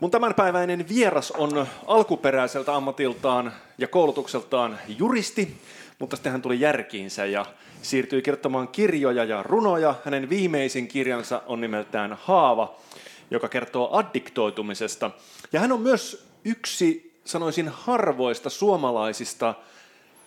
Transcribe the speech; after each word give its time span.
Mun 0.00 0.10
tämänpäiväinen 0.10 0.88
vieras 0.88 1.30
on 1.30 1.66
alkuperäiseltä 1.86 2.74
ammatiltaan 2.74 3.52
ja 3.78 3.88
koulutukseltaan 3.88 4.78
juristi, 4.98 5.56
mutta 5.98 6.16
sitten 6.16 6.32
hän 6.32 6.42
tuli 6.42 6.60
järkiinsä 6.60 7.26
ja 7.26 7.46
siirtyi 7.82 8.22
kirjoittamaan 8.22 8.68
kirjoja 8.68 9.24
ja 9.24 9.42
runoja. 9.42 9.94
Hänen 10.04 10.28
viimeisin 10.28 10.88
kirjansa 10.88 11.42
on 11.46 11.60
nimeltään 11.60 12.18
Haava, 12.22 12.76
joka 13.30 13.48
kertoo 13.48 13.96
addiktoitumisesta. 13.96 15.10
Ja 15.52 15.60
hän 15.60 15.72
on 15.72 15.80
myös 15.80 16.26
yksi, 16.44 17.20
sanoisin, 17.24 17.68
harvoista 17.68 18.50
suomalaisista 18.50 19.54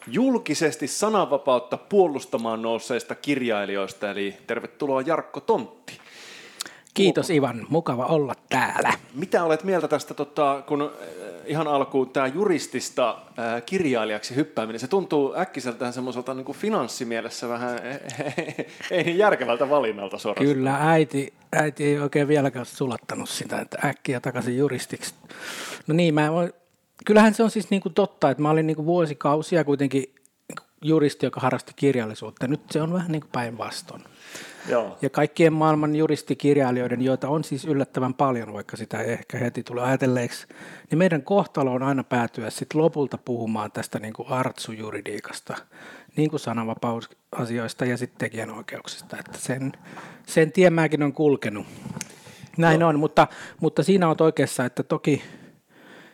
julkisesti 0.08 0.88
sananvapautta 0.88 1.78
puolustamaan 1.78 2.62
nousseista 2.62 3.16
kirjailijoista. 3.16 4.12
Eli 4.12 4.38
tervetuloa 4.48 5.02
Jarkko 5.02 5.40
Tontti. 5.40 6.00
Kiitos 6.94 7.30
Ivan, 7.30 7.66
mukava 7.70 8.06
olla 8.06 8.36
täällä. 8.50 8.94
Mitä 9.14 9.44
olet 9.44 9.64
mieltä 9.64 9.88
tästä, 9.88 10.14
tota, 10.14 10.64
kun 10.68 10.82
äh, 10.82 10.90
ihan 11.46 11.68
alkuun 11.68 12.10
tämä 12.10 12.28
juristista 12.28 13.10
äh, 13.10 13.64
kirjailijaksi 13.66 14.36
hyppääminen, 14.36 14.80
se 14.80 14.88
tuntuu 14.88 15.34
äkkiseltään 15.38 15.94
semmoiselta 15.94 16.34
niin 16.34 16.54
finanssimielessä 16.54 17.50
vähän 17.50 17.80
ei 18.92 19.04
niin 19.04 19.18
järkevältä 19.18 19.70
valinnalta 19.70 20.18
suorastaan. 20.18 20.56
Kyllä, 20.56 20.78
äiti, 20.82 21.34
äiti 21.54 21.84
ei 21.84 22.00
oikein 22.00 22.28
vieläkään 22.28 22.66
sulattanut 22.66 23.30
sitä, 23.30 23.60
että 23.62 23.78
äkkiä 23.86 24.20
takaisin 24.20 24.58
juristiksi. 24.58 25.14
No 25.88 25.94
niin, 25.94 26.14
mä 26.14 26.32
voin, 26.32 26.54
kyllähän 27.06 27.34
se 27.34 27.44
on 27.44 27.52
siis 27.52 27.70
niin 27.70 27.82
kuin 27.82 27.94
totta, 27.94 28.30
että 28.30 28.44
mä 28.44 28.50
olin 28.50 28.68
niin 28.68 28.76
kuin 28.76 28.86
vuosikausia 28.86 29.64
kuitenkin 29.64 30.16
juristi, 30.82 31.26
joka 31.26 31.40
harrasti 31.40 31.74
kirjallisuutta. 31.76 32.48
Nyt 32.48 32.62
se 32.72 32.82
on 32.82 32.94
vähän 32.94 33.12
niin 33.12 33.22
kuin 33.22 33.32
päinvastoin. 33.32 34.04
Joo. 34.68 34.98
Ja 35.02 35.10
kaikkien 35.10 35.54
maailman 35.54 35.96
juristikirjailijoiden, 35.96 37.02
joita 37.02 37.30
on 37.30 37.44
siis 37.44 37.66
yllättävän 37.66 38.14
paljon, 38.14 38.54
vaikka 38.54 38.78
sitä 38.78 39.02
ei 39.02 39.12
ehkä 39.12 39.38
heti 39.38 39.64
tule 39.64 39.82
ajatelleeksi, 39.82 40.48
niin 40.90 40.98
meidän 40.98 41.24
kohtalo 41.24 41.74
on 41.74 41.84
aina 41.84 42.04
päätyä 42.04 42.50
sitten 42.50 42.82
lopulta 42.82 43.18
puhumaan 43.18 43.72
tästä 43.72 44.00
niin 44.00 44.14
kuin 44.14 44.28
artsujuridiikasta, 44.28 45.56
niin 46.16 46.30
kuin 46.30 46.40
sananvapausasioista 46.40 47.86
ja 47.86 47.98
sitten 47.98 48.20
tekijänoikeuksista. 48.20 49.18
Että 49.20 49.38
sen, 49.38 49.72
sen 50.26 50.52
tien 50.52 50.74
mäkin 50.74 51.04
on 51.04 51.14
kulkenut. 51.14 51.68
Näin 52.58 52.80
no. 52.80 52.88
on, 52.88 53.00
mutta, 53.00 53.28
mutta 53.62 53.84
siinä 53.84 54.10
on 54.10 54.16
oikeassa, 54.20 54.66
että 54.66 54.84
toki 54.84 55.22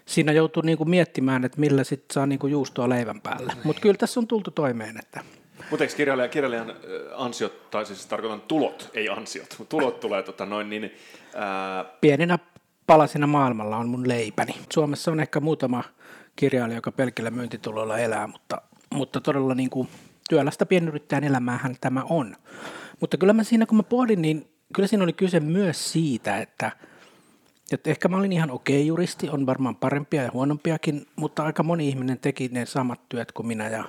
siinä 0.06 0.32
joutuu 0.32 0.64
niin 0.64 0.78
kuin 0.78 0.90
miettimään, 0.90 1.46
että 1.46 1.60
millä 1.60 1.84
sitten 1.84 2.14
saa 2.14 2.26
niin 2.26 2.40
kuin 2.40 2.52
juustoa 2.52 2.90
leivän 2.90 3.22
päälle. 3.22 3.54
Mutta 3.64 3.82
kyllä 3.82 3.98
tässä 3.98 4.20
on 4.20 4.28
tultu 4.28 4.52
toimeen, 4.52 4.98
että– 4.98 5.22
mutta 5.70 5.84
eikö 5.84 5.96
kirjailijan, 5.96 6.30
kirjailijan 6.30 6.76
ansiot, 7.16 7.72
tai 7.72 7.86
siis 7.86 8.06
tarkoitan 8.06 8.42
tulot, 8.42 8.92
ei 8.94 9.10
ansiot, 9.10 9.56
mutta 9.60 9.70
tulot 9.70 10.00
tulee 10.00 10.24
tota 10.24 10.46
noin 10.46 10.70
niin... 10.70 10.92
Ää... 11.36 11.84
Pieninä 12.02 12.40
palasina 12.88 13.28
maailmalla 13.28 13.78
on 13.78 13.90
mun 13.90 14.08
leipäni. 14.08 14.56
Suomessa 14.74 15.12
on 15.12 15.20
ehkä 15.20 15.40
muutama 15.40 15.84
kirjailija, 16.36 16.78
joka 16.78 16.92
pelkillä 16.92 17.32
myyntituloilla 17.32 17.98
elää, 17.98 18.28
mutta, 18.28 18.62
mutta 18.94 19.22
todella 19.22 19.56
niin 19.56 19.70
kuin 19.70 19.88
työlästä 20.30 20.66
pienyrittäjän 20.66 21.24
elämäähän 21.24 21.76
tämä 21.82 22.04
on. 22.10 22.36
Mutta 23.00 23.18
kyllä 23.18 23.34
mä 23.34 23.44
siinä, 23.44 23.66
kun 23.66 23.78
mä 23.78 23.84
pohdin, 23.84 24.22
niin 24.22 24.48
kyllä 24.74 24.88
siinä 24.88 25.04
oli 25.04 25.14
kyse 25.14 25.40
myös 25.40 25.92
siitä, 25.92 26.38
että, 26.38 26.72
että 27.72 27.90
ehkä 27.90 28.08
mä 28.08 28.18
olin 28.18 28.34
ihan 28.34 28.52
okei 28.52 28.76
okay 28.76 28.88
juristi, 28.88 29.30
on 29.30 29.46
varmaan 29.46 29.76
parempia 29.76 30.24
ja 30.24 30.32
huonompiakin, 30.34 31.06
mutta 31.16 31.44
aika 31.44 31.64
moni 31.64 31.90
ihminen 31.90 32.20
teki 32.20 32.50
ne 32.52 32.66
samat 32.66 33.00
työt 33.10 33.32
kuin 33.32 33.48
minä 33.48 33.70
ja 33.70 33.84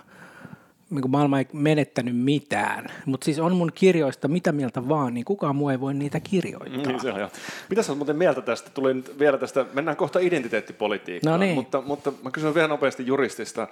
niin 0.91 1.11
maailma 1.11 1.39
ei 1.39 1.47
menettänyt 1.53 2.17
mitään, 2.17 2.87
mutta 3.07 3.25
siis 3.25 3.39
on 3.39 3.57
mun 3.57 3.73
kirjoista 3.75 4.29
mitä 4.29 4.53
mieltä 4.53 4.89
vaan, 4.89 5.15
niin 5.15 5.25
kukaan 5.25 5.57
muu 5.57 5.69
ei 5.69 5.81
voi 5.81 5.95
niitä 5.95 6.21
kirjoittaa. 6.21 6.93
Niin 6.93 7.01
se 7.01 7.13
on. 7.13 7.31
Mitä 7.71 7.83
sä 7.83 7.95
muuten 7.95 8.17
mieltä 8.17 8.41
tästä? 8.43 8.71
Tulin 8.71 9.05
vielä 9.19 9.39
tästä, 9.39 9.67
mennään 9.73 9.97
kohta 9.97 10.19
identiteettipolitiikkaan, 10.19 11.41
no 11.41 11.47
niin. 11.47 11.55
mutta, 11.55 11.81
mutta 11.81 12.13
mä 12.23 12.31
kysyn 12.31 12.55
vielä 12.55 12.69
nopeasti 12.69 13.07
juristista. 13.07 13.69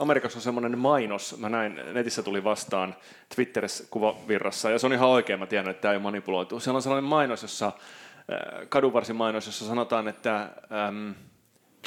Amerikassa 0.00 0.38
on 0.38 0.42
semmoinen 0.42 0.78
mainos, 0.78 1.38
mä 1.38 1.48
näin, 1.48 1.80
netissä 1.92 2.22
tuli 2.22 2.44
vastaan 2.44 2.94
Twitterissä 3.34 3.84
kuvavirrassa, 3.90 4.70
ja 4.70 4.78
se 4.78 4.86
on 4.86 4.92
ihan 4.92 5.08
oikein, 5.08 5.38
mä 5.38 5.46
tiedän, 5.46 5.70
että 5.70 5.80
tämä 5.80 5.94
ei 5.94 6.00
manipuloitu. 6.00 6.60
Siellä 6.60 6.76
on 6.76 6.82
sellainen 6.82 7.08
mainos, 7.08 7.42
jossa, 7.42 7.66
äh, 7.66 8.68
kadunvarsin 8.68 9.16
mainos, 9.16 9.46
jossa 9.46 9.66
sanotaan, 9.66 10.08
että 10.08 10.50
um, 10.88 11.14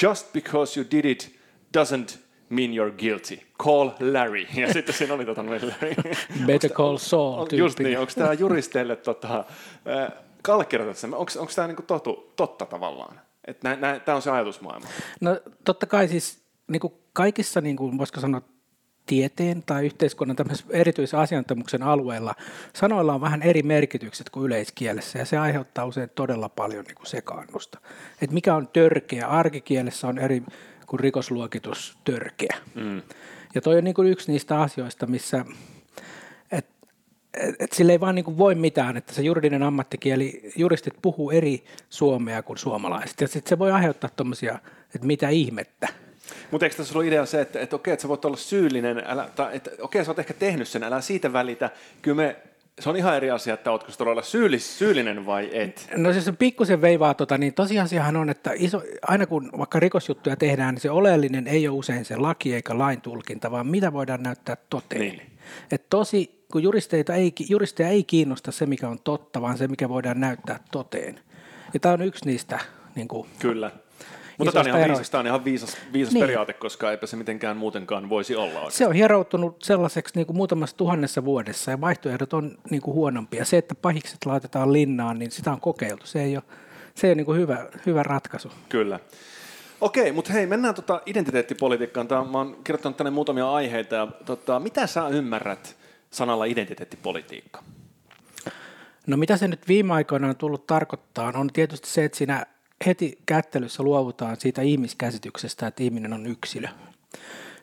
just 0.02 0.34
because 0.34 0.80
you 0.80 0.88
did 0.92 1.06
it 1.06 1.40
doesn't 1.78 2.29
mean 2.50 2.70
you're 2.70 2.98
guilty. 2.98 3.40
Call 3.64 3.90
Larry. 4.00 4.46
Ja 4.56 4.74
sitten 4.74 4.96
siinä 4.96 5.14
oli 5.14 5.26
tota 5.26 5.46
Larry. 5.46 5.96
Better 6.46 6.72
call 6.72 6.98
Saul. 6.98 7.40
On, 7.40 7.48
just 7.52 7.80
niin, 7.80 8.00
onko 8.00 8.12
tämä 8.16 8.34
juristeille 8.34 8.96
tota, 8.96 9.46
äh, 9.88 10.12
onko 11.38 11.52
tämä 11.56 11.68
niinku 11.68 11.82
totu, 11.82 12.34
totta 12.36 12.66
tavallaan? 12.66 13.22
Tämä 14.06 14.16
on 14.16 14.22
se 14.22 14.32
ajatusmaailma. 14.32 14.88
No 15.22 15.40
totta 15.66 15.86
kai 15.86 16.08
siis 16.08 16.44
niinku 16.68 17.00
kaikissa, 17.14 17.62
niinku, 17.62 17.98
voisiko 17.98 18.20
sanoa, 18.20 18.42
tieteen 19.06 19.64
tai 19.66 19.86
yhteiskunnan 19.86 20.38
erityisen 20.70 21.20
asiantuntemuksen 21.20 21.84
alueella 21.84 22.36
sanoilla 22.74 23.14
on 23.14 23.22
vähän 23.22 23.42
eri 23.42 23.64
merkitykset 23.64 24.30
kuin 24.30 24.46
yleiskielessä 24.46 25.20
ja 25.20 25.26
se 25.26 25.38
aiheuttaa 25.38 25.86
usein 25.86 26.10
todella 26.16 26.50
paljon 26.50 26.86
niin 26.86 26.96
kuin 26.96 27.08
sekaannusta. 27.08 27.80
Et 28.22 28.32
mikä 28.32 28.56
on 28.56 28.68
törkeä, 28.68 29.28
arkikielessä 29.28 30.08
on 30.08 30.18
eri 30.18 30.44
kuin 30.90 31.00
rikosluokitus 31.00 31.98
törkeä. 32.04 32.58
Mm. 32.76 33.02
Ja 33.56 33.62
toi 33.62 33.78
on 33.78 33.84
niin 33.84 33.94
kuin 33.94 34.08
yksi 34.08 34.32
niistä 34.32 34.62
asioista, 34.62 35.08
missä 35.08 35.46
et, 36.52 36.66
et, 37.34 37.56
et 37.60 37.72
sille 37.72 37.92
ei 37.92 38.00
vaan 38.00 38.16
niin 38.16 38.26
kuin 38.26 38.38
voi 38.38 38.56
mitään, 38.56 38.98
että 38.98 39.14
se 39.14 39.22
juridinen 39.22 39.64
ammattikieli, 39.64 40.52
juristit 40.56 40.94
puhuu 41.02 41.32
eri 41.32 41.64
suomea 41.90 42.44
kuin 42.44 42.58
suomalaiset. 42.58 43.22
Ja 43.22 43.28
sitten 43.28 43.50
se 43.50 43.60
voi 43.60 43.72
aiheuttaa 43.72 44.10
tuommoisia, 44.16 44.60
että 44.96 45.08
mitä 45.08 45.30
ihmettä. 45.30 45.88
Mutta 46.52 46.66
eikö 46.66 46.76
tässä 46.76 46.98
ole 46.98 47.08
idea 47.08 47.26
se, 47.26 47.42
että, 47.42 47.60
että 47.60 47.76
okei, 47.76 47.94
että 47.94 48.02
sä 48.02 48.08
voit 48.10 48.26
olla 48.26 48.38
syyllinen, 48.38 49.04
älä, 49.06 49.30
tai 49.36 49.56
että 49.56 49.72
okei, 49.82 50.06
sä 50.06 50.12
oot 50.12 50.20
ehkä 50.20 50.34
tehnyt 50.34 50.68
sen, 50.68 50.84
älä 50.84 51.02
siitä 51.02 51.34
välitä. 51.34 51.70
Kyllä 52.02 52.18
me 52.18 52.36
se 52.80 52.90
on 52.90 52.98
ihan 52.98 53.16
eri 53.16 53.32
asia, 53.32 53.54
että 53.54 53.72
oletko 53.72 53.92
todella 53.98 54.22
syyllis, 54.22 54.80
syyllinen 54.80 55.26
vai 55.26 55.50
et. 55.54 55.90
No 55.96 56.14
siis 56.14 56.26
se 56.26 56.32
pikkusen 56.32 56.82
veivaa, 56.82 57.14
tota, 57.14 57.38
niin 57.38 57.54
tosiasiahan 57.54 58.16
on, 58.16 58.30
että 58.30 58.52
iso, 58.56 58.82
aina 59.08 59.26
kun 59.26 59.52
vaikka 59.58 59.80
rikosjuttuja 59.80 60.36
tehdään, 60.36 60.74
niin 60.74 60.82
se 60.82 60.92
oleellinen 60.92 61.48
ei 61.48 61.68
ole 61.68 61.78
usein 61.78 62.06
se 62.06 62.16
laki 62.16 62.56
eikä 62.56 62.78
lain 62.78 63.02
tulkinta, 63.02 63.52
vaan 63.52 63.68
mitä 63.68 63.94
voidaan 63.94 64.24
näyttää 64.24 64.58
toteen. 64.70 65.02
Niin. 65.02 65.22
Et 65.72 65.90
tosi, 65.90 66.46
kun 66.52 66.64
juristeita 66.64 67.16
ei, 67.16 67.34
juristeja 67.50 67.90
ei 67.90 68.04
kiinnosta 68.04 68.52
se, 68.52 68.66
mikä 68.66 68.90
on 68.90 69.00
totta, 69.04 69.42
vaan 69.42 69.58
se, 69.58 69.68
mikä 69.68 69.90
voidaan 69.90 70.20
näyttää 70.20 70.60
toteen. 70.72 71.20
Ja 71.74 71.80
tämä 71.80 71.94
on 71.94 72.02
yksi 72.02 72.26
niistä. 72.26 72.60
Niin 72.96 73.08
kuin, 73.08 73.28
Kyllä. 73.40 73.72
Mutta 74.40 74.52
tämä 74.52 74.76
on 74.76 74.80
ihan, 74.80 74.90
viisas, 74.90 75.10
tämä 75.10 75.20
on 75.20 75.28
ihan 75.28 75.46
viisas, 75.46 75.78
viisas 75.94 76.14
niin. 76.14 76.24
periaate, 76.24 76.54
koska 76.54 76.92
eipä 76.92 77.08
se 77.08 77.16
mitenkään 77.16 77.58
muutenkaan 77.58 78.10
voisi 78.10 78.36
olla. 78.36 78.60
Oikein. 78.60 78.72
Se 78.72 78.88
on 78.88 78.94
hieroutunut 78.94 79.64
sellaiseksi 79.64 80.16
niin 80.16 80.26
kuin 80.26 80.38
muutamassa 80.38 80.78
tuhannessa 80.78 81.26
vuodessa 81.26 81.72
ja 81.72 81.82
vaihtoehdot 81.82 82.34
on 82.34 82.58
niin 82.70 82.82
kuin 82.82 82.96
huonompia. 82.96 83.46
Se, 83.46 83.58
että 83.58 83.76
pahikset 83.76 84.26
laitetaan 84.26 84.74
linnaan, 84.74 85.20
niin 85.20 85.32
sitä 85.32 85.52
on 85.52 85.62
kokeiltu. 85.62 86.06
Se 86.06 86.24
ei 86.24 86.38
ole, 86.38 86.44
se 86.96 87.08
ei 87.08 87.12
ole 87.12 87.16
niin 87.16 87.26
kuin 87.26 87.40
hyvä, 87.40 87.66
hyvä 87.86 88.04
ratkaisu. 88.04 88.52
Kyllä. 88.70 89.00
Okei, 89.82 90.12
mutta 90.12 90.34
hei, 90.34 90.46
mennään 90.46 90.76
tota 90.76 91.02
identiteettipolitiikkaan. 91.06 92.08
Tämä, 92.08 92.24
mä 92.24 92.38
oon 92.38 92.58
kirjoittanut 92.64 92.98
tänne 92.98 93.12
muutamia 93.12 93.52
aiheita. 93.52 93.96
Ja, 93.96 94.08
tota, 94.26 94.60
mitä 94.60 94.88
sä 94.88 95.08
ymmärrät 95.08 95.76
sanalla 96.12 96.46
identiteettipolitiikka? 96.46 97.64
No 99.08 99.18
mitä 99.18 99.38
se 99.38 99.48
nyt 99.48 99.68
viime 99.68 99.94
aikoina 99.94 100.28
on 100.30 100.36
tullut 100.36 100.68
tarkoittaa, 100.68 101.32
on 101.36 101.50
tietysti 101.54 101.90
se, 101.90 102.06
että 102.06 102.18
siinä 102.18 102.46
heti 102.86 103.18
kättelyssä 103.26 103.84
luovutaan 103.84 104.38
siitä 104.40 104.62
ihmiskäsityksestä, 104.62 105.68
että 105.68 105.84
ihminen 105.84 106.14
on 106.14 106.28
yksilö. 106.28 106.68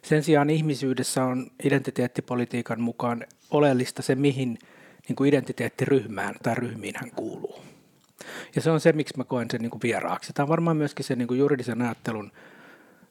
Sen 0.03 0.23
sijaan 0.23 0.51
ihmisyydessä 0.51 1.25
on 1.25 1.51
identiteettipolitiikan 1.65 2.81
mukaan 2.81 3.27
oleellista 3.51 4.03
se, 4.03 4.15
mihin 4.15 4.59
niin 5.09 5.17
kuin 5.17 5.29
identiteettiryhmään 5.29 6.35
tai 6.43 6.55
ryhmiin 6.55 6.95
hän 6.97 7.11
kuuluu. 7.11 7.63
Ja 8.55 8.63
se 8.63 8.71
on 8.71 8.81
se, 8.81 8.93
miksi 8.93 9.17
mä 9.17 9.25
koen 9.25 9.51
sen 9.51 9.61
niin 9.61 9.71
kuin 9.71 9.83
vieraaksi. 9.83 10.33
Tämä 10.33 10.45
on 10.45 10.49
varmaan 10.49 10.77
myöskin 10.77 11.05
se 11.05 11.17
niin 11.17 11.29
kuin 11.29 11.41
juridisen 11.41 11.83
ajattelun 11.83 12.33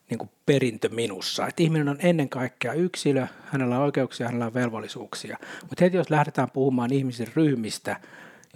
niin 0.10 0.18
kuin 0.18 0.30
perintö 0.46 0.90
minussa. 0.90 1.48
Että 1.48 1.64
ihminen 1.64 1.90
on 1.90 1.98
ennen 2.00 2.30
kaikkea 2.30 2.74
yksilö, 2.74 3.28
hänellä 3.46 3.78
on 3.78 3.84
oikeuksia, 3.84 4.26
hänellä 4.26 4.46
on 4.46 4.54
velvollisuuksia. 4.54 5.38
Mutta 5.62 5.86
heti 5.86 5.98
jos 5.98 6.10
lähdetään 6.10 6.52
puhumaan 6.52 6.94
ihmisen 6.94 7.28
ryhmistä, 7.36 8.00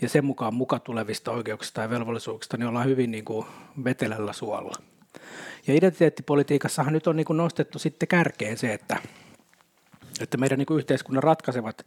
ja 0.02 0.10
sen 0.10 0.26
mukaan 0.26 0.54
muka 0.54 0.80
tulevista 0.80 1.32
oikeuksista 1.32 1.82
ja 1.82 1.90
velvollisuuksista, 1.90 2.58
niin 2.58 2.68
ollaan 2.68 2.86
hyvin 2.86 3.12
niin 3.12 3.26
kuin 3.26 3.46
vetelällä 3.84 4.34
suolla. 4.34 4.76
Ja 5.68 5.74
identiteettipolitiikassahan 5.74 6.94
nyt 6.94 7.08
on 7.08 7.16
niin 7.16 7.26
kuin 7.26 7.38
nostettu 7.38 7.80
sitten 7.80 8.08
kärkeen 8.08 8.58
se, 8.58 8.74
että, 8.74 8.98
että 10.22 10.38
meidän 10.38 10.58
niin 10.58 10.66
kuin 10.66 10.78
yhteiskunnan 10.78 11.24
ratkaisevat 11.24 11.86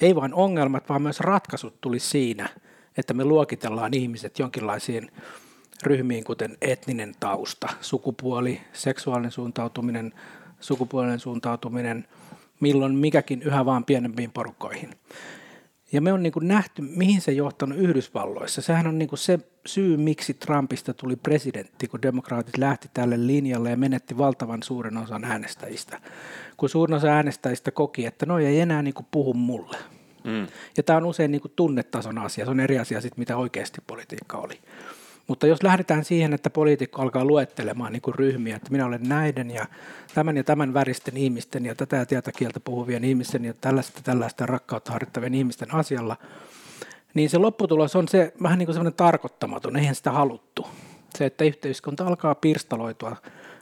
ei 0.00 0.14
vain 0.14 0.34
ongelmat, 0.34 0.88
vaan 0.88 1.02
myös 1.02 1.20
ratkaisut 1.20 1.80
tuli 1.80 1.98
siinä, 1.98 2.48
että 2.96 3.14
me 3.14 3.24
luokitellaan 3.24 3.94
ihmiset 3.94 4.38
jonkinlaisiin 4.38 5.10
ryhmiin, 5.82 6.24
kuten 6.24 6.56
etninen 6.60 7.14
tausta, 7.20 7.68
sukupuoli, 7.80 8.60
seksuaalinen 8.72 9.30
suuntautuminen, 9.30 10.14
sukupuolinen 10.60 11.18
suuntautuminen, 11.18 12.08
milloin 12.60 12.94
mikäkin 12.94 13.42
yhä 13.42 13.64
vaan 13.64 13.84
pienempiin 13.84 14.32
porukkoihin. 14.32 14.90
Ja 15.92 16.00
me 16.00 16.12
on 16.12 16.22
niin 16.22 16.32
kuin 16.32 16.48
nähty, 16.48 16.82
mihin 16.82 17.20
se 17.20 17.32
johtanut 17.32 17.78
Yhdysvalloissa. 17.78 18.62
Sehän 18.62 18.86
on 18.86 18.98
niin 18.98 19.08
kuin 19.08 19.18
se 19.18 19.38
syy, 19.66 19.96
miksi 19.96 20.34
Trumpista 20.34 20.94
tuli 20.94 21.16
presidentti, 21.16 21.88
kun 21.88 22.02
demokraatit 22.02 22.58
lähti 22.58 22.88
tälle 22.94 23.26
linjalle 23.26 23.70
ja 23.70 23.76
menetti 23.76 24.18
valtavan 24.18 24.62
suuren 24.62 24.96
osan 24.96 25.24
äänestäjistä. 25.24 26.00
Kun 26.56 26.68
suurin 26.68 26.96
osa 26.96 27.08
äänestäjistä 27.08 27.70
koki, 27.70 28.06
että 28.06 28.26
no 28.26 28.38
ei 28.38 28.60
enää 28.60 28.82
niin 28.82 28.94
kuin 28.94 29.06
puhu 29.10 29.34
mulle. 29.34 29.76
Mm. 30.24 30.46
Ja 30.76 30.82
tämä 30.82 30.96
on 30.96 31.06
usein 31.06 31.30
niin 31.30 31.40
kuin 31.40 31.52
tunnetason 31.56 32.18
asia. 32.18 32.44
Se 32.44 32.50
on 32.50 32.60
eri 32.60 32.78
asia 32.78 33.00
sitten, 33.00 33.20
mitä 33.20 33.36
oikeasti 33.36 33.80
politiikka 33.86 34.38
oli. 34.38 34.60
Mutta 35.28 35.46
jos 35.46 35.62
lähdetään 35.62 36.04
siihen, 36.04 36.32
että 36.32 36.50
poliitikko 36.50 37.02
alkaa 37.02 37.24
luettelemaan 37.24 37.92
niin 37.92 38.02
kuin 38.02 38.14
ryhmiä, 38.14 38.56
että 38.56 38.70
minä 38.70 38.86
olen 38.86 39.08
näiden 39.08 39.50
ja 39.50 39.66
tämän 40.14 40.36
ja 40.36 40.44
tämän 40.44 40.74
väristen 40.74 41.16
ihmisten 41.16 41.66
ja 41.66 41.74
tätä 41.74 41.96
ja 41.96 42.06
tätä 42.06 42.32
kieltä 42.32 42.60
puhuvien 42.60 43.04
ihmisten 43.04 43.44
ja 43.44 43.54
tällaista 43.60 44.00
tällaista 44.04 44.46
rakkautta 44.46 44.92
harjoittavien 44.92 45.34
ihmisten 45.34 45.74
asialla, 45.74 46.16
niin 47.14 47.30
se 47.30 47.38
lopputulos 47.38 47.96
on 47.96 48.08
se 48.08 48.32
vähän 48.42 48.58
niin 48.58 48.66
kuin 48.66 48.74
semmoinen 48.74 48.96
tarkoittamaton, 48.96 49.76
eihän 49.76 49.94
sitä 49.94 50.10
haluttu. 50.10 50.66
Se, 51.14 51.26
että 51.26 51.44
yhteiskunta 51.44 52.06
alkaa 52.06 52.34
pirstaloitua 52.34 53.16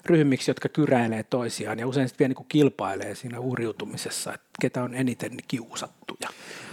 ryhmiksi, 0.06 0.50
jotka 0.50 0.68
kyräilee 0.68 1.22
toisiaan 1.22 1.78
ja 1.78 1.86
usein 1.86 2.08
sitten 2.08 2.24
vielä 2.24 2.28
niin 2.28 2.36
kuin 2.36 2.48
kilpailee 2.48 3.14
siinä 3.14 3.40
uuriutumisessa, 3.40 4.34
että 4.34 4.46
ketä 4.60 4.82
on 4.82 4.94
eniten 4.94 5.30
kiusattuja. 5.48 6.28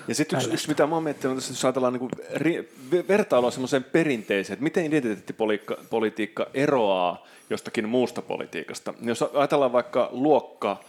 Ja 0.08 0.16
sitten 0.16 0.40
yksi, 0.40 0.54
yksi, 0.54 0.68
mitä 0.68 0.88
mä 0.88 0.96
oon 0.96 1.04
miettinyt, 1.04 1.36
jos 1.36 1.66
ajatellaan 1.66 1.94
niin 1.94 2.10
ri, 2.34 2.74
vertailua 3.08 3.52
semmoiseen 3.52 3.84
perinteiseen, 3.84 4.54
että 4.54 4.64
miten 4.64 4.86
identiteettipolitiikka 4.86 6.48
eroaa 6.54 7.28
jostakin 7.50 7.90
muusta 7.90 8.22
politiikasta. 8.22 8.94
Jos 9.02 9.22
ajatellaan 9.22 9.72
vaikka 9.72 10.10
luokka, 10.12 10.80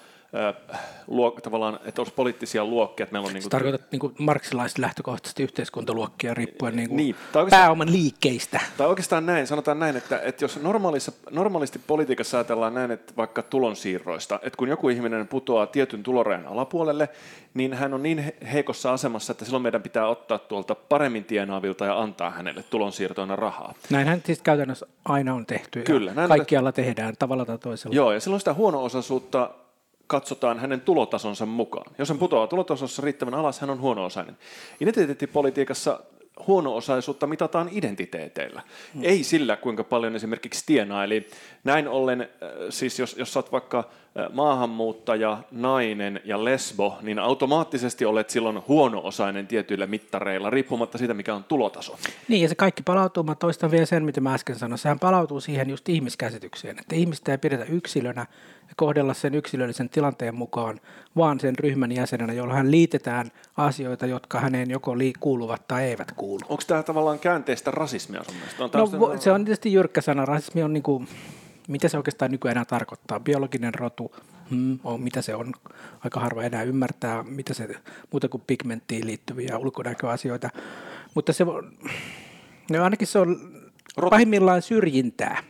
luok, 1.07 1.41
tavallaan, 1.41 1.81
että 1.85 2.01
olisi 2.01 2.15
poliittisia 2.15 2.65
luokkia. 2.65 3.05
Että 3.05 3.13
meillä 3.13 3.27
on 3.27 3.33
niin 3.33 3.43
kuin... 3.43 3.51
Tarkoitat 3.51 3.93
niin 3.93 4.01
kuin 4.01 4.15
marksilaiset 4.19 4.79
lähtökohtaisesti 4.79 5.43
yhteiskuntaluokkia 5.43 6.35
riippuen 6.35 6.77
niin 6.77 6.89
kuin 6.89 6.97
niin, 6.97 7.17
pääoman 7.51 7.93
liikkeistä. 7.93 8.61
Tai 8.77 8.87
oikeastaan 8.87 9.27
näin, 9.27 9.47
sanotaan 9.47 9.79
näin, 9.79 9.97
että, 9.97 10.21
että 10.25 10.45
jos 10.45 10.63
normaalissa, 10.63 11.13
normaalisti 11.31 11.81
politiikassa 11.87 12.37
ajatellaan 12.37 12.75
näin, 12.75 12.91
että 12.91 13.13
vaikka 13.17 13.43
tulonsiirroista, 13.43 14.41
että 14.43 14.57
kun 14.57 14.69
joku 14.69 14.89
ihminen 14.89 15.29
putoaa 15.29 15.67
tietyn 15.67 16.03
tulorajan 16.03 16.47
alapuolelle, 16.47 17.09
niin 17.55 17.75
hän 17.75 17.95
on 17.95 18.03
niin 18.03 18.33
heikossa 18.53 18.93
asemassa, 18.93 19.33
että 19.33 19.45
silloin 19.45 19.63
meidän 19.63 19.83
pitää 19.83 20.09
ottaa 20.09 20.39
tuolta 20.39 20.75
paremmin 20.75 21.25
tienaavilta 21.25 21.85
ja 21.85 22.01
antaa 22.01 22.31
hänelle 22.31 22.65
tulonsiirtoina 22.71 23.37
rahaa. 23.37 23.75
Näinhän 23.91 24.23
siis 24.25 24.43
käytännössä 24.43 24.87
aina 25.05 25.35
on 25.35 25.47
tehty. 25.47 25.83
Kyllä. 25.83 26.15
Näin 26.15 26.29
kaikkialla 26.29 26.73
tehdään 26.73 27.15
tavalla 27.19 27.45
tai 27.45 27.59
toisella. 27.59 27.97
Joo, 27.97 28.13
ja 28.13 28.21
silloin 28.21 28.41
sitä 28.41 28.55
huono-osaisuutta 28.55 29.51
katsotaan 30.07 30.59
hänen 30.59 30.81
tulotasonsa 30.81 31.47
mukaan. 31.47 31.95
Jos 31.99 32.09
hän 32.09 32.19
putoaa 32.19 32.47
tulotasossa 32.47 33.03
riittävän 33.03 33.35
alas, 33.35 33.61
hän 33.61 33.71
on 33.71 33.81
huono-osainen. 33.81 34.39
Identiteettipolitiikassa 34.81 36.01
huono-osaisuutta 36.47 37.27
mitataan 37.27 37.69
identiteeteillä, 37.73 38.63
mm. 38.95 39.01
ei 39.05 39.25
sillä, 39.25 39.57
kuinka 39.57 39.85
paljon 39.85 40.17
esimerkiksi 40.17 40.63
tienaa. 40.67 41.05
Eli 41.05 41.29
näin 41.65 41.89
ollen, 41.89 42.21
äh, 42.21 42.29
siis 42.71 42.99
jos, 42.99 43.17
jos 43.19 43.37
olet 43.37 43.53
vaikka 43.53 43.91
maahanmuuttaja, 44.33 45.39
nainen 45.51 46.21
ja 46.25 46.45
lesbo, 46.45 46.99
niin 47.03 47.19
automaattisesti 47.19 48.05
olet 48.05 48.31
silloin 48.31 48.63
huono-osainen 48.69 49.47
tietyillä 49.47 49.87
mittareilla, 49.87 50.51
riippumatta 50.51 50.99
siitä, 50.99 51.15
mikä 51.15 51.35
on 51.35 51.45
tulotaso. 51.45 51.99
Niin, 52.29 52.43
ja 52.43 52.49
se 52.49 52.55
kaikki 52.55 52.83
palautuu, 52.83 53.23
mä 53.23 53.35
toistan 53.35 53.71
vielä 53.71 53.87
sen, 53.87 54.05
mitä 54.05 54.21
mä 54.21 54.35
äsken 54.35 54.59
sanoin, 54.59 54.79
sehän 54.79 54.99
palautuu 54.99 55.41
siihen 55.41 55.71
just 55.71 55.89
ihmiskäsitykseen, 55.89 56.79
että 56.79 56.97
ihmistä 56.97 57.33
ei 57.33 57.39
pidetä 57.39 57.65
yksilönä, 57.65 58.27
ja 58.69 58.75
kohdella 58.77 59.15
sen 59.15 59.35
yksilöllisen 59.35 59.89
tilanteen 59.89 60.35
mukaan, 60.35 60.81
vaan 61.17 61.41
sen 61.41 61.59
ryhmän 61.59 61.93
jäsenenä, 61.93 62.33
jolla 62.33 62.55
hän 62.55 62.71
liitetään 62.71 63.31
asioita, 63.57 64.07
jotka 64.07 64.41
häneen 64.41 64.71
joko 64.71 64.93
kuuluvat 65.21 65.69
tai 65.69 65.85
eivät 65.85 66.13
kuulu. 66.13 66.41
Onko 66.49 66.63
tämä 66.67 66.83
tavallaan 66.83 67.19
käänteistä 67.19 67.71
rasismia 67.71 68.25
sun 68.25 68.35
mielestä? 68.35 68.65
On 68.65 68.71
no, 68.73 69.17
se 69.19 69.33
on 69.33 69.45
tietysti 69.45 69.73
jyrkkä 69.73 70.01
sana. 70.01 70.25
Rasismi 70.25 70.63
on 70.63 70.73
niin 70.73 70.83
kuin, 70.83 71.09
mitä 71.69 71.89
se 71.89 71.97
oikeastaan 71.97 72.31
nykyään 72.31 72.57
enää 72.57 72.65
tarkoittaa? 72.65 73.21
Biologinen 73.21 73.75
rotu, 73.75 74.15
hmm, 74.51 74.79
on, 74.85 75.01
mitä 75.01 75.23
se 75.23 75.35
on? 75.35 75.53
Aika 76.05 76.21
harva 76.21 76.43
enää 76.43 76.63
ymmärtää, 76.63 77.23
mitä 77.23 77.55
se 77.55 77.69
muuta 78.13 78.29
kuin 78.29 78.43
pigmenttiin 78.47 79.07
liittyviä 79.07 79.59
ulkonäköasioita. 79.59 80.51
Mutta 81.15 81.33
se 81.33 81.45
on, 81.45 81.73
no 82.71 82.85
ainakin 82.85 83.07
se 83.07 83.19
on 83.19 83.37
Rot... 83.97 84.11
pahimmillaan 84.11 84.63
syrjintää. 84.63 85.43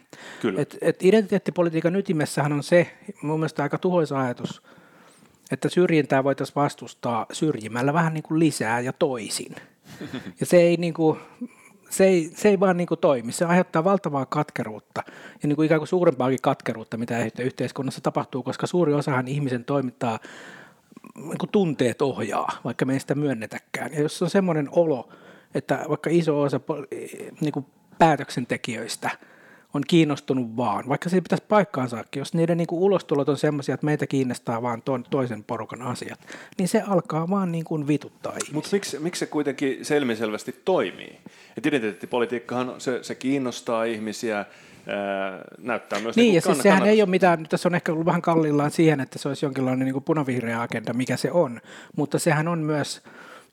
Kyllä. 0.43 0.61
Et, 0.61 0.78
et 0.81 1.02
identiteettipolitiikan 1.02 1.96
ytimessähän 1.96 2.52
on 2.52 2.62
se, 2.62 2.96
mun 3.22 3.40
mielestä 3.40 3.62
aika 3.62 3.78
tuhoisa 3.78 4.20
ajatus, 4.20 4.62
että 5.50 5.69
syrjintää 5.69 6.25
voitaisiin 6.25 6.55
vastustaa 6.55 7.26
syrjimällä 7.32 7.93
vähän 7.93 8.14
niin 8.14 8.22
kuin 8.22 8.38
lisää 8.38 8.81
ja 8.81 8.93
toisin. 8.93 9.55
Ja 10.40 10.46
se 10.46 10.56
ei, 10.56 10.76
niin 10.76 10.94
kuin, 10.94 11.19
se 11.94 12.05
ei, 12.05 12.31
se 12.35 12.49
ei 12.49 12.61
vaan 12.61 12.76
niin 12.76 12.87
kuin 12.87 13.00
toimi. 13.00 13.32
Se 13.32 13.44
aiheuttaa 13.44 13.85
valtavaa 13.85 14.26
katkeruutta 14.26 15.02
ja 15.43 15.49
niin 15.49 15.56
kuin 15.56 15.67
ikään 15.67 15.81
kuin 15.81 15.88
suurempaakin 15.88 16.38
katkeruutta, 16.43 16.96
mitä 16.96 17.19
yhteiskunnassa 17.41 18.00
tapahtuu, 18.00 18.43
koska 18.43 18.67
suuri 18.67 18.94
osahan 18.94 19.29
ihmisen 19.29 19.64
toimittaa 19.64 20.19
niin 21.14 21.38
kuin 21.38 21.50
tunteet 21.50 22.02
ohjaa, 22.02 22.52
vaikka 22.64 22.85
me 22.85 22.93
ei 22.93 23.00
sitä 23.00 23.14
myönnetäkään. 23.14 23.93
Ja 23.93 24.00
jos 24.02 24.23
on 24.23 24.31
semmoinen 24.31 24.69
olo, 24.73 25.08
että 25.55 25.85
vaikka 25.88 26.11
iso 26.12 26.41
osa 26.41 26.61
niin 27.41 27.52
kuin 27.52 27.67
päätöksentekijöistä 27.99 29.11
on 29.75 29.82
kiinnostunut 29.88 30.56
vaan, 30.56 30.88
vaikka 30.88 31.09
se 31.09 31.21
pitäisi 31.21 31.44
paikkaansaakin, 31.49 32.21
jos 32.21 32.35
niiden 32.35 32.56
niin 32.56 32.67
kuin 32.67 32.82
ulostulot 32.82 33.29
on 33.29 33.37
sellaisia, 33.37 33.75
että 33.75 33.87
meitä 33.87 34.06
kiinnostaa 34.06 34.62
vaan 34.62 34.82
toisen 35.11 35.44
porukan 35.44 35.82
asiat, 35.82 36.21
niin 36.59 36.69
se 36.69 36.82
alkaa 36.88 37.31
vaan 37.31 37.53
niin 37.53 37.65
kuin 37.65 37.88
vituttaa 37.88 38.37
Mutta 38.53 38.71
miksi, 38.73 38.99
miksi 38.99 39.19
se 39.19 39.26
kuitenkin 39.26 39.85
selmiselvästi 39.85 40.61
toimii? 40.65 41.19
Et 41.56 41.67
identiteettipolitiikkahan 41.67 42.75
se, 42.79 42.99
se 43.03 43.15
kiinnostaa 43.15 43.85
ihmisiä, 43.85 44.44
näyttää 45.59 46.00
myös 46.00 46.17
niin, 46.17 46.25
niin 46.25 46.35
ja 46.35 46.41
siis 46.41 46.59
sehän 46.59 46.87
ei 46.87 47.03
ole 47.03 47.11
mitään, 47.11 47.47
tässä 47.49 47.69
on 47.69 47.75
ehkä 47.75 47.93
ollut 47.93 48.06
vähän 48.06 48.23
kallillaan 48.23 48.70
siihen, 48.70 49.00
että 49.00 49.19
se 49.19 49.29
olisi 49.29 49.47
jonkinlainen 49.47 49.85
niin 49.85 49.93
kuin 49.93 50.05
punavihreä 50.05 50.62
agenda, 50.62 50.93
mikä 50.93 51.17
se 51.17 51.32
on, 51.32 51.61
mutta 51.97 52.19
sehän 52.19 52.49
on 52.49 52.59
myös, 52.59 53.03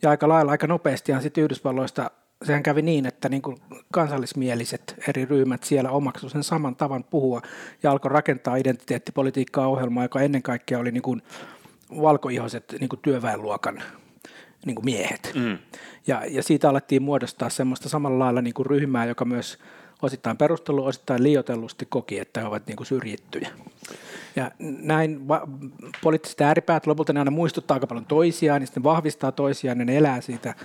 ja 0.02 0.10
aika 0.10 0.28
lailla, 0.28 0.52
aika 0.52 0.68
nopeastihan 0.68 1.22
sitten 1.22 1.44
Yhdysvalloista 1.44 2.12
sehän 2.44 2.64
kävi 2.64 2.82
niin, 2.82 3.06
että 3.06 3.30
niin 3.30 3.42
kuin 3.42 3.58
kansallismieliset 3.92 4.96
eri 5.08 5.26
ryhmät 5.26 5.64
siellä 5.64 5.92
omaksu 5.92 6.30
sen 6.30 6.44
saman 6.44 6.76
tavan 6.76 7.04
puhua 7.04 7.42
ja 7.84 7.92
alkoi 7.92 8.12
rakentaa 8.12 8.56
identiteettipolitiikkaa 8.56 9.68
ohjelmaa, 9.68 10.04
joka 10.04 10.22
ennen 10.22 10.42
kaikkea 10.42 10.80
oli 10.80 10.92
niin 10.92 11.02
kuin 11.02 11.22
valkoihoiset 12.02 12.76
niin 12.80 12.90
kuin 12.90 13.00
työväenluokan 13.02 13.84
niin 14.66 14.76
kuin 14.76 14.86
miehet. 14.86 15.32
Mm. 15.36 15.58
Ja, 16.08 16.22
ja 16.30 16.44
siitä 16.44 16.70
alettiin 16.70 17.04
muodostaa 17.04 17.50
semmoista 17.50 17.90
samalla 17.90 18.20
lailla 18.20 18.42
niin 18.42 18.54
kuin 18.54 18.66
ryhmää, 18.66 19.06
joka 19.06 19.26
myös 19.26 19.60
osittain 20.02 20.38
perustelu, 20.38 20.86
osittain 20.86 21.24
liiotellusti 21.24 21.86
koki, 21.86 22.20
että 22.20 22.40
he 22.40 22.48
ovat 22.48 22.68
niin 22.68 22.76
kuin 22.76 22.88
syrjittyjä. 22.88 23.50
Ja 24.36 24.52
näin 24.60 25.28
va- 25.28 25.48
poliittiset 26.04 26.42
ääripäät 26.42 26.88
lopulta 26.88 27.14
ne 27.14 27.20
aina 27.20 27.32
muistuttaa 27.32 27.76
aika 27.76 27.88
paljon 27.88 28.06
toisiaan, 28.06 28.62
niin 28.62 28.68
sitten 28.68 28.84
vahvistaa 28.84 29.32
toisiaan, 29.32 29.80
ja 29.80 29.86
ne 29.86 29.98
elää 29.98 30.22
siitä 30.22 30.56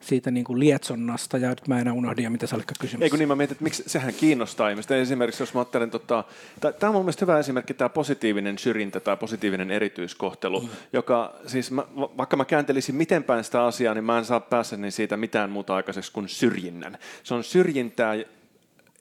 siitä 0.00 0.30
niin 0.30 0.44
kuin 0.44 0.60
lietsonnasta, 0.60 1.38
ja 1.38 1.48
nyt 1.48 1.68
mä 1.68 1.80
enää 1.80 1.92
unohdin, 1.92 2.32
mitä 2.32 2.46
sä 2.46 2.56
olitko 2.56 2.74
kysymys. 2.80 3.02
Eikö 3.02 3.16
niin, 3.16 3.28
mä 3.28 3.36
mietin, 3.36 3.52
että 3.52 3.64
miksi 3.64 3.82
sehän 3.86 4.14
kiinnostaa 4.14 4.70
ihmistä. 4.70 4.96
Esimerkiksi 4.96 5.42
jos 5.42 5.54
mä 5.54 5.60
ajattelen, 5.60 5.90
tota, 5.90 6.24
tämä 6.60 6.88
on 6.88 6.94
mun 6.94 7.04
mielestä 7.04 7.24
hyvä 7.24 7.38
esimerkki, 7.38 7.74
tämä 7.74 7.88
positiivinen 7.88 8.58
syrjintä 8.58 9.00
tai 9.00 9.16
positiivinen 9.16 9.70
erityiskohtelu, 9.70 10.60
mm. 10.60 10.68
joka 10.92 11.34
siis, 11.46 11.70
mä, 11.70 11.82
vaikka 11.96 12.36
mä 12.36 12.44
kääntelisin 12.44 12.94
miten 12.94 13.24
päin 13.24 13.44
sitä 13.44 13.64
asiaa, 13.64 13.94
niin 13.94 14.04
mä 14.04 14.18
en 14.18 14.24
saa 14.24 14.40
päässäni 14.40 14.90
siitä 14.90 15.16
mitään 15.16 15.50
muuta 15.50 15.74
aikaiseksi 15.74 16.12
kuin 16.12 16.28
syrjinnän. 16.28 16.98
Se 17.22 17.34
on 17.34 17.44
syrjintää 17.44 18.14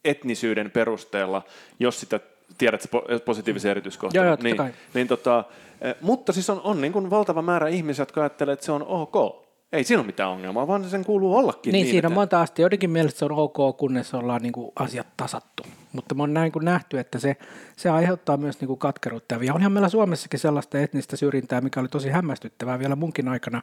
etnisyyden 0.05 0.71
perusteella, 0.71 1.41
jos 1.79 1.99
sitä 1.99 2.19
tiedät 2.57 2.81
se 2.81 2.89
positiivisen 3.25 3.71
erityiskohtelun. 3.71 4.25
Joo, 4.25 4.35
joo, 4.35 4.43
niin, 4.43 4.73
niin, 4.93 5.07
tota, 5.07 5.43
eh, 5.81 5.95
mutta 6.01 6.33
siis 6.33 6.49
on, 6.49 6.61
on 6.63 6.81
niin 6.81 6.93
kuin 6.93 7.09
valtava 7.09 7.41
määrä 7.41 7.67
ihmisiä, 7.67 8.01
jotka 8.01 8.21
ajattelee, 8.21 8.53
että 8.53 8.65
se 8.65 8.71
on 8.71 8.83
ok 8.87 9.46
ei 9.71 9.83
siinä 9.83 9.99
ole 9.99 10.05
mitään 10.05 10.29
ongelmaa, 10.29 10.67
vaan 10.67 10.89
sen 10.89 11.05
kuuluu 11.05 11.35
ollakin 11.35 11.71
niin. 11.71 11.83
Niin, 11.83 11.91
siinä 11.91 12.07
on 12.07 12.13
monta 12.13 12.41
asti. 12.41 12.61
Joidenkin 12.61 12.89
mielestä 12.89 13.19
se 13.19 13.25
on 13.25 13.31
ok, 13.31 13.77
kunnes 13.77 14.13
ollaan 14.13 14.41
niin 14.41 14.53
kuin 14.53 14.71
asiat 14.75 15.07
tasattu. 15.17 15.63
Mutta 15.93 16.15
me 16.15 16.23
on 16.23 16.33
näin 16.33 16.51
kuin 16.51 16.65
nähty, 16.65 16.99
että 16.99 17.19
se, 17.19 17.37
se 17.77 17.89
aiheuttaa 17.89 18.37
myös 18.37 18.61
niin 18.61 18.67
kuin 18.67 18.79
katkeruutta. 18.79 19.35
Ja 19.35 19.53
onhan 19.53 19.71
meillä 19.71 19.89
Suomessakin 19.89 20.39
sellaista 20.39 20.79
etnistä 20.79 21.15
syrjintää, 21.15 21.61
mikä 21.61 21.79
oli 21.79 21.87
tosi 21.87 22.09
hämmästyttävää 22.09 22.79
vielä 22.79 22.95
munkin 22.95 23.27
aikana. 23.27 23.61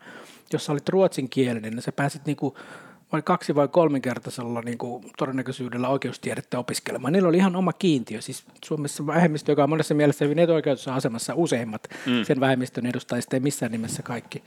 Jos 0.52 0.64
sä 0.64 0.72
olit 0.72 0.88
ruotsinkielinen, 0.88 1.72
niin 1.72 1.82
sä 1.82 1.92
pääsit 1.92 2.26
niin 2.26 2.36
kuin 2.36 2.54
vai 3.12 3.22
kaksi- 3.22 3.54
vai 3.54 3.68
kolminkertaisella 3.68 4.60
niin 4.60 4.78
kuin 4.78 5.04
todennäköisyydellä 5.18 5.88
oikeustiedettä 5.88 6.58
opiskelemaan. 6.58 7.12
Niillä 7.12 7.28
oli 7.28 7.36
ihan 7.36 7.56
oma 7.56 7.72
kiintiö. 7.72 8.20
Siis 8.20 8.44
Suomessa 8.64 9.06
vähemmistö, 9.06 9.52
joka 9.52 9.62
on 9.62 9.70
monessa 9.70 9.94
mielessä 9.94 10.24
hyvin 10.24 10.38
etuoikeutussa 10.38 10.94
asemassa 10.94 11.34
useimmat 11.34 11.88
mm. 12.06 12.24
sen 12.24 12.40
vähemmistön 12.40 12.86
edustajista, 12.86 13.36
ei 13.36 13.40
missään 13.40 13.72
nimessä 13.72 14.02
kaikki. 14.02 14.42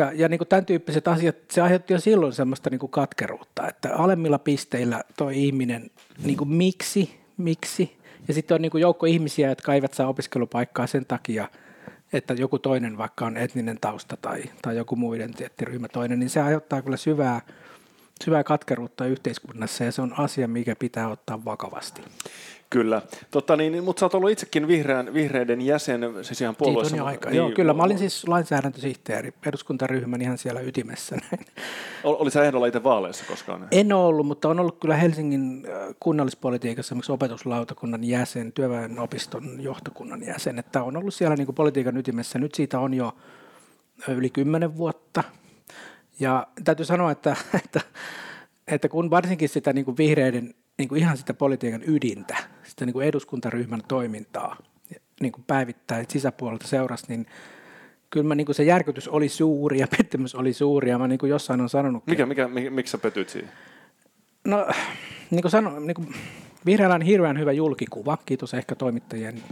Ja, 0.00 0.12
ja 0.14 0.28
niin 0.28 0.38
kuin 0.38 0.48
tämän 0.48 0.66
tyyppiset 0.66 1.08
asiat, 1.08 1.36
se 1.50 1.60
aiheutti 1.60 1.92
jo 1.92 2.00
silloin 2.00 2.32
semmoista 2.32 2.70
niin 2.70 2.78
kuin 2.78 2.90
katkeruutta, 2.90 3.68
että 3.68 3.96
alemmilla 3.96 4.38
pisteillä 4.38 5.02
toi 5.16 5.44
ihminen, 5.44 5.90
niin 6.24 6.36
kuin 6.36 6.48
miksi, 6.48 7.20
miksi, 7.36 7.96
ja 8.28 8.34
sitten 8.34 8.54
on 8.54 8.62
niin 8.62 8.70
kuin 8.70 8.80
joukko 8.80 9.06
ihmisiä, 9.06 9.48
jotka 9.48 9.74
eivät 9.74 9.94
saa 9.94 10.08
opiskelupaikkaa 10.08 10.86
sen 10.86 11.06
takia, 11.06 11.48
että 12.12 12.34
joku 12.34 12.58
toinen 12.58 12.98
vaikka 12.98 13.26
on 13.26 13.36
etninen 13.36 13.78
tausta 13.80 14.16
tai, 14.22 14.42
tai 14.62 14.76
joku 14.76 14.96
muu 14.96 15.14
identiteettiryhmä 15.14 15.88
toinen, 15.88 16.18
niin 16.18 16.30
se 16.30 16.40
aiheuttaa 16.40 16.82
kyllä 16.82 16.96
syvää, 16.96 17.40
syvää 18.24 18.44
katkeruutta 18.44 19.06
yhteiskunnassa 19.06 19.84
ja 19.84 19.92
se 19.92 20.02
on 20.02 20.14
asia, 20.18 20.48
mikä 20.48 20.76
pitää 20.76 21.08
ottaa 21.08 21.44
vakavasti. 21.44 22.02
Kyllä, 22.70 23.02
Totta, 23.30 23.56
niin, 23.56 23.84
mutta 23.84 24.00
sä 24.00 24.06
oot 24.06 24.14
ollut 24.14 24.30
itsekin 24.30 24.68
vihreän, 24.68 25.14
vihreiden 25.14 25.60
jäsen, 25.60 26.00
siis 26.22 26.40
ihan 26.40 26.56
puolueessa. 26.56 26.90
Siitä 26.90 27.02
on 27.02 27.06
jo 27.06 27.12
aika. 27.12 27.30
Niin, 27.30 27.36
Joo, 27.36 27.50
kyllä, 27.50 27.74
mä 27.74 27.82
olin 27.82 27.98
siis 27.98 28.28
lainsäädäntösihteeri, 28.28 29.34
eduskuntaryhmän 29.46 30.22
ihan 30.22 30.38
siellä 30.38 30.60
ytimessä. 30.60 31.16
Näin. 31.30 31.46
Oli 32.04 32.30
sä 32.30 32.44
ehdolla 32.44 32.66
itse 32.66 32.82
vaaleissa 32.82 33.24
koskaan? 33.28 33.68
En 33.70 33.92
ole 33.92 34.04
ollut, 34.04 34.26
mutta 34.26 34.48
on 34.48 34.60
ollut 34.60 34.80
kyllä 34.80 34.96
Helsingin 34.96 35.66
äh, 35.66 35.94
kunnallispolitiikassa 36.00 36.88
esimerkiksi 36.88 37.12
opetuslautakunnan 37.12 38.04
jäsen, 38.04 38.52
työväenopiston 38.52 39.62
johtokunnan 39.62 40.26
jäsen, 40.26 40.58
että 40.58 40.82
on 40.82 40.96
ollut 40.96 41.14
siellä 41.14 41.36
niin 41.36 41.46
kuin 41.46 41.56
politiikan 41.56 41.96
ytimessä. 41.96 42.38
Nyt 42.38 42.54
siitä 42.54 42.80
on 42.80 42.94
jo 42.94 43.12
yli 44.08 44.30
kymmenen 44.30 44.76
vuotta. 44.76 45.24
Ja 46.20 46.46
täytyy 46.64 46.86
sanoa, 46.86 47.10
että, 47.10 47.36
että, 47.64 47.80
että 48.66 48.88
kun 48.88 49.10
varsinkin 49.10 49.48
sitä 49.48 49.72
niin 49.72 49.84
kuin 49.84 49.96
vihreiden 49.96 50.54
niin 50.78 50.88
kuin 50.88 51.00
ihan 51.00 51.16
sitä 51.16 51.34
politiikan 51.34 51.82
ydintä, 51.86 52.36
sitä 52.62 52.86
niin 52.86 52.92
kuin 52.92 53.06
eduskuntaryhmän 53.06 53.82
toimintaa 53.88 54.56
niin 55.20 55.32
kuin 55.32 55.44
päivittäin 55.46 56.06
sisäpuolelta 56.08 56.66
seurasi, 56.66 57.04
niin 57.08 57.26
kyllä 58.10 58.28
mä, 58.28 58.34
niin 58.34 58.46
kuin 58.46 58.56
se 58.56 58.64
järkytys 58.64 59.08
oli 59.08 59.28
suuri 59.28 59.78
ja 59.78 59.86
pettymys 59.96 60.34
oli 60.34 60.52
suuri 60.52 60.90
ja 60.90 60.98
mä 60.98 61.08
niin 61.08 61.18
kuin 61.18 61.30
jossain 61.30 61.60
on 61.60 61.68
sanonut. 61.68 62.06
Mikä, 62.06 62.26
mikä, 62.26 62.48
mikä, 62.48 62.70
miksi 62.70 62.90
sä 62.90 62.98
petyt 62.98 63.28
siihen? 63.28 63.50
No 64.44 64.66
niin 65.30 65.42
kuin 65.42 65.50
sanoin, 65.50 65.86
niin 65.86 65.94
kuin, 65.94 66.14
Vihreällä 66.66 66.94
on 66.94 67.02
hirveän 67.02 67.38
hyvä 67.38 67.52
julkikuva, 67.52 68.18
kiitos 68.26 68.54
ehkä 68.54 68.74
toimittajien 68.74 69.42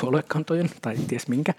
puoluekantojen 0.00 0.70
tai 0.82 0.96
ties 1.08 1.28
minkä. 1.28 1.54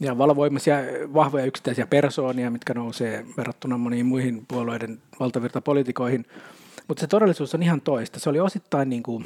Ja 0.00 0.18
valvoimaisia 0.18 0.76
vahvoja 1.14 1.44
yksittäisiä 1.44 1.86
persoonia, 1.86 2.50
mitkä 2.50 2.74
nousee 2.74 3.26
verrattuna 3.36 3.78
moniin 3.78 4.06
muihin 4.06 4.44
puolueiden 4.48 5.02
valtavirtapolitikoihin. 5.20 6.26
Mutta 6.88 7.00
se 7.00 7.06
todellisuus 7.06 7.54
on 7.54 7.62
ihan 7.62 7.80
toista. 7.80 8.20
Se 8.20 8.30
oli 8.30 8.40
osittain 8.40 8.88
niin 8.88 9.02
kuin, 9.02 9.24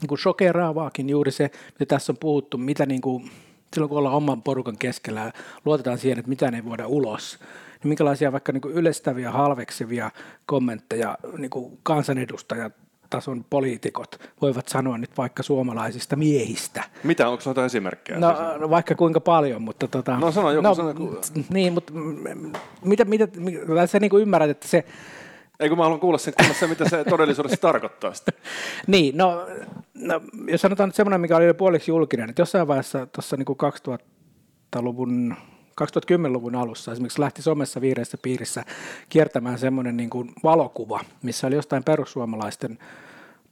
niin 0.00 0.08
kuin 0.08 0.18
shokeraavaakin 0.18 1.10
juuri 1.10 1.30
se, 1.30 1.50
mitä 1.80 1.86
tässä 1.86 2.12
on 2.12 2.16
puhuttu, 2.16 2.58
mitä 2.58 2.86
niin 2.86 3.00
kuin, 3.00 3.30
silloin 3.74 3.88
kun 3.88 3.98
ollaan 3.98 4.16
oman 4.16 4.42
porukan 4.42 4.78
keskellä 4.78 5.32
luotetaan 5.64 5.98
siihen, 5.98 6.18
että 6.18 6.28
mitään 6.28 6.54
ei 6.54 6.64
voida 6.64 6.86
ulos, 6.86 7.38
niin 7.82 7.88
minkälaisia 7.88 8.32
vaikka 8.32 8.52
niin 8.52 8.60
kuin 8.60 8.74
yleistäviä, 8.74 9.30
halveksivia 9.30 10.10
kommentteja 10.46 11.18
niin 11.38 11.50
kuin 11.50 11.78
kansanedustajat 11.82 12.72
tason 13.10 13.44
poliitikot 13.50 14.20
voivat 14.42 14.68
sanoa 14.68 14.98
nyt 14.98 15.10
vaikka 15.18 15.42
suomalaisista 15.42 16.16
miehistä. 16.16 16.84
Mitä, 17.04 17.28
onko 17.28 17.42
noita 17.46 17.64
esimerkkejä? 17.64 18.18
No, 18.18 18.58
no 18.58 18.70
vaikka 18.70 18.94
kuinka 18.94 19.20
paljon, 19.20 19.62
mutta 19.62 19.88
tota... 19.88 20.16
No 20.16 20.32
sano 20.32 20.50
joku, 20.50 20.68
no, 20.68 20.74
sano 20.74 20.88
joku. 20.88 21.20
Niin, 21.50 21.72
mutta 21.72 21.92
mitä, 22.84 23.04
mitä, 23.04 23.28
mitä 23.36 23.86
sä 23.86 24.00
niin 24.00 24.10
kuin 24.10 24.22
ymmärrät, 24.22 24.50
että 24.50 24.68
se 24.68 24.84
ei 25.60 25.68
kun 25.68 25.78
mä 25.78 25.84
haluan 25.84 26.00
kuulla 26.00 26.18
sen, 26.18 26.34
kuulla 26.38 26.54
sen 26.54 26.68
mitä 26.68 26.88
se 26.88 27.04
todellisuudessa 27.04 27.60
tarkoittaa 27.70 28.14
sitä. 28.14 28.32
niin, 28.86 29.16
no, 29.16 29.46
no, 29.94 30.20
jos 30.48 30.60
sanotaan 30.60 30.88
nyt 30.88 30.94
semmoinen, 30.94 31.20
mikä 31.20 31.36
oli 31.36 31.46
jo 31.46 31.54
puoliksi 31.54 31.90
julkinen, 31.90 32.30
että 32.30 32.42
jossain 32.42 32.68
vaiheessa 32.68 33.06
tuossa 33.06 33.36
niin 33.36 33.46
2000-luvun 33.46 35.36
2010-luvun 35.80 36.54
alussa 36.54 36.92
esimerkiksi 36.92 37.20
lähti 37.20 37.42
somessa 37.42 37.80
vihreässä 37.80 38.18
piirissä 38.22 38.64
kiertämään 39.08 39.58
semmoinen 39.58 39.96
niin 39.96 40.10
kuin 40.10 40.32
valokuva, 40.42 41.00
missä 41.22 41.46
oli 41.46 41.54
jostain 41.54 41.84
perussuomalaisten 41.84 42.78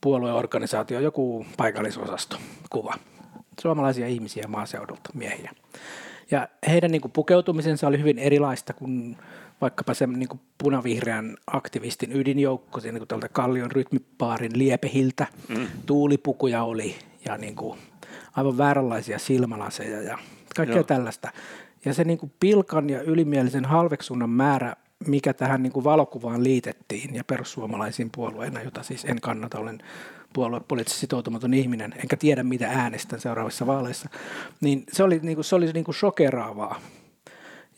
puolueorganisaatio, 0.00 1.00
joku 1.00 1.47
paikallisosasto 1.56 2.37
kuva. 2.70 2.94
Suomalaisia 3.61 4.06
ihmisiä 4.06 4.44
maaseudulta, 4.49 5.11
miehiä. 5.14 5.50
Ja 6.30 6.49
heidän 6.68 6.90
niin 6.90 7.00
kuin 7.00 7.12
pukeutumisensa 7.12 7.87
oli 7.87 7.99
hyvin 7.99 8.18
erilaista 8.18 8.73
kuin 8.73 9.16
vaikkapa 9.61 9.94
se 9.94 10.06
niin 10.06 10.28
kuin 10.28 10.40
punavihreän 10.58 11.37
aktivistin 11.47 12.16
ydinjoukko, 12.16 12.80
niin 12.82 12.99
kuin 12.99 13.08
tältä 13.08 13.28
Kallion 13.28 13.70
rytmipaarin 13.70 14.58
liepehiltä, 14.58 15.26
mm. 15.49 15.66
tuulipukuja 15.87 16.62
oli 16.62 16.97
ja 17.25 17.37
niin 17.37 17.56
kuin 17.56 17.78
aivan 18.37 18.58
vääränlaisia 18.58 19.18
silmälaseja 19.18 20.02
ja 20.02 20.18
kaikkea 20.56 20.76
Joo. 20.76 20.85
tällaista. 20.85 21.32
Ja 21.85 21.94
se 21.94 22.04
niin 22.04 22.18
kuin 22.18 22.32
pilkan 22.40 22.90
ja 22.90 23.02
ylimielisen 23.02 23.64
halveksunnan 23.64 24.30
määrä, 24.30 24.76
mikä 25.06 25.32
tähän 25.32 25.62
niin 25.62 25.73
kuin 25.73 25.85
valokuvaan 25.85 26.44
liitettiin 26.44 27.14
ja 27.14 27.25
perussuomalaisiin 27.25 28.11
puolueena, 28.14 28.62
jota 28.62 28.82
siis 28.82 29.04
en 29.04 29.20
kannata, 29.20 29.58
olen 29.58 29.82
puoluepoliittisesti 30.32 31.00
sitoutumaton 31.00 31.54
ihminen, 31.54 31.94
enkä 31.97 32.16
tiedä 32.16 32.42
mitä 32.42 32.68
äänestän 32.68 33.20
seuraavissa 33.20 33.66
vaaleissa, 33.66 34.08
niin 34.61 34.85
se 34.92 35.02
oli, 35.02 35.20
niin 35.23 35.37
kuin, 35.37 35.44
se 35.44 35.54
oli 35.54 35.73
niin 35.73 35.85
kuin 35.85 35.94
shokeraavaa. 35.94 36.80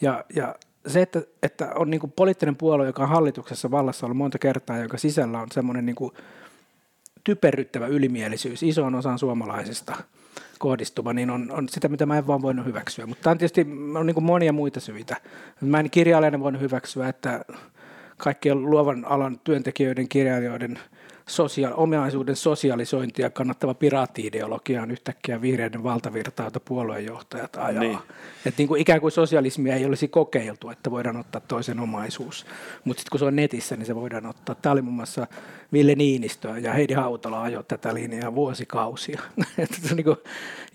Ja, 0.01 0.25
ja 0.35 0.55
se, 0.87 1.03
että, 1.03 1.23
että 1.43 1.73
on 1.75 1.91
niin 1.91 2.01
kuin 2.01 2.13
poliittinen 2.13 2.57
puolue, 2.57 2.87
joka 2.87 3.03
on 3.03 3.09
hallituksessa 3.09 3.71
vallassa 3.71 4.07
ollut 4.07 4.19
monta 4.19 4.39
kertaa, 4.39 4.79
joka 4.79 4.99
sisällä 4.99 5.41
on 5.41 5.49
semmoinen 5.53 5.87
niin 5.87 5.97
kuin 5.97 6.13
typerryttävä 7.25 7.87
ylimielisyys 7.87 8.63
isoon 8.63 8.95
osaan 8.95 9.19
suomalaisista 9.19 9.97
kohdistuva, 10.61 11.13
niin 11.13 11.31
on, 11.31 11.51
on 11.51 11.69
sitä, 11.69 11.89
mitä 11.89 12.07
mä 12.07 12.19
en 12.19 12.27
vaan 12.27 12.43
voinut 12.43 12.67
hyväksyä. 12.67 13.07
Mutta 13.07 13.31
on 13.31 13.39
tietysti 13.39 13.67
on 13.95 14.07
niin 14.07 14.25
monia 14.25 14.53
muita 14.53 14.81
syitä. 14.81 15.17
Mä 15.61 15.81
en 15.81 15.91
kirjailijana 15.91 16.41
voinut 16.41 16.63
hyväksyä, 16.63 17.09
että 17.09 17.45
kaikkien 18.17 18.63
luovan 18.63 19.05
alan 19.05 19.41
työntekijöiden, 19.45 20.09
kirjailijoiden– 20.09 20.79
sosia- 21.31 21.75
omaisuuden 21.75 22.37
sosialisointia 22.37 23.31
kannattava 23.31 23.75
piraattiideologia 23.75 24.83
on 24.83 24.91
yhtäkkiä 24.91 25.41
vihreiden 25.41 25.83
valtavirta, 25.83 26.43
jota 26.43 26.61
puoluejohtajat 26.61 27.57
ajaa. 27.57 27.83
Niin. 27.83 27.99
Et 28.47 28.59
niin 28.59 28.69
kuin 28.69 28.81
ikään 28.81 29.01
kuin 29.01 29.13
sosialismia 29.13 29.75
ei 29.75 29.85
olisi 29.85 30.09
kokeiltu, 30.09 30.71
että 30.71 30.91
voidaan 30.91 31.17
ottaa 31.17 31.41
toisen 31.41 31.81
omaisuus. 31.81 32.47
Mutta 32.85 33.01
sitten 33.01 33.11
kun 33.11 33.19
se 33.19 33.25
on 33.25 33.37
netissä, 33.37 33.77
niin 33.77 33.87
se 33.87 33.95
voidaan 33.95 34.27
ottaa. 34.27 34.55
Tämä 34.55 34.73
oli 34.73 34.83
muun 34.83 34.97
muassa 34.97 35.27
Ville 35.73 35.95
Niinistö 35.95 36.49
ja 36.49 36.73
Heidi 36.73 36.95
Hautala 36.95 37.43
ajoi 37.43 37.65
tätä 37.65 37.95
linjaa 37.95 38.35
vuosikausia. 38.35 39.21
Niinku, 39.97 40.17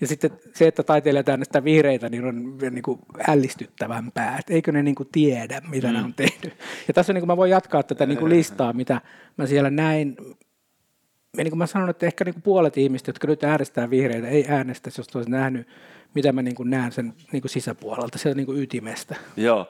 ja 0.00 0.06
sitten 0.06 0.30
se, 0.54 0.66
että 0.66 0.82
taiteilijat 0.82 1.28
äänestää 1.28 1.64
vihreitä, 1.64 2.08
niin 2.08 2.24
on 2.24 2.58
niin 2.70 2.82
kuin 2.82 2.98
ällistyttävämpää. 3.28 4.38
Et 4.38 4.50
eikö 4.50 4.72
ne 4.72 4.82
niin 4.82 4.94
kuin 4.94 5.08
tiedä, 5.12 5.62
mitä 5.70 5.86
mm. 5.86 5.92
ne 5.92 6.02
on 6.02 6.14
tehnyt. 6.14 6.58
Ja 6.88 6.94
tässä 6.94 7.12
niin 7.12 7.20
kuin 7.20 7.28
mä 7.28 7.36
voin 7.36 7.50
jatkaa 7.50 7.82
tätä 7.82 8.06
niin 8.06 8.18
kuin 8.18 8.30
listaa, 8.30 8.72
mitä 8.72 9.00
mä 9.36 9.46
siellä 9.46 9.70
näin 9.70 10.16
ja 11.36 11.44
niin 11.44 11.50
kuin 11.50 11.58
mä 11.58 11.66
sanon, 11.66 11.90
että 11.90 12.06
ehkä 12.06 12.24
niin 12.24 12.34
kuin 12.34 12.42
puolet 12.42 12.76
ihmistä, 12.76 13.08
jotka 13.08 13.26
nyt 13.26 13.44
äänestää 13.44 13.90
vihreitä, 13.90 14.28
ei 14.28 14.44
äänestä, 14.48 14.90
jos 14.98 15.16
olisi 15.16 15.30
nähnyt, 15.30 15.68
mitä 16.14 16.32
mä 16.32 16.42
niin 16.42 16.54
kuin 16.54 16.70
näen 16.70 16.92
sen 16.92 17.14
niin 17.32 17.42
kuin 17.42 17.50
sisäpuolelta, 17.50 18.18
sieltä 18.18 18.36
niin 18.36 18.46
kuin 18.46 18.62
ytimestä. 18.62 19.16
Joo. 19.36 19.68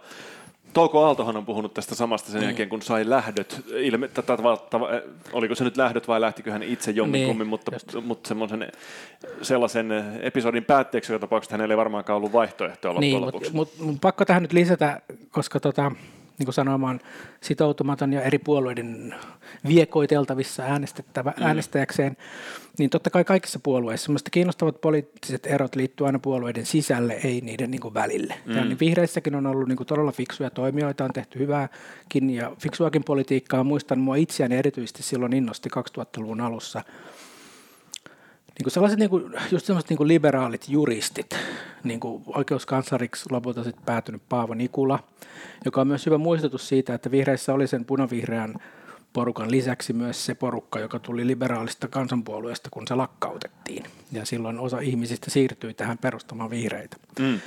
Touko 0.72 1.04
Aaltohan 1.04 1.36
on 1.36 1.46
puhunut 1.46 1.74
tästä 1.74 1.94
samasta 1.94 2.30
sen 2.30 2.40
niin. 2.40 2.48
jälkeen, 2.48 2.68
kun 2.68 2.82
sai 2.82 3.10
lähdöt. 3.10 3.62
Ilme, 3.74 4.08
tata, 4.08 4.36
tata, 4.36 4.80
oliko 5.32 5.54
se 5.54 5.64
nyt 5.64 5.76
lähdöt 5.76 6.08
vai 6.08 6.20
lähtikö 6.20 6.52
hän 6.52 6.62
itse 6.62 6.90
jomminkummin, 6.90 7.38
niin, 7.38 7.48
mutta, 7.48 7.72
mutta 8.00 8.28
semmoisen, 8.28 8.72
sellaisen 9.42 9.92
episodin 10.20 10.64
päätteeksi 10.64 11.12
joka 11.12 11.20
tapauksessa 11.20 11.54
hänellä 11.54 11.72
ei 11.72 11.78
varmaankaan 11.78 12.16
ollut 12.16 12.32
vaihtoehtoa 12.32 13.00
niin, 13.00 13.20
mutta 13.20 13.50
mut, 13.52 13.78
mut, 13.80 13.96
pakko 14.00 14.24
tähän 14.24 14.42
nyt 14.42 14.52
lisätä, 14.52 15.00
koska 15.30 15.60
tota, 15.60 15.92
niin 16.38 16.46
kuin 16.46 16.54
sanomaan, 16.54 17.00
sitoutumaton 17.40 18.12
ja 18.12 18.22
eri 18.22 18.38
puolueiden 18.38 19.14
viekoiteltavissa 19.68 20.62
äänestettävä, 20.62 21.34
mm. 21.36 21.42
äänestäjäkseen, 21.42 22.16
niin 22.78 22.90
totta 22.90 23.10
kai 23.10 23.24
kaikissa 23.24 23.58
puolueissa 23.62 24.04
semmoista 24.04 24.30
kiinnostavat 24.30 24.80
poliittiset 24.80 25.46
erot 25.46 25.76
liittyy 25.76 26.06
aina 26.06 26.18
puolueiden 26.18 26.66
sisälle, 26.66 27.20
ei 27.24 27.40
niiden 27.40 27.70
niin 27.70 27.80
kuin 27.80 27.94
välille. 27.94 28.34
Mm. 28.46 28.56
Ja 28.56 28.64
niin 28.64 28.80
vihreissäkin 28.80 29.34
on 29.34 29.46
ollut 29.46 29.68
niin 29.68 29.76
kuin 29.76 29.86
todella 29.86 30.12
fiksuja 30.12 30.50
toimijoita, 30.50 31.04
on 31.04 31.12
tehty 31.12 31.38
hyvääkin 31.38 32.30
ja 32.30 32.52
fiksuakin 32.58 33.04
politiikkaa. 33.04 33.64
Muistan 33.64 33.98
mua 33.98 34.16
itseäni 34.16 34.56
erityisesti 34.56 35.02
silloin 35.02 35.32
innosti 35.32 35.68
2000-luvun 35.76 36.40
alussa– 36.40 36.82
niin 38.58 38.64
kuin 38.64 38.72
sellaiset 38.72 38.98
niin 38.98 39.10
kuin, 39.10 39.32
just 39.50 39.66
sellaiset 39.66 39.90
niin 39.90 39.96
kuin 39.96 40.08
liberaalit 40.08 40.68
juristit, 40.68 41.36
niin 41.84 42.00
kuin 42.00 42.22
oikeuskanslariksi 42.26 43.24
lopulta 43.30 43.64
sitten 43.64 43.84
päätynyt 43.84 44.22
Paavo 44.28 44.54
Nikula, 44.54 44.98
joka 45.64 45.80
on 45.80 45.86
myös 45.86 46.06
hyvä 46.06 46.18
muistutus 46.18 46.68
siitä, 46.68 46.94
että 46.94 47.10
vihreissä 47.10 47.54
oli 47.54 47.66
sen 47.66 47.84
punavihreän 47.84 48.54
porukan 49.12 49.50
lisäksi 49.50 49.92
myös 49.92 50.26
se 50.26 50.34
porukka, 50.34 50.80
joka 50.80 50.98
tuli 50.98 51.26
liberaalista 51.26 51.88
kansanpuolueesta, 51.88 52.68
kun 52.72 52.86
se 52.86 52.94
lakkautettiin. 52.94 53.84
Ja 54.12 54.26
silloin 54.26 54.58
osa 54.58 54.80
ihmisistä 54.80 55.30
siirtyi 55.30 55.74
tähän 55.74 55.98
perustamaan 55.98 56.50
vihreitä. 56.50 56.96
Mm. 57.18 57.40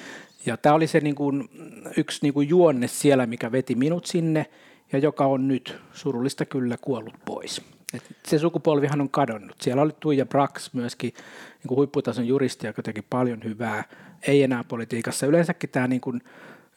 Ja 0.46 0.58
tämä 0.58 0.76
oli 0.76 0.88
se 0.88 1.00
niin 1.00 1.16
kuin, 1.16 1.50
yksi 1.98 2.20
niin 2.22 2.34
kuin 2.34 2.50
juonne 2.50 2.88
siellä, 2.88 3.26
mikä 3.26 3.52
veti 3.52 3.76
minut 3.76 4.06
sinne 4.06 4.46
ja 4.92 5.00
joka 5.00 5.26
on 5.26 5.48
nyt 5.48 5.76
surullista 5.94 6.46
kyllä 6.46 6.78
kuollut 6.82 7.16
pois. 7.26 7.62
Et 7.94 8.04
se 8.28 8.40
sukupolvihan 8.40 9.02
on 9.02 9.10
kadonnut. 9.10 9.62
Siellä 9.62 9.82
oli 9.82 9.92
Tuija 10.00 10.26
Brax 10.26 10.74
myöskin 10.74 11.14
niin 11.50 11.68
kuin 11.68 11.78
huipputason 11.78 12.28
juristi, 12.28 12.68
joka 12.68 12.84
teki 12.84 13.02
paljon 13.02 13.44
hyvää. 13.44 13.84
Ei 14.28 14.44
enää 14.44 14.64
politiikassa. 14.64 15.26
Yleensäkin 15.26 15.70
tämä 15.70 15.88
niin 15.88 16.02
kuin 16.02 16.22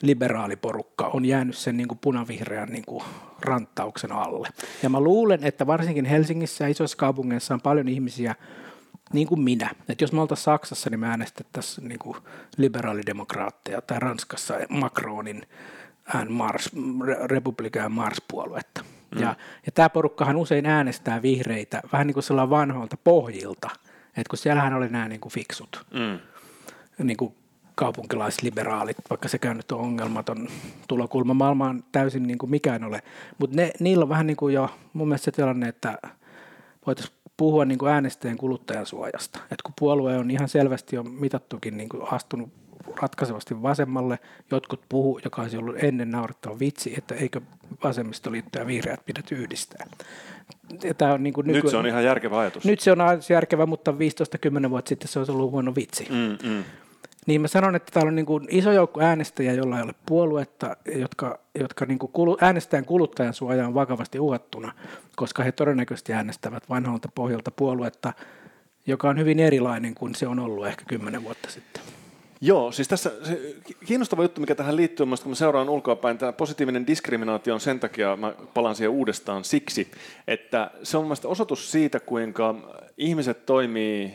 liberaaliporukka 0.03 1.07
on 1.07 1.25
jäänyt 1.25 1.57
sen 1.57 1.77
niin 1.77 1.89
kuin 1.89 1.99
punavihreän 1.99 2.69
niin 2.69 2.85
kuin 2.87 3.05
ranttauksen 3.41 4.13
alle. 4.13 4.49
Ja 4.83 4.89
mä 4.89 5.01
luulen, 5.01 5.45
että 5.45 5.67
varsinkin 5.67 6.05
Helsingissä 6.05 6.65
ja 6.65 6.69
isoissa 6.69 6.97
kaupungeissa 6.97 7.55
on 7.55 7.61
paljon 7.61 7.89
ihmisiä, 7.89 8.35
niin 9.13 9.27
kuin 9.27 9.41
minä. 9.41 9.71
Että 9.89 10.05
jos 10.05 10.13
me 10.13 10.21
oltaisiin 10.21 10.45
Saksassa, 10.45 10.91
niin 10.91 11.01
me 11.01 11.09
äänestettäisiin 11.09 11.89
niin 11.89 11.99
kuin 11.99 12.17
liberaalidemokraatteja 12.57 13.81
tai 13.83 14.01
Ranskassa 14.01 14.55
Macronin 14.69 15.47
ään 16.15 16.33
Mars, 16.33 16.71
republikaan 17.25 17.93
Mars-puoluetta. 17.93 18.85
Mm. 19.15 19.21
Ja, 19.21 19.37
ja 19.67 19.73
tämä 19.73 19.91
porukkahan 19.91 20.37
usein 20.37 20.67
äänestää 20.67 21.23
vihreitä 21.23 21.83
vähän 21.93 22.07
niin 22.07 22.15
kuin 22.15 22.25
sellainen 22.25 22.51
vanhoilta 22.51 22.97
pohjilta, 23.05 23.71
että 24.07 24.31
kun 24.31 24.39
siellähän 24.39 24.75
oli 24.75 24.89
nämä 24.89 25.09
niin 25.09 25.21
kuin 25.21 25.33
fiksut, 25.33 25.87
mm. 25.95 26.19
niin 27.07 27.17
kuin 27.17 27.35
kaupunkilaisliberaalit, 27.75 28.97
vaikka 29.11 29.29
sekään 29.29 29.57
nyt 29.57 29.73
on 29.73 29.81
ongelmaton 29.81 30.49
tulokulma 30.89 31.35
maailmaan 31.35 31.85
täysin 31.93 32.23
niin 32.23 32.39
kuin 32.39 32.51
mikään 32.51 32.85
ole. 32.85 33.03
Mutta 33.39 33.57
niillä 33.81 34.03
on 34.03 34.09
vähän 34.09 34.27
niin 34.27 34.37
kuin 34.37 34.55
jo 34.55 34.71
mun 34.93 35.09
mielestä 35.09 35.25
se 35.25 35.31
tilanne, 35.31 35.69
että 35.69 35.99
voitaisiin 36.87 37.17
puhua 37.37 37.65
niin 37.65 37.79
kuin 37.79 37.93
äänestäjän 37.93 38.37
kuluttajan 38.37 38.87
suojasta. 38.87 39.41
Et 39.51 39.63
kun 39.63 39.75
puolue 39.79 40.19
on 40.19 40.31
ihan 40.31 40.49
selvästi 40.49 40.97
jo 40.97 41.03
mitattukin 41.03 41.77
niin 41.77 41.89
kuin 41.89 42.13
astunut 42.13 42.51
ratkaisevasti 43.03 43.63
vasemmalle, 43.63 44.19
jotkut 44.51 44.81
puhu, 44.89 45.21
joka 45.25 45.43
olisi 45.43 45.57
ollut 45.57 45.77
ennen 45.83 46.11
naurettava 46.11 46.59
vitsi, 46.59 46.95
että 46.99 47.15
eikö 47.15 47.41
vasemmistoliitto 47.85 48.59
ja 48.59 48.67
vihreät 48.67 49.05
pidä 49.05 49.23
yhdistää. 49.31 49.87
Tämä 50.99 51.13
on 51.13 51.23
niin 51.23 51.35
kuin 51.35 51.47
nyky- 51.47 51.63
nyt 51.63 51.71
se 51.71 51.77
on 51.77 51.87
ihan 51.87 52.05
järkevä 52.05 52.39
ajatus. 52.39 52.65
Nyt 52.65 52.81
se 52.81 52.93
on 52.93 52.99
järkevä, 53.31 53.67
mutta 53.67 53.93
15-10 53.93 54.71
vuotta 54.71 54.89
sitten 54.89 55.09
se 55.09 55.19
olisi 55.19 55.33
ollut 55.33 55.51
huono 55.51 55.75
vitsi. 55.75 56.09
Mm, 56.11 56.51
mm. 56.51 56.65
Niin 57.27 57.41
mä 57.41 57.49
sanon, 57.49 57.77
että 57.77 57.93
täällä 57.93 58.09
on 58.09 58.15
niin 58.15 58.27
kuin 58.27 58.47
iso 58.51 58.73
joukko 58.73 59.01
äänestäjiä, 59.01 59.53
joilla 59.53 59.77
ei 59.77 59.83
ole 59.83 59.95
puoluetta, 60.07 60.77
jotka, 60.97 61.39
jotka 61.61 61.87
niin 61.87 61.99
kuin 61.99 62.13
kulu, 62.13 62.39
äänestäjän 62.41 62.85
kuluttajan 62.85 63.35
suoja 63.35 63.67
on 63.67 63.75
vakavasti 63.75 64.21
uhattuna, 64.21 64.73
koska 65.17 65.43
he 65.43 65.53
todennäköisesti 65.53 66.13
äänestävät 66.13 66.69
vanhalta 66.69 67.09
pohjalta 67.15 67.51
puoluetta, 67.51 68.13
joka 68.87 69.09
on 69.09 69.19
hyvin 69.19 69.41
erilainen 69.41 69.95
kuin 69.95 70.15
se 70.15 70.27
on 70.27 70.39
ollut 70.39 70.67
ehkä 70.67 70.85
kymmenen 70.89 71.25
vuotta 71.25 71.51
sitten. 71.51 71.83
Joo, 72.45 72.73
siis 72.73 72.89
tässä 72.89 73.13
se 73.23 73.57
kiinnostava 73.87 74.23
juttu, 74.23 74.41
mikä 74.41 74.55
tähän 74.55 74.77
liittyy, 74.77 75.07
kun 75.07 75.31
mä 75.31 75.35
seuraan 75.35 75.69
ulkoapäin, 75.69 76.19
tämä 76.19 76.33
positiivinen 76.33 76.87
diskriminaatio 76.87 77.55
on 77.55 77.61
sen 77.61 77.81
takia, 77.81 78.17
mä 78.17 78.35
palaan 78.55 78.75
siihen 78.75 78.91
uudestaan 78.91 79.45
siksi, 79.45 79.91
että 80.27 80.71
se 80.83 80.97
on 80.97 81.05
mielestäni 81.05 81.33
osoitus 81.33 81.71
siitä, 81.71 82.01
kuinka 82.01 82.55
ihmiset 82.97 83.47
toimii 83.47 84.15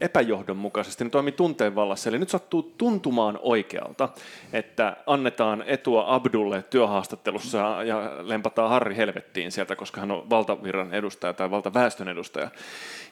epäjohdonmukaisesti, 0.00 1.04
ne 1.04 1.10
toimii 1.10 1.32
tunteen 1.32 1.74
vallassa. 1.74 2.10
Eli 2.10 2.18
nyt 2.18 2.28
sattuu 2.28 2.74
tuntumaan 2.78 3.38
oikealta, 3.42 4.08
että 4.52 4.96
annetaan 5.06 5.64
etua 5.66 6.04
Abdulle 6.14 6.62
työhaastattelussa 6.62 7.58
ja 7.84 8.12
lempataan 8.20 8.70
Harri 8.70 8.96
helvettiin 8.96 9.52
sieltä, 9.52 9.76
koska 9.76 10.00
hän 10.00 10.10
on 10.10 10.30
valtavirran 10.30 10.94
edustaja 10.94 11.32
tai 11.32 11.50
valtaväestön 11.50 12.08
edustaja. 12.08 12.50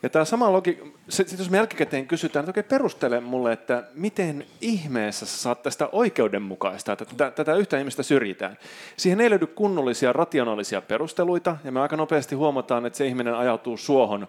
Ja 0.03 0.11
tämä 0.11 0.25
sama 0.25 0.53
logi, 0.53 0.95
sitten 1.09 1.39
jos 1.39 1.51
me 1.51 1.57
jälkikäteen 1.57 2.07
kysytään, 2.07 2.43
että 2.43 2.51
okei 2.51 2.63
perustele 2.63 3.21
mulle, 3.21 3.53
että 3.53 3.85
miten 3.95 4.47
ihmeessä 4.61 5.27
sä 5.27 5.37
saat 5.37 5.63
tästä 5.63 5.89
oikeudenmukaista, 5.93 6.93
että 6.93 7.05
tätä, 7.05 7.31
tätä 7.31 7.55
yhtä 7.55 7.79
ihmistä 7.79 8.03
syrjitään. 8.03 8.59
Siihen 8.97 9.21
ei 9.21 9.31
löydy 9.31 9.47
kunnollisia, 9.47 10.13
rationaalisia 10.13 10.81
perusteluita, 10.81 11.57
ja 11.65 11.73
me 11.73 11.81
aika 11.81 11.97
nopeasti 11.97 12.35
huomataan, 12.35 12.87
että 12.87 12.97
se 12.97 13.07
ihminen 13.07 13.35
ajautuu 13.35 13.77
suohon 13.77 14.29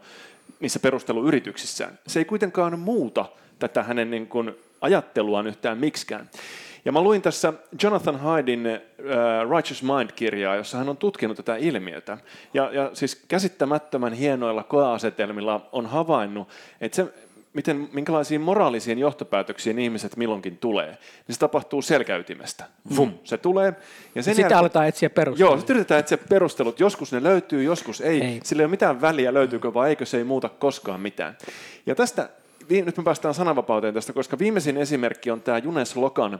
niissä 0.59 0.79
perusteluyrityksissään. 0.79 1.99
Se 2.07 2.19
ei 2.19 2.25
kuitenkaan 2.25 2.79
muuta 2.79 3.25
tätä 3.59 3.83
hänen 3.83 4.11
niin 4.11 4.27
kuin 4.27 4.55
ajatteluaan 4.81 5.47
yhtään 5.47 5.77
miksikään. 5.77 6.29
Ja 6.85 6.91
mä 6.91 7.01
luin 7.01 7.21
tässä 7.21 7.53
Jonathan 7.83 8.19
Haidin 8.19 8.65
uh, 8.67 9.55
Righteous 9.55 9.83
Mind-kirjaa, 9.83 10.55
jossa 10.55 10.77
hän 10.77 10.89
on 10.89 10.97
tutkinut 10.97 11.37
tätä 11.37 11.55
ilmiötä. 11.55 12.17
Ja, 12.53 12.71
ja 12.73 12.89
siis 12.93 13.23
käsittämättömän 13.27 14.13
hienoilla 14.13 14.63
koeasetelmilla 14.63 15.69
on 15.71 15.85
havainnut, 15.85 16.49
että 16.81 16.95
se, 16.95 17.13
miten, 17.55 17.89
minkälaisiin 17.93 18.41
moraalisiin 18.41 18.99
johtopäätöksiin 18.99 19.79
ihmiset 19.79 20.17
milloinkin 20.17 20.57
tulee, 20.57 20.87
niin 21.27 21.33
se 21.35 21.39
tapahtuu 21.39 21.81
selkäytimestä. 21.81 22.65
Fum, 22.95 23.09
mm. 23.09 23.17
se 23.23 23.37
tulee. 23.37 23.73
Ja 24.15 24.23
sen 24.23 24.35
sitten 24.35 24.43
jälkeen, 24.43 24.59
aletaan 24.59 24.87
etsiä 24.87 25.09
perustelut. 25.09 25.51
Joo, 25.51 25.57
sitten 25.57 25.75
yritetään 25.75 25.99
etsiä 25.99 26.17
perustelut. 26.17 26.79
Joskus 26.79 27.11
ne 27.11 27.23
löytyy, 27.23 27.63
joskus 27.63 28.01
ei. 28.01 28.21
ei. 28.21 28.39
Sillä 28.43 28.61
ei 28.61 28.65
ole 28.65 28.71
mitään 28.71 29.01
väliä, 29.01 29.33
löytyykö 29.33 29.73
vai 29.73 29.89
eikö 29.89 30.05
se 30.05 30.17
ei 30.17 30.23
muuta 30.23 30.49
koskaan 30.49 30.99
mitään. 30.99 31.37
Ja 31.85 31.95
tästä, 31.95 32.29
nyt 32.69 32.97
me 32.97 33.03
päästään 33.03 33.33
sananvapauteen 33.33 33.93
tästä, 33.93 34.13
koska 34.13 34.39
viimeisin 34.39 34.77
esimerkki 34.77 35.31
on 35.31 35.41
tämä 35.41 35.57
Junes 35.57 35.95
Lokan 35.95 36.39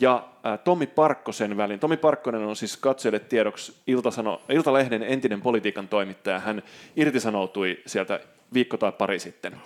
ja 0.00 0.28
Tomi 0.64 0.86
Parkkosen 0.86 1.56
välin. 1.56 1.78
Tomi 1.78 1.96
Parkkonen 1.96 2.42
on 2.42 2.56
siis 2.56 2.76
katsojille 2.76 3.18
tiedoksi 3.18 3.74
Iltasano, 3.86 4.40
Iltalehden 4.48 5.02
entinen 5.02 5.42
politiikan 5.42 5.88
toimittaja. 5.88 6.38
Hän 6.38 6.62
irtisanoutui 6.96 7.78
sieltä 7.86 8.20
viikko 8.54 8.76
tai 8.76 8.92
pari 8.92 9.18
sitten. 9.18 9.56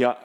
Ja 0.00 0.16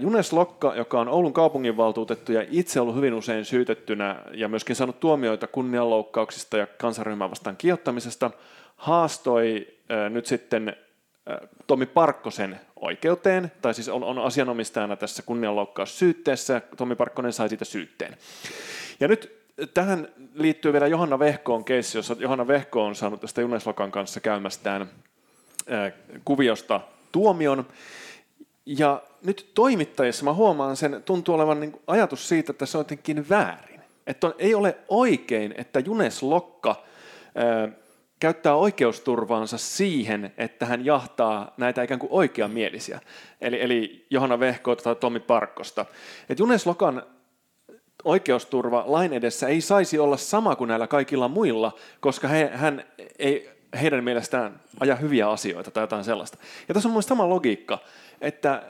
Junes 0.00 0.32
Lokka, 0.32 0.74
joka 0.74 1.00
on 1.00 1.08
Oulun 1.08 1.32
kaupunginvaltuutettu 1.32 2.32
ja 2.32 2.46
itse 2.50 2.80
ollut 2.80 2.96
hyvin 2.96 3.14
usein 3.14 3.44
syytettynä 3.44 4.22
ja 4.32 4.48
myöskin 4.48 4.76
saanut 4.76 5.00
tuomioita 5.00 5.46
kunnianloukkauksista 5.46 6.56
ja 6.56 6.66
kansanryhmän 6.66 7.30
vastaan 7.30 7.56
kiihottamisesta, 7.56 8.30
haastoi 8.76 9.66
nyt 10.10 10.26
sitten 10.26 10.76
Tomi 11.66 11.86
Parkkosen 11.86 12.60
oikeuteen, 12.76 13.52
tai 13.62 13.74
siis 13.74 13.88
on, 13.88 14.04
on 14.04 14.18
asianomistajana 14.18 14.96
tässä 14.96 15.22
kunnianloukkaussyytteessä, 15.22 16.62
Tomi 16.76 16.94
Parkkonen 16.94 17.32
sai 17.32 17.48
siitä 17.48 17.64
syytteen. 17.64 18.16
Ja 19.00 19.08
nyt 19.08 19.46
tähän 19.74 20.08
liittyy 20.34 20.72
vielä 20.72 20.86
Johanna 20.86 21.18
Vehkoon 21.18 21.64
keissi, 21.64 21.98
jossa 21.98 22.16
Johanna 22.18 22.46
Vehko 22.46 22.84
on 22.84 22.94
saanut 22.94 23.20
tästä 23.20 23.40
Junes 23.40 23.66
Lokan 23.66 23.92
kanssa 23.92 24.20
käymästään 24.20 24.90
kuviosta 26.24 26.80
tuomion, 27.12 27.66
ja 28.66 29.02
nyt 29.24 29.50
toimittajissa 29.54 30.24
mä 30.24 30.32
huomaan 30.32 30.76
sen, 30.76 31.02
tuntuu 31.04 31.34
olevan 31.34 31.60
niin 31.60 31.80
ajatus 31.86 32.28
siitä, 32.28 32.52
että 32.52 32.66
se 32.66 32.78
on 32.78 32.80
jotenkin 32.80 33.28
väärin. 33.28 33.80
Että 34.06 34.26
on, 34.26 34.34
ei 34.38 34.54
ole 34.54 34.76
oikein, 34.88 35.54
että 35.56 35.80
Junes 35.80 36.22
Lokka 36.22 36.84
ää, 37.34 37.68
käyttää 38.20 38.54
oikeusturvaansa 38.54 39.58
siihen, 39.58 40.32
että 40.38 40.66
hän 40.66 40.84
jahtaa 40.84 41.54
näitä 41.56 41.82
ikään 41.82 42.00
kuin 42.00 42.12
oikeamielisiä. 42.12 43.00
Eli, 43.40 43.62
eli 43.62 44.06
Johanna 44.10 44.40
Vehko 44.40 44.76
tai 44.76 44.96
Tomi 44.96 45.20
Parkkosta. 45.20 45.86
Että 46.28 46.42
Junes 46.42 46.66
Lokan 46.66 47.02
oikeusturva 48.04 48.84
lain 48.86 49.12
edessä 49.12 49.48
ei 49.48 49.60
saisi 49.60 49.98
olla 49.98 50.16
sama 50.16 50.56
kuin 50.56 50.68
näillä 50.68 50.86
kaikilla 50.86 51.28
muilla, 51.28 51.72
koska 52.00 52.28
he, 52.28 52.50
hän 52.54 52.84
ei 53.18 53.50
heidän 53.80 54.04
mielestään 54.04 54.60
aja 54.80 54.96
hyviä 54.96 55.30
asioita 55.30 55.70
tai 55.70 55.82
jotain 55.82 56.04
sellaista. 56.04 56.38
Ja 56.68 56.74
tässä 56.74 56.88
on 56.88 56.92
mun 56.92 57.02
sama 57.02 57.28
logiikka 57.28 57.78
että 58.20 58.62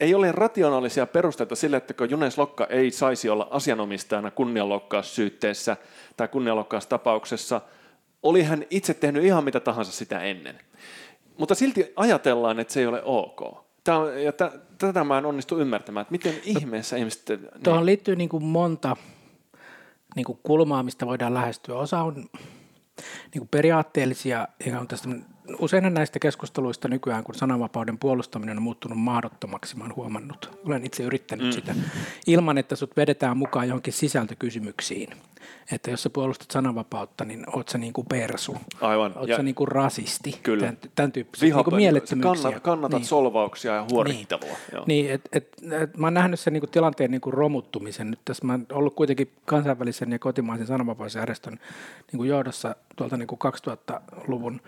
ei 0.00 0.14
ole 0.14 0.32
rationaalisia 0.32 1.06
perusteita 1.06 1.56
sille, 1.56 1.76
että 1.76 1.94
kun 1.94 2.10
Junes 2.10 2.38
Lokka 2.38 2.66
ei 2.66 2.90
saisi 2.90 3.28
olla 3.28 3.48
asianomistajana 3.50 4.30
kunnianloukkaussyytteessä 4.30 5.76
tai 6.16 6.28
kunnianloukkaustapauksessa, 6.28 7.60
oli 8.22 8.42
hän 8.42 8.64
itse 8.70 8.94
tehnyt 8.94 9.24
ihan 9.24 9.44
mitä 9.44 9.60
tahansa 9.60 9.92
sitä 9.92 10.20
ennen. 10.20 10.58
Mutta 11.38 11.54
silti 11.54 11.92
ajatellaan, 11.96 12.60
että 12.60 12.72
se 12.72 12.80
ei 12.80 12.86
ole 12.86 13.02
ok. 13.04 13.64
Tämä 13.84 13.98
on, 13.98 14.22
ja 14.22 14.32
t- 14.32 14.78
tätä 14.78 15.04
mä 15.04 15.18
en 15.18 15.26
onnistu 15.26 15.58
ymmärtämään, 15.58 16.02
että 16.02 16.12
miten 16.12 16.34
ihmeessä 16.44 16.96
ihmiset... 16.96 17.28
Niin... 17.28 17.62
Tuohon 17.62 17.86
liittyy 17.86 18.16
niin 18.16 18.28
kuin 18.28 18.44
monta 18.44 18.96
niin 20.16 20.24
kuin 20.24 20.38
kulmaa, 20.42 20.82
mistä 20.82 21.06
voidaan 21.06 21.34
lähestyä. 21.34 21.74
Osa 21.74 22.02
on 22.02 22.14
niin 22.14 23.38
kuin 23.38 23.48
periaatteellisia, 23.48 24.48
ja 24.66 24.80
on 24.80 24.88
tästä 24.88 25.08
usein 25.58 25.94
näistä 25.94 26.18
keskusteluista 26.18 26.88
nykyään, 26.88 27.24
kun 27.24 27.34
sananvapauden 27.34 27.98
puolustaminen 27.98 28.56
on 28.56 28.62
muuttunut 28.62 28.98
mahdottomaksi, 28.98 29.76
mä 29.76 29.84
olen 29.84 29.96
huomannut. 29.96 30.58
Olen 30.64 30.86
itse 30.86 31.02
yrittänyt 31.02 31.46
mm. 31.46 31.52
sitä 31.52 31.74
ilman, 32.26 32.58
että 32.58 32.76
sut 32.76 32.96
vedetään 32.96 33.36
mukaan 33.36 33.68
johonkin 33.68 33.92
sisältökysymyksiin. 33.92 35.10
Että 35.72 35.90
jos 35.90 36.02
sä 36.02 36.10
puolustat 36.10 36.50
sananvapautta, 36.50 37.24
niin 37.24 37.44
oot 37.56 37.68
sä 37.68 37.78
niin 37.78 37.92
kuin 37.92 38.06
persu. 38.06 38.56
Aivan. 38.80 39.12
Oot 39.16 39.28
ja 39.28 39.36
sä 39.36 39.42
niin 39.42 39.54
kuin 39.54 39.68
rasisti. 39.68 40.40
Kyllä. 40.42 40.60
Tämän, 40.60 40.78
tämän 40.94 41.12
tyyppisiä 41.12 41.54
niin 41.54 41.64
kuin 41.64 41.76
mielettömyyksiä. 41.76 42.42
Kannat, 42.42 42.62
kannatat 42.62 42.98
niin. 42.98 43.06
solvauksia 43.06 43.74
ja 43.74 43.86
huorittelua. 43.90 44.56
Niin, 44.72 44.84
niin 44.86 45.10
et, 45.10 45.28
et, 45.32 45.48
et, 45.82 45.96
mä 45.96 46.06
oon 46.06 46.14
nähnyt 46.14 46.40
sen 46.40 46.52
niin 46.52 46.60
kuin 46.60 46.70
tilanteen 46.70 47.10
niin 47.10 47.20
kuin 47.20 47.34
romuttumisen. 47.34 48.10
Nyt 48.10 48.20
tässä 48.24 48.46
mä 48.46 48.52
oon 48.52 48.66
ollut 48.72 48.94
kuitenkin 48.94 49.32
kansainvälisen 49.44 50.12
ja 50.12 50.18
kotimaisen 50.18 50.66
sananvapausjärjestön 50.66 51.58
niin 52.12 52.18
kuin 52.18 52.28
johdossa 52.28 52.76
tuolta 52.96 53.16
niin 53.16 53.26
kuin 53.26 53.38
2000-luvun 53.68 54.60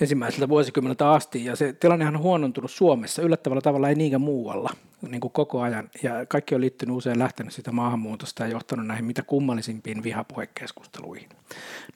ensimmäiseltä 0.00 0.48
vuosikymmeneltä 0.48 1.10
asti, 1.10 1.44
ja 1.44 1.56
se 1.56 1.72
tilannehan 1.72 2.16
on 2.16 2.22
huonontunut 2.22 2.70
Suomessa 2.70 3.22
yllättävällä 3.22 3.60
tavalla, 3.60 3.88
ei 3.88 3.94
niinkään 3.94 4.20
muualla, 4.20 4.70
niin 5.08 5.20
kuin 5.20 5.32
koko 5.32 5.60
ajan, 5.60 5.90
ja 6.02 6.26
kaikki 6.26 6.54
on 6.54 6.60
liittynyt 6.60 6.96
usein 6.96 7.18
lähtenyt 7.18 7.52
sitä 7.52 7.72
maahanmuutosta 7.72 8.42
ja 8.42 8.50
johtanut 8.50 8.86
näihin 8.86 9.04
mitä 9.04 9.22
kummallisimpiin 9.22 10.02
vihapuhekeskusteluihin. 10.02 11.28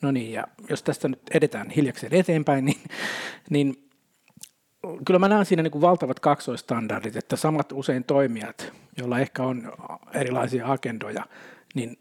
No 0.03 0.11
niin, 0.11 0.33
ja 0.33 0.45
jos 0.71 0.83
tästä 0.83 1.09
nyt 1.09 1.23
edetään 1.35 1.71
hiljakseen 1.71 2.15
eteenpäin, 2.15 2.65
niin, 2.65 2.81
niin 3.51 3.89
kyllä 5.05 5.19
mä 5.19 5.29
näen 5.29 5.47
siinä 5.47 5.63
niin 5.63 5.71
kuin 5.71 5.83
valtavat 5.83 6.21
kaksoistandardit, 6.21 7.17
että 7.17 7.37
samat 7.37 7.73
usein 7.73 8.05
toimijat, 8.05 8.73
joilla 8.99 9.19
ehkä 9.19 9.43
on 9.43 9.73
erilaisia 10.15 10.73
agendoja, 10.73 11.27
niin 11.75 11.99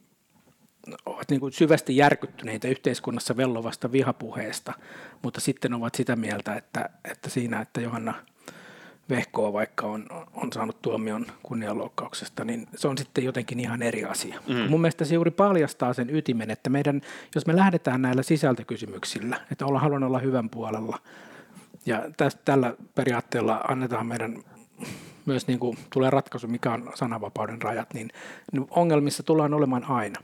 ovat 1.06 1.30
niin 1.30 1.39
kuin 1.39 1.54
syvästi 1.54 1.97
järkyttyneitä 1.97 2.67
yhteiskunnassa 2.67 3.38
vellovasta 3.38 3.91
vihapuheesta, 3.91 4.73
mutta 5.21 5.41
sitten 5.41 5.73
ovat 5.73 5.95
sitä 5.95 6.15
mieltä, 6.15 6.56
että, 6.56 6.89
että 7.12 7.30
siinä, 7.30 7.62
että 7.62 7.82
Johanna 7.82 8.13
vehkoa, 9.10 9.54
vaikka 9.54 9.88
on, 9.88 10.06
on 10.34 10.54
saanut 10.54 10.82
tuomion 10.82 11.25
kunnianloukkauksesta, 11.43 12.45
niin 12.45 12.67
se 12.75 12.88
on 12.88 12.97
sitten 12.97 13.23
jotenkin 13.23 13.60
ihan 13.60 13.82
eri 13.82 14.06
asia. 14.06 14.41
Mm. 14.47 14.69
Mun 14.69 14.82
mielestä 14.82 15.06
se 15.06 15.15
juuri 15.15 15.32
paljastaa 15.32 15.93
sen 15.93 16.15
ytimen, 16.15 16.51
että 16.51 16.69
meidän, 16.69 17.01
jos 17.36 17.45
me 17.45 17.56
lähdetään 17.56 18.01
näillä 18.01 18.23
sisältökysymyksillä, 18.23 19.39
että 19.51 19.65
olla, 19.65 19.80
haluan 19.80 20.04
olla 20.04 20.19
hyvän 20.19 20.49
puolella, 20.49 20.99
ja 21.86 22.04
tästä, 22.17 22.41
tällä 22.45 22.73
periaatteella 22.95 23.62
annetaan 23.67 24.06
meidän 24.06 24.43
myös 25.26 25.48
niin 25.48 25.60
kuin 25.60 25.78
tulee 25.94 26.10
ratkaisu, 26.10 26.48
mikä 26.48 26.72
on 26.72 26.92
sananvapauden 26.96 27.62
rajat, 27.62 27.94
niin, 27.94 28.10
ongelmissa 28.70 29.24
tullaan 29.24 29.54
olemaan 29.54 29.84
aina. 29.84 30.22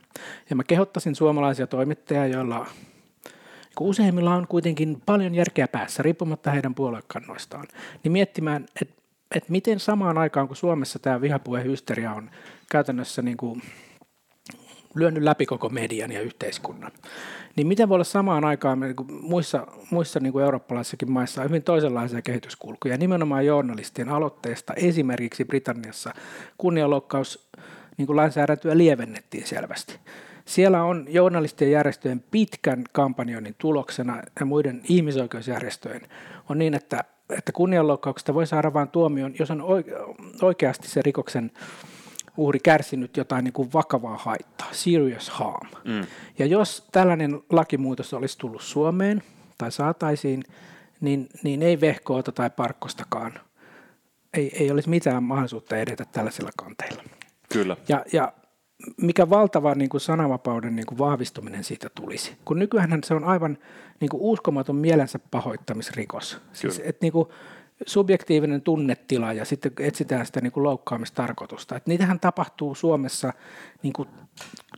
Ja 0.49 0.55
mä 0.55 0.63
kehottaisin 0.63 1.15
suomalaisia 1.15 1.67
toimittajia, 1.67 2.27
joilla 2.27 2.65
kun 3.75 3.87
useimmilla 3.87 4.35
on 4.35 4.47
kuitenkin 4.47 5.01
paljon 5.05 5.35
järkeä 5.35 5.67
päässä, 5.67 6.03
riippumatta 6.03 6.51
heidän 6.51 6.75
puoluekannoistaan, 6.75 7.67
niin 8.03 8.11
miettimään, 8.11 8.65
että 8.81 8.97
et 9.35 9.49
miten 9.49 9.79
samaan 9.79 10.17
aikaan, 10.17 10.47
kun 10.47 10.55
Suomessa 10.55 10.99
tämä 10.99 11.21
vihapuhehysteria 11.21 12.11
on 12.11 12.29
käytännössä 12.71 13.21
niin 13.21 13.37
kuin 13.37 13.61
lyönyt 14.99 15.23
läpi 15.23 15.45
koko 15.45 15.69
median 15.69 16.11
ja 16.11 16.21
yhteiskunnan, 16.21 16.91
niin 17.55 17.67
miten 17.67 17.89
voi 17.89 17.95
olla 17.95 18.03
samaan 18.03 18.45
aikaan 18.45 18.79
niin 18.79 18.95
kuin 18.95 19.07
muissa, 19.21 19.67
muissa 19.91 20.19
niin 20.19 20.33
kuin 20.33 20.45
eurooppalaisissakin 20.45 21.11
maissa 21.11 21.43
hyvin 21.43 21.63
toisenlaisia 21.63 22.21
kehityskulkuja, 22.21 22.97
nimenomaan 22.97 23.45
journalistien 23.45 24.09
aloitteesta 24.09 24.73
esimerkiksi 24.73 25.45
Britanniassa 25.45 26.13
kunnianloukkaus 26.57 27.47
niin 27.97 28.05
kuin 28.05 28.17
lainsäädäntöä 28.17 28.77
lievennettiin 28.77 29.47
selvästi. 29.47 29.99
Siellä 30.45 30.83
on 30.83 31.05
journalistien 31.09 31.71
järjestöjen 31.71 32.23
pitkän 32.31 32.83
kampanjoinnin 32.91 33.55
tuloksena 33.57 34.21
ja 34.39 34.45
muiden 34.45 34.81
ihmisoikeusjärjestöjen 34.89 36.01
on 36.49 36.57
niin, 36.57 36.73
että, 36.73 37.03
että 37.29 37.51
kunnianloukkauksesta 37.51 38.33
voi 38.33 38.47
saada 38.47 38.73
vain 38.73 38.87
tuomion, 38.87 39.33
jos 39.39 39.51
on 39.51 39.63
oikeasti 40.41 40.87
se 40.87 41.01
rikoksen 41.01 41.51
uhri 42.37 42.59
kärsinyt 42.59 43.17
jotain 43.17 43.43
niin 43.43 43.53
kuin 43.53 43.73
vakavaa 43.73 44.17
haittaa, 44.17 44.67
serious 44.71 45.29
harm. 45.29 45.67
Mm. 45.83 46.05
Ja 46.39 46.45
jos 46.45 46.87
tällainen 46.91 47.41
lakimuutos 47.49 48.13
olisi 48.13 48.37
tullut 48.37 48.61
Suomeen 48.61 49.23
tai 49.57 49.71
saataisiin, 49.71 50.43
niin, 51.01 51.29
niin 51.43 51.61
ei 51.61 51.81
vehkoota 51.81 52.31
tai 52.31 52.49
parkkostakaan. 52.49 53.39
Ei, 54.33 54.51
ei 54.59 54.71
olisi 54.71 54.89
mitään 54.89 55.23
mahdollisuutta 55.23 55.77
edetä 55.77 56.05
tällaisilla 56.11 56.49
kanteilla. 56.57 57.03
Kyllä. 57.53 57.77
Ja, 57.87 58.05
ja 58.13 58.33
mikä 59.01 59.29
valtava 59.29 59.75
niin 59.75 59.89
kuin 59.89 60.01
sananvapauden 60.01 60.75
niin 60.75 60.85
kuin 60.85 60.97
vahvistuminen 60.97 61.63
siitä 61.63 61.89
tulisi. 61.95 62.37
Kun 62.45 62.59
nykyään 62.59 63.03
se 63.03 63.13
on 63.13 63.23
aivan 63.23 63.57
niin 63.99 64.09
kuin 64.09 64.21
uskomaton 64.21 64.75
mielensä 64.75 65.19
pahoittamisrikos. 65.31 66.41
Siis, 66.53 66.81
että 66.83 67.05
niin 67.05 67.13
kuin, 67.13 67.27
subjektiivinen 67.85 68.61
tunnetila 68.61 69.33
ja 69.33 69.45
sitten 69.45 69.71
etsitään 69.79 70.25
sitä 70.25 70.41
niin 70.41 70.51
kuin 70.51 70.63
loukkaamistarkoitusta. 70.63 71.75
Et 71.75 71.87
niitähän 71.87 72.19
tapahtuu 72.19 72.75
Suomessa 72.75 73.33
niin 73.83 73.93
kuin 73.93 74.09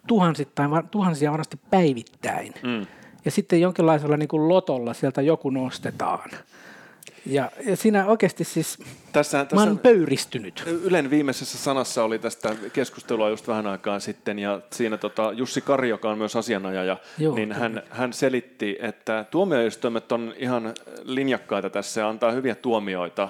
tuhansittain, 0.08 0.72
tuhansia 0.92 1.32
varmasti 1.32 1.60
päivittäin. 1.70 2.54
Mm. 2.64 2.86
Ja 3.26 3.32
sitten 3.32 3.62
jonkinlaisella 3.62 4.18
niin 4.18 4.30
kuin 4.30 4.50
lotolla 4.50 4.94
sieltä 4.94 5.22
joku 5.22 5.50
nostetaan. 5.50 6.30
Ja, 7.26 7.52
ja 7.66 7.76
siinä 7.76 8.06
oikeasti 8.06 8.44
siis, 8.44 8.78
tässä, 9.12 9.46
tässä, 9.46 9.56
mä 9.56 9.64
oon 9.64 9.80
pöyristynyt. 9.80 10.64
Ylen 10.84 11.10
viimeisessä 11.10 11.58
sanassa 11.58 12.04
oli 12.04 12.20
tästä 12.20 12.56
keskustelua 12.74 13.30
just 13.30 13.48
vähän 13.48 13.68
aikaa 13.68 14.00
sitten, 14.00 14.40
ja 14.40 14.62
siinä 14.72 14.98
tota, 14.98 15.32
Jussi 15.36 15.62
Kari, 15.62 15.90
joka 15.90 16.10
on 16.10 16.18
myös 16.18 16.36
asianajaja, 16.36 16.98
Joo, 17.18 17.36
niin 17.36 17.52
hän, 17.52 17.84
hän 17.90 18.14
selitti, 18.14 18.78
että 18.80 19.26
tuomioistuimet 19.32 20.12
on 20.12 20.34
ihan 20.38 20.74
linjakkaita 21.04 21.70
tässä 21.70 22.02
ja 22.02 22.10
antaa 22.10 22.32
hyviä 22.32 22.56
tuomioita 22.56 23.30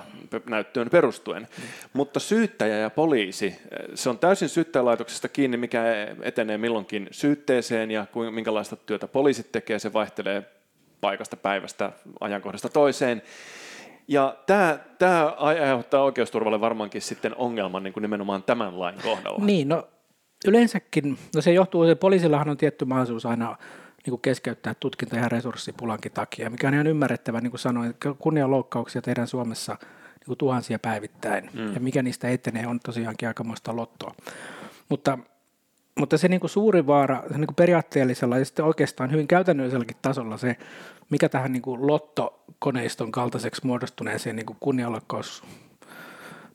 näyttöön 0.49 0.89
perustuen. 0.89 1.47
Mm. 1.57 1.63
Mutta 1.93 2.19
syyttäjä 2.19 2.77
ja 2.77 2.89
poliisi, 2.89 3.55
se 3.95 4.09
on 4.09 4.19
täysin 4.19 4.49
syyttäjälaitoksesta 4.49 5.29
kiinni, 5.29 5.57
mikä 5.57 5.83
etenee 6.21 6.57
milloinkin 6.57 7.07
syytteeseen 7.11 7.91
ja 7.91 8.05
minkälaista 8.31 8.75
työtä 8.75 9.07
poliisit 9.07 9.51
tekee, 9.51 9.79
se 9.79 9.93
vaihtelee 9.93 10.43
paikasta 11.01 11.37
päivästä 11.37 11.91
ajankohdasta 12.19 12.69
toiseen. 12.69 13.21
Ja 14.09 14.35
tämä, 14.45 14.79
tämä 14.99 15.25
aiheuttaa 15.37 16.03
oikeusturvalle 16.03 16.61
varmaankin 16.61 17.01
sitten 17.01 17.35
ongelman 17.35 17.83
niin 17.83 17.93
kuin 17.93 18.01
nimenomaan 18.01 18.43
tämän 18.43 18.79
lain 18.79 18.95
kohdalla. 19.03 19.45
Niin, 19.45 19.69
no 19.69 19.87
yleensäkin, 20.47 21.17
no 21.35 21.41
se 21.41 21.53
johtuu, 21.53 21.83
että 21.83 21.99
poliisillahan 21.99 22.49
on 22.49 22.57
tietty 22.57 22.85
mahdollisuus 22.85 23.25
aina 23.25 23.57
niin 24.05 24.11
kuin 24.11 24.21
keskeyttää 24.21 24.73
tutkinta 24.79 25.17
ihan 25.17 25.31
resurssipulankin 25.31 26.11
takia, 26.11 26.49
mikä 26.49 26.67
on 26.67 26.73
ihan 26.73 26.87
ymmärrettävä, 26.87 27.41
niin 27.41 27.51
kuin 27.51 27.59
sanoin, 27.59 27.89
että 27.89 28.13
kunnianloukkauksia 28.19 29.01
tehdään 29.01 29.27
Suomessa 29.27 29.77
niin 29.81 30.25
kuin 30.25 30.37
tuhansia 30.37 30.79
päivittäin, 30.79 31.49
mm. 31.53 31.73
ja 31.73 31.79
mikä 31.79 32.03
niistä 32.03 32.29
etenee 32.29 32.67
on 32.67 32.79
tosiaankin 32.79 33.27
aikamoista 33.27 33.75
lottoa. 33.75 34.15
Mutta, 34.89 35.17
mutta 35.99 36.17
se 36.17 36.27
niin 36.27 36.39
kuin 36.39 36.49
suuri 36.49 36.87
vaara 36.87 37.23
se 37.31 37.37
niin 37.37 37.47
kuin 37.47 37.55
periaatteellisella 37.55 38.37
ja 38.37 38.45
sitten 38.45 38.65
oikeastaan 38.65 39.11
hyvin 39.11 39.27
käytännölliselläkin 39.27 39.97
tasolla 40.01 40.37
se, 40.37 40.57
mikä 41.09 41.29
tähän 41.29 41.51
niin 41.51 41.61
kuin 41.61 41.87
lottokoneiston 41.87 43.11
kaltaiseksi 43.11 43.65
muodostuneeseen 43.65 44.35
niin 44.35 44.45
kuin 44.45 44.57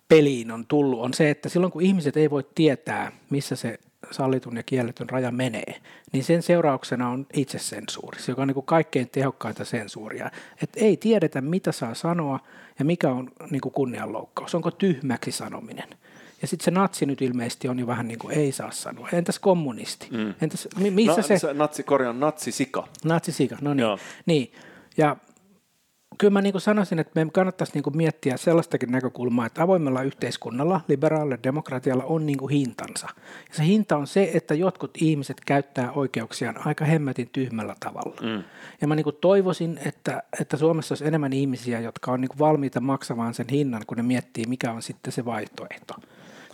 peliin 0.09 0.51
on 0.51 0.67
tullut, 0.67 1.01
on 1.01 1.15
se, 1.15 1.31
että 1.31 1.49
silloin 1.49 1.73
kun 1.73 1.83
ihmiset 1.83 2.17
ei 2.17 2.31
voi 2.31 2.47
tietää, 2.55 3.13
missä 3.31 3.57
se 3.57 3.79
sallitun 4.11 4.57
ja 4.57 4.63
kielletyn 4.63 5.11
raja 5.11 5.31
menee, 5.31 5.81
niin 6.13 6.25
sen 6.25 6.43
seurauksena 6.43 7.09
on 7.09 7.27
itsesensuuri, 7.33 8.19
joka 8.29 8.43
on 8.43 8.49
niin 8.49 8.55
kuin 8.55 8.67
kaikkein 8.67 9.09
tehokkainta 9.09 9.65
sensuuria. 9.65 10.31
Että 10.63 10.81
ei 10.81 10.97
tiedetä, 10.97 11.41
mitä 11.41 11.73
saa 11.73 11.95
sanoa 11.95 12.41
ja 12.79 12.85
mikä 12.85 13.11
on 13.11 13.31
niin 13.51 13.61
kuin 13.61 13.73
kunnianloukkaus. 13.73 14.55
Onko 14.55 14.71
tyhmäksi 14.71 15.33
sanominen? 15.33 15.89
Ja 16.45 16.49
sitten 16.49 16.65
se 16.65 16.71
natsi 16.71 17.07
nyt 17.07 17.23
ilmeisesti 17.23 17.69
on 17.69 17.79
jo 17.79 17.87
vähän 17.87 18.09
niin 18.09 18.19
kuin 18.19 18.39
ei 18.39 18.53
saa 18.53 18.71
sanoa. 18.71 19.09
Entäs 19.13 19.39
kommunisti? 19.39 20.09
Mm. 20.11 20.35
Entäs, 20.41 20.69
missä 20.91 21.17
no, 21.17 21.23
se... 21.23 21.39
se... 21.39 21.55
Natsi, 21.55 21.83
korjaan, 21.83 22.21
natsisika. 22.21 22.89
Natsisika, 23.05 23.57
no 23.61 23.75
niin. 23.75 23.87
niin. 24.27 24.53
Ja 24.97 25.17
kyllä 26.19 26.33
mä 26.33 26.43
niin 26.43 26.61
sanoisin, 26.61 26.99
että 26.99 27.13
meidän 27.15 27.31
kannattaisi 27.31 27.73
niin 27.75 27.97
miettiä 27.97 28.37
sellaistakin 28.37 28.93
näkökulmaa, 28.93 29.47
että 29.47 29.63
avoimella 29.63 30.03
yhteiskunnalla, 30.03 30.81
liberaalilla 30.89 31.39
demokratialla 31.43 32.05
on 32.05 32.27
niin 32.27 32.49
hintansa. 32.51 33.07
Ja 33.49 33.55
se 33.55 33.65
hinta 33.65 33.97
on 33.97 34.07
se, 34.07 34.31
että 34.35 34.55
jotkut 34.55 34.91
ihmiset 35.01 35.41
käyttää 35.47 35.93
oikeuksiaan 35.93 36.67
aika 36.67 36.85
hemmetin 36.85 37.29
tyhmällä 37.33 37.75
tavalla. 37.81 38.17
Mm. 38.23 38.45
Ja 38.81 38.89
mä 38.89 38.95
niin 38.95 39.07
toivoisin, 39.21 39.79
että, 39.87 40.23
että 40.41 40.57
Suomessa 40.57 40.93
olisi 40.93 41.07
enemmän 41.07 41.33
ihmisiä, 41.33 41.81
jotka 41.81 42.13
on 42.13 42.21
niin 42.21 42.39
valmiita 42.39 42.81
maksamaan 42.81 43.35
sen 43.35 43.47
hinnan, 43.51 43.83
kun 43.87 43.97
ne 43.97 44.03
miettii, 44.03 44.45
mikä 44.49 44.73
on 44.73 44.83
sitten 44.83 45.13
se 45.13 45.25
vaihtoehto 45.25 45.95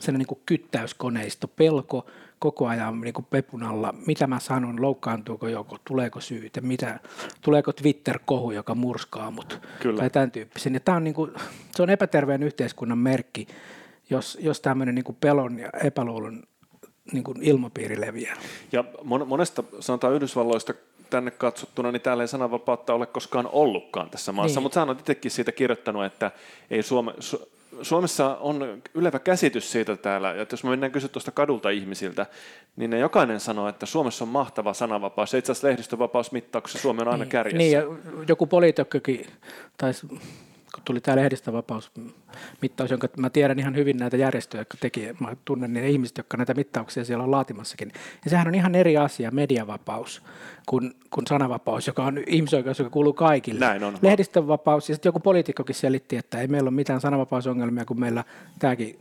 sellainen 0.01 0.19
niin 0.19 0.27
kuin 0.27 0.41
kyttäyskoneisto, 0.47 1.49
pelko 1.49 2.07
koko 2.39 2.67
ajan 2.67 3.01
niin 3.01 3.15
kuin 3.15 3.27
pepun 3.31 3.63
alla, 3.63 3.95
mitä 4.07 4.27
mä 4.27 4.41
sanon, 4.41 4.83
loukkaantuuko 4.83 5.49
joku, 5.49 5.77
tuleeko 5.85 6.21
syytä, 6.21 6.61
mitä, 6.61 7.01
tuleeko 7.43 7.73
Twitter-kohu, 7.73 8.51
joka 8.51 8.75
murskaa 8.75 9.31
mut, 9.31 9.61
Kyllä. 9.81 9.99
tai 9.99 10.11
tämän 10.11 10.31
tyyppisen. 10.31 10.75
Ja 10.75 10.81
tämä 10.81 10.97
on, 10.97 11.05
niin 11.05 11.15
kuin, 11.15 11.33
se 11.75 11.83
on 11.83 11.91
epäterveen 11.91 12.43
yhteiskunnan 12.43 12.99
merkki, 12.99 13.47
jos, 14.11 14.39
jos 14.41 14.61
tämmöinen 14.61 14.95
niin 14.95 15.05
kuin 15.05 15.17
pelon 15.21 15.59
ja 15.59 15.71
epäluulon 15.85 16.43
niin 17.13 17.25
kuin 17.25 17.43
ilmapiiri 17.43 18.01
leviää. 18.01 18.37
Ja 18.73 18.85
monesta, 19.27 19.65
sanotaan 19.81 20.15
Yhdysvalloista 20.15 20.75
tänne 21.11 21.31
katsottuna, 21.31 21.93
niin 21.93 22.03
täällä 22.03 22.23
ei 22.23 22.29
sananvapautta 22.29 22.95
ole 22.95 23.07
koskaan 23.07 23.49
ollutkaan 23.53 24.11
tässä 24.11 24.33
maassa, 24.33 24.61
niin. 24.61 24.63
mutta 24.63 24.75
sä 24.75 24.85
oot 24.85 25.01
itsekin 25.01 25.31
siitä 25.31 25.53
kirjoittanut, 25.53 26.05
että 26.05 26.31
ei 26.71 26.83
Suome, 26.83 27.13
Su- 27.13 27.49
Suomessa 27.83 28.37
on 28.37 28.83
ylevä 28.95 29.19
käsitys 29.19 29.73
siitä 29.73 29.97
täällä, 29.97 30.43
että 30.43 30.53
jos 30.53 30.65
me 30.65 30.71
mennään 30.71 30.93
kysyä 30.93 31.09
tuosta 31.09 31.31
kadulta 31.31 31.71
ihmisiltä, 31.71 32.27
niin 32.77 32.91
ne 32.91 32.99
jokainen 32.99 33.41
sanoo, 33.41 33.69
että 33.69 33.87
Suomessa 33.87 34.25
on 34.25 34.29
mahtava 34.29 34.75
sananvapaus. 34.75 35.33
Ja 35.33 35.39
itse 35.39 35.53
asiassa 35.53 35.69
lehdistövapausmittauksessa 35.69 36.79
Suomi 36.79 37.03
on 37.03 37.09
aina 37.09 37.25
niin, 37.25 37.31
kärjessä. 37.31 37.59
Niin, 37.59 37.73
ja 37.73 37.83
joku 38.29 38.47
poliitikkokin 38.47 39.27
taisi 39.77 40.07
kun 40.75 40.83
tuli 40.85 41.01
tämä 41.01 41.17
lehdistövapausmittaus, 41.17 42.91
jonka 42.91 43.09
mä 43.17 43.31
tiedän 43.31 43.59
ihan 43.59 43.77
hyvin 43.77 43.97
näitä 43.97 44.17
järjestöjä, 44.17 44.61
jotka 44.61 44.77
teki, 44.81 45.09
mä 45.21 45.37
tunnen 45.45 45.73
ne 45.73 45.89
ihmiset, 45.89 46.19
jotka 46.19 46.37
näitä 46.37 46.55
mittauksia 46.55 47.05
siellä 47.05 47.25
on 47.25 47.31
laatimassakin. 47.31 47.93
Ja 48.25 48.31
sehän 48.31 48.49
on 48.49 48.55
ihan 48.55 48.75
eri 48.75 48.97
asia, 48.97 49.31
mediavapaus, 49.31 50.23
kuin, 50.67 50.95
kuin 51.11 51.27
sananvapaus, 51.27 51.87
joka 51.87 52.05
on 52.05 52.19
ihmisoikeus, 52.27 52.79
joka 52.79 52.91
kuuluu 52.91 53.13
kaikille. 53.13 53.61
Näin 53.61 53.85
on. 53.85 53.99
Lehdistövapaus, 54.03 54.89
ja 54.89 54.95
sitten 54.95 55.09
joku 55.09 55.21
poliitikkokin 55.21 55.75
selitti, 55.75 56.17
että 56.17 56.41
ei 56.41 56.49
meillä 56.49 56.69
ole 56.69 56.75
mitään 56.75 57.01
sananvapausongelmia, 57.01 57.85
kun 57.85 58.01
meillä 58.01 58.25
tämäkin 58.59 58.99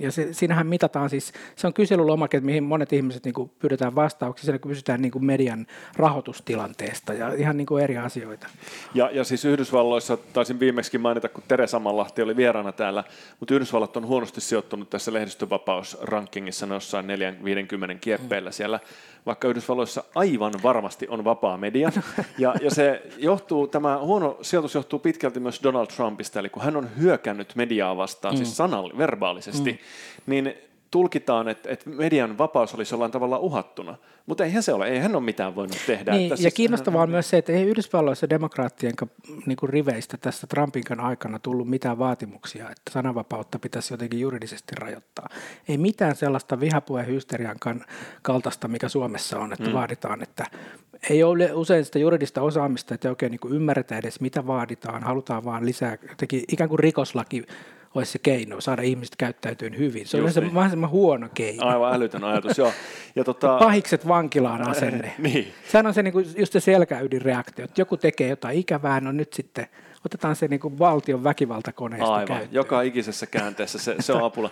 Ja 0.00 0.12
se, 0.12 0.32
siinähän 0.32 0.66
mitataan 0.66 1.10
siis, 1.10 1.32
se 1.56 1.66
on 1.66 1.74
kyselylomake, 1.74 2.40
mihin 2.40 2.64
monet 2.64 2.92
ihmiset 2.92 3.24
niin 3.24 3.34
kuin 3.34 3.50
pyydetään 3.58 3.94
vastauksia, 3.94 4.44
siellä 4.44 4.58
kysytään 4.58 5.02
niin 5.02 5.12
kuin 5.12 5.24
median 5.24 5.66
rahoitustilanteesta 5.96 7.14
ja 7.14 7.32
ihan 7.32 7.56
niin 7.56 7.66
kuin 7.66 7.84
eri 7.84 7.98
asioita. 7.98 8.46
Ja, 8.94 9.10
ja 9.12 9.24
siis 9.24 9.44
Yhdysvalloissa, 9.44 10.16
taisin 10.16 10.60
viimeksi 10.60 10.98
mainita, 10.98 11.28
kun 11.28 11.44
Tere 11.48 11.66
Samanlahti 11.66 12.22
oli 12.22 12.36
vieraana 12.36 12.72
täällä, 12.72 13.04
mutta 13.40 13.54
Yhdysvallat 13.54 13.96
on 13.96 14.06
huonosti 14.06 14.40
sijoittunut 14.40 14.90
tässä 14.90 15.12
lehdistövapausrankingissa 15.12 16.66
jossain 16.66 17.06
450 17.06 17.94
kieppeillä 18.00 18.50
siellä, 18.50 18.80
vaikka 19.26 19.48
Yhdysvalloissa 19.48 20.04
aivan 20.14 20.52
varmasti 20.62 21.08
on 21.08 21.24
vapaa 21.24 21.56
media. 21.56 21.92
Ja, 22.38 22.54
ja 22.62 22.70
se 22.70 23.02
johtuu, 23.18 23.66
tämä 23.66 23.98
huono 23.98 24.38
sijoitus 24.42 24.74
johtuu 24.74 24.98
pitkälti 24.98 25.40
myös 25.40 25.60
Donald 25.62 25.86
Trumpista, 25.86 26.40
eli 26.40 26.48
kun 26.48 26.62
hän 26.62 26.76
on 26.76 26.88
hyökännyt 26.98 27.56
mediaa 27.56 27.96
vastaan, 27.96 28.36
siis 28.36 28.40
mm. 28.40 28.44
siis 28.46 28.56
sanalli, 28.56 28.98
verbaalisesti, 28.98 29.72
mm. 29.72 29.78
niin 30.26 30.54
tulkitaan, 30.90 31.48
että, 31.48 31.70
että 31.70 31.90
median 31.90 32.38
vapaus 32.38 32.74
olisi 32.74 32.94
jollain 32.94 33.12
tavalla 33.12 33.38
uhattuna. 33.38 33.96
Mutta 34.26 34.44
eihän 34.44 34.62
se 34.62 34.72
ole, 34.72 34.88
ei 34.88 34.98
hän 34.98 35.16
ole 35.16 35.22
mitään 35.22 35.54
voinut 35.54 35.76
tehdä. 35.86 36.12
Niin, 36.12 36.22
että 36.22 36.32
ja 36.32 36.36
siis 36.36 36.54
kiinnostavaa 36.54 37.00
hän... 37.00 37.08
on 37.08 37.10
myös 37.10 37.30
se, 37.30 37.38
että 37.38 37.52
ei 37.52 37.62
Yhdysvalloissa 37.62 38.30
demokraattien 38.30 38.94
niin 39.46 39.56
kuin 39.56 39.70
riveistä 39.70 40.16
tästä 40.16 40.46
Trumpin 40.46 41.00
aikana 41.00 41.38
tullut 41.38 41.68
mitään 41.68 41.98
vaatimuksia, 41.98 42.70
että 42.70 42.90
sananvapautta 42.90 43.58
pitäisi 43.58 43.94
jotenkin 43.94 44.20
juridisesti 44.20 44.74
rajoittaa. 44.78 45.28
Ei 45.68 45.78
mitään 45.78 46.16
sellaista 46.16 46.60
vihapuheen 46.60 47.06
hysterian 47.06 47.56
kaltaista, 48.22 48.68
mikä 48.68 48.88
Suomessa 48.88 49.38
on, 49.38 49.52
että 49.52 49.68
mm. 49.68 49.72
vaaditaan, 49.72 50.22
että 50.22 50.46
ei 51.10 51.22
ole 51.22 51.52
usein 51.52 51.84
sitä 51.84 51.98
juridista 51.98 52.42
osaamista, 52.42 52.94
että 52.94 53.08
oikein 53.08 53.30
niin 53.30 53.54
ymmärretään 53.54 53.98
edes, 53.98 54.20
mitä 54.20 54.46
vaaditaan, 54.46 55.02
halutaan 55.02 55.44
vaan 55.44 55.66
lisää, 55.66 55.98
jotenkin 56.08 56.44
ikään 56.52 56.68
kuin 56.68 56.78
rikoslaki 56.78 57.46
olisi 57.94 58.12
se 58.12 58.18
keino 58.18 58.60
saada 58.60 58.82
ihmiset 58.82 59.16
käyttäytyyn 59.16 59.78
hyvin. 59.78 60.06
Se 60.06 60.16
on 60.16 60.22
niin. 60.22 60.32
se 60.32 60.54
vähän 60.54 60.90
huono 60.90 61.28
keino. 61.34 61.66
Aivan 61.66 61.94
älytön 61.94 62.24
ajatus, 62.24 62.58
joo. 62.58 62.72
Ja 63.16 63.24
tota... 63.24 63.58
Pahikset 63.66 64.08
vankilaan 64.08 64.68
asenne. 64.68 65.14
niin. 65.18 65.52
Sehän 65.68 65.86
on 65.86 65.94
se, 65.94 66.02
niin 66.02 66.12
kuin, 66.12 66.26
just 66.36 66.52
se 66.52 66.60
selkäydinreaktio, 66.60 67.64
että 67.64 67.80
joku 67.80 67.96
tekee 67.96 68.28
jotain 68.28 68.58
ikävää, 68.58 69.00
no 69.00 69.12
nyt 69.12 69.32
sitten 69.32 69.66
otetaan 70.04 70.36
se 70.36 70.48
niin 70.48 70.60
kuin 70.60 70.78
valtion 70.78 71.24
väkivaltakoneisto 71.24 72.12
Aivan, 72.12 72.26
käyttöön. 72.26 72.54
joka 72.54 72.82
ikisessä 72.82 73.26
käänteessä 73.26 73.78
se, 73.78 73.96
se 74.00 74.12
on 74.12 74.24
apula. 74.24 74.50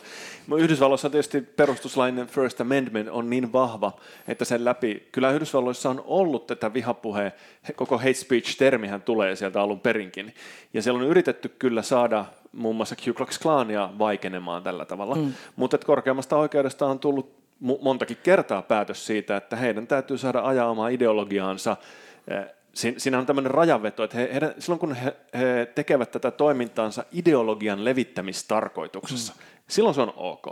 Yhdysvalloissa 0.57 1.11
tietysti 1.11 1.41
perustuslainen 1.41 2.27
First 2.27 2.61
Amendment 2.61 3.09
on 3.09 3.31
niin 3.31 3.53
vahva, 3.53 3.93
että 4.29 4.45
sen 4.45 4.65
läpi, 4.65 5.09
kyllä 5.13 5.31
Yhdysvalloissa 5.31 5.91
on 5.91 6.03
ollut 6.07 6.47
tätä 6.47 6.75
vihapuheen, 6.75 7.33
koko 7.77 7.99
hate 7.99 8.15
speech-termihän 8.15 9.03
tulee 9.03 9.37
sieltä 9.37 9.61
alun 9.61 9.81
perinkin, 9.81 10.35
ja 10.75 10.83
siellä 10.83 11.01
on 11.01 11.09
yritetty 11.09 11.49
kyllä 11.59 11.83
saada 11.83 12.25
muun 12.53 12.77
muassa 12.77 12.97
Ku 13.05 13.15
Klux 13.15 13.39
Klania 13.39 13.91
vaikenemaan 13.99 14.63
tällä 14.63 14.85
tavalla. 14.85 15.15
Mm. 15.15 15.33
Mutta 15.57 15.79
korkeammasta 15.79 16.37
oikeudesta 16.37 16.87
on 16.87 16.99
tullut 16.99 17.39
montakin 17.61 18.17
kertaa 18.23 18.63
päätös 18.63 19.07
siitä, 19.07 19.37
että 19.37 19.57
heidän 19.57 19.87
täytyy 19.87 20.19
saada 20.19 20.41
ajaa 20.41 20.71
omaa 20.71 20.89
ideologiaansa. 20.89 21.77
Eh, 22.85 22.95
siinä 22.97 23.19
on 23.19 23.27
tämmöinen 23.27 23.51
rajanveto, 23.51 24.05
että 24.05 24.17
he, 24.17 24.31
he, 24.33 24.55
silloin 24.59 24.81
kun 24.81 24.95
he, 24.95 25.17
he 25.35 25.73
tekevät 25.75 26.11
tätä 26.11 26.31
toimintaansa 26.31 27.05
ideologian 27.13 27.85
levittämistarkoituksessa, 27.85 29.33
mm. 29.33 29.43
silloin 29.69 29.95
se 29.95 30.01
on 30.01 30.13
ok. 30.17 30.47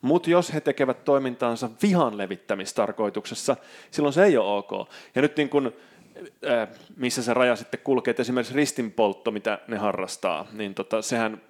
Mutta 0.00 0.30
jos 0.30 0.54
he 0.54 0.60
tekevät 0.60 1.04
toimintaansa 1.04 1.70
vihan 1.82 2.18
levittämistarkoituksessa, 2.18 3.56
silloin 3.90 4.12
se 4.12 4.24
ei 4.24 4.36
ole 4.36 4.58
ok. 4.58 4.88
Ja 5.14 5.22
nyt 5.22 5.36
niin 5.36 5.48
kun, 5.48 5.72
Äh, 6.46 6.68
missä 6.96 7.22
se 7.22 7.34
raja 7.34 7.56
sitten 7.56 7.80
kulkee, 7.84 8.10
että 8.10 8.22
esimerkiksi 8.22 8.54
ristinpoltto, 8.54 9.30
mitä 9.30 9.58
ne 9.68 9.76
harrastaa, 9.76 10.46
niin 10.52 10.74
tota, 10.74 11.02
sehän 11.02 11.40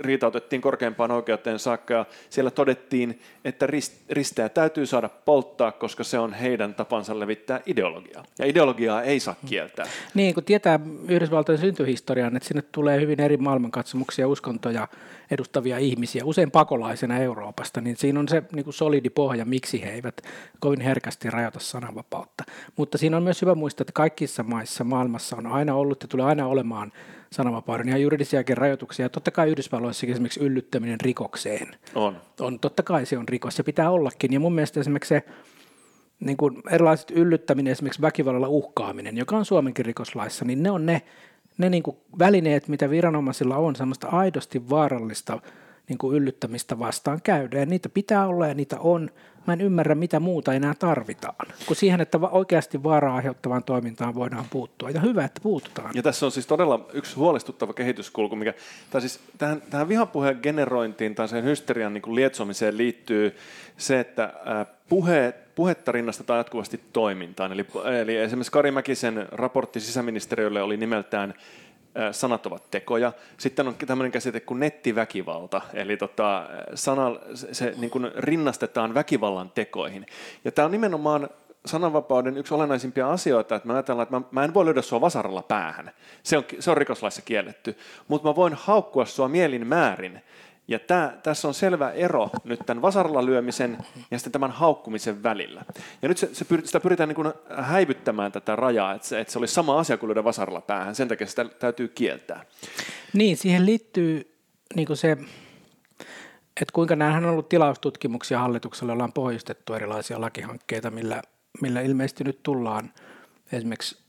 riitautettiin 0.00 0.62
korkeimpaan 0.62 1.10
oikeuteen 1.10 1.58
saakka 1.58 1.94
ja 1.94 2.06
siellä 2.30 2.50
todettiin, 2.50 3.20
että 3.44 3.66
risteä 4.10 4.48
täytyy 4.48 4.86
saada 4.86 5.08
polttaa, 5.08 5.72
koska 5.72 6.04
se 6.04 6.18
on 6.18 6.32
heidän 6.32 6.74
tapansa 6.74 7.20
levittää 7.20 7.60
ideologiaa. 7.66 8.24
Ja 8.38 8.46
ideologiaa 8.46 9.02
ei 9.02 9.20
saa 9.20 9.34
kieltää. 9.46 9.86
Niin, 10.14 10.34
kun 10.34 10.44
tietää 10.44 10.80
Yhdysvaltojen 11.08 11.60
syntyhistorian, 11.60 12.36
että 12.36 12.48
sinne 12.48 12.62
tulee 12.62 13.00
hyvin 13.00 13.20
eri 13.20 13.36
maailmankatsomuksia 13.36 14.22
ja 14.22 14.28
uskontoja 14.28 14.88
edustavia 15.30 15.78
ihmisiä, 15.78 16.24
usein 16.24 16.50
pakolaisena 16.50 17.18
Euroopasta, 17.18 17.80
niin 17.80 17.96
siinä 17.96 18.20
on 18.20 18.28
se 18.28 18.42
niin 18.52 18.64
kuin 18.64 18.74
solidi 18.74 19.10
pohja, 19.10 19.44
miksi 19.44 19.82
he 19.82 19.90
eivät 19.90 20.22
kovin 20.60 20.80
herkästi 20.80 21.30
rajoita 21.30 21.60
sananvapautta. 21.60 22.44
Mutta 22.76 22.98
siinä 22.98 23.16
on 23.16 23.22
myös 23.22 23.42
hyvä 23.42 23.54
muistaa, 23.54 23.82
että 23.82 23.92
kaikissa 23.92 24.42
maissa 24.42 24.84
maailmassa 24.84 25.36
on 25.36 25.46
aina 25.46 25.74
ollut 25.74 26.02
ja 26.02 26.08
tulee 26.08 26.26
aina 26.26 26.46
olemaan 26.46 26.92
sananvapauden 27.32 27.88
ihan 27.88 28.02
juridisiakin 28.02 28.56
rajoituksia. 28.56 29.08
Totta 29.08 29.30
kai 29.30 29.48
Yhdysvalloissakin 29.50 30.12
esimerkiksi 30.12 30.40
yllyttäminen 30.40 31.00
rikokseen. 31.00 31.68
On. 31.94 32.16
on. 32.40 32.60
Totta 32.60 32.82
kai 32.82 33.06
se 33.06 33.18
on 33.18 33.28
rikos, 33.28 33.56
se 33.56 33.62
pitää 33.62 33.90
ollakin. 33.90 34.32
Ja 34.32 34.40
mun 34.40 34.54
mielestä 34.54 34.80
esimerkiksi 34.80 35.08
se 35.08 35.22
niin 36.20 36.36
kuin 36.36 36.62
erilaiset 36.70 37.10
yllyttäminen, 37.10 37.70
esimerkiksi 37.70 38.02
väkivallalla 38.02 38.48
uhkaaminen, 38.48 39.16
joka 39.16 39.36
on 39.36 39.44
Suomenkin 39.44 39.86
rikoslaissa, 39.86 40.44
niin 40.44 40.62
ne 40.62 40.70
on 40.70 40.86
ne, 40.86 41.02
ne 41.58 41.70
niin 41.70 41.82
kuin 41.82 41.96
välineet, 42.18 42.68
mitä 42.68 42.90
viranomaisilla 42.90 43.56
on, 43.56 43.76
semmoista 43.76 44.08
aidosti 44.08 44.70
vaarallista 44.70 45.40
niin 45.88 45.98
kuin 45.98 46.16
yllyttämistä 46.16 46.78
vastaan 46.78 47.20
käydä. 47.22 47.58
Ja 47.58 47.66
niitä 47.66 47.88
pitää 47.88 48.26
olla 48.26 48.46
ja 48.46 48.54
niitä 48.54 48.78
on. 48.78 49.10
Mä 49.48 49.52
en 49.52 49.60
ymmärrä, 49.60 49.94
mitä 49.94 50.20
muuta 50.20 50.54
enää 50.54 50.74
tarvitaan, 50.78 51.46
kun 51.66 51.76
siihen, 51.76 52.00
että 52.00 52.18
oikeasti 52.18 52.82
vaaraa 52.82 53.16
aiheuttavaan 53.16 53.64
toimintaan 53.64 54.14
voidaan 54.14 54.44
puuttua. 54.50 54.90
Ja 54.90 55.00
hyvä, 55.00 55.24
että 55.24 55.40
puututaan. 55.42 55.90
Ja 55.94 56.02
tässä 56.02 56.26
on 56.26 56.32
siis 56.32 56.46
todella 56.46 56.86
yksi 56.92 57.16
huolestuttava 57.16 57.72
kehityskulku, 57.72 58.36
mikä 58.36 58.54
tai 58.90 59.00
siis 59.00 59.20
tähän, 59.38 59.62
tähän 59.70 59.88
vihapuheen 59.88 60.38
generointiin 60.42 61.14
tai 61.14 61.28
sen 61.28 61.44
hysterian 61.44 61.94
niin 61.94 62.14
lietsomiseen 62.14 62.76
liittyy 62.76 63.36
se, 63.76 64.00
että 64.00 64.32
puhe, 64.88 65.34
puhetta 65.54 65.92
rinnastetaan 65.92 66.38
jatkuvasti 66.38 66.80
toimintaan. 66.92 67.52
Eli, 67.52 67.66
eli 68.00 68.16
esimerkiksi 68.16 68.52
Kari 68.52 68.70
Mäkisen 68.70 69.28
raportti 69.32 69.80
sisäministeriölle 69.80 70.62
oli 70.62 70.76
nimeltään 70.76 71.34
sanat 72.12 72.46
ovat 72.46 72.70
tekoja. 72.70 73.12
Sitten 73.36 73.68
on 73.68 73.74
tämmöinen 73.74 74.12
käsite 74.12 74.40
kuin 74.40 74.60
nettiväkivalta, 74.60 75.60
eli 75.74 75.96
tota, 75.96 76.48
sana, 76.74 77.16
se, 77.34 77.74
niin 77.78 77.90
kuin 77.90 78.10
rinnastetaan 78.16 78.94
väkivallan 78.94 79.50
tekoihin. 79.50 80.06
Ja 80.44 80.52
tämä 80.52 80.66
on 80.66 80.72
nimenomaan 80.72 81.28
sananvapauden 81.66 82.36
yksi 82.36 82.54
olennaisimpia 82.54 83.10
asioita, 83.10 83.54
että 83.54 83.68
me 83.68 83.74
ajatellaan, 83.74 84.02
että 84.02 84.16
mä, 84.16 84.22
mä 84.30 84.44
en 84.44 84.54
voi 84.54 84.64
lyödä 84.64 84.82
sua 84.82 85.00
vasaralla 85.00 85.42
päähän. 85.42 85.90
Se 86.22 86.36
on, 86.38 86.44
se 86.58 86.70
on 86.70 86.76
rikoslaissa 86.76 87.22
kielletty. 87.22 87.76
Mutta 88.08 88.28
mä 88.28 88.36
voin 88.36 88.54
haukkua 88.54 89.04
sua 89.04 89.28
mielin 89.28 89.66
määrin. 89.66 90.22
Ja 90.68 90.78
tää, 90.78 91.18
tässä 91.22 91.48
on 91.48 91.54
selvä 91.54 91.90
ero 91.90 92.30
nyt 92.44 92.60
tämän 92.66 92.82
vasaralla 92.82 93.26
lyömisen 93.26 93.78
ja 94.10 94.18
sitten 94.18 94.32
tämän 94.32 94.50
haukkumisen 94.50 95.22
välillä. 95.22 95.64
Ja 96.02 96.08
nyt 96.08 96.18
se, 96.18 96.28
se 96.32 96.44
pyr, 96.44 96.60
sitä 96.64 96.80
pyritään 96.80 97.08
niin 97.08 97.16
kuin 97.16 97.32
häivyttämään 97.56 98.32
tätä 98.32 98.56
rajaa, 98.56 98.94
että 98.94 99.08
se, 99.08 99.20
että 99.20 99.32
se 99.32 99.38
olisi 99.38 99.54
sama 99.54 99.78
asia 99.78 99.96
kuin 99.96 100.08
lyödä 100.08 100.24
vasaralla 100.24 100.60
päähän. 100.60 100.94
Sen 100.94 101.08
takia 101.08 101.26
sitä 101.26 101.44
täytyy 101.44 101.88
kieltää. 101.88 102.44
Niin, 103.12 103.36
siihen 103.36 103.66
liittyy 103.66 104.38
niin 104.74 104.86
kuin 104.86 104.96
se, 104.96 105.16
että 106.60 106.72
kuinka 106.72 106.96
nämähän 106.96 107.24
on 107.24 107.30
ollut 107.30 107.48
tilaustutkimuksia 107.48 108.38
hallituksella, 108.38 108.92
ollaan 108.92 109.12
pohjistettu 109.12 109.74
erilaisia 109.74 110.20
lakihankkeita, 110.20 110.90
millä, 110.90 111.22
millä 111.60 111.80
ilmeisesti 111.80 112.24
nyt 112.24 112.42
tullaan 112.42 112.92
esimerkiksi 113.52 114.07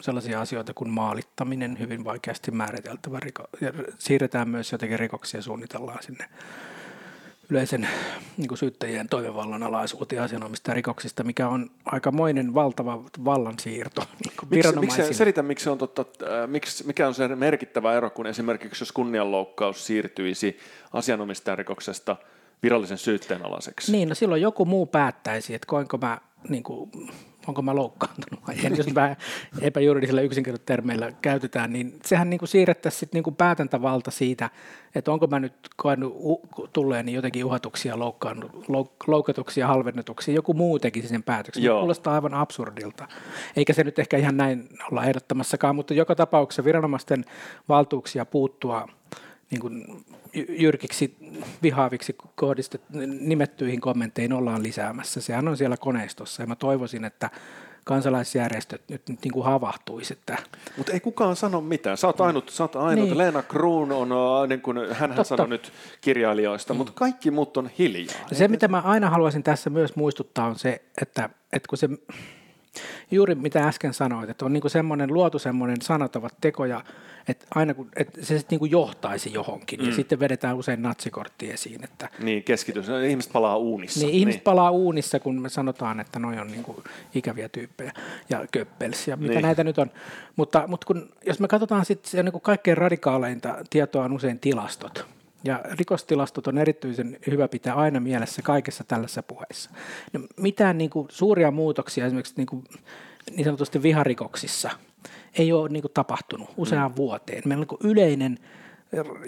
sellaisia 0.00 0.40
asioita 0.40 0.74
kuin 0.74 0.90
maalittaminen, 0.90 1.78
hyvin 1.78 2.04
vaikeasti 2.04 2.50
määriteltävä 2.50 3.20
riko, 3.20 3.44
ja 3.60 3.72
siirretään 3.98 4.48
myös 4.48 4.72
jotenkin 4.72 4.98
rikoksia 4.98 5.42
suunnitellaan 5.42 6.02
sinne 6.02 6.28
yleisen 7.50 7.88
niin 8.36 8.48
kuin 8.48 8.58
syyttäjien 8.58 9.08
toivevallan 9.08 9.62
alaisuuteen 9.62 10.22
asianomista 10.22 10.74
rikoksista, 10.74 11.24
mikä 11.24 11.48
on 11.48 11.70
aikamoinen 11.84 12.54
valtava 12.54 13.02
vallansiirto 13.24 14.00
niin 14.24 14.34
miksi, 14.50 14.76
miksi, 14.80 15.14
selitä, 15.14 15.42
miksi 15.42 15.70
on 15.70 15.78
totta, 15.78 16.04
äh, 16.22 16.48
miksi, 16.48 16.86
mikä 16.86 17.08
on 17.08 17.14
se 17.14 17.28
merkittävä 17.28 17.94
ero, 17.94 18.10
kun 18.10 18.26
esimerkiksi 18.26 18.82
jos 18.82 18.92
kunnianloukkaus 18.92 19.86
siirtyisi 19.86 20.58
asianomistajarikoksesta 20.92 22.16
virallisen 22.62 22.98
syytteen 22.98 23.46
alaiseksi? 23.46 23.92
Niin, 23.92 24.08
no 24.08 24.14
silloin 24.14 24.42
joku 24.42 24.64
muu 24.64 24.86
päättäisi, 24.86 25.54
että 25.54 25.66
koinko 25.66 25.98
mä 25.98 26.20
niin 26.48 26.62
kuin, 26.62 26.90
onko 27.46 27.62
mä 27.62 27.74
loukkaantunut 27.74 28.46
vai 28.48 28.54
en, 28.64 28.76
jos 28.76 28.94
vähän 28.94 29.16
epäjuridisilla 29.60 30.20
yksinkertaisilla 30.20 31.12
käytetään, 31.22 31.72
niin 31.72 31.98
sehän 32.04 32.30
niin 32.30 32.38
kuin 32.38 32.48
siirrettäisiin 32.48 33.00
sit 33.00 33.12
niin 33.12 33.24
kuin 33.24 33.36
päätäntävalta 33.36 34.10
siitä, 34.10 34.50
että 34.94 35.12
onko 35.12 35.26
mä 35.26 35.40
nyt 35.40 35.54
koenut 35.76 36.16
tulleen 36.72 37.06
niin 37.06 37.16
jotenkin 37.16 37.44
uhatuksia, 37.44 37.98
loukkatuksia, 39.06 39.66
halvennetuksia, 39.66 40.34
joku 40.34 40.54
muu 40.54 40.78
tekisi 40.78 41.08
sen 41.08 41.22
päätöksen. 41.22 41.62
Joo. 41.62 41.78
Kuulostaa 41.78 42.14
aivan 42.14 42.34
absurdilta. 42.34 43.08
Eikä 43.56 43.72
se 43.72 43.84
nyt 43.84 43.98
ehkä 43.98 44.16
ihan 44.16 44.36
näin 44.36 44.68
olla 44.92 45.04
ehdottamassakaan, 45.04 45.76
mutta 45.76 45.94
joka 45.94 46.14
tapauksessa 46.14 46.64
viranomaisten 46.64 47.24
valtuuksia 47.68 48.24
puuttua 48.24 48.88
niin 49.50 49.60
kuin 49.60 50.04
jyrkiksi 50.48 51.16
vihaaviksi 51.62 52.16
kohdistet, 52.34 52.82
nimettyihin 53.20 53.80
kommentteihin 53.80 54.32
ollaan 54.32 54.62
lisäämässä. 54.62 55.20
Sehän 55.20 55.48
on 55.48 55.56
siellä 55.56 55.76
koneistossa 55.76 56.42
ja 56.42 56.46
mä 56.46 56.56
toivoisin, 56.56 57.04
että 57.04 57.30
kansalaisjärjestöt 57.84 58.82
nyt, 58.88 59.08
nyt 59.08 59.18
niin 59.24 59.32
kuin 59.32 59.44
havahtuisi. 59.44 60.12
Että... 60.12 60.38
Mutta 60.76 60.92
ei 60.92 61.00
kukaan 61.00 61.36
sano 61.36 61.60
mitään. 61.60 61.96
Sä 61.96 62.06
oot 62.06 62.20
ainut, 62.20 62.48
sä 62.48 62.64
oot 62.64 62.76
ainut. 62.76 63.04
Niin. 63.04 63.18
Leena 63.18 63.42
Kruun 63.42 63.92
on, 63.92 64.12
äh, 64.12 64.48
niin 64.48 64.60
kuin, 64.60 64.94
hän 64.94 65.24
sanoi 65.24 65.48
nyt 65.48 65.72
kirjailijoista, 66.00 66.74
mm. 66.74 66.78
mutta 66.78 66.92
kaikki 66.96 67.30
muut 67.30 67.56
on 67.56 67.70
hiljaa. 67.78 68.26
Se, 68.32 68.48
mitä 68.48 68.68
mä 68.68 68.80
aina 68.80 69.10
haluaisin 69.10 69.42
tässä 69.42 69.70
myös 69.70 69.96
muistuttaa, 69.96 70.46
on 70.46 70.58
se, 70.58 70.82
että, 71.02 71.30
että 71.52 71.68
kun 71.68 71.78
se 71.78 71.88
juuri 73.10 73.34
mitä 73.34 73.68
äsken 73.68 73.94
sanoit, 73.94 74.30
että 74.30 74.44
on 74.44 74.52
niin 74.52 74.70
semmoinen 74.70 75.14
luotu 75.14 75.38
semmoinen 75.38 75.82
sanatavat 75.82 76.34
tekoja, 76.40 76.84
että 77.28 77.46
aina 77.54 77.74
kun, 77.74 77.88
että 77.96 78.24
se 78.24 78.38
sitten 78.38 78.58
niin 78.58 78.70
johtaisi 78.70 79.32
johonkin, 79.32 79.80
mm. 79.80 79.86
ja 79.86 79.94
sitten 79.94 80.20
vedetään 80.20 80.56
usein 80.56 80.82
natsikortti 80.82 81.50
esiin. 81.50 81.84
Että, 81.84 82.08
niin, 82.18 82.42
keskitys. 82.42 82.86
Ihmiset 83.08 83.32
palaa 83.32 83.56
uunissa. 83.56 84.00
Niin, 84.00 84.14
ihmiset 84.14 84.38
niin. 84.38 84.44
palaa 84.44 84.70
uunissa, 84.70 85.20
kun 85.20 85.40
me 85.40 85.48
sanotaan, 85.48 86.00
että 86.00 86.18
noi 86.18 86.38
on 86.38 86.46
niin 86.46 86.64
ikäviä 87.14 87.48
tyyppejä, 87.48 87.92
ja 88.28 88.46
köppels, 88.52 89.08
ja 89.08 89.16
mitä 89.16 89.34
niin. 89.34 89.42
näitä 89.42 89.64
nyt 89.64 89.78
on. 89.78 89.90
Mutta, 90.36 90.64
mutta 90.66 90.86
kun, 90.86 91.08
jos 91.26 91.40
me 91.40 91.48
katsotaan 91.48 91.84
sitten 91.84 92.24
niin 92.24 92.40
kaikkein 92.40 92.76
radikaaleinta 92.76 93.56
tietoa 93.70 94.04
on 94.04 94.12
usein 94.12 94.38
tilastot. 94.38 95.06
Ja 95.44 95.60
rikostilastot 95.78 96.46
on 96.46 96.58
erityisen 96.58 97.18
hyvä 97.26 97.48
pitää 97.48 97.74
aina 97.74 98.00
mielessä 98.00 98.42
kaikessa 98.42 98.84
tällaisessa 98.84 99.22
puheessa. 99.22 99.70
No, 100.12 100.20
mitään 100.36 100.78
niin 100.78 100.90
kuin, 100.90 101.08
suuria 101.10 101.50
muutoksia 101.50 102.06
esimerkiksi 102.06 102.34
niin, 102.36 102.46
kuin, 102.46 102.64
niin 103.30 103.44
sanotusti 103.44 103.82
viharikoksissa 103.82 104.70
ei 105.38 105.52
ole 105.52 105.68
niin 105.68 105.82
kuin, 105.82 105.92
tapahtunut 105.92 106.50
useaan 106.56 106.90
mm. 106.90 106.96
vuoteen. 106.96 107.42
Meillä 107.44 107.62
on 107.62 107.78
niin 107.80 107.90
yleinen 107.92 108.38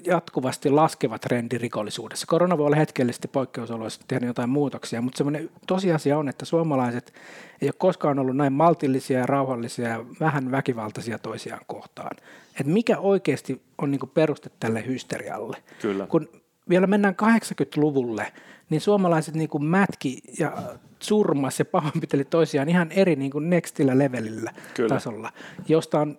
jatkuvasti 0.05 0.71
laskeva 0.71 1.19
trendi 1.19 1.59
rikollisuudessa. 1.59 2.27
Korona 2.27 2.59
voi 2.59 2.67
olla 2.67 2.77
hetkellisesti 2.77 3.29
poikkeusoloissa 3.29 4.01
tehdä 4.09 4.27
jotain 4.27 4.51
muutoksia, 4.51 5.03
mutta 5.03 5.19
semmoinen 5.19 5.51
tosiasia 5.67 6.19
on, 6.19 6.29
että 6.29 6.45
suomalaiset 6.45 7.15
ei 7.63 7.69
ole 7.69 7.75
koskaan 7.79 8.19
ollut 8.19 8.37
näin 8.37 8.53
maltillisia 8.53 9.19
ja 9.19 9.27
rauhallisia 9.27 9.89
ja 9.89 10.05
vähän 10.21 10.51
väkivaltaisia 10.51 11.19
toisiaan 11.19 11.65
kohtaan. 11.67 12.17
Et 12.61 12.67
mikä 12.67 12.99
oikeasti 12.99 13.63
on 13.79 13.91
niin 13.91 14.11
peruste 14.15 14.51
tälle 14.61 14.87
hysterialle? 14.87 15.57
Kyllä. 15.83 16.07
Kun 16.07 16.29
vielä 16.69 16.87
mennään 16.87 17.17
80-luvulle, 17.23 18.33
niin 18.71 18.81
suomalaiset 18.81 19.35
niin 19.35 19.49
kuin 19.49 19.65
mätki 19.65 20.19
ja 20.39 20.53
surmas 20.99 21.59
ja 21.59 21.65
pahoinpiteli 21.65 22.25
toisiaan 22.25 22.69
ihan 22.69 22.93
eri 22.93 23.17
niin 23.17 23.31
kuin 23.31 23.51
nextillä 23.51 23.99
levelillä 23.99 24.53
Kyllä. 24.75 24.89
tasolla, 24.89 25.33
josta 25.69 26.01
on, 26.01 26.17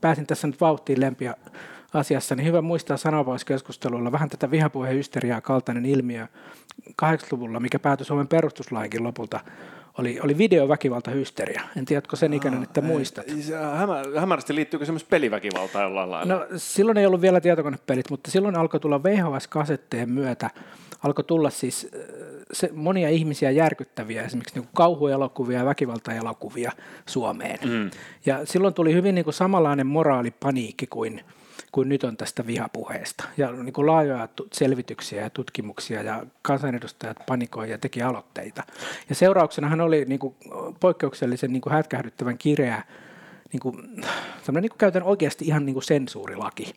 pääsin 0.00 0.26
tässä 0.26 0.46
nyt 0.46 0.60
vauhtiin 0.60 1.00
lempiä 1.00 1.34
asiassa, 1.94 2.34
niin 2.34 2.46
hyvä 2.46 2.62
muistaa 2.62 2.96
sananvauskeskustelulla 2.96 4.12
vähän 4.12 4.28
tätä 4.28 4.50
vihapuheen 4.50 5.00
kaltainen 5.42 5.86
ilmiö 5.86 6.26
80-luvulla, 7.02 7.60
mikä 7.60 7.78
päätyi 7.78 8.06
Suomen 8.06 8.28
perustuslainkin 8.28 9.04
lopulta 9.04 9.40
oli, 9.98 10.20
oli 10.20 10.38
videoväkivaltahysteria. 10.38 11.62
En 11.76 11.84
tiedä, 11.84 12.02
onko 12.06 12.16
sen 12.16 12.34
ikäinen, 12.34 12.62
että 12.62 12.80
muistat. 12.80 13.24
Hämä, 13.76 14.02
hämärästi 14.20 14.54
liittyykö 14.54 14.86
se 14.86 14.92
myös 14.92 15.04
peliväkivaltaan 15.04 15.84
jollain 15.84 16.10
lailla? 16.10 16.34
No 16.34 16.46
silloin 16.56 16.98
ei 16.98 17.06
ollut 17.06 17.20
vielä 17.20 17.40
tietokonepelit, 17.40 18.10
mutta 18.10 18.30
silloin 18.30 18.56
alkoi 18.56 18.80
tulla 18.80 19.02
VHS-kasetteen 19.02 20.10
myötä, 20.10 20.50
alkoi 21.02 21.24
tulla 21.24 21.50
siis 21.50 21.88
äh, 21.94 22.00
se, 22.52 22.70
monia 22.72 23.08
ihmisiä 23.08 23.50
järkyttäviä, 23.50 24.22
esimerkiksi 24.22 24.60
niin 24.60 24.68
kauhuelokuvia 24.74 25.58
ja 25.58 25.64
väkivaltaelokuvia 25.64 26.72
Suomeen. 27.06 27.58
Mm. 27.68 27.90
Ja 28.26 28.46
silloin 28.46 28.74
tuli 28.74 28.94
hyvin 28.94 29.14
niin 29.14 29.24
kuin 29.24 29.34
samanlainen 29.34 29.86
moraalipaniikki 29.86 30.86
kuin– 30.86 31.20
kuin 31.72 31.88
nyt 31.88 32.04
on 32.04 32.16
tästä 32.16 32.46
vihapuheesta. 32.46 33.24
Ja 33.36 33.52
niin 33.52 33.72
kuin 33.72 33.86
laajoja 33.86 34.28
selvityksiä 34.52 35.22
ja 35.22 35.30
tutkimuksia 35.30 36.02
ja 36.02 36.22
kansanedustajat 36.42 37.16
panikoi 37.26 37.70
ja 37.70 37.78
teki 37.78 38.02
aloitteita. 38.02 38.62
Ja 39.08 39.14
seurauksenahan 39.14 39.80
oli 39.80 40.04
niin 40.04 40.18
kuin 40.18 40.34
poikkeuksellisen 40.80 41.52
niin 41.52 41.62
kuin 41.62 41.72
hätkähdyttävän 41.72 42.38
kireä 42.38 42.82
niin 43.52 43.60
kuin, 43.60 43.76
niin 44.60 44.70
kuin 44.70 44.78
käytän 44.78 45.02
oikeasti 45.02 45.44
ihan 45.44 45.66
niin 45.66 45.74
kuin 45.74 45.82
sensuurilaki, 45.82 46.74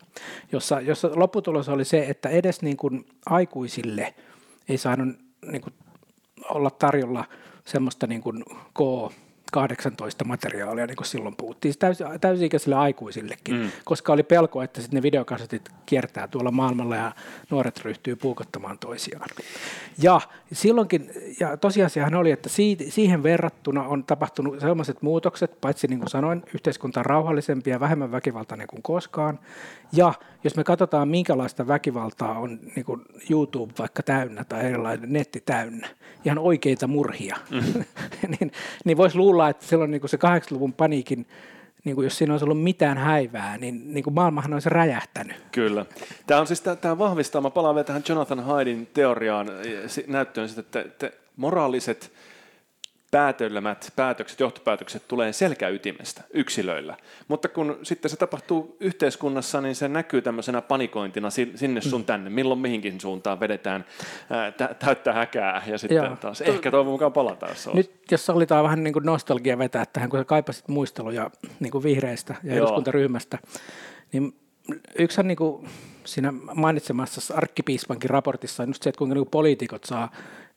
jossa, 0.52 0.80
jossa 0.80 1.10
lopputulos 1.14 1.68
oli 1.68 1.84
se, 1.84 2.06
että 2.08 2.28
edes 2.28 2.62
niin 2.62 2.76
kuin 2.76 3.06
aikuisille 3.26 4.14
ei 4.68 4.78
saanut 4.78 5.08
niin 5.46 5.62
kuin 5.62 5.74
olla 6.48 6.70
tarjolla 6.70 7.24
semmoista 7.64 8.06
niin 8.06 8.20
kuin 8.20 8.44
K 8.74 9.12
18 9.54 10.24
materiaalia, 10.24 10.86
niin 10.86 10.96
kuin 10.96 11.06
silloin 11.06 11.36
puhuttiin, 11.36 11.72
siis 11.72 11.78
täysi, 11.78 12.04
täysi-ikäisille 12.20 12.74
aikuisillekin, 12.74 13.54
mm. 13.54 13.70
koska 13.84 14.12
oli 14.12 14.22
pelko, 14.22 14.62
että 14.62 14.80
sitten 14.80 14.96
ne 14.96 15.02
videokasetit 15.02 15.68
kiertää 15.86 16.28
tuolla 16.28 16.50
maailmalla 16.50 16.96
ja 16.96 17.12
nuoret 17.50 17.80
ryhtyy 17.84 18.16
puukottamaan 18.16 18.78
toisiaan. 18.78 19.28
Ja 20.02 20.20
silloinkin, 20.52 21.10
ja 21.40 21.56
tosiasiahan 21.56 22.14
oli, 22.14 22.30
että 22.30 22.48
siihen 22.88 23.22
verrattuna 23.22 23.82
on 23.82 24.04
tapahtunut 24.04 24.60
sellaiset 24.60 25.02
muutokset, 25.02 25.60
paitsi 25.60 25.86
niin 25.86 25.98
kuin 25.98 26.10
sanoin, 26.10 26.42
yhteiskunta 26.54 27.00
on 27.00 27.06
rauhallisempi 27.06 27.70
ja 27.70 27.80
vähemmän 27.80 28.12
väkivaltainen 28.12 28.66
kuin 28.66 28.82
koskaan, 28.82 29.38
ja 29.92 30.12
jos 30.44 30.56
me 30.56 30.64
katsotaan, 30.64 31.08
minkälaista 31.08 31.66
väkivaltaa 31.66 32.38
on 32.38 32.58
niin 32.76 32.84
kuin 32.84 33.02
YouTube 33.30 33.72
vaikka 33.78 34.02
täynnä 34.02 34.44
tai 34.44 34.64
erilainen 34.64 35.12
netti 35.12 35.42
täynnä, 35.46 35.88
ihan 36.24 36.38
oikeita 36.38 36.86
murhia, 36.86 37.36
mm. 37.50 37.84
niin, 38.38 38.52
niin 38.84 38.96
voisi 38.96 39.16
luulla, 39.16 39.43
että 39.48 39.66
silloin 39.66 39.90
niin 39.90 40.00
kuin 40.00 40.10
se 40.10 40.16
80-luvun 40.16 40.72
paniikin 40.72 41.26
niin 41.84 41.94
kuin 41.94 42.04
jos 42.04 42.18
siinä 42.18 42.34
olisi 42.34 42.44
ollut 42.44 42.62
mitään 42.62 42.98
häivää, 42.98 43.58
niin, 43.58 43.94
niin 43.94 44.04
kuin 44.04 44.14
maailmahan 44.14 44.52
olisi 44.52 44.68
räjähtänyt. 44.68 45.36
Kyllä. 45.52 45.86
Tämä 46.26 46.40
on 46.40 46.46
siis 46.46 46.60
tämä 46.60 46.98
vahvistaa, 46.98 47.40
mä 47.40 47.50
palaan 47.50 47.74
vielä 47.74 47.84
tähän 47.84 48.02
Jonathan 48.08 48.44
Haidin 48.44 48.88
teoriaan, 48.94 49.46
näyttöön, 50.06 50.48
että, 50.58 50.80
että 50.80 51.10
moraaliset 51.36 52.12
päätelmät, 53.14 53.92
päätökset, 53.96 54.40
johtopäätökset 54.40 55.08
tulee 55.08 55.32
selkäytimestä 55.32 56.22
yksilöillä. 56.30 56.96
Mutta 57.28 57.48
kun 57.48 57.78
sitten 57.82 58.10
se 58.10 58.16
tapahtuu 58.16 58.76
yhteiskunnassa, 58.80 59.60
niin 59.60 59.74
se 59.74 59.88
näkyy 59.88 60.22
tämmöisenä 60.22 60.62
panikointina 60.62 61.30
sinne 61.54 61.80
sun 61.80 62.00
mm. 62.00 62.04
tänne, 62.04 62.30
milloin 62.30 62.60
mihinkin 62.60 63.00
suuntaan 63.00 63.40
vedetään 63.40 63.84
ää, 64.30 64.52
täyttä 64.78 65.12
häkää 65.12 65.62
ja 65.66 65.78
sitten 65.78 65.96
Joo. 65.96 66.16
taas 66.16 66.40
ehkä 66.40 66.70
toivon 66.70 66.92
mukaan 66.92 67.12
palataan. 67.12 67.52
Jos 67.52 67.70
Nyt 67.74 67.92
jos 68.10 68.26
sallitaan 68.26 68.64
vähän 68.64 68.84
niin 68.84 68.92
kuin 68.92 69.04
nostalgia 69.06 69.58
vetää 69.58 69.84
tähän, 69.92 70.10
kun 70.10 70.20
sä 70.20 70.24
kaipasit 70.24 70.68
muisteluja 70.68 71.30
niin 71.60 71.70
kuin 71.70 71.84
vihreistä 71.84 72.34
ja 72.42 72.54
Joo. 72.54 72.58
eduskuntaryhmästä, 72.58 73.38
niin 74.12 74.34
yksihän 74.98 75.28
niin 75.28 75.36
kuin 75.36 75.68
siinä 76.04 76.32
mainitsemassa 76.54 77.34
arkkipiispankin 77.34 78.10
raportissa 78.10 78.62
on 78.62 78.68
just 78.68 78.82
se, 78.82 78.90
että 78.90 78.98
kuinka 78.98 79.14
niin 79.14 79.26
poliitikot 79.26 79.84
saa 79.84 80.10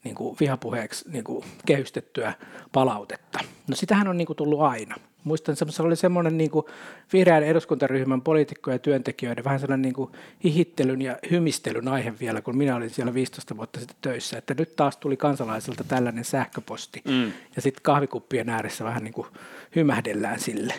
niin 0.03 0.15
kuin 0.15 0.37
vihapuheeksi 0.39 1.09
niin 1.11 1.23
kuin 1.23 1.45
kehystettyä 1.65 2.33
palautetta. 2.71 3.39
No 3.67 3.75
sitähän 3.75 4.07
on 4.07 4.17
niin 4.17 4.25
kuin 4.25 4.37
tullut 4.37 4.61
aina. 4.61 4.95
Muistan, 5.23 5.53
että 5.53 5.71
se 5.71 5.83
oli 5.83 5.95
semmoinen 5.95 6.37
niin 6.37 6.51
kuin 6.51 6.65
vihreän 7.13 7.43
eduskuntaryhmän 7.43 8.21
poliitikkojen 8.21 8.75
ja 8.75 8.79
työntekijöiden 8.79 9.43
vähän 9.43 9.59
sellainen 9.59 9.81
niin 9.81 9.93
kuin 9.93 10.11
hihittelyn 10.43 11.01
ja 11.01 11.17
hymistelyn 11.31 11.87
aihe 11.87 12.13
vielä, 12.19 12.41
kun 12.41 12.57
minä 12.57 12.75
olin 12.75 12.89
siellä 12.89 13.13
15 13.13 13.57
vuotta 13.57 13.79
sitten 13.79 13.97
töissä, 14.01 14.37
että 14.37 14.55
nyt 14.57 14.75
taas 14.75 14.97
tuli 14.97 15.17
kansalaisilta 15.17 15.83
tällainen 15.83 16.25
sähköposti 16.25 17.01
mm. 17.05 17.31
ja 17.55 17.61
sitten 17.61 17.83
kahvikuppien 17.83 18.49
ääressä 18.49 18.83
vähän 18.83 19.03
niin 19.03 19.13
kuin 19.13 19.27
hymähdellään 19.75 20.39
sille. 20.39 20.73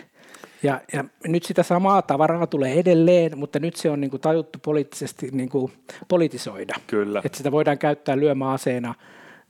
Ja, 0.62 0.80
ja 0.92 1.04
nyt 1.26 1.44
sitä 1.44 1.62
samaa 1.62 2.02
tavaraa 2.02 2.46
tulee 2.46 2.78
edelleen, 2.78 3.38
mutta 3.38 3.58
nyt 3.58 3.76
se 3.76 3.90
on 3.90 4.00
niin 4.00 4.10
kuin 4.10 4.20
tajuttu 4.20 4.58
poliittisesti 4.62 5.28
niin 5.32 5.48
kuin 5.48 5.72
politisoida. 6.08 6.74
Kyllä. 6.86 7.22
Että 7.24 7.38
sitä 7.38 7.52
voidaan 7.52 7.78
käyttää 7.78 8.18
lyömäaseena 8.18 8.94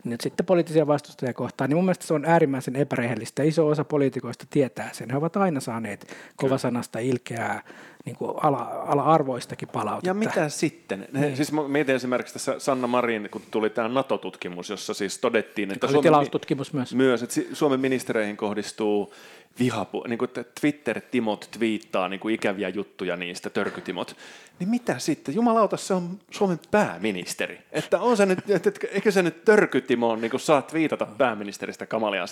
nyt 0.04 0.20
sitten 0.20 0.46
poliittisia 0.46 0.86
vastustajia 0.86 1.32
kohtaan, 1.32 1.70
niin 1.70 1.76
mun 1.76 1.84
mielestä 1.84 2.06
se 2.06 2.14
on 2.14 2.24
äärimmäisen 2.24 2.76
epärehellistä. 2.76 3.42
Iso 3.42 3.66
osa 3.66 3.84
poliitikoista 3.84 4.46
tietää 4.50 4.88
sen. 4.92 5.10
He 5.10 5.16
ovat 5.16 5.36
aina 5.36 5.60
saaneet 5.60 6.14
kovasanasta 6.36 6.98
ilkeää 6.98 7.62
niin 8.08 8.16
kuin 8.16 8.34
ala, 8.42 8.84
ala-arvoistakin 8.86 9.68
palautetta. 9.68 10.08
Ja 10.08 10.14
mitä 10.14 10.48
sitten? 10.48 11.08
Niin. 11.12 11.36
Siis 11.36 11.52
mietin 11.68 11.94
esimerkiksi 11.94 12.32
tässä 12.32 12.58
Sanna 12.58 12.86
Marin, 12.86 13.28
kun 13.30 13.42
tuli 13.50 13.70
tämä 13.70 13.88
NATO-tutkimus, 13.88 14.70
jossa 14.70 14.94
siis 14.94 15.18
todettiin, 15.18 15.70
että 15.70 15.86
Suomen, 15.86 16.02
tilaustutkimus 16.02 16.72
myös. 16.72 16.94
myös, 16.94 17.22
että 17.22 17.40
Suomen 17.52 17.80
ministereihin 17.80 18.36
kohdistuu 18.36 19.12
vihapu, 19.58 20.04
niin 20.08 20.18
kuin 20.18 20.30
Twitter-timot 20.60 21.48
twiittaa 21.58 22.08
niin 22.08 22.20
kuin 22.20 22.34
ikäviä 22.34 22.68
juttuja 22.68 23.16
niistä, 23.16 23.50
törkytimot, 23.50 24.16
niin 24.58 24.68
mitä 24.68 24.98
sitten? 24.98 25.34
Jumalauta, 25.34 25.76
se 25.76 25.94
on 25.94 26.18
Suomen 26.30 26.58
pääministeri. 26.70 27.58
Että 27.72 28.00
on 28.00 28.16
se 28.16 28.26
nyt, 28.26 28.50
että, 28.50 28.70
eikö 28.92 29.10
se 29.10 29.22
nyt 29.22 29.44
törkytimo 29.44 30.10
on, 30.10 30.20
niin 30.20 30.30
kuin 30.30 30.40
saa 30.40 30.62
twiitata 30.62 31.06
pääministeristä 31.06 31.86
kamalia 31.86 32.24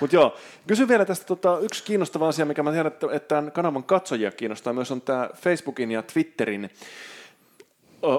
Mutta 0.00 0.16
joo, 0.16 0.36
kysyn 0.66 0.88
vielä 0.88 1.04
tästä 1.04 1.26
tota, 1.26 1.58
yksi 1.58 1.84
kiinnostava 1.84 2.28
asia, 2.28 2.44
mikä 2.44 2.62
mä 2.62 2.72
tiedän, 2.72 2.92
että, 2.92 3.06
että 3.12 3.28
tämän 3.28 3.52
kanavan 3.52 3.84
katsojia 3.84 4.30
kiinnostaa 4.30 4.72
myös, 4.72 4.90
on 4.90 5.00
tämä 5.00 5.21
Facebookin 5.34 5.90
ja 5.90 6.02
Twitterin 6.02 6.70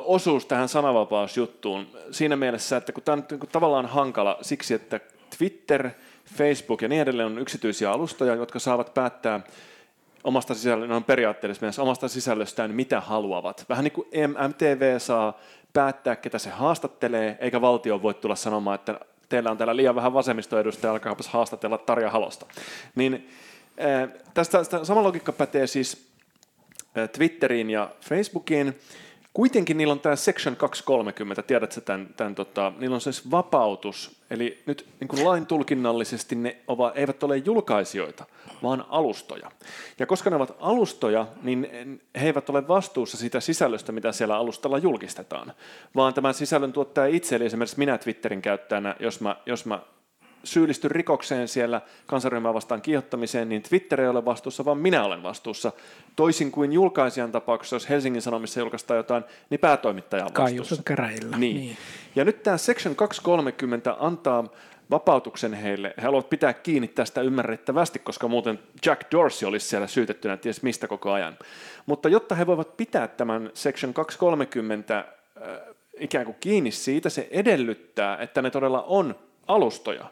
osuus 0.06 0.46
tähän 0.46 0.70
sananvapausjuttuun 0.70 1.88
siinä 2.12 2.36
mielessä, 2.36 2.78
että 2.78 2.92
kun 2.92 3.04
tämä 3.04 3.13
on 3.13 3.26
niin 3.32 3.50
tavallaan 3.52 3.86
hankala 3.86 4.38
siksi, 4.42 4.74
että 4.74 5.00
Twitter– 5.38 5.89
Facebook 6.26 6.82
ja 6.82 6.88
niin 6.88 7.02
edelleen 7.02 7.26
on 7.26 7.39
yksityisiä 7.39 7.92
alustoja, 7.92 8.36
jotka 8.36 8.60
saavat 8.60 8.94
päättää 8.94 9.39
omasta 10.24 10.54
sisällöstään, 10.54 10.96
on 10.96 11.04
periaatteessa 11.04 11.82
omasta 11.82 12.08
sisällöstään 12.08 12.76
mitä 12.76 13.02
haluavat. 13.02 13.66
Vähän 13.70 13.84
niin 13.84 13.92
kuin 13.92 14.08
MTV 14.48 15.00
saa 15.00 15.39
päättää, 15.74 16.16
ketä 16.16 16.38
se 16.38 16.50
haastattelee, 16.50 17.38
eikä 17.39 17.62
valtio 17.62 18.02
voi 18.02 18.13
tulla 18.13 18.36
sanomaan, 18.36 18.76
että 18.76 19.00
teillä 19.30 19.52
on 19.52 19.58
täällä 19.58 19.76
liian 19.76 19.96
vähän 19.96 20.13
vasemmistoedustajia, 20.13 20.92
alkaapas 20.92 21.28
haastatella 21.28 21.78
Tarja 21.78 22.10
Halosta. 22.10 22.45
Niin, 22.95 23.30
tästä, 24.34 24.58
tästä 24.58 24.86
sama 24.86 25.04
logiikka 25.04 25.32
pätee 25.32 25.68
siis 25.68 26.12
Twitteriin 27.12 27.70
ja 27.70 27.89
Facebookiin. 28.02 28.80
Kuitenkin 29.34 29.78
niillä 29.78 29.91
on 29.91 30.00
tämä 30.00 30.16
Section 30.16 30.56
230, 30.56 31.41
tiedätkö 31.41 31.82
tämän, 31.82 32.10
tämän 32.18 32.36
tota, 32.36 32.74
niillä 32.78 32.94
on 32.94 33.02
siis 33.02 33.32
vapautus, 33.32 34.16
eli 34.30 34.64
nyt 34.66 34.86
niin 35.00 35.08
kuin 35.08 35.26
lain 35.26 35.46
tulkinnallisesti 35.46 36.36
ne 36.36 36.58
ovat, 36.68 36.98
eivät 36.98 37.24
ole 37.24 37.38
julkaisijoita, 37.38 38.26
vaan 38.64 38.86
alustoja. 38.89 39.52
Ja 40.00 40.06
koska 40.06 40.30
ne 40.30 40.36
ovat 40.36 40.56
alustoja, 40.60 41.28
niin 41.44 41.68
he 42.22 42.26
eivät 42.26 42.50
ole 42.50 42.68
vastuussa 42.68 43.18
siitä 43.18 43.39
sisällöstä, 43.39 43.91
mitä 43.91 44.12
siellä 44.12 44.38
alustalla 44.38 44.78
julkistetaan, 44.78 45.54
vaan 45.96 46.14
tämän 46.14 46.34
sisällön 46.34 46.74
tuottaja 46.74 47.16
itse, 47.16 47.36
eli 47.36 47.46
esimerkiksi 47.46 47.80
minä 47.80 47.98
Twitterin 47.98 48.41
käyttäjänä, 48.41 48.96
jos 49.00 49.22
mä, 49.22 49.36
jos 49.46 49.66
mä 49.66 49.80
syyllisty 50.44 50.88
rikokseen 50.88 51.48
siellä 51.48 51.82
kansanryhmää 52.06 52.54
vastaan 52.54 52.82
kiihottamiseen, 52.82 53.50
niin 53.50 53.62
Twitter 53.62 54.02
ei 54.02 54.08
ole 54.08 54.26
vastuussa, 54.26 54.66
vaan 54.66 54.78
minä 54.78 55.04
olen 55.04 55.24
vastuussa. 55.24 55.72
Toisin 56.16 56.52
kuin 56.52 56.74
julkaisijan 56.74 57.32
tapauksessa, 57.32 57.76
jos 57.76 57.89
Helsingin 57.89 58.22
Sanomissa 58.22 58.60
julkaistaan 58.60 58.98
jotain, 58.98 59.24
niin 59.50 59.60
päätoimittaja 59.60 60.26
on 60.26 60.32
vastuussa. 60.38 60.84
käräjillä. 60.86 61.38
Niin. 61.38 61.56
niin. 61.56 61.78
Ja 62.16 62.26
nyt 62.26 62.44
tämä 62.44 62.58
Section 62.58 62.96
230 62.96 63.96
antaa 64.00 64.44
vapautuksen 64.91 65.54
heille. 65.54 65.94
He 65.98 66.02
haluavat 66.02 66.30
pitää 66.30 66.54
kiinni 66.54 66.88
tästä 66.88 67.22
ymmärrettävästi, 67.22 68.00
koska 68.00 68.28
muuten 68.28 68.60
Jack 68.86 69.02
Dorsey 69.12 69.48
olisi 69.48 69.68
siellä 69.68 69.88
syytettynä 69.88 70.38
ties 70.38 70.64
mistä 70.64 70.88
koko 70.88 71.12
ajan. 71.12 71.38
Mutta 71.86 72.10
jotta 72.10 72.36
he 72.36 72.48
voivat 72.48 72.78
pitää 72.78 73.08
tämän 73.08 73.52
Section 73.54 73.94
230 73.94 74.98
äh, 74.98 75.06
ikään 76.00 76.26
kuin 76.26 76.38
kiinni 76.39 76.72
siitä, 76.72 77.10
se 77.10 77.28
edellyttää, 77.32 78.18
että 78.18 78.41
ne 78.41 78.50
todella 78.50 78.82
on 78.82 79.16
alustoja 79.48 80.06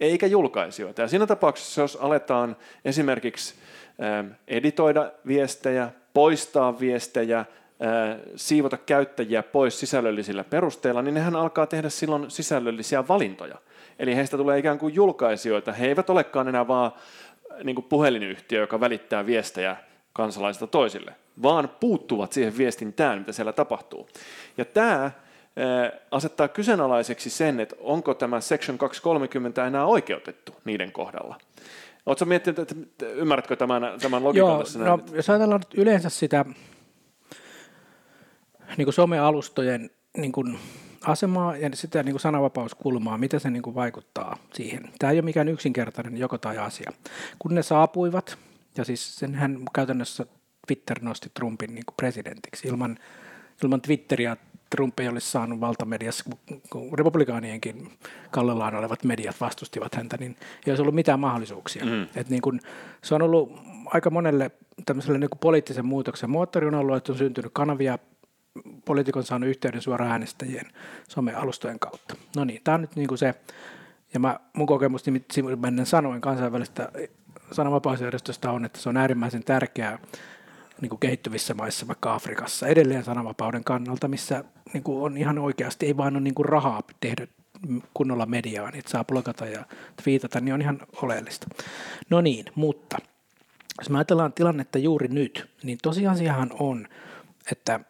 eikä 0.00 0.26
julkaisijoita. 0.26 1.02
Ja 1.02 1.08
siinä 1.08 1.26
tapauksessa, 1.26 1.80
jos 1.80 1.96
aletaan 1.96 2.56
esimerkiksi 2.84 3.54
ähm, 4.02 4.26
editoida 4.48 5.12
viestejä, 5.26 5.90
poistaa 6.14 6.80
viestejä, 6.80 7.38
äh, 7.38 7.46
siivota 8.36 8.76
käyttäjiä 8.76 9.42
pois 9.42 9.80
sisällöllisillä 9.80 10.44
perusteilla, 10.44 11.02
niin 11.02 11.14
nehän 11.14 11.36
alkaa 11.36 11.66
tehdä 11.66 11.88
silloin 11.88 12.30
sisällöllisiä 12.30 13.08
valintoja. 13.08 13.58
Eli 13.98 14.16
heistä 14.16 14.36
tulee 14.36 14.58
ikään 14.58 14.78
kuin 14.78 14.94
julkaisijoita. 14.94 15.72
He 15.72 15.86
eivät 15.86 16.10
olekaan 16.10 16.48
enää 16.48 16.68
vaan 16.68 16.92
äh, 17.52 17.64
niin 17.64 17.82
puhelinyhtiö, 17.82 18.60
joka 18.60 18.80
välittää 18.80 19.26
viestejä 19.26 19.76
kansalaisilta 20.12 20.66
toisille, 20.66 21.14
vaan 21.42 21.68
puuttuvat 21.80 22.32
siihen 22.32 22.58
viestintään, 22.58 23.18
mitä 23.18 23.32
siellä 23.32 23.52
tapahtuu. 23.52 24.08
Ja 24.58 24.64
tämä 24.64 25.10
asettaa 26.10 26.48
kyseenalaiseksi 26.48 27.30
sen, 27.30 27.60
että 27.60 27.76
onko 27.80 28.14
tämä 28.14 28.40
Section 28.40 28.78
230 28.78 29.66
enää 29.66 29.86
oikeutettu 29.86 30.56
niiden 30.64 30.92
kohdalla. 30.92 31.38
Oletko 32.06 32.24
miettinyt, 32.24 32.58
että 32.58 33.06
ymmärrätkö 33.06 33.56
tämän, 33.56 33.82
tämän 34.00 34.24
logiikan 34.24 34.48
Joo, 34.48 34.58
tässä? 34.58 34.78
No, 34.78 35.00
jos 35.12 35.30
ajatellaan 35.30 35.60
nyt 35.60 35.78
yleensä 35.78 36.08
sitä 36.08 36.44
niin 38.76 38.86
kuin 38.86 38.94
somealustojen 38.94 39.90
niin 40.16 40.32
kuin 40.32 40.58
asemaa 41.06 41.56
ja 41.56 41.70
sitä 41.74 42.02
niin 42.02 42.12
kuin 42.12 42.20
sananvapauskulmaa, 42.20 43.18
mitä 43.18 43.38
se 43.38 43.50
niin 43.50 43.62
kuin 43.62 43.74
vaikuttaa 43.74 44.36
siihen. 44.54 44.90
Tämä 44.98 45.10
ei 45.10 45.18
ole 45.18 45.24
mikään 45.24 45.48
yksinkertainen 45.48 46.16
joko 46.16 46.38
tai 46.38 46.58
asia. 46.58 46.92
Kun 47.38 47.54
ne 47.54 47.62
saapuivat, 47.62 48.38
ja 48.76 48.84
siis 48.84 49.16
senhän 49.16 49.58
käytännössä 49.74 50.26
Twitter 50.66 50.98
nosti 51.02 51.30
Trumpin 51.34 51.74
niin 51.74 51.84
kuin 51.86 51.94
presidentiksi 51.96 52.68
ilman, 52.68 52.98
ilman 53.62 53.80
Twitteriä 53.80 54.36
Trump 54.70 55.00
ei 55.00 55.08
olisi 55.08 55.30
saanut 55.30 55.60
valtamediassa, 55.60 56.24
kun 56.70 56.98
republikaanienkin 56.98 57.92
kallellaan 58.30 58.74
olevat 58.74 59.04
mediat 59.04 59.36
vastustivat 59.40 59.94
häntä, 59.94 60.16
niin 60.16 60.36
ei 60.66 60.70
olisi 60.70 60.82
ollut 60.82 60.94
mitään 60.94 61.20
mahdollisuuksia. 61.20 61.84
Mm. 61.84 62.06
Et 62.16 62.28
niin 62.28 62.42
kun, 62.42 62.60
se 63.02 63.14
on 63.14 63.22
ollut 63.22 63.52
aika 63.86 64.10
monelle 64.10 64.50
tämmöiselle 64.86 65.18
niin 65.18 65.30
poliittisen 65.40 65.86
muutoksen 65.86 66.30
moottori 66.30 66.66
on 66.66 66.74
ollut, 66.74 66.96
että 66.96 67.12
on 67.12 67.18
syntynyt 67.18 67.50
kanavia, 67.54 67.98
poliitikon 68.84 69.24
saanut 69.24 69.48
yhteyden 69.48 69.82
suoraan 69.82 70.10
äänestäjien 70.10 70.66
somealustojen 71.08 71.78
kautta. 71.78 72.16
No 72.36 72.44
niin, 72.44 72.60
tämä 72.64 72.74
on 72.74 72.80
nyt 72.80 72.96
niin 72.96 73.08
kuin 73.08 73.18
se, 73.18 73.34
ja 74.14 74.20
mä, 74.20 74.40
mun 74.52 74.66
kokemus 74.66 75.06
nimittäin 75.06 75.86
sanoin 75.86 76.20
kansainvälistä 76.20 76.88
sananvapausjärjestöstä 77.52 78.50
on, 78.50 78.64
että 78.64 78.78
se 78.78 78.88
on 78.88 78.96
äärimmäisen 78.96 79.44
tärkeää 79.44 79.98
niin 80.80 80.90
kuin 80.90 81.00
kehittyvissä 81.00 81.54
maissa, 81.54 81.86
vaikka 81.86 82.14
Afrikassa, 82.14 82.66
edelleen 82.66 83.04
sananvapauden 83.04 83.64
kannalta, 83.64 84.08
missä 84.08 84.44
niin 84.72 84.82
kuin 84.82 85.02
on 85.02 85.16
ihan 85.16 85.38
oikeasti, 85.38 85.86
ei 85.86 85.96
vaan 85.96 86.16
ole 86.16 86.20
niin 86.20 86.34
kuin 86.34 86.46
rahaa 86.46 86.82
tehdä 87.00 87.26
kunnolla 87.94 88.26
mediaa, 88.26 88.70
niin 88.70 88.84
saa 88.86 89.04
blogata 89.04 89.46
ja 89.46 89.64
twiitata, 90.02 90.40
niin 90.40 90.54
on 90.54 90.62
ihan 90.62 90.80
oleellista. 91.02 91.46
No 92.10 92.20
niin, 92.20 92.44
mutta 92.54 92.98
jos 93.78 93.90
me 93.90 93.98
ajatellaan 93.98 94.32
tilannetta 94.32 94.78
juuri 94.78 95.08
nyt, 95.08 95.48
niin 95.62 95.78
tosiasiahan 95.82 96.50
on, 96.58 96.88
että 97.52 97.80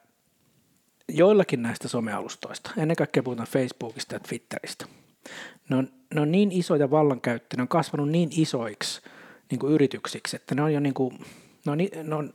joillakin 1.08 1.62
näistä 1.62 1.88
somealustoista, 1.88 2.70
ennen 2.76 2.96
kaikkea 2.96 3.22
puhutaan 3.22 3.48
Facebookista 3.48 4.14
ja 4.14 4.20
Twitteristä, 4.20 4.86
ne 5.68 5.76
on, 5.76 5.88
ne 6.14 6.20
on 6.20 6.32
niin 6.32 6.52
isoja 6.52 6.90
vallankäyttöjä, 6.90 7.58
ne 7.58 7.62
on 7.62 7.68
kasvanut 7.68 8.08
niin 8.08 8.28
isoiksi 8.32 9.00
niin 9.50 9.58
kuin 9.58 9.72
yrityksiksi, 9.72 10.36
että 10.36 10.54
ne 10.54 10.62
on 10.62 10.74
jo 10.74 10.80
niin 10.80 10.94
kuin, 10.94 11.18
ne 11.66 11.72
on, 11.72 11.78
ne 12.02 12.14
on 12.14 12.34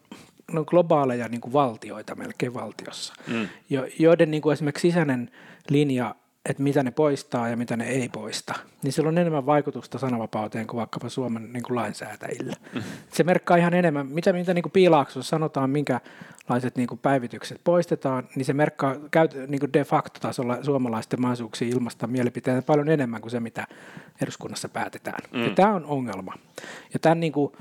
ne 0.53 0.59
on 0.59 0.65
globaaleja 0.69 1.27
niin 1.27 1.41
kuin 1.41 1.53
valtioita 1.53 2.15
melkein 2.15 2.53
valtiossa, 2.53 3.13
mm. 3.27 3.47
jo, 3.69 3.87
joiden 3.99 4.31
niin 4.31 4.41
kuin 4.41 4.53
esimerkiksi 4.53 4.87
sisäinen 4.87 5.31
linja, 5.69 6.15
että 6.49 6.63
mitä 6.63 6.83
ne 6.83 6.91
poistaa 6.91 7.49
ja 7.49 7.57
mitä 7.57 7.77
ne 7.77 7.87
ei 7.87 8.09
poista, 8.09 8.53
niin 8.83 8.93
sillä 8.93 9.09
on 9.09 9.17
enemmän 9.17 9.45
vaikutusta 9.45 9.97
sananvapauteen 9.97 10.67
kuin 10.67 10.77
vaikkapa 10.77 11.09
Suomen 11.09 11.53
niin 11.53 11.63
kuin 11.63 11.75
lainsäätäjillä. 11.75 12.55
Mm. 12.73 12.81
Se 13.13 13.23
merkkaa 13.23 13.57
ihan 13.57 13.73
enemmän, 13.73 14.07
mitä, 14.07 14.33
mitä 14.33 14.53
niin 14.53 14.63
kuin 14.63 14.71
piilaaksossa 14.71 15.29
sanotaan, 15.29 15.69
minkälaiset 15.69 16.75
niin 16.75 16.87
kuin 16.87 16.99
päivitykset 16.99 17.61
poistetaan, 17.63 18.27
niin 18.35 18.45
se 18.45 18.53
merkkaa 18.53 18.95
niin 19.47 19.59
kuin 19.59 19.73
de 19.73 19.83
facto 19.83 20.19
tasolla 20.19 20.63
suomalaisten 20.63 21.21
mahdollisuuksia 21.21 21.67
ilmaista 21.67 22.07
mielipiteitä 22.07 22.61
paljon 22.61 22.89
enemmän 22.89 23.21
kuin 23.21 23.31
se, 23.31 23.39
mitä 23.39 23.67
eduskunnassa 24.21 24.69
päätetään. 24.69 25.19
Mm. 25.33 25.43
Ja 25.43 25.49
tämä 25.49 25.73
on 25.73 25.85
ongelma. 25.85 26.33
Ja 26.93 26.99
tämän 26.99 27.19
niin 27.19 27.33
kuin, 27.33 27.51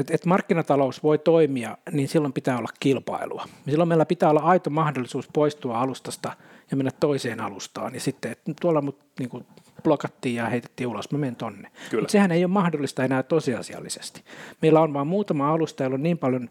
että 0.00 0.14
et 0.14 0.26
markkinatalous 0.26 1.02
voi 1.02 1.18
toimia, 1.18 1.78
niin 1.92 2.08
silloin 2.08 2.32
pitää 2.32 2.58
olla 2.58 2.68
kilpailua. 2.80 3.44
Silloin 3.70 3.88
meillä 3.88 4.06
pitää 4.06 4.30
olla 4.30 4.40
aito 4.40 4.70
mahdollisuus 4.70 5.28
poistua 5.32 5.80
alustasta 5.80 6.32
ja 6.70 6.76
mennä 6.76 6.90
toiseen 7.00 7.40
alustaan. 7.40 7.94
Ja 7.94 8.00
sitten, 8.00 8.32
että 8.32 8.52
tuolla 8.60 8.82
mut 8.82 8.98
niin 9.18 9.28
kuin 9.28 9.46
blokattiin 9.82 10.34
ja 10.34 10.46
heitettiin 10.46 10.86
ulos, 10.86 11.12
mä 11.12 11.18
menen 11.18 11.36
tonne. 11.36 11.70
Mutta 11.92 12.12
sehän 12.12 12.32
ei 12.32 12.44
ole 12.44 12.52
mahdollista 12.52 13.04
enää 13.04 13.22
tosiasiallisesti. 13.22 14.22
Meillä 14.62 14.80
on 14.80 14.94
vain 14.94 15.06
muutama 15.06 15.52
alusta, 15.52 15.82
jolla 15.82 15.94
on 15.94 16.02
niin 16.02 16.18
paljon 16.18 16.48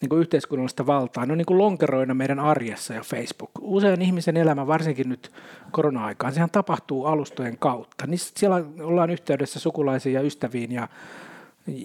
niin 0.00 0.08
kuin 0.08 0.20
yhteiskunnallista 0.20 0.86
valtaa. 0.86 1.26
Ne 1.26 1.32
on 1.32 1.38
niin 1.38 1.46
kuin 1.46 1.58
lonkeroina 1.58 2.14
meidän 2.14 2.40
arjessa 2.40 2.94
ja 2.94 3.00
Facebook. 3.02 3.50
Usein 3.60 4.02
ihmisen 4.02 4.36
elämä, 4.36 4.66
varsinkin 4.66 5.08
nyt 5.08 5.32
korona-aikaan, 5.70 6.32
sehän 6.32 6.50
tapahtuu 6.50 7.06
alustojen 7.06 7.58
kautta. 7.58 8.06
Niin 8.06 8.18
siellä 8.18 8.64
ollaan 8.80 9.10
yhteydessä 9.10 9.60
sukulaisiin 9.60 10.14
ja 10.14 10.22
ystäviin 10.22 10.72
ja 10.72 10.88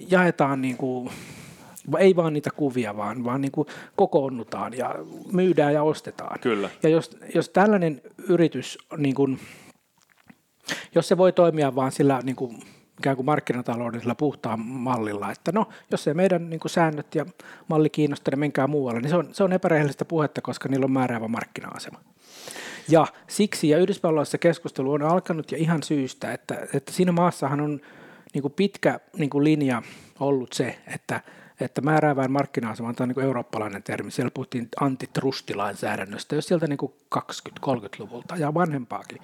jaetaan 0.09 0.61
niin 0.61 0.77
kuin, 0.77 1.09
ei 1.99 2.15
vaan 2.15 2.33
niitä 2.33 2.49
kuvia, 2.51 2.97
vaan, 2.97 3.23
vaan 3.23 3.41
niin 3.41 3.51
kuin 3.51 3.67
kokoonnutaan 3.95 4.77
ja 4.77 4.95
myydään 5.31 5.73
ja 5.73 5.83
ostetaan. 5.83 6.39
Kyllä. 6.39 6.69
Ja 6.83 6.89
jos, 6.89 7.17
jos 7.35 7.49
tällainen 7.49 8.01
yritys, 8.27 8.77
niin 8.97 9.15
kuin, 9.15 9.39
jos 10.95 11.07
se 11.07 11.17
voi 11.17 11.31
toimia 11.31 11.75
vaan 11.75 11.91
sillä 11.91 12.19
niin 12.23 12.35
kuin, 12.35 12.59
ikään 12.99 13.15
kuin 13.15 13.25
markkinataloudellisella 13.25 14.15
puhtaan 14.15 14.59
mallilla, 14.59 15.31
että 15.31 15.51
no, 15.51 15.67
jos 15.91 16.07
ei 16.07 16.13
meidän 16.13 16.49
niin 16.49 16.59
kuin 16.59 16.71
säännöt 16.71 17.15
ja 17.15 17.25
malli 17.67 17.89
kiinnosta, 17.89 18.31
niin 18.31 18.39
menkää 18.39 18.67
muualle, 18.67 19.01
niin 19.01 19.09
se 19.09 19.15
on, 19.15 19.29
se 19.31 19.43
on 19.43 19.53
epärehellistä 19.53 20.05
puhetta, 20.05 20.41
koska 20.41 20.69
niillä 20.69 20.83
on 20.83 20.91
määräävä 20.91 21.27
markkina-asema. 21.27 21.99
Ja 22.89 23.07
siksi, 23.27 23.69
ja 23.69 23.77
Yhdysvalloissa 23.77 24.37
keskustelu 24.37 24.91
on 24.91 25.01
alkanut 25.01 25.51
ja 25.51 25.57
ihan 25.57 25.83
syystä, 25.83 26.33
että, 26.33 26.67
että 26.73 26.91
siinä 26.91 27.11
maassahan 27.11 27.61
on 27.61 27.81
niin 28.33 28.41
kuin 28.41 28.53
pitkä 28.53 28.99
niin 29.17 29.29
kuin 29.29 29.43
linja 29.43 29.81
ollut 30.19 30.53
se, 30.53 30.79
että, 30.93 31.21
että 31.59 31.81
määräävään 31.81 32.31
markkina-asema 32.31 32.93
on 32.99 33.07
niin 33.07 33.25
eurooppalainen 33.25 33.83
termi. 33.83 34.11
Siellä 34.11 34.31
puhuttiin 34.33 34.67
antitrustilainsäädännöstä, 34.81 36.35
jos 36.35 36.47
sieltä 36.47 36.67
niin 36.67 36.79
20-30-luvulta 37.15 38.35
ja 38.37 38.53
vanhempaakin. 38.53 39.21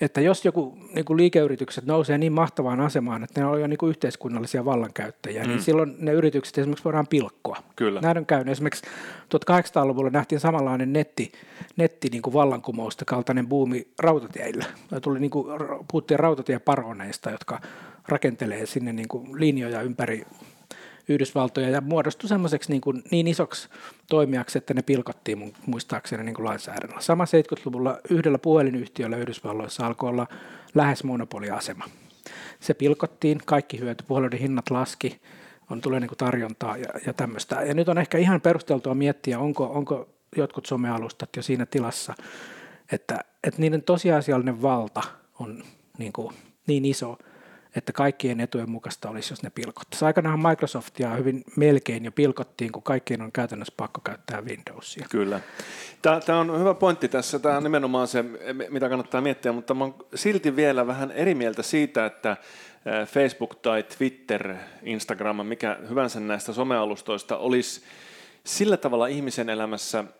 Että 0.00 0.20
jos 0.20 0.44
joku 0.44 0.78
niin 0.94 1.04
kuin 1.04 1.16
liikeyritykset 1.16 1.86
nousee 1.86 2.18
niin 2.18 2.32
mahtavaan 2.32 2.80
asemaan, 2.80 3.24
että 3.24 3.40
ne 3.40 3.46
on 3.46 3.60
jo 3.60 3.66
niin 3.66 3.78
kuin 3.78 3.90
yhteiskunnallisia 3.90 4.64
vallankäyttäjiä, 4.64 5.40
niin 5.42 5.50
mm. 5.50 5.54
niin 5.54 5.62
silloin 5.62 5.96
ne 5.98 6.12
yritykset 6.12 6.58
esimerkiksi 6.58 6.84
voidaan 6.84 7.06
pilkkoa. 7.06 7.56
Kyllä. 7.76 8.00
Näin 8.00 8.18
on 8.18 8.26
käynyt. 8.26 8.52
Esimerkiksi 8.52 8.84
1800-luvulla 9.34 10.10
nähtiin 10.10 10.40
samanlainen 10.40 10.92
netti, 10.92 11.32
netti 11.76 12.08
niin 12.08 12.22
kuin 12.22 12.34
vallankumousta 12.34 13.04
kaltainen 13.04 13.48
buumi 13.48 13.88
rautatieillä. 13.98 14.64
Tuli 15.02 15.20
niin 15.20 15.30
kuin, 15.30 15.46
puhuttiin 15.90 16.20
rautatieparoneista, 16.20 17.30
jotka 17.30 17.60
rakentelee 18.08 18.66
sinne 18.66 18.92
niin 18.92 19.08
kuin 19.08 19.40
linjoja 19.40 19.82
ympäri, 19.82 20.24
Yhdysvaltoja 21.08 21.68
ja 21.68 21.80
muodostui 21.80 22.28
semmoiseksi 22.28 22.70
niin, 22.70 22.80
kuin, 22.80 23.02
niin 23.10 23.28
isoksi 23.28 23.68
toimijaksi, 24.08 24.58
että 24.58 24.74
ne 24.74 24.82
pilkottiin 24.82 25.38
mun, 25.38 25.52
muistaakseni 25.66 26.24
niin 26.24 26.34
kuin 26.34 26.44
lainsäädännöllä. 26.44 27.00
Sama 27.00 27.24
70-luvulla 27.24 27.98
yhdellä 28.10 28.38
puhelinyhtiöllä 28.38 29.16
Yhdysvalloissa 29.16 29.86
alkoi 29.86 30.10
olla 30.10 30.26
lähes 30.74 31.04
monopoliasema. 31.04 31.84
Se 32.60 32.74
pilkottiin, 32.74 33.40
kaikki 33.46 33.78
hyöty, 33.80 34.04
puheluiden 34.08 34.38
hinnat 34.38 34.70
laski, 34.70 35.20
on 35.70 35.80
tulee 35.80 36.00
niin 36.00 36.08
kuin 36.08 36.18
tarjontaa 36.18 36.76
ja, 36.76 36.88
ja 37.06 37.12
tämmöistä. 37.12 37.62
Ja 37.62 37.74
nyt 37.74 37.88
on 37.88 37.98
ehkä 37.98 38.18
ihan 38.18 38.40
perusteltua 38.40 38.94
miettiä, 38.94 39.38
onko, 39.38 39.64
onko 39.64 40.08
jotkut 40.36 40.66
somealustat 40.66 41.36
jo 41.36 41.42
siinä 41.42 41.66
tilassa, 41.66 42.14
että, 42.92 43.24
että 43.44 43.60
niiden 43.60 43.82
tosiasiallinen 43.82 44.62
valta 44.62 45.02
on 45.38 45.64
niin, 45.98 46.12
kuin, 46.12 46.34
niin 46.66 46.84
iso, 46.84 47.18
että 47.76 47.92
kaikkien 47.92 48.40
etujen 48.40 48.70
mukaista 48.70 49.10
olisi, 49.10 49.32
jos 49.32 49.42
ne 49.42 49.50
pilkottaisiin. 49.50 50.06
Aikanaan 50.06 50.40
Microsoftia 50.48 51.10
hyvin 51.10 51.44
melkein 51.56 52.04
jo 52.04 52.12
pilkottiin, 52.12 52.72
kun 52.72 52.82
kaikkien 52.82 53.22
on 53.22 53.32
käytännössä 53.32 53.74
pakko 53.76 54.00
käyttää 54.00 54.42
Windowsia. 54.42 55.06
Kyllä. 55.10 55.40
Tämä 56.02 56.40
on 56.40 56.60
hyvä 56.60 56.74
pointti 56.74 57.08
tässä. 57.08 57.38
Tämä 57.38 57.56
on 57.56 57.62
nimenomaan 57.62 58.08
se, 58.08 58.24
mitä 58.68 58.88
kannattaa 58.88 59.20
miettiä, 59.20 59.52
mutta 59.52 59.74
mä 59.74 59.84
silti 60.14 60.56
vielä 60.56 60.86
vähän 60.86 61.10
eri 61.10 61.34
mieltä 61.34 61.62
siitä, 61.62 62.06
että 62.06 62.36
Facebook 63.06 63.54
tai 63.54 63.82
Twitter, 63.82 64.54
Instagram, 64.82 65.46
mikä 65.46 65.78
hyvänsä 65.88 66.20
näistä 66.20 66.52
somealustoista 66.52 67.36
olisi 67.36 67.82
sillä 68.44 68.76
tavalla 68.76 69.06
ihmisen 69.06 69.48
elämässä– 69.48 70.04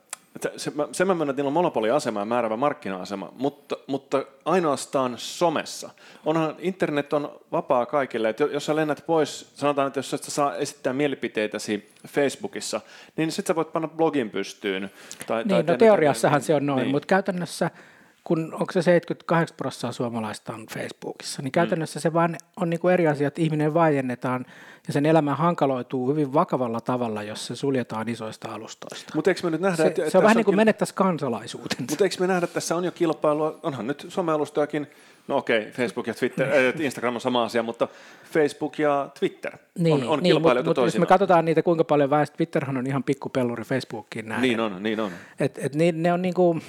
se, 0.56 0.72
se 0.92 1.04
mä 1.04 1.14
myönnän, 1.14 1.30
että 1.30 1.40
niillä 1.40 1.48
on 1.48 1.52
monopoliasema 1.52 2.20
ja 2.20 2.24
määrävä 2.24 2.56
markkina-asema, 2.56 3.32
mutta, 3.36 3.76
mutta 3.86 4.24
ainoastaan 4.44 5.14
somessa. 5.16 5.90
Onhan 6.24 6.56
internet 6.58 7.12
on 7.12 7.40
vapaa 7.52 7.86
kaikille, 7.86 8.28
että 8.28 8.44
jos 8.44 8.66
sä 8.66 8.76
lennät 8.76 9.04
pois, 9.06 9.50
sanotaan, 9.54 9.86
että 9.86 9.98
jos 9.98 10.10
sä 10.10 10.18
saa 10.20 10.56
esittää 10.56 10.92
mielipiteitäsi 10.92 11.92
Facebookissa, 12.08 12.80
niin 13.16 13.32
sitten 13.32 13.54
sä 13.54 13.56
voit 13.56 13.72
panna 13.72 13.88
blogin 13.88 14.30
pystyyn. 14.30 14.90
Tai, 15.26 15.44
niin, 15.44 15.66
tai 15.66 15.74
no 15.74 15.78
teoriassahan 15.78 16.38
niin, 16.38 16.46
se 16.46 16.54
on 16.54 16.66
noin, 16.66 16.82
niin. 16.82 16.90
mutta 16.90 17.06
käytännössä– 17.06 17.70
kun 18.24 18.54
onko 18.54 18.72
se 18.72 18.82
78 18.82 19.56
prosenttia 19.56 19.92
suomalaista 19.92 20.52
on 20.54 20.66
Facebookissa, 20.66 21.42
niin 21.42 21.52
käytännössä 21.52 21.98
mm. 21.98 22.02
se 22.02 22.12
vaan 22.12 22.36
on 22.56 22.70
niin 22.70 22.80
kuin 22.80 22.94
eri 22.94 23.08
asia, 23.08 23.28
että 23.28 23.42
ihminen 23.42 23.74
vaiennetaan 23.74 24.46
ja 24.86 24.92
sen 24.92 25.06
elämä 25.06 25.34
hankaloituu 25.34 26.10
hyvin 26.10 26.32
vakavalla 26.32 26.80
tavalla, 26.80 27.22
jos 27.22 27.46
se 27.46 27.56
suljetaan 27.56 28.08
isoista 28.08 28.48
alustoista. 28.48 29.12
Mutta 29.14 29.30
eikö 29.30 29.40
me 29.44 29.50
nyt 29.50 29.60
nähdä, 29.60 29.76
se, 29.76 29.86
että, 29.86 30.10
se 30.10 30.18
on 30.18 30.24
vähän 30.24 30.36
niin 30.36 30.44
kuin 30.44 30.56
menettäisi 30.56 30.94
kansalaisuutensa. 30.94 31.84
Mutta 31.90 32.04
eikö 32.04 32.16
me 32.20 32.26
nähdä, 32.26 32.44
että 32.44 32.54
tässä 32.54 32.76
on 32.76 32.84
jo 32.84 32.92
kilpailua, 32.92 33.60
onhan 33.62 33.86
nyt 33.86 34.06
somealustojakin, 34.08 34.86
no 35.28 35.36
okei, 35.36 35.70
Facebook 35.70 36.06
ja 36.06 36.14
Twitter, 36.14 36.48
Instagram 36.80 37.14
on 37.14 37.20
sama 37.20 37.44
asia, 37.44 37.62
mutta 37.62 37.88
Facebook 38.32 38.78
ja 38.78 39.08
Twitter 39.18 39.52
niin, 39.78 39.94
on, 39.94 40.08
on 40.08 40.18
niin, 40.18 40.22
kilpailijoita 40.22 40.70
mutta, 40.70 40.80
mutta 40.80 40.96
jos 40.96 40.98
me 40.98 41.06
katsotaan 41.06 41.44
niitä, 41.44 41.62
kuinka 41.62 41.84
paljon 41.84 42.10
väestö, 42.10 42.36
Twitterhan 42.36 42.76
on 42.76 42.86
ihan 42.86 43.04
pikkupelluri 43.04 43.64
Facebookiin 43.64 44.28
näin. 44.28 44.42
Niin 44.42 44.60
on, 44.60 44.82
niin 44.82 45.00
on. 45.00 45.12
Et, 45.40 45.58
et 45.58 45.74
niin, 45.74 46.02
ne 46.02 46.12
on 46.12 46.22
niin 46.22 46.34
kuin, 46.34 46.62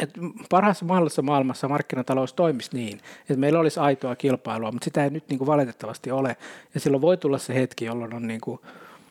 että 0.00 0.20
parhaassa 0.50 0.84
mahdollisessa 0.84 1.22
maailmassa 1.22 1.68
markkinatalous 1.68 2.32
toimisi 2.32 2.70
niin, 2.72 3.00
että 3.20 3.36
meillä 3.36 3.60
olisi 3.60 3.80
aitoa 3.80 4.16
kilpailua, 4.16 4.72
mutta 4.72 4.84
sitä 4.84 5.04
ei 5.04 5.10
nyt 5.10 5.28
niin 5.28 5.38
kuin 5.38 5.46
valitettavasti 5.46 6.10
ole. 6.10 6.36
Ja 6.74 6.80
silloin 6.80 7.00
voi 7.00 7.16
tulla 7.16 7.38
se 7.38 7.54
hetki, 7.54 7.84
jolloin, 7.84 8.14
on 8.14 8.26
niin 8.26 8.40
kuin, 8.40 8.60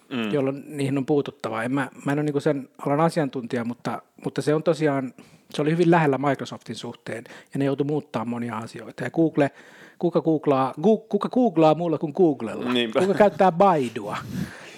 mm. 0.10 0.32
jolloin 0.32 0.64
niihin 0.68 0.98
on 0.98 1.06
puututtava. 1.06 1.64
En 1.64 1.72
mä, 1.72 1.90
mä 2.06 2.12
en 2.12 2.20
ole 2.20 2.24
niin 2.24 2.34
kuin 2.34 2.42
sen 2.42 2.70
alan 2.86 3.00
asiantuntija, 3.00 3.66
mutta, 3.66 4.02
mutta 4.24 4.42
se 4.42 4.56
on 4.56 4.64
tosiaan, 4.64 5.14
se 5.54 5.62
oli 5.62 5.72
hyvin 5.72 5.92
lähellä 5.92 6.18
Microsoftin 6.18 6.76
suhteen, 6.76 7.24
ja 7.54 7.60
ne 7.60 7.66
joutui 7.66 7.88
muuttaa 7.88 8.26
monia 8.26 8.58
asioita. 8.58 9.04
Ja 9.04 9.12
Google, 9.12 9.52
kuka 10.00 10.22
googlaa, 10.22 10.74
kuka 11.10 11.30
googlaa 11.30 11.76
muulla 11.76 11.98
kuin 11.98 12.14
Googlella? 12.16 12.74
Niinpä. 12.74 13.00
Kuka 13.00 13.14
käyttää 13.14 13.52
Baidua? 13.52 14.18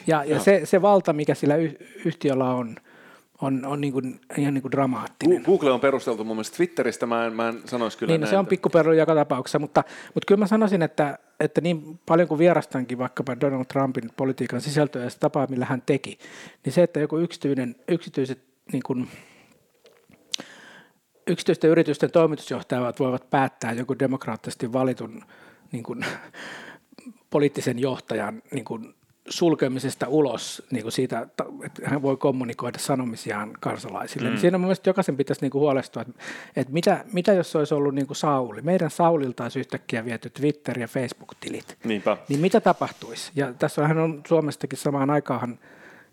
Ja, 0.08 0.24
ja 0.24 0.40
se, 0.40 0.62
se 0.64 0.82
valta, 0.82 1.14
mikä 1.14 1.36
sillä 1.36 1.56
yhtiöllä 2.06 2.46
on, 2.46 2.76
on, 3.42 3.66
on 3.66 3.82
niin 3.82 3.94
kuin, 3.94 4.20
ihan 4.38 4.54
niin 4.54 4.62
kuin 4.62 4.72
dramaattinen. 4.72 5.44
Google 5.44 5.72
on 5.72 5.80
perusteltu 5.80 6.24
mun 6.24 6.36
mielestä 6.36 6.58
Twitteristä, 6.58 7.06
mä 7.06 7.26
en, 7.26 7.34
mä 7.34 7.50
en 7.50 7.62
sanoisi 7.66 7.98
kyllä 7.98 8.12
Niin, 8.12 8.22
näin, 8.22 8.30
se 8.30 8.38
on 8.38 8.48
pikkuperlu 8.48 8.94
joka 8.94 9.16
tapauksessa, 9.16 9.60
mutta, 9.60 9.84
mutta 10.14 10.26
kyllä 10.28 10.40
mä 10.40 10.48
sanoisin, 10.48 10.82
että, 10.82 11.20
että 11.40 11.62
niin 11.62 12.00
paljon 12.06 12.28
kuin 12.28 12.40
vierastankin 12.40 12.98
vaikkapa 12.98 13.40
Donald 13.42 13.66
Trumpin 13.66 14.10
politiikan 14.18 14.62
sisältöä 14.62 15.04
ja 15.04 15.10
sitä 15.10 15.20
tapaa, 15.20 15.48
millä 15.50 15.66
hän 15.66 15.84
teki, 15.86 16.18
niin 16.66 16.74
se, 16.74 16.84
että 16.84 17.00
joku 17.00 17.18
yksityinen, 17.18 17.76
yksityiset 17.88 18.44
niin 18.72 18.84
kuin, 18.86 19.08
yksityisten 21.28 21.70
yritysten 21.70 22.12
toimitusjohtajat 22.12 23.00
voivat 23.00 23.30
päättää 23.30 23.72
joku 23.72 24.00
demokraattisesti 24.00 24.74
valitun 24.74 25.24
niin 25.72 25.84
kuin, 25.84 26.06
poliittisen 27.30 27.80
johtajan 27.80 28.42
niin 28.52 28.66
kuin, 28.66 28.95
sulkemisesta 29.30 30.08
ulos 30.08 30.64
niin 30.72 30.84
kuin 30.84 30.92
siitä, 30.92 31.20
että 31.20 31.46
hän 31.84 32.02
voi 32.02 32.18
kommunikoida 32.18 32.80
sanomisiaan 32.80 33.54
kansalaisille. 33.60 34.30
Mm. 34.30 34.38
siinä 34.38 34.58
mun 34.58 34.68
mielestä 34.68 34.90
jokaisen 34.90 35.18
pitäisi 35.18 35.42
niin 35.42 35.52
kuin 35.52 35.60
huolestua, 35.60 36.02
että, 36.02 36.14
että 36.56 36.74
mitä, 36.74 37.06
mitä 37.14 37.34
jos 37.34 37.56
olisi 37.56 37.74
ollut 37.74 37.96
niin 37.96 38.08
kuin 38.08 38.18
Sauli. 38.18 38.62
Meidän 38.62 38.92
Saulilta 38.92 39.44
olisi 39.44 39.60
yhtäkkiä 39.60 40.06
viety 40.06 40.30
Twitter- 40.30 40.80
ja 40.80 40.88
Facebook-tilit. 40.88 41.78
Niinpä. 41.84 42.18
Niin 42.30 42.40
mitä 42.40 42.62
tapahtuisi? 42.62 43.32
Ja 43.36 43.54
tässä 43.54 43.88
hän 43.88 43.98
on 43.98 44.22
Suomestakin 44.28 44.80
samaan 44.80 45.10
aikaan, 45.10 45.60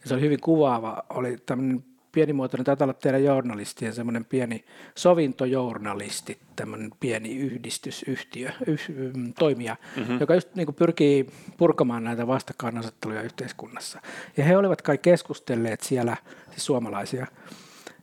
se 0.04 0.14
oli 0.14 0.22
hyvin 0.22 0.40
kuvaava, 0.40 1.02
oli 1.10 1.36
tämmöinen 1.46 1.84
pienimuotoinen, 2.12 2.64
taitaa 2.64 2.84
olla 2.84 2.94
teidän 2.94 3.24
journalistien 3.24 3.94
semmoinen 3.94 4.24
pieni 4.24 4.64
sovintojournalisti, 4.94 6.38
tämmöinen 6.56 6.90
pieni 7.00 7.36
yhdistysyhtiö, 7.36 8.50
yh, 8.66 8.88
mm, 9.14 9.32
toimija, 9.38 9.76
mm-hmm. 9.96 10.20
joka 10.20 10.34
just 10.34 10.54
niin 10.54 10.66
kuin 10.66 10.76
pyrkii 10.76 11.26
purkamaan 11.56 12.04
näitä 12.04 12.26
vastakkainasetteluja 12.26 13.22
yhteiskunnassa. 13.22 14.00
Ja 14.36 14.44
he 14.44 14.56
olivat 14.56 14.82
kai 14.82 14.98
keskustelleet 14.98 15.80
siellä, 15.80 16.16
siis 16.50 16.66
suomalaisia, 16.66 17.26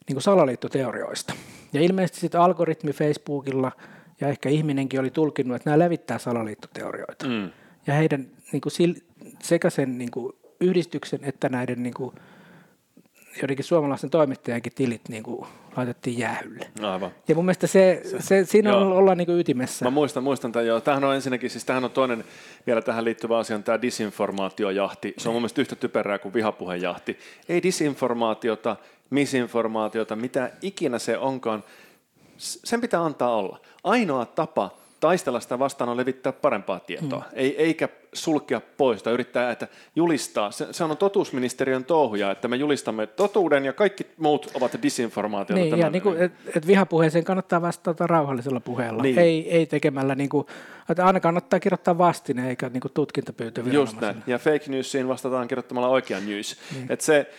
niin 0.07 0.16
kuin 0.16 0.22
salaliittoteorioista. 0.22 1.34
Ja 1.74 1.82
ilmeisesti 1.82 2.20
sitten 2.20 2.41
algoritmi 2.41 2.93
Facebookilla 2.93 3.72
ja 4.22 4.28
ehkä 4.28 4.49
ihminenkin 4.49 4.99
oli 4.99 5.12
tulkinnut, 5.12 5.55
että 5.55 5.70
nämä 5.70 5.80
levittää 5.80 6.20
salaliittoteorioita. 6.20 7.28
Mm. 7.28 7.49
Ja 7.88 7.93
heidän 7.93 8.28
niin 8.51 8.62
kuin, 8.62 8.74
sekä 9.43 9.70
sen 9.70 9.97
niin 9.97 10.12
kuin, 10.12 10.34
yhdistyksen 10.60 11.20
että 11.24 11.49
näiden 11.49 11.84
niin 11.84 11.93
kuin, 11.93 12.16
joidenkin 13.42 13.66
suomalaisten 13.66 14.10
toimittajankin 14.10 14.74
tilit 14.76 15.10
niin 15.10 15.24
kuin 15.24 15.48
laitettiin 15.78 16.18
jäähylle. 16.18 16.68
Aivan. 16.82 17.12
Ja 17.28 17.36
mun 17.36 17.46
mielestä 17.46 17.68
se, 17.68 18.02
se, 18.04 18.22
se 18.22 18.46
siinä 18.46 18.78
on, 18.78 18.92
ollaan 18.92 19.18
niin 19.18 19.26
kuin 19.26 19.40
ytimessä. 19.40 19.86
Mä 19.86 19.92
muistan, 19.92 20.24
muistan 20.24 20.52
tämän 20.52 20.68
jo. 20.68 20.82
Tämähän 20.82 21.04
on 21.04 21.16
ensinnäkin, 21.16 21.50
siis 21.50 21.66
tämähän 21.66 21.84
on 21.84 21.92
toinen 21.92 22.24
vielä 22.68 22.82
tähän 22.82 23.06
liittyvä 23.06 23.38
asia, 23.38 23.56
on 23.56 23.64
tämä 23.64 23.82
disinformaatiojahti. 23.82 25.14
Se 25.18 25.30
on 25.30 25.36
mun 25.36 25.42
mielestä 25.42 25.62
yhtä 25.62 25.76
typerää 25.76 26.20
kuin 26.20 26.34
vihapuhejahti. 26.34 27.20
Ei 27.50 27.64
disinformaatiota, 27.64 28.76
misinformaatiota, 29.10 30.16
mitä 30.16 30.52
ikinä 30.62 31.00
se 31.00 31.18
onkaan, 31.18 31.64
sen 32.38 32.82
pitää 32.82 33.06
antaa 33.06 33.36
olla. 33.36 33.60
Ainoa 33.84 34.26
tapa 34.26 34.72
taistella 35.00 35.39
sitä 35.39 35.60
vastaan 35.60 35.89
on 35.89 35.97
levittää 35.97 36.32
parempaa 36.32 36.80
tietoa, 36.80 37.20
mm. 37.20 37.34
Ei, 37.34 37.64
eikä 37.64 37.89
sulkea 38.14 38.62
pois 38.78 39.04
tai 39.04 39.14
yrittää 39.14 39.52
että 39.52 39.68
julistaa. 39.95 40.52
Se, 40.52 40.68
se 40.72 40.84
on 40.84 40.97
totuusministeriön 40.97 41.86
touhuja, 41.86 42.32
että 42.32 42.47
me 42.47 42.56
julistamme 42.56 43.08
totuuden 43.08 43.66
ja 43.66 43.74
kaikki 43.74 44.08
muut 44.18 44.52
ovat 44.54 44.80
disinformaatiota. 44.82 45.62
Niin, 45.62 45.80
ja 45.80 45.89
niin 45.89 46.02
kuin, 46.02 46.18
et, 46.18 46.32
et 46.56 46.68
vihapuheeseen 46.68 47.24
kannattaa 47.24 47.62
vastata 47.62 48.08
rauhallisella 48.08 48.60
puheella, 48.60 49.04
niin. 49.04 49.20
ei, 49.20 49.52
ei 49.52 49.66
tekemällä, 49.66 50.16
niin 50.16 50.30
kuin, 50.30 50.47
että 50.89 51.06
aina 51.06 51.20
kannattaa 51.20 51.60
kirjoittaa 51.60 51.97
vastine 51.97 52.50
eikä 52.50 52.70
niin 52.70 52.82
kuin 52.82 52.91
tutkintapyyntö 52.93 53.64
Just 53.72 54.02
näin, 54.02 54.24
ja 54.28 54.38
fake 54.38 54.64
newsiin 54.68 55.08
vastataan 55.08 55.47
kirjoittamalla 55.47 55.89
oikea 55.89 56.20
news. 56.20 56.58
Niin. 56.76 56.91
Et 56.91 57.02
se, 57.02 57.30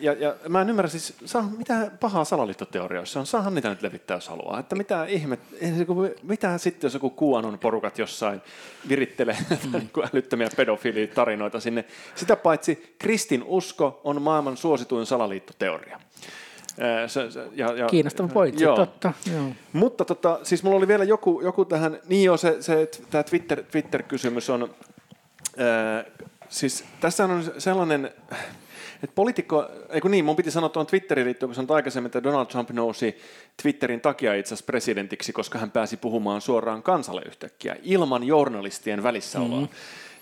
ja, 0.00 0.12
ja 0.12 0.36
mä 0.48 0.60
en 0.60 0.70
ymmärrä 0.70 0.88
siis, 0.88 1.14
saa, 1.24 1.50
mitä 1.58 1.90
pahaa 2.00 2.24
salaliittoteorioissa 2.24 3.20
on, 3.20 3.26
saahan 3.26 3.54
niitä 3.54 3.68
nyt 3.68 3.82
levittää, 3.82 4.16
jos 4.16 4.28
haluaa. 4.28 4.60
Että 4.60 4.76
mitä 4.76 5.04
ihme, 5.04 5.38
mitä 6.22 6.58
sitten, 6.58 6.88
jos 6.88 6.94
joku 6.94 7.10
kuanon 7.10 7.58
porukat 7.58 7.98
jossain 7.98 8.42
virittelee 8.88 9.36
mm. 9.50 9.72
Niin 9.72 9.90
älyttömiä 10.12 10.48
pedofiilitarinoita 10.56 11.60
sinne. 11.60 11.84
Sitä 12.14 12.36
paitsi 12.36 12.94
kristin 12.98 13.42
usko 13.46 14.00
on 14.04 14.22
maailman 14.22 14.56
suosituin 14.56 15.06
salaliittoteoria. 15.06 16.00
Se, 17.06 17.30
se, 17.30 17.48
ja, 17.54 17.72
ja, 17.72 17.86
Kiinnostava 17.86 18.28
pointti, 18.28 18.64
joo. 18.64 18.76
totta. 18.76 19.12
Joo. 19.32 19.46
Mutta 19.72 20.04
tota, 20.04 20.38
siis 20.42 20.62
mulla 20.62 20.76
oli 20.76 20.88
vielä 20.88 21.04
joku, 21.04 21.40
joku 21.40 21.64
tähän, 21.64 21.98
niin 22.08 22.24
joo, 22.24 22.36
se, 22.36 22.62
se 22.62 22.90
tämä 23.10 23.22
Twitter, 23.22 23.62
Twitter-kysymys 23.62 24.50
on, 24.50 24.74
äh, 25.60 26.12
siis 26.48 26.84
tässä 27.00 27.24
on 27.24 27.44
sellainen, 27.58 28.10
että 29.02 29.14
poliitikko, 29.14 29.68
eikö 29.90 30.08
niin, 30.08 30.24
mun 30.24 30.36
piti 30.36 30.50
sanoa 30.50 30.68
tuon 30.68 30.86
Twitterin 30.86 31.26
liittyen, 31.26 31.48
kun 31.48 31.54
sanoin 31.54 31.76
aikaisemmin, 31.76 32.06
että 32.06 32.22
Donald 32.22 32.46
Trump 32.46 32.70
nousi 32.70 33.16
Twitterin 33.62 34.00
takia 34.00 34.34
itse 34.34 34.54
asiassa 34.54 34.66
presidentiksi, 34.66 35.32
koska 35.32 35.58
hän 35.58 35.70
pääsi 35.70 35.96
puhumaan 35.96 36.40
suoraan 36.40 36.82
kansalle 36.82 37.22
yhtäkkiä, 37.26 37.76
ilman 37.82 38.24
journalistien 38.24 39.02
välissäoloa. 39.02 39.60
Mm-hmm. 39.60 39.68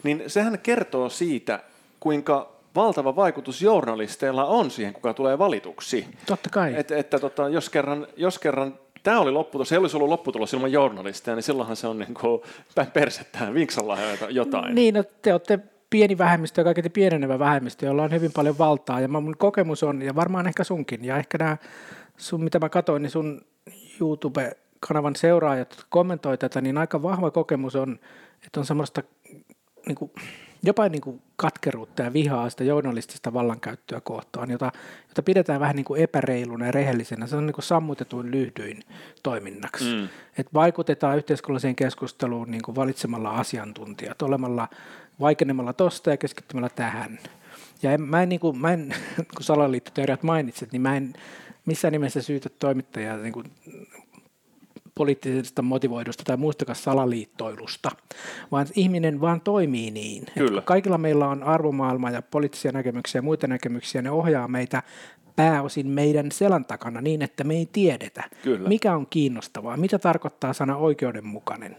Niin 0.03 0.23
sehän 0.27 0.59
kertoo 0.63 1.09
siitä, 1.09 1.61
kuinka 2.01 2.53
valtava 2.75 3.17
vaikutus 3.17 3.63
journalisteilla 3.63 4.45
on 4.45 4.71
siihen, 4.71 4.95
kuka 4.95 5.15
tulee 5.15 5.39
valituksi. 5.39 6.07
Totta 6.27 6.51
kai. 6.51 6.75
Et, 6.77 6.91
että 6.91 7.19
tota, 7.19 7.49
jos 7.49 7.71
kerran, 7.71 8.07
jos 8.17 8.39
kerran 8.39 8.79
tämä 9.03 9.21
oli 9.21 9.31
lopputulos, 9.31 9.69
se 9.69 9.75
ei 9.75 9.79
olisi 9.79 9.97
ollut 9.97 10.09
lopputulos 10.09 10.53
ilman 10.53 10.73
journalisteja, 10.73 11.35
niin 11.35 11.43
silloinhan 11.43 11.77
se 11.77 11.87
on 11.87 11.99
niin 11.99 12.15
kuin 12.15 12.43
päin 12.75 12.91
persettään, 12.91 13.55
vinksalla 13.55 13.99
jotain. 14.31 14.75
Niin, 14.75 14.95
no 14.95 15.05
te 15.23 15.33
olette 15.33 15.59
pieni 15.91 16.19
vähemmistö 16.19 16.61
ja 16.61 16.65
kaiketi 16.65 16.91
pienenevä 16.91 17.39
vähemmistö, 17.39 17.87
jolla 17.87 18.03
on 18.03 18.11
hyvin 18.11 18.33
paljon 18.33 18.59
valtaa. 18.59 19.01
Ja 19.01 19.09
mun 19.09 19.37
kokemus 19.39 19.83
on, 19.83 20.03
ja 20.03 20.15
varmaan 20.15 20.47
ehkä 20.47 20.65
sunkin, 20.65 21.05
ja 21.05 21.17
ehkä 21.17 21.39
nämä 21.39 21.57
sun, 22.17 22.45
mitä 22.45 22.59
mä 22.59 22.69
katsoin, 22.69 23.03
niin 23.03 23.11
sun 23.11 23.41
YouTube-kanavan 24.01 25.17
seuraajat 25.17 25.87
kommentoi 25.89 26.39
tätä, 26.39 26.61
niin 26.61 26.79
aika 26.79 27.03
vahva 27.03 27.31
kokemus 27.31 27.77
on, 27.77 27.99
että 28.47 28.61
on 28.61 28.67
semmoista 28.67 29.03
niin 29.87 29.97
kuin, 29.97 30.11
jopa 30.63 30.89
niin 30.89 31.01
kuin 31.01 31.23
katkeruutta 31.37 32.03
ja 32.03 32.13
vihaa 32.13 32.51
sitä 32.51 32.65
journalistista 32.65 33.33
vallankäyttöä 33.33 34.01
kohtaan, 34.01 34.51
jota, 34.51 34.73
jota 35.09 35.23
pidetään 35.23 35.61
vähän 35.61 35.77
niin 35.77 35.85
kuin 35.85 36.03
epäreiluna 36.03 36.67
ja 36.67 36.73
rehellisenä. 36.73 37.27
Se 37.27 37.37
on 37.37 37.47
niin 37.47 37.55
kuin 37.55 37.65
sammutetuin 37.65 38.31
lyhdyin 38.31 38.83
toiminnaksi. 39.23 39.95
Mm. 39.95 40.09
Et 40.39 40.55
vaikutetaan 40.55 41.17
yhteiskunnalliseen 41.17 41.77
keskusteluun 41.77 42.51
niin 42.51 42.63
kuin 42.63 42.77
valitsemalla 42.77 43.31
asiantuntijat, 43.31 44.23
olemalla 44.23 44.69
vaikenemalla 45.21 45.73
tosta 45.73 46.11
ja 46.11 46.17
keskittymällä 46.17 46.69
tähän. 46.69 47.19
Ja 47.83 47.93
en, 47.93 48.03
mä 48.03 48.23
en, 48.23 48.29
niin 48.29 48.41
kuin, 48.41 48.59
mä 48.59 48.73
en 48.73 48.95
kun 49.35 49.45
salaliittoteoriat 49.45 50.23
mainitsit, 50.23 50.73
niin 50.73 50.83
mä 50.83 50.97
en 50.97 51.13
missään 51.67 51.93
nimessä 51.93 52.23
syytä 52.23 52.49
toimittajaa 52.49 53.17
niin 53.17 53.33
kuin 53.33 53.47
poliittisesta 54.95 55.63
motivoidusta 55.63 56.25
tai 56.25 56.37
muistakaan 56.37 56.77
salaliittoilusta, 56.77 57.91
vaan 58.53 58.67
ihminen 58.77 59.21
vaan 59.21 59.41
toimii 59.41 59.91
niin. 59.91 60.27
Kyllä. 60.35 60.63
Kaikilla 60.63 60.99
meillä 60.99 61.29
on 61.29 61.43
arvomaailma 61.43 62.11
ja 62.11 62.23
poliittisia 62.23 62.73
näkemyksiä 62.73 63.19
ja 63.19 63.23
muita 63.23 63.47
näkemyksiä, 63.47 64.03
ne 64.03 64.11
ohjaa 64.11 64.49
meitä 64.49 64.83
pääosin 65.37 65.87
meidän 65.87 66.33
selän 66.33 66.65
takana 66.65 67.01
niin, 67.01 67.23
että 67.23 67.45
me 67.45 67.55
ei 67.55 67.69
tiedetä, 67.73 68.25
Kyllä. 68.43 68.69
mikä 68.69 68.95
on 68.95 69.07
kiinnostavaa, 69.11 69.77
mitä 69.77 69.99
tarkoittaa 69.99 70.53
sana 70.53 70.77
oikeudenmukainen, 70.77 71.77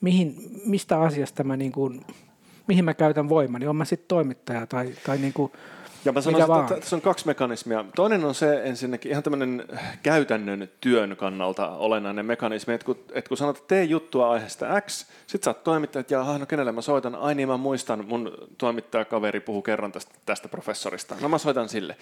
mihin, 0.00 0.34
mistä 0.66 1.00
asiasta 1.00 1.44
mä 1.44 1.56
niin 1.56 1.72
kuin, 1.72 2.00
mihin 2.66 2.84
mä 2.84 2.94
käytän 2.94 3.28
voimani, 3.28 3.66
on 3.66 3.76
mä 3.76 3.84
sitten 3.84 4.08
toimittaja 4.08 4.66
tai, 4.66 4.92
tai 5.06 5.18
niin 5.18 5.32
kuin 5.32 5.52
ja 6.04 6.12
mä 6.12 6.20
sanoisin, 6.20 6.60
että 6.60 6.74
tässä 6.74 6.96
on 6.96 7.02
kaksi 7.02 7.26
mekanismia. 7.26 7.84
Toinen 7.96 8.24
on 8.24 8.34
se 8.34 8.62
ensinnäkin 8.64 9.10
ihan 9.10 9.22
tämmöinen 9.22 9.64
käytännön 10.02 10.68
työn 10.80 11.16
kannalta 11.16 11.68
olennainen 11.68 12.26
mekanismi, 12.26 12.74
että 12.74 12.84
kun, 12.84 12.98
että 13.12 13.28
kun 13.28 13.36
sanot, 13.36 13.56
että 13.56 13.68
tee 13.68 13.84
juttua 13.84 14.30
aiheesta 14.30 14.80
X, 14.80 15.06
sit 15.26 15.42
sä 15.42 15.50
oot 15.50 15.64
toimittaja, 15.64 16.00
että 16.00 16.14
jaha, 16.14 16.38
no 16.38 16.46
kenelle 16.46 16.72
mä 16.72 16.82
soitan, 16.82 17.14
ai 17.14 17.34
niin 17.34 17.48
mä 17.48 17.56
muistan, 17.56 18.04
mun 18.08 18.32
toimittajakaveri 18.58 19.40
puhuu 19.40 19.62
kerran 19.62 19.92
tästä, 19.92 20.14
tästä 20.26 20.48
professorista, 20.48 21.16
no 21.20 21.28
mä 21.28 21.38
soitan 21.38 21.68
sille. 21.68 21.96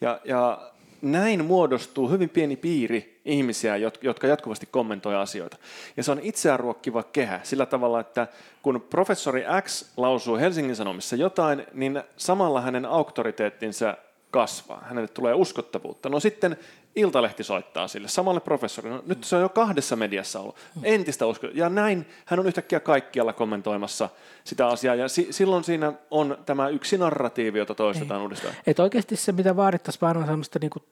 Ja, 0.00 0.20
ja 0.24 0.70
näin 1.02 1.44
muodostuu 1.44 2.10
hyvin 2.10 2.28
pieni 2.28 2.56
piiri 2.56 3.20
ihmisiä, 3.24 3.76
jotka 4.02 4.26
jatkuvasti 4.26 4.68
kommentoi 4.70 5.16
asioita. 5.16 5.56
Ja 5.96 6.02
se 6.02 6.12
on 6.12 6.20
itseään 6.22 6.60
ruokkiva 6.60 7.02
kehä 7.02 7.40
sillä 7.42 7.66
tavalla, 7.66 8.00
että 8.00 8.26
kun 8.62 8.86
professori 8.90 9.44
X 9.62 9.92
lausuu 9.96 10.36
Helsingin 10.36 10.76
Sanomissa 10.76 11.16
jotain, 11.16 11.66
niin 11.72 12.02
samalla 12.16 12.60
hänen 12.60 12.86
auktoriteettinsa 12.86 13.96
kasvaa. 14.30 14.84
Hänelle 14.88 15.08
tulee 15.08 15.34
uskottavuutta. 15.34 16.08
No 16.08 16.20
sitten 16.20 16.56
Iltalehti 16.96 17.44
soittaa 17.44 17.88
sille 17.88 18.08
samalle 18.08 18.40
professorille. 18.40 18.96
No, 18.96 19.02
nyt 19.06 19.24
se 19.24 19.36
on 19.36 19.42
jo 19.42 19.48
kahdessa 19.48 19.96
mediassa 19.96 20.40
ollut. 20.40 20.56
Entistä 20.82 21.26
usko. 21.26 21.46
Ja 21.54 21.68
näin 21.68 22.06
hän 22.24 22.40
on 22.40 22.46
yhtäkkiä 22.46 22.80
kaikkialla 22.80 23.32
kommentoimassa 23.32 24.08
sitä 24.44 24.66
asiaa. 24.66 24.94
Ja 24.94 25.08
si- 25.08 25.26
silloin 25.30 25.64
siinä 25.64 25.92
on 26.10 26.38
tämä 26.46 26.68
yksi 26.68 26.98
narratiivi, 26.98 27.58
jota 27.58 27.74
toistetaan 27.74 28.20
Ei. 28.20 28.22
uudestaan. 28.22 28.54
Et 28.66 28.78
oikeasti 28.78 29.16
se, 29.16 29.32
mitä 29.32 29.56
vaadittaisiin, 29.56 30.00
vaan 30.00 30.16
on 30.16 30.26
sellaista 30.26 30.58
niin 30.58 30.70
kuin 30.70 30.82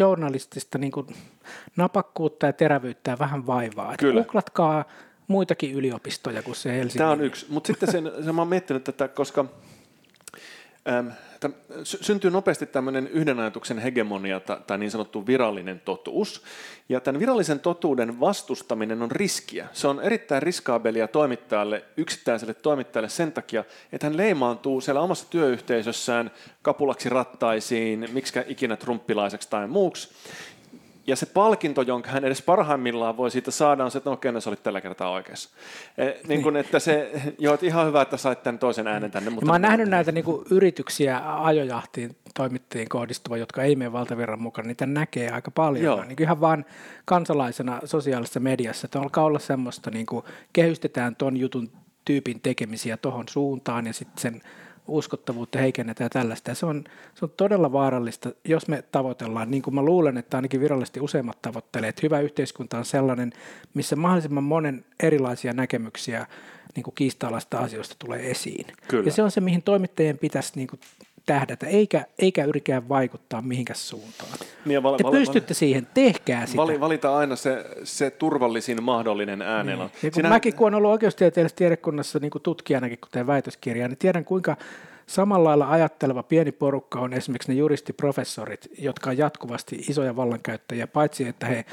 journalistista 0.00 0.78
niin 0.78 0.92
kuin 0.92 1.06
napakkuutta 1.76 2.46
ja 2.46 2.52
terävyyttä 2.52 3.10
ja 3.10 3.18
vähän 3.18 3.46
vaivaa. 3.46 3.92
Et 3.92 3.98
Kyllä. 3.98 4.22
Googlatkaa 4.22 4.84
muitakin 5.28 5.72
yliopistoja 5.72 6.42
kuin 6.42 6.54
se 6.54 6.72
Helsingin. 6.72 6.98
Tämä 6.98 7.10
on 7.10 7.20
yksi. 7.20 7.46
Mutta 7.48 7.66
sitten 7.66 7.92
sen, 7.92 8.12
sen 8.24 8.34
mä 8.34 8.40
oon 8.40 8.48
miettinyt 8.48 8.84
tätä, 8.84 9.08
koska 9.08 9.44
syntyy 11.84 12.30
nopeasti 12.30 12.66
tämmöinen 12.66 13.08
yhden 13.08 13.40
ajatuksen 13.40 13.78
hegemonia 13.78 14.40
tai 14.40 14.78
niin 14.78 14.90
sanottu 14.90 15.26
virallinen 15.26 15.80
totuus. 15.80 16.42
Ja 16.88 17.00
tämän 17.00 17.20
virallisen 17.20 17.60
totuuden 17.60 18.20
vastustaminen 18.20 19.02
on 19.02 19.10
riskiä. 19.10 19.68
Se 19.72 19.88
on 19.88 20.00
erittäin 20.00 20.42
riskaabelia 20.42 21.08
toimittajalle, 21.08 21.84
yksittäiselle 21.96 22.54
toimittajalle 22.54 23.08
sen 23.08 23.32
takia, 23.32 23.64
että 23.92 24.06
hän 24.06 24.16
leimaantuu 24.16 24.80
siellä 24.80 25.00
omassa 25.00 25.30
työyhteisössään 25.30 26.30
kapulaksi 26.62 27.08
rattaisiin, 27.08 28.08
miksi 28.12 28.40
ikinä 28.46 28.76
trumppilaiseksi 28.76 29.50
tai 29.50 29.66
muuksi 29.66 30.08
ja 31.08 31.16
se 31.16 31.26
palkinto, 31.26 31.82
jonka 31.82 32.10
hän 32.10 32.24
edes 32.24 32.42
parhaimmillaan 32.42 33.16
voi 33.16 33.30
siitä 33.30 33.50
saada, 33.50 33.84
on 33.84 33.90
se, 33.90 33.98
että 33.98 34.10
no 34.10 34.14
okei, 34.14 34.32
no, 34.32 34.40
sä 34.40 34.50
olit 34.50 34.62
tällä 34.62 34.80
kertaa 34.80 35.10
oikeassa. 35.10 35.50
E, 35.98 36.12
niin 36.28 36.42
kuin, 36.42 36.56
että 36.56 36.78
se, 36.78 37.10
joo, 37.38 37.54
että 37.54 37.66
ihan 37.66 37.86
hyvä, 37.86 38.02
että 38.02 38.16
sait 38.16 38.42
tämän 38.42 38.58
toisen 38.58 38.86
äänen 38.86 39.10
tänne. 39.10 39.30
Mutta 39.30 39.46
mä 39.46 39.52
oon 39.52 39.62
nähnyt 39.62 39.88
näitä 39.88 40.12
niin 40.12 40.24
kuin, 40.24 40.46
yrityksiä 40.50 41.20
ajojahtiin 41.44 42.16
toimittajien 42.34 42.88
kohdistuva, 42.88 43.36
jotka 43.36 43.62
ei 43.62 43.76
mene 43.76 43.92
valtavirran 43.92 44.42
mukaan, 44.42 44.68
niitä 44.68 44.86
näkee 44.86 45.30
aika 45.30 45.50
paljon. 45.50 45.84
Joo. 45.84 46.04
Niin 46.04 46.22
ihan 46.22 46.40
vaan 46.40 46.64
kansalaisena 47.04 47.80
sosiaalisessa 47.84 48.40
mediassa, 48.40 48.86
että 48.86 49.00
alkaa 49.00 49.24
olla 49.24 49.38
semmoista, 49.38 49.90
niin 49.90 50.06
kuin, 50.06 50.24
kehystetään 50.52 51.16
ton 51.16 51.36
jutun 51.36 51.70
tyypin 52.04 52.40
tekemisiä 52.40 52.96
tuohon 52.96 53.28
suuntaan 53.28 53.86
ja 53.86 53.92
sitten 53.92 54.18
sen 54.18 54.40
uskottavuutta 54.88 55.58
heikennetään 55.58 56.06
ja 56.06 56.10
tällaista. 56.10 56.50
Ja 56.50 56.54
se, 56.54 56.66
on, 56.66 56.84
se 57.14 57.24
on 57.24 57.30
todella 57.36 57.72
vaarallista, 57.72 58.30
jos 58.44 58.68
me 58.68 58.84
tavoitellaan, 58.92 59.50
niin 59.50 59.62
kuin 59.62 59.74
mä 59.74 59.82
luulen, 59.82 60.18
että 60.18 60.36
ainakin 60.36 60.60
virallisesti 60.60 61.00
useimmat 61.00 61.42
tavoittelee, 61.42 61.88
että 61.88 62.00
hyvä 62.02 62.20
yhteiskunta 62.20 62.78
on 62.78 62.84
sellainen, 62.84 63.32
missä 63.74 63.96
mahdollisimman 63.96 64.44
monen 64.44 64.84
erilaisia 65.02 65.52
näkemyksiä 65.52 66.26
niin 66.76 66.84
kuin 66.84 66.94
kiista 66.94 67.30
asioista 67.58 67.96
tulee 67.98 68.30
esiin. 68.30 68.66
Kyllä. 68.88 69.04
Ja 69.04 69.12
se 69.12 69.22
on 69.22 69.30
se, 69.30 69.40
mihin 69.40 69.62
toimittajien 69.62 70.18
pitäisi 70.18 70.52
niin 70.56 70.68
kuin 70.68 70.80
tähdätä, 71.28 71.66
eikä, 71.66 72.06
eikä 72.18 72.44
yrikään 72.44 72.88
vaikuttaa 72.88 73.42
mihinkään 73.42 73.78
suuntaan. 73.78 74.30
Niin 74.64 74.82
val- 74.82 74.96
Te 74.96 75.04
val- 75.04 75.12
pystytte 75.12 75.54
val- 75.54 75.58
siihen, 75.58 75.86
tehkää 75.94 76.46
sitä. 76.46 76.56
Val- 76.56 76.80
valita 76.80 77.16
aina 77.16 77.36
se, 77.36 77.64
se 77.84 78.10
turvallisin 78.10 78.82
mahdollinen 78.82 79.42
äänellä. 79.42 79.84
Niin. 79.84 80.00
kun 80.02 80.12
Sinä... 80.14 80.28
Mäkin 80.28 80.54
kun 80.54 80.64
olen 80.64 80.74
ollut 80.74 80.90
oikeustieteellisessä 80.90 81.56
tiedekunnassa 81.56 82.18
niin 82.18 82.30
kuin 82.30 82.42
tutkijanakin, 82.42 82.98
kuten 83.00 83.26
väitöskirjaa, 83.26 83.88
niin 83.88 83.98
tiedän 83.98 84.24
kuinka 84.24 84.56
samalla 85.06 85.48
lailla 85.48 85.70
ajatteleva 85.70 86.22
pieni 86.22 86.52
porukka 86.52 87.00
on 87.00 87.12
esimerkiksi 87.12 87.52
ne 87.52 87.58
juristiprofessorit, 87.58 88.68
jotka 88.78 89.10
on 89.10 89.18
jatkuvasti 89.18 89.76
isoja 89.88 90.16
vallankäyttäjiä, 90.16 90.86
paitsi 90.86 91.28
että 91.28 91.46
he 91.46 91.64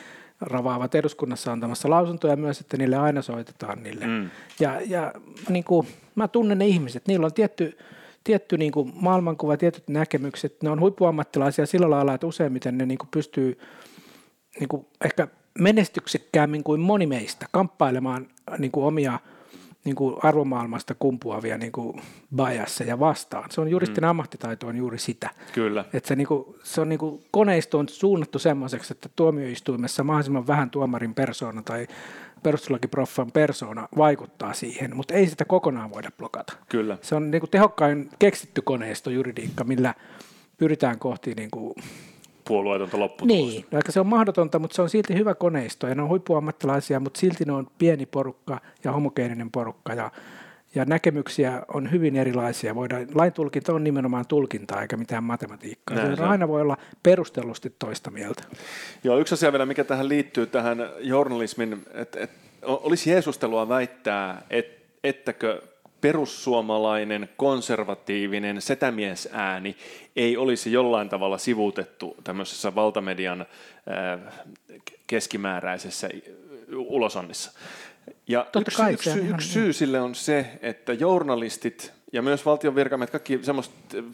ravaavat 0.41 0.95
eduskunnassa 0.95 1.51
antamassa 1.51 1.89
lausuntoja 1.89 2.35
myös, 2.35 2.61
että 2.61 2.77
niille 2.77 2.95
aina 2.95 3.21
soitetaan 3.21 3.83
niille. 3.83 4.05
Mm. 4.05 4.29
Ja, 4.59 4.81
ja 4.85 5.13
niin 5.49 5.63
kuin, 5.63 5.87
mä 6.15 6.27
tunnen 6.27 6.57
ne 6.57 6.67
ihmiset, 6.67 7.07
niillä 7.07 7.25
on 7.25 7.33
tietty 7.33 7.77
tietty 8.25 8.57
niin 8.57 8.71
kuin 8.71 8.91
maailmankuva, 8.95 9.57
tietyt 9.57 9.87
näkemykset, 9.87 10.63
ne 10.63 10.69
on 10.69 10.79
huippuammattilaisia 10.79 11.65
sillä 11.65 11.89
lailla, 11.89 12.13
että 12.13 12.27
useimmiten 12.27 12.77
ne 12.77 12.85
niin 12.85 12.97
kuin 12.97 13.09
pystyy 13.11 13.59
niin 14.59 14.67
kuin 14.67 14.85
ehkä 15.05 15.27
menestyksekkäämmin 15.59 16.63
kuin 16.63 16.81
moni 16.81 17.07
meistä 17.07 17.45
kamppailemaan 17.51 18.27
niin 18.57 18.71
kuin 18.71 18.85
omia 18.85 19.19
niin 19.85 19.95
kuin 19.95 20.15
arvomaailmasta 20.23 20.95
kumpuavia 20.99 21.57
niin 21.57 21.71
kuin 21.71 22.01
biasseja 22.35 22.99
vastaan. 22.99 23.51
Se 23.51 23.61
on 23.61 23.67
juristin 23.67 24.03
mm. 24.03 24.09
ammattitaito 24.09 24.67
on 24.67 24.75
juuri 24.75 24.99
sitä. 24.99 25.29
Kyllä. 25.53 25.85
Että 25.93 26.07
se, 26.07 26.15
niin 26.15 26.27
kuin, 26.27 26.55
se 26.63 26.81
on 26.81 26.89
niin 26.89 26.99
kuin, 26.99 27.23
koneisto 27.31 27.79
on 27.79 27.89
suunnattu 27.89 28.39
semmoiseksi, 28.39 28.93
että 28.93 29.09
tuomioistuimessa 29.15 30.03
mahdollisimman 30.03 30.47
vähän 30.47 30.69
tuomarin 30.69 31.13
persoona 31.13 31.61
tai 31.61 31.87
perustuslakiproffan 32.45 33.31
persona 33.31 33.87
vaikuttaa 33.97 34.53
siihen, 34.53 34.95
mutta 34.95 35.13
ei 35.13 35.27
sitä 35.27 35.45
kokonaan 35.45 35.91
voida 35.91 36.11
blokata. 36.17 36.53
Kyllä. 36.69 36.97
Se 37.01 37.15
on 37.15 37.31
niin 37.31 37.39
kuin 37.39 37.49
tehokkain 37.49 38.09
keksitty 38.19 38.61
koneisto 38.61 39.09
juridiikka, 39.09 39.63
millä 39.63 39.93
pyritään 40.57 40.99
kohti 40.99 41.33
niin 41.33 41.51
kuin 41.51 41.73
puolueetonta 42.47 42.99
lopputulosta. 42.99 43.51
Niin, 43.51 43.65
vaikka 43.73 43.91
se 43.91 43.99
on 43.99 44.07
mahdotonta, 44.07 44.59
mutta 44.59 44.75
se 44.75 44.81
on 44.81 44.89
silti 44.89 45.13
hyvä 45.13 45.35
koneisto 45.35 45.87
ja 45.87 45.95
ne 45.95 46.01
on 46.01 46.09
huippuammattilaisia, 46.09 46.99
mutta 46.99 47.19
silti 47.19 47.45
ne 47.45 47.53
on 47.53 47.67
pieni 47.77 48.05
porukka 48.05 48.61
ja 48.83 48.91
homogeeninen 48.91 49.51
porukka 49.51 49.93
ja, 49.93 50.11
ja 50.75 50.85
näkemyksiä 50.85 51.61
on 51.73 51.91
hyvin 51.91 52.15
erilaisia. 52.15 52.75
Voidaan, 52.75 53.07
lain 53.13 53.33
tulkinta 53.33 53.73
on 53.73 53.83
nimenomaan 53.83 54.27
tulkintaa 54.27 54.81
eikä 54.81 54.97
mitään 54.97 55.23
matematiikkaa. 55.23 55.97
Näin 55.97 56.17
se, 56.17 56.23
aina 56.23 56.47
voi 56.47 56.61
olla 56.61 56.77
perustellusti 57.03 57.75
toista 57.79 58.11
mieltä. 58.11 58.43
Joo, 59.03 59.17
yksi 59.17 59.33
asia 59.33 59.51
vielä, 59.51 59.65
mikä 59.65 59.83
tähän 59.83 60.09
liittyy, 60.09 60.45
tähän 60.45 60.89
journalismin, 60.99 61.85
että 61.93 62.19
et, 62.19 62.31
olisi 62.61 63.09
Jeesustelua 63.09 63.69
väittää, 63.69 64.41
et, 64.49 64.85
ettäkö 65.03 65.61
perussuomalainen, 66.01 67.29
konservatiivinen 67.37 68.61
setämiesääni 68.61 69.75
ei 70.15 70.37
olisi 70.37 70.71
jollain 70.71 71.09
tavalla 71.09 71.37
sivuutettu 71.37 72.17
tämmöisessä 72.23 72.75
valtamedian 72.75 73.45
keskimääräisessä 75.07 76.09
ulosannissa. 76.75 77.51
Ja 78.27 78.47
Totta 78.51 78.59
yksi, 78.59 78.77
kai, 78.77 78.93
yksi, 78.93 79.09
yksi, 79.09 79.29
yksi 79.29 79.49
syy 79.49 79.73
sille 79.73 80.01
on 80.01 80.15
se, 80.15 80.59
että 80.61 80.93
journalistit 80.93 81.93
ja 82.13 82.21
myös 82.21 82.45
valtion 82.45 82.75
virkamiehet, 82.75 83.11
kaikki 83.11 83.39
semmoiset 83.41 83.73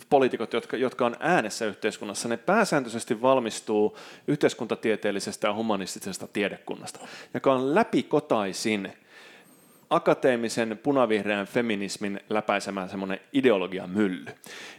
poliitikot, 0.09 0.53
jotka, 0.53 0.77
jotka 0.77 1.05
on 1.05 1.15
äänessä 1.19 1.65
yhteiskunnassa, 1.65 2.29
ne 2.29 2.37
pääsääntöisesti 2.37 3.21
valmistuu 3.21 3.97
yhteiskuntatieteellisestä 4.27 5.47
ja 5.47 5.53
humanistisesta 5.53 6.27
tiedekunnasta, 6.27 6.99
joka 7.33 7.53
on 7.53 7.75
läpikotaisin 7.75 8.93
akateemisen 9.91 10.79
punavihreän 10.83 11.45
feminismin 11.45 12.19
läpäisemään 12.29 12.89
semmoinen 12.89 13.19
ideologian 13.33 13.89
mylly. 13.89 14.25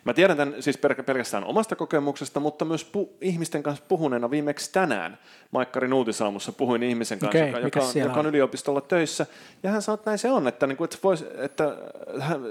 Mä 0.04 0.14
tiedän 0.14 0.36
tämän 0.36 0.62
siis 0.62 0.78
pelkästään 1.06 1.44
omasta 1.44 1.76
kokemuksesta, 1.76 2.40
mutta 2.40 2.64
myös 2.64 2.92
pu- 2.96 3.10
ihmisten 3.20 3.62
kanssa 3.62 3.84
puhuneena 3.88 4.30
viimeksi 4.30 4.72
tänään 4.72 5.18
Maikkarin 5.50 5.92
uutisaamussa 5.92 6.52
puhuin 6.52 6.82
ihmisen 6.82 7.18
kanssa, 7.18 7.38
Okei, 7.38 7.48
joka, 7.48 7.58
joka, 7.58 7.80
on, 7.80 7.92
joka 7.96 8.20
on 8.20 8.26
yliopistolla 8.26 8.80
töissä, 8.80 9.26
ja 9.62 9.70
hän 9.70 9.82
sanoi, 9.82 9.94
että 9.94 10.10
näin 10.10 10.18
se 10.18 10.30
on, 10.30 10.48
että, 10.48 10.66
niin 10.66 10.76
kuin, 10.76 10.84
että, 10.84 10.98
vois, 11.02 11.24
että 11.38 11.76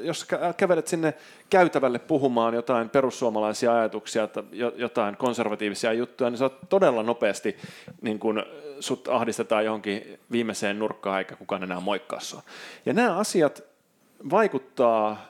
jos 0.03 0.27
kävelet 0.57 0.87
sinne 0.87 1.13
käytävälle 1.49 1.99
puhumaan 1.99 2.53
jotain 2.53 2.89
perussuomalaisia 2.89 3.75
ajatuksia, 3.75 4.29
jotain 4.75 5.17
konservatiivisia 5.17 5.93
juttuja, 5.93 6.29
niin 6.29 6.37
sä 6.37 6.45
oot 6.45 6.59
todella 6.69 7.03
nopeasti 7.03 7.57
niin 8.01 8.19
kuin, 8.19 8.43
sut 8.79 9.07
ahdistetaan 9.07 9.65
johonkin 9.65 10.19
viimeiseen 10.31 10.79
nurkkaan, 10.79 11.19
eikä 11.19 11.35
kukaan 11.35 11.63
enää 11.63 11.79
moikkaa 11.79 12.19
sua. 12.19 12.41
Ja 12.85 12.93
nämä 12.93 13.17
asiat 13.17 13.63
vaikuttaa, 14.29 15.25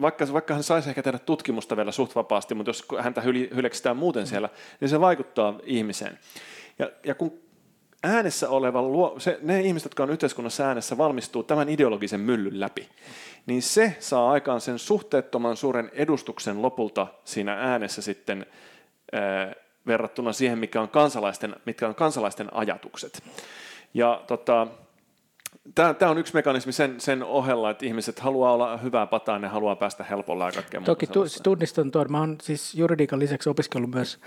vaikka, 0.00 0.32
vaikka 0.32 0.54
hän 0.54 0.62
saisi 0.62 0.88
ehkä 0.88 1.02
tehdä 1.02 1.18
tutkimusta 1.18 1.76
vielä 1.76 1.92
suht 1.92 2.14
vapaasti, 2.14 2.54
mutta 2.54 2.70
jos 2.70 2.84
häntä 3.00 3.20
hyleksitään 3.54 3.96
muuten 3.96 4.26
siellä, 4.26 4.48
niin 4.80 4.88
se 4.88 5.00
vaikuttaa 5.00 5.60
ihmiseen. 5.64 6.18
Ja, 6.78 6.90
ja 7.04 7.14
kun 7.14 7.44
äänessä 8.04 8.48
oleva, 8.48 8.82
luo, 8.82 9.14
se, 9.18 9.38
ne 9.42 9.60
ihmiset, 9.60 9.84
jotka 9.84 10.02
on 10.02 10.10
yhteiskunnassa 10.10 10.64
äänessä, 10.66 10.98
valmistuu 10.98 11.42
tämän 11.42 11.68
ideologisen 11.68 12.20
myllyn 12.20 12.60
läpi, 12.60 12.88
niin 13.46 13.62
se 13.62 13.96
saa 14.00 14.30
aikaan 14.30 14.60
sen 14.60 14.78
suhteettoman 14.78 15.56
suuren 15.56 15.90
edustuksen 15.92 16.62
lopulta 16.62 17.06
siinä 17.24 17.54
äänessä 17.60 18.02
sitten 18.02 18.46
ää, 19.12 19.54
verrattuna 19.86 20.32
siihen, 20.32 20.58
mikä 20.58 20.80
on 20.80 20.88
kansalaisten, 20.88 21.56
mitkä 21.64 21.88
on 21.88 21.94
kansalaisten 21.94 22.54
ajatukset. 22.54 23.22
Ja 23.94 24.22
tota, 24.26 24.66
Tämä 25.74 26.10
on 26.10 26.18
yksi 26.18 26.34
mekanismi 26.34 26.72
sen, 26.72 27.00
sen 27.00 27.22
ohella, 27.22 27.70
että 27.70 27.86
ihmiset 27.86 28.18
haluaa 28.18 28.52
olla 28.52 28.76
hyvää 28.76 29.06
pataa, 29.06 29.38
ne 29.38 29.48
haluaa 29.48 29.76
päästä 29.76 30.04
helpolla 30.04 30.46
ja 30.46 30.52
kaikkea 30.52 30.80
Toki 30.80 31.06
tu, 31.06 31.24
tunnistan 31.42 31.90
tuon. 31.90 32.12
Mä 32.12 32.20
oon 32.20 32.36
siis 32.42 32.74
juridiikan 32.74 33.18
lisäksi 33.18 33.48
opiskellut 33.48 33.90
myös, 33.90 34.20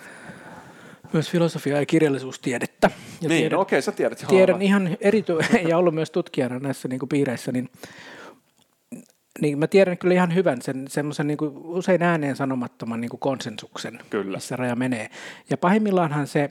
myös 1.14 1.32
filosofiaa 1.32 1.80
ja 1.80 1.86
kirjallisuustiedettä. 1.86 2.92
Ja 3.22 3.30
niin, 3.30 3.40
tiedän, 3.40 3.56
no 3.56 3.62
okei, 3.62 3.82
sä 3.82 3.92
tiedät. 3.92 4.26
Tiedän 4.28 4.62
ihan 4.62 4.88
erity- 4.88 5.68
ja 5.70 5.78
ollut 5.78 5.96
myös 5.96 6.12
tutkijana 6.12 6.60
näissä 6.60 6.88
niin 6.88 7.00
kuin 7.00 7.10
piireissä, 7.10 7.52
niin 7.52 7.70
niin 9.42 9.60
mä 9.60 9.68
tiedän 9.68 9.98
kyllä 9.98 10.14
ihan 10.14 10.36
hyvän 10.36 10.62
sen 10.62 10.86
semmoisen 10.88 11.28
niin 11.28 11.38
usein 11.64 12.04
ääneen 12.04 12.36
sanomattoman 12.36 13.02
niin 13.02 13.10
kuin 13.10 13.20
konsensuksen, 13.20 14.00
kyllä. 14.10 14.38
missä 14.38 14.56
raja 14.56 14.76
menee. 14.76 15.10
Ja 15.50 15.58
pahimmillaanhan 15.58 16.28
se 16.28 16.50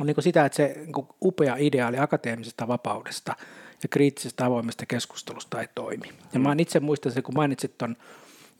on 0.00 0.06
niin 0.06 0.22
sitä, 0.22 0.44
että 0.44 0.56
se 0.56 0.74
niin 0.76 1.08
upea 1.22 1.56
ideaali 1.58 1.98
akateemisesta 1.98 2.68
vapaudesta 2.68 3.36
ja 3.82 3.88
kriittisestä 3.88 4.46
avoimesta 4.46 4.86
keskustelusta 4.86 5.60
ei 5.60 5.68
toimi. 5.74 6.08
Ja 6.32 6.40
mä 6.40 6.54
itse 6.58 6.80
muistan 6.80 7.12
sen, 7.12 7.22
kun 7.22 7.34
mainitsit 7.34 7.78
ton, 7.78 7.96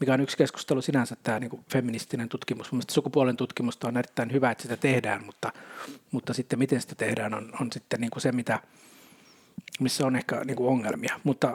mikä 0.00 0.14
on 0.14 0.20
yksi 0.20 0.36
keskustelu 0.36 0.82
sinänsä, 0.82 1.16
tämä 1.22 1.40
niin 1.40 1.64
feministinen 1.72 2.28
tutkimus. 2.28 2.72
Mielestäni 2.72 2.94
sukupuolen 2.94 3.36
tutkimusta 3.36 3.88
on 3.88 3.96
erittäin 3.96 4.32
hyvä, 4.32 4.50
että 4.50 4.62
sitä 4.62 4.76
tehdään, 4.76 5.24
mutta, 5.24 5.52
mutta 6.10 6.34
sitten 6.34 6.58
miten 6.58 6.80
sitä 6.80 6.94
tehdään 6.94 7.34
on, 7.34 7.52
on 7.60 7.72
sitten 7.72 8.00
niin 8.00 8.10
se, 8.18 8.32
mitä, 8.32 8.60
missä 9.80 10.06
on 10.06 10.16
ehkä 10.16 10.44
niin 10.44 10.60
ongelmia. 10.60 11.20
Mutta, 11.24 11.54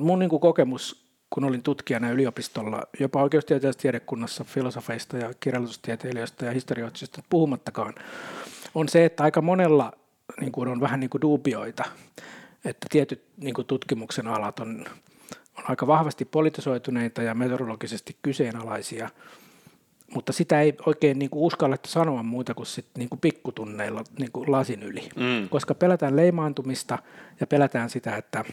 mun 0.00 0.18
niin 0.18 0.40
kokemus, 0.40 1.08
kun 1.30 1.44
olin 1.44 1.62
tutkijana 1.62 2.10
yliopistolla, 2.10 2.82
jopa 3.00 3.22
oikeustieteellisessä 3.22 3.82
tiedekunnassa 3.82 4.44
filosofeista 4.44 5.16
ja 5.16 5.34
kirjallisuustieteilijöistä 5.40 6.46
ja 6.46 6.52
historioitsista 6.52 7.22
puhumattakaan, 7.30 7.94
on 8.74 8.88
se, 8.88 9.04
että 9.04 9.24
aika 9.24 9.42
monella 9.42 9.92
niin 10.40 10.52
kuin 10.52 10.68
on 10.68 10.80
vähän 10.80 11.00
niin 11.00 11.10
kuin 11.10 11.20
dubioita, 11.20 11.84
että 12.64 12.86
tietyt 12.90 13.22
niin 13.36 13.54
kuin 13.54 13.66
tutkimuksen 13.66 14.26
alat 14.26 14.60
on, 14.60 14.84
on 15.58 15.64
aika 15.68 15.86
vahvasti 15.86 16.24
politisoituneita 16.24 17.22
ja 17.22 17.34
metodologisesti 17.34 18.16
kyseenalaisia, 18.22 19.08
mutta 20.14 20.32
sitä 20.32 20.60
ei 20.60 20.74
oikein 20.86 21.18
niin 21.18 21.30
kuin 21.30 21.42
uskalleta 21.42 21.88
sanoa 21.88 22.22
muuta 22.22 22.54
kuin, 22.54 22.66
sit, 22.66 22.86
niin 22.98 23.08
kuin 23.08 23.20
pikkutunneilla 23.20 24.04
niin 24.18 24.32
kuin 24.32 24.52
lasin 24.52 24.82
yli, 24.82 25.08
mm. 25.16 25.48
koska 25.48 25.74
pelätään 25.74 26.16
leimaantumista 26.16 26.98
ja 27.40 27.46
pelätään 27.46 27.90
sitä, 27.90 28.16
että 28.16 28.44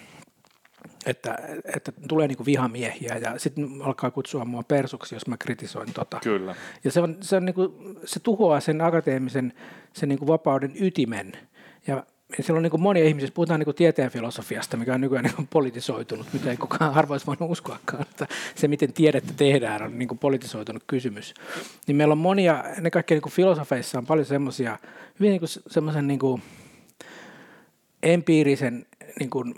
että, 1.05 1.37
että 1.75 1.91
tulee 2.07 2.27
niin 2.27 2.37
kuin 2.37 2.45
vihamiehiä 2.45 3.17
ja 3.17 3.39
sitten 3.39 3.69
alkaa 3.81 4.11
kutsua 4.11 4.45
mua 4.45 4.63
persuksi, 4.63 5.15
jos 5.15 5.27
mä 5.27 5.37
kritisoin 5.37 5.93
tota. 5.93 6.19
Kyllä. 6.23 6.55
Ja 6.83 6.91
se, 6.91 7.01
on, 7.01 7.17
se, 7.21 7.35
on 7.35 7.45
niin 7.45 7.53
kuin, 7.53 7.97
se 8.05 8.19
tuhoaa 8.19 8.59
sen 8.59 8.81
akateemisen 8.81 9.53
sen 9.93 10.09
niin 10.09 10.19
kuin 10.19 10.27
vapauden 10.27 10.73
ytimen. 10.79 11.31
Ja 11.87 12.03
siellä 12.41 12.57
on 12.57 12.63
niin 12.63 12.71
kuin 12.71 12.81
monia 12.81 13.05
ihmisiä, 13.05 13.29
puhutaan 13.33 13.59
niin 13.59 13.65
kuin 13.65 13.75
tieteen 13.75 14.11
filosofiasta, 14.11 14.77
mikä 14.77 14.93
on 14.93 15.01
nykyään 15.01 15.25
niin 15.25 15.35
kuin 15.35 15.47
politisoitunut, 15.47 16.27
mitä 16.33 16.51
ei 16.51 16.57
kukaan 16.57 16.93
harvoin 16.95 17.21
voinut 17.27 17.51
uskoakaan, 17.51 18.01
että 18.01 18.27
se 18.55 18.67
miten 18.67 18.93
tiedettä 18.93 19.33
tehdään 19.37 19.83
on 19.83 19.99
niin 19.99 20.07
kuin 20.07 20.17
politisoitunut 20.17 20.83
kysymys. 20.87 21.33
Niin 21.87 21.95
meillä 21.95 22.11
on 22.11 22.17
monia, 22.17 22.63
ne 22.81 22.91
kaikki 22.91 23.13
niin 23.13 23.21
kuin 23.21 23.33
filosofeissa 23.33 23.97
on 23.97 24.05
paljon 24.05 24.25
semmoisia, 24.25 24.77
hyvin 25.19 25.29
niin 25.29 25.39
kuin 25.39 25.49
semmoisen 25.49 26.07
niin 26.07 26.19
kuin 26.19 26.41
empiirisen 28.03 28.85
niin 29.19 29.29
kuin, 29.29 29.53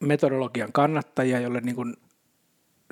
metodologian 0.00 0.72
kannattajia, 0.72 1.40
jolle 1.40 1.60
niin 1.60 1.76
kuin, 1.76 1.96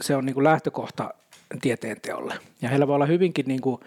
se 0.00 0.16
on 0.16 0.26
niin 0.26 0.34
kuin 0.34 0.44
lähtökohta 0.44 1.14
tieteen 1.62 2.00
teolle. 2.00 2.34
Ja 2.62 2.68
heillä 2.68 2.86
voi 2.86 2.94
olla 2.94 3.06
hyvinkin 3.06 3.46
niin 3.48 3.60
kuin 3.60 3.80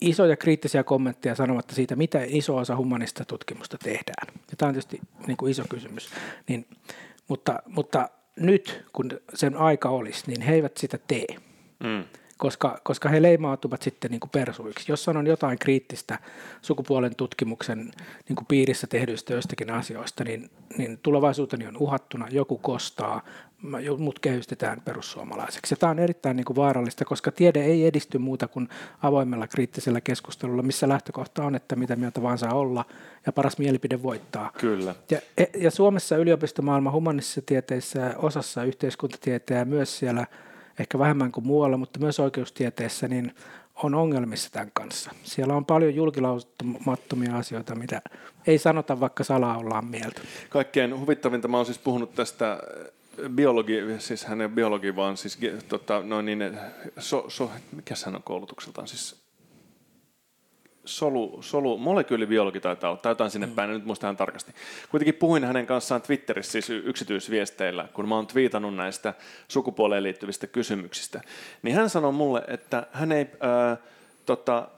isoja 0.00 0.36
kriittisiä 0.36 0.84
kommentteja 0.84 1.34
sanomatta 1.34 1.74
siitä, 1.74 1.96
mitä 1.96 2.20
iso 2.26 2.56
osa 2.56 2.76
humanista 2.76 3.24
tutkimusta 3.24 3.78
tehdään. 3.78 4.34
Ja 4.50 4.56
tämä 4.56 4.68
on 4.68 4.74
tietysti 4.74 5.00
niin 5.26 5.36
kuin 5.36 5.50
iso 5.50 5.62
kysymys. 5.68 6.10
Niin, 6.48 6.66
mutta, 7.28 7.62
mutta 7.66 8.08
nyt, 8.36 8.84
kun 8.92 9.10
sen 9.34 9.56
aika 9.56 9.88
olisi, 9.88 10.24
niin 10.26 10.40
he 10.40 10.54
eivät 10.54 10.76
sitä 10.76 10.98
tee. 11.08 11.26
Mm 11.84 12.04
koska, 12.42 12.80
koska 12.82 13.08
he 13.08 13.22
leimautuvat 13.22 13.82
sitten 13.82 14.10
niin 14.10 14.20
kuin 14.20 14.30
persuiksi. 14.30 14.92
Jos 14.92 15.04
sanon 15.04 15.26
jotain 15.26 15.58
kriittistä 15.58 16.18
sukupuolen 16.62 17.16
tutkimuksen 17.16 17.78
niin 18.28 18.36
kuin 18.36 18.46
piirissä 18.46 18.86
tehdyistä 18.86 19.32
joistakin 19.32 19.70
asioista, 19.70 20.24
niin, 20.24 20.50
niin 20.78 20.98
tulevaisuuteni 21.02 21.66
on 21.66 21.76
uhattuna, 21.76 22.28
joku 22.30 22.58
kostaa, 22.58 23.22
mut 23.98 24.18
kehystetään 24.18 24.80
perussuomalaiseksi. 24.80 25.72
Ja 25.72 25.76
tämä 25.76 25.90
on 25.90 25.98
erittäin 25.98 26.36
niin 26.36 26.44
kuin 26.44 26.56
vaarallista, 26.56 27.04
koska 27.04 27.32
tiede 27.32 27.64
ei 27.64 27.86
edisty 27.86 28.18
muuta 28.18 28.48
kuin 28.48 28.68
avoimella 29.02 29.46
kriittisellä 29.46 30.00
keskustelulla, 30.00 30.62
missä 30.62 30.88
lähtökohta 30.88 31.44
on, 31.44 31.54
että 31.54 31.76
mitä 31.76 31.96
mieltä 31.96 32.22
vaan 32.22 32.38
saa 32.38 32.54
olla, 32.54 32.84
ja 33.26 33.32
paras 33.32 33.58
mielipide 33.58 34.02
voittaa. 34.02 34.52
Kyllä. 34.58 34.94
Ja, 35.10 35.18
ja 35.58 35.70
Suomessa 35.70 36.16
yliopistomaailma 36.16 36.90
humanistisissa 36.90 37.42
tieteissä, 37.46 38.14
osassa 38.18 38.64
yhteiskuntatieteen 38.64 39.58
ja 39.58 39.64
myös 39.64 39.98
siellä– 39.98 40.26
ehkä 40.82 40.98
vähemmän 40.98 41.32
kuin 41.32 41.46
muualla, 41.46 41.76
mutta 41.76 42.00
myös 42.00 42.20
oikeustieteessä, 42.20 43.08
niin 43.08 43.34
on 43.82 43.94
ongelmissa 43.94 44.50
tämän 44.52 44.70
kanssa. 44.72 45.10
Siellä 45.22 45.54
on 45.54 45.64
paljon 45.64 45.94
julkilausumattomia 45.94 47.36
asioita, 47.36 47.74
mitä 47.74 48.02
ei 48.46 48.58
sanota, 48.58 49.00
vaikka 49.00 49.24
salaa 49.24 49.58
ollaan 49.58 49.86
mieltä. 49.86 50.20
Kaikkein 50.48 50.98
huvittavinta, 50.98 51.48
mä 51.48 51.56
oon 51.56 51.66
siis 51.66 51.78
puhunut 51.78 52.14
tästä 52.14 52.58
eh, 52.78 53.28
biologi, 53.30 53.80
siis 53.98 54.24
hänen 54.24 54.50
biologi, 54.50 54.96
vaan 54.96 55.16
siis 55.16 55.38
tota, 55.68 56.02
noin 56.02 56.26
niin, 56.26 56.58
so, 56.98 57.24
so, 57.28 57.50
mikä 57.72 57.94
hän 58.06 58.16
on 58.16 58.22
koulutukseltaan, 58.22 58.88
siis 58.88 59.21
solu, 60.84 61.38
solu, 61.40 61.78
molekyylibiologi 61.78 62.60
taitaa 62.60 62.90
olla, 62.90 63.00
tai 63.00 63.10
jotain 63.10 63.30
sinne 63.30 63.46
mm. 63.46 63.52
päin, 63.52 63.70
en 63.70 63.76
nyt 63.76 63.84
muista 63.84 64.06
ihan 64.06 64.16
tarkasti. 64.16 64.52
Kuitenkin 64.90 65.14
puhuin 65.14 65.44
hänen 65.44 65.66
kanssaan 65.66 66.02
Twitterissä 66.02 66.52
siis 66.52 66.70
yksityisviesteillä, 66.70 67.88
kun 67.92 68.08
mä 68.08 68.14
oon 68.14 68.26
twiitannut 68.26 68.76
näistä 68.76 69.14
sukupuoleen 69.48 70.02
liittyvistä 70.02 70.46
kysymyksistä. 70.46 71.20
Niin 71.62 71.76
hän 71.76 71.90
sanoi 71.90 72.12
mulle, 72.12 72.42
että 72.48 72.86
hän 72.92 73.12
ei, 73.12 73.26
ää, 73.40 73.76
tota, 74.26 74.68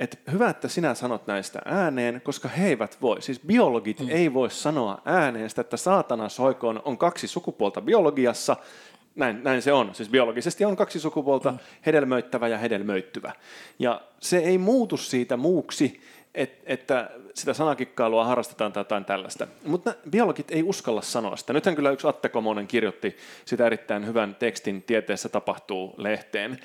että 0.00 0.16
hyvä, 0.32 0.50
että 0.50 0.68
sinä 0.68 0.94
sanot 0.94 1.26
näistä 1.26 1.62
ääneen, 1.64 2.20
koska 2.20 2.48
he 2.48 2.68
eivät 2.68 2.98
voi. 3.02 3.22
Siis 3.22 3.40
biologit 3.40 4.00
mm. 4.00 4.08
ei 4.10 4.34
voi 4.34 4.50
sanoa 4.50 5.02
ääneen 5.04 5.50
sitä, 5.50 5.60
että 5.60 5.76
saatana 5.76 6.28
soikoon 6.28 6.82
on 6.84 6.98
kaksi 6.98 7.26
sukupuolta 7.26 7.80
biologiassa, 7.80 8.56
näin, 9.14 9.44
näin 9.44 9.62
se 9.62 9.72
on. 9.72 9.94
Siis 9.94 10.08
biologisesti 10.08 10.64
on 10.64 10.76
kaksi 10.76 11.00
sukupuolta, 11.00 11.50
mm. 11.50 11.58
hedelmöittävä 11.86 12.48
ja 12.48 12.58
hedelmöittyvä. 12.58 13.32
Ja 13.78 14.00
se 14.20 14.38
ei 14.38 14.58
muutu 14.58 14.96
siitä 14.96 15.36
muuksi, 15.36 16.00
et, 16.34 16.62
että 16.66 17.10
sitä 17.34 17.54
sanakikkailua 17.54 18.24
harrastetaan 18.24 18.72
tai 18.72 18.80
jotain 18.80 19.04
tällaista. 19.04 19.46
Mutta 19.64 19.94
biologit 20.10 20.50
ei 20.50 20.62
uskalla 20.62 21.02
sanoa 21.02 21.36
sitä. 21.36 21.52
Nythän 21.52 21.74
kyllä 21.74 21.90
yksi 21.90 22.08
Atte 22.08 22.28
Komonen 22.28 22.66
kirjoitti 22.66 23.16
sitä 23.44 23.66
erittäin 23.66 24.06
hyvän 24.06 24.34
tekstin 24.34 24.82
Tieteessä 24.82 25.28
tapahtuu 25.28 25.94
lehteen, 25.96 26.58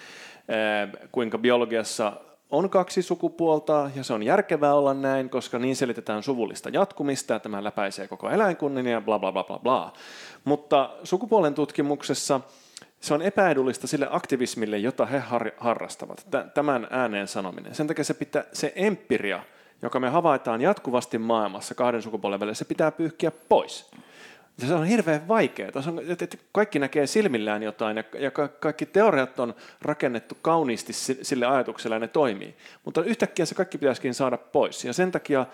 kuinka 1.11 1.37
biologiassa 1.37 2.13
on 2.51 2.69
kaksi 2.69 3.01
sukupuolta 3.01 3.91
ja 3.95 4.03
se 4.03 4.13
on 4.13 4.23
järkevää 4.23 4.73
olla 4.73 4.93
näin, 4.93 5.29
koska 5.29 5.59
niin 5.59 5.75
selitetään 5.75 6.23
suvullista 6.23 6.69
jatkumista 6.69 7.33
ja 7.33 7.39
tämä 7.39 7.63
läpäisee 7.63 8.07
koko 8.07 8.29
eläinkunnin 8.29 8.85
ja 8.85 9.01
bla 9.01 9.19
bla 9.19 9.31
bla 9.31 9.43
bla 9.43 9.59
bla. 9.59 9.93
Mutta 10.43 10.89
sukupuolen 11.03 11.53
tutkimuksessa 11.53 12.41
se 12.99 13.13
on 13.13 13.21
epäedullista 13.21 13.87
sille 13.87 14.07
aktivismille, 14.11 14.77
jota 14.77 15.05
he 15.05 15.19
har- 15.19 15.51
harrastavat, 15.57 16.27
tämän 16.53 16.87
ääneen 16.89 17.27
sanominen. 17.27 17.75
Sen 17.75 17.87
takia 17.87 18.03
se, 18.03 18.13
pitää, 18.13 18.43
se 18.53 18.73
empiria, 18.75 19.43
joka 19.81 19.99
me 19.99 20.09
havaitaan 20.09 20.61
jatkuvasti 20.61 21.17
maailmassa 21.17 21.75
kahden 21.75 22.01
sukupuolen 22.01 22.39
välillä, 22.39 22.53
se 22.53 22.65
pitää 22.65 22.91
pyyhkiä 22.91 23.31
pois. 23.49 23.91
Se 24.58 24.74
on 24.74 24.86
hirveän 24.86 25.28
vaikeaa. 25.28 25.72
Kaikki 26.51 26.80
näkee 26.80 27.08
silmillään 27.08 27.64
jotain 27.64 27.97
ja, 27.97 28.32
kaikki 28.60 28.86
teoriat 28.86 29.39
on 29.39 29.56
rakennettu 29.82 30.38
kauniisti 30.41 30.93
sille 30.93 31.45
ajatukselle 31.45 31.95
ja 31.95 31.99
ne 31.99 32.08
toimii. 32.08 32.56
Mutta 32.86 33.03
yhtäkkiä 33.03 33.45
se 33.45 33.56
kaikki 33.56 33.78
pitäisikin 33.78 34.14
saada 34.14 34.38
pois. 34.38 34.86
Ja 34.86 34.93
sen 34.93 35.12
takia 35.12 35.45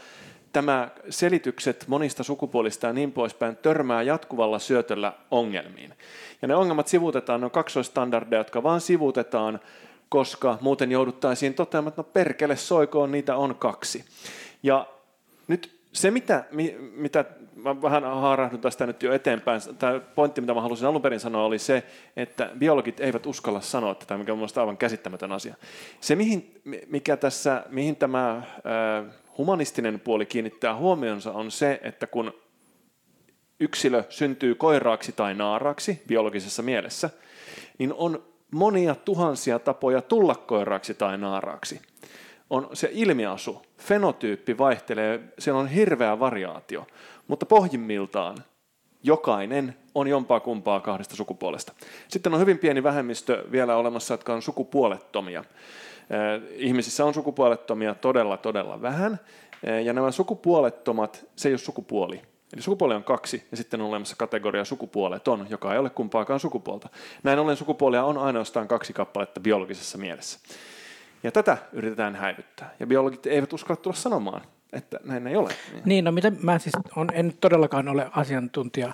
tämä 0.53 0.89
selitykset 1.09 1.85
monista 1.87 2.23
sukupuolista 2.23 2.87
ja 2.87 2.93
niin 2.93 3.11
poispäin 3.11 3.57
törmää 3.57 4.01
jatkuvalla 4.01 4.59
syötöllä 4.59 5.13
ongelmiin. 5.31 5.93
Ja 6.41 6.47
ne 6.47 6.55
ongelmat 6.55 6.87
sivutetaan, 6.87 7.41
ne 7.41 7.45
on 7.45 7.51
kaksoistandardeja, 7.51 8.39
jotka 8.39 8.63
vaan 8.63 8.81
sivutetaan, 8.81 9.59
koska 10.09 10.57
muuten 10.61 10.91
jouduttaisiin 10.91 11.53
toteamaan, 11.53 11.89
että 11.89 12.01
no 12.01 12.07
perkele 12.13 12.55
soikoon, 12.55 13.11
niitä 13.11 13.35
on 13.35 13.55
kaksi. 13.55 14.05
Ja 14.63 14.87
nyt 15.47 15.80
se, 15.93 16.11
mitä, 16.11 16.43
mitä 16.93 17.25
mä 17.55 17.81
vähän 17.81 18.03
haarahdun 18.03 18.61
tästä 18.61 18.85
nyt 18.85 19.03
jo 19.03 19.13
eteenpäin, 19.13 19.61
tämä 19.79 19.99
pointti, 19.99 20.41
mitä 20.41 20.53
mä 20.53 20.61
halusin 20.61 20.87
alun 20.87 21.01
perin 21.01 21.19
sanoa, 21.19 21.45
oli 21.45 21.59
se, 21.59 21.83
että 22.15 22.49
biologit 22.59 22.99
eivät 22.99 23.25
uskalla 23.25 23.61
sanoa 23.61 23.95
tätä, 23.95 24.17
mikä 24.17 24.31
on 24.31 24.37
mielestäni 24.37 24.61
aivan 24.61 24.77
käsittämätön 24.77 25.31
asia. 25.31 25.55
Se, 26.01 26.15
mihin, 26.15 26.61
mikä 26.87 27.17
tässä, 27.17 27.63
mihin 27.69 27.95
tämä 27.95 28.41
humanistinen 29.37 29.99
puoli 29.99 30.25
kiinnittää 30.25 30.75
huomionsa, 30.75 31.31
on 31.31 31.51
se, 31.51 31.79
että 31.83 32.07
kun 32.07 32.33
yksilö 33.59 34.03
syntyy 34.09 34.55
koiraaksi 34.55 35.11
tai 35.11 35.33
naaraaksi 35.33 36.01
biologisessa 36.07 36.61
mielessä, 36.61 37.09
niin 37.77 37.93
on 37.93 38.23
monia 38.51 38.95
tuhansia 38.95 39.59
tapoja 39.59 40.01
tulla 40.01 40.35
koiraaksi 40.35 40.93
tai 40.93 41.17
naaraaksi. 41.17 41.81
On 42.51 42.69
se 42.73 42.89
ilmiasu, 42.91 43.61
fenotyyppi 43.77 44.57
vaihtelee, 44.57 45.19
siellä 45.39 45.59
on 45.59 45.67
hirveä 45.67 46.19
variaatio, 46.19 46.87
mutta 47.27 47.45
pohjimmiltaan 47.45 48.37
jokainen 49.03 49.75
on 49.95 50.07
jompaa 50.07 50.39
kumpaa 50.39 50.79
kahdesta 50.79 51.15
sukupuolesta. 51.15 51.73
Sitten 52.07 52.33
on 52.33 52.39
hyvin 52.39 52.57
pieni 52.57 52.83
vähemmistö 52.83 53.45
vielä 53.51 53.75
olemassa, 53.75 54.13
jotka 54.13 54.33
on 54.33 54.41
sukupuolettomia. 54.41 55.43
Ihmisissä 56.55 57.05
on 57.05 57.13
sukupuolettomia 57.13 57.95
todella, 57.95 58.37
todella 58.37 58.81
vähän, 58.81 59.19
ja 59.83 59.93
nämä 59.93 60.11
sukupuolettomat, 60.11 61.25
se 61.35 61.49
ei 61.49 61.53
ole 61.53 61.59
sukupuoli. 61.59 62.21
Eli 62.53 62.61
sukupuoli 62.61 62.95
on 62.95 63.03
kaksi, 63.03 63.47
ja 63.51 63.57
sitten 63.57 63.81
on 63.81 63.87
olemassa 63.87 64.15
kategoria 64.15 64.65
sukupuoleton, 64.65 65.47
joka 65.49 65.73
ei 65.73 65.79
ole 65.79 65.89
kumpaakaan 65.89 66.39
sukupuolta. 66.39 66.89
Näin 67.23 67.39
ollen 67.39 67.57
sukupuolia 67.57 68.03
on 68.03 68.17
ainoastaan 68.17 68.67
kaksi 68.67 68.93
kappaletta 68.93 69.39
biologisessa 69.39 69.97
mielessä. 69.97 70.39
Ja 71.23 71.31
tätä 71.31 71.57
yritetään 71.73 72.15
häivyttää. 72.15 72.73
Ja 72.79 72.87
biologit 72.87 73.25
eivät 73.25 73.53
uskalla 73.53 73.81
tulla 73.81 73.95
sanomaan, 73.95 74.41
että 74.73 74.99
näin 75.03 75.27
ei 75.27 75.35
ole. 75.35 75.49
Niin, 75.85 76.05
no 76.05 76.11
mitä 76.11 76.31
mä 76.41 76.59
siis 76.59 76.73
on, 76.95 77.07
en 77.13 77.33
todellakaan 77.41 77.87
ole 77.87 78.09
asiantuntija 78.11 78.93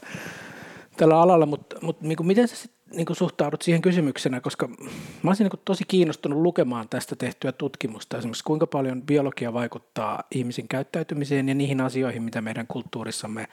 tällä 0.97 1.21
alalla, 1.21 1.45
mutta, 1.45 1.75
mutta 1.81 2.07
niin 2.07 2.17
kuin 2.17 2.27
miten 2.27 2.47
sä 2.47 2.55
sit, 2.55 2.71
niin 2.93 3.05
kuin 3.05 3.17
suhtaudut 3.17 3.61
siihen 3.61 3.81
kysymyksenä, 3.81 4.41
koska 4.41 4.67
mä 5.23 5.29
olisin 5.29 5.43
niin 5.43 5.61
tosi 5.65 5.83
kiinnostunut 5.87 6.41
lukemaan 6.41 6.89
tästä 6.89 7.15
tehtyä 7.15 7.51
tutkimusta, 7.51 8.17
esimerkiksi 8.17 8.43
kuinka 8.43 8.67
paljon 8.67 9.01
biologia 9.01 9.53
vaikuttaa 9.53 10.23
ihmisen 10.31 10.67
käyttäytymiseen 10.67 11.49
ja 11.49 11.55
niihin 11.55 11.81
asioihin, 11.81 12.23
mitä 12.23 12.41
meidän 12.41 12.67
kulttuurissamme 12.67 13.47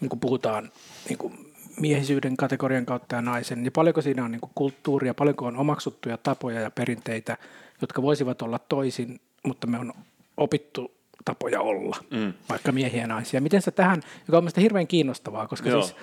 niin 0.00 0.08
kuin 0.08 0.20
puhutaan 0.20 0.70
niin 1.08 1.18
kuin 1.18 1.54
miehisyyden 1.80 2.36
kategorian 2.36 2.86
kautta 2.86 3.14
ja 3.14 3.22
naisen, 3.22 3.62
niin 3.62 3.72
paljonko 3.72 4.02
siinä 4.02 4.24
on 4.24 4.30
niin 4.30 4.40
kuin 4.40 4.52
kulttuuria, 4.54 5.14
paljonko 5.14 5.46
on 5.46 5.56
omaksuttuja 5.56 6.18
tapoja 6.18 6.60
ja 6.60 6.70
perinteitä, 6.70 7.36
jotka 7.80 8.02
voisivat 8.02 8.42
olla 8.42 8.58
toisin, 8.58 9.20
mutta 9.42 9.66
me 9.66 9.78
on 9.78 9.92
opittu 10.36 10.94
tapoja 11.24 11.60
olla, 11.60 11.96
mm. 12.10 12.32
vaikka 12.48 12.72
miehiä 12.72 13.00
ja 13.00 13.06
naisia. 13.06 13.40
Miten 13.40 13.62
se 13.62 13.70
tähän, 13.70 14.02
joka 14.28 14.38
on 14.38 14.44
mielestäni 14.44 14.62
hirveän 14.62 14.86
kiinnostavaa, 14.86 15.46
koska 15.46 15.68
Joo. 15.68 15.82
siis 15.82 15.96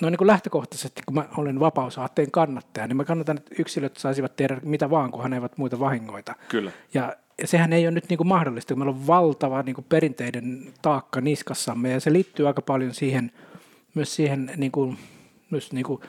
no 0.00 0.10
niin 0.10 0.18
kuin 0.18 0.26
lähtökohtaisesti, 0.26 1.02
kun 1.06 1.14
mä 1.14 1.24
olen 1.36 1.60
vapausaatteen 1.60 2.30
kannattaja, 2.30 2.86
niin 2.86 2.96
mä 2.96 3.04
kannatan, 3.04 3.36
että 3.36 3.54
yksilöt 3.58 3.96
saisivat 3.96 4.36
tehdä 4.36 4.60
mitä 4.62 4.90
vaan, 4.90 5.10
kunhan 5.10 5.30
ne 5.30 5.36
eivät 5.36 5.58
muita 5.58 5.80
vahingoita. 5.80 6.34
Kyllä. 6.48 6.70
Ja, 6.94 7.16
ja 7.38 7.46
sehän 7.46 7.72
ei 7.72 7.86
ole 7.86 7.94
nyt 7.94 8.08
niin 8.08 8.16
kuin 8.18 8.28
mahdollista, 8.28 8.74
kun 8.74 8.78
meillä 8.78 8.98
on 8.98 9.06
valtava 9.06 9.62
niin 9.62 9.74
kuin 9.74 9.86
perinteiden 9.88 10.72
taakka 10.82 11.20
niskassamme, 11.20 11.90
ja 11.90 12.00
se 12.00 12.12
liittyy 12.12 12.46
aika 12.46 12.62
paljon 12.62 12.94
siihen, 12.94 13.32
myös 13.94 14.14
siihen, 14.16 14.50
niin 14.56 14.72
kuin, 14.72 14.98
myös 15.50 15.72
niin 15.72 15.84
kuin, 15.84 16.00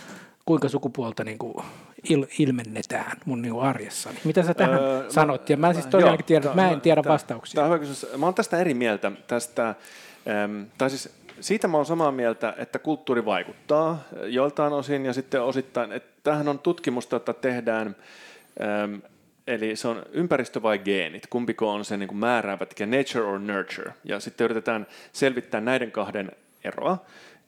kuinka 0.45 0.69
sukupuolta 0.69 1.23
niin 1.23 1.37
kuin 1.37 1.65
il, 2.09 2.25
ilmennetään 2.39 3.17
mun 3.25 3.41
niin 3.41 3.59
arjessani. 3.59 4.19
Mitä 4.23 4.43
sä 4.43 4.53
tähän 4.53 4.79
öö, 4.79 5.11
sanot? 5.11 5.49
Ja 5.49 5.57
mä 5.57 5.73
siis 5.73 5.85
tosiaankin 5.85 6.25
tiedän, 6.25 6.49
että 6.49 6.61
mä 6.61 6.71
en 6.71 6.81
tiedä 6.81 7.01
vastauksia. 7.07 7.61
Tämä, 7.61 7.77
tämä 7.77 8.17
mä 8.17 8.25
oon 8.25 8.33
tästä 8.33 8.57
eri 8.57 8.73
mieltä. 8.73 9.11
Tästä, 9.27 9.67
ähm, 10.27 10.63
tai 10.77 10.89
siis 10.89 11.09
siitä 11.39 11.67
mä 11.67 11.77
oon 11.77 11.85
samaa 11.85 12.11
mieltä, 12.11 12.53
että 12.57 12.79
kulttuuri 12.79 13.25
vaikuttaa 13.25 14.03
joiltain 14.25 14.73
osin 14.73 15.05
ja 15.05 15.13
sitten 15.13 15.43
osittain, 15.43 15.91
että 15.91 16.09
tämähän 16.23 16.47
on 16.47 16.59
tutkimusta, 16.59 17.15
jota 17.15 17.33
tehdään 17.33 17.95
ähm, 18.61 18.95
Eli 19.47 19.75
se 19.75 19.87
on 19.87 20.03
ympäristö 20.11 20.61
vai 20.61 20.79
geenit, 20.79 21.27
kumpiko 21.27 21.71
on 21.71 21.85
se 21.85 21.97
niin 21.97 22.07
kuin 22.07 22.17
määräävä 22.17 22.65
tekijä, 22.65 22.87
nature 22.87 23.25
or 23.25 23.39
nurture. 23.39 23.93
Ja 24.03 24.19
sitten 24.19 24.45
yritetään 24.45 24.87
selvittää 25.13 25.61
näiden 25.61 25.91
kahden 25.91 26.31
eroa. 26.63 27.05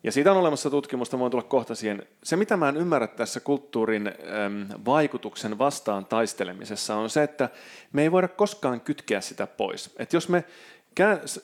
Ja 0.08 0.12
siitä 0.12 0.32
on 0.32 0.38
olemassa 0.38 0.70
tutkimusta, 0.70 1.20
voin 1.20 1.32
tulla 1.32 1.44
kohta 1.44 1.76
siihen. 1.76 2.04
Se, 2.24 2.36
mitä 2.36 2.58
mä 2.58 2.70
en 2.70 2.78
ymmärrä 2.78 3.08
tässä 3.08 3.40
kulttuurin 3.40 4.08
äm, 4.08 4.68
vaikutuksen 4.86 5.58
vastaan 5.58 6.06
taistelemisessa, 6.06 6.96
on 6.96 7.10
se, 7.10 7.24
että 7.24 7.50
me 7.94 8.02
ei 8.02 8.12
voida 8.12 8.28
koskaan 8.28 8.82
kytkeä 8.82 9.22
sitä 9.22 9.48
pois. 9.48 9.96
Et 10.00 10.14
jos 10.14 10.30
me 10.30 10.44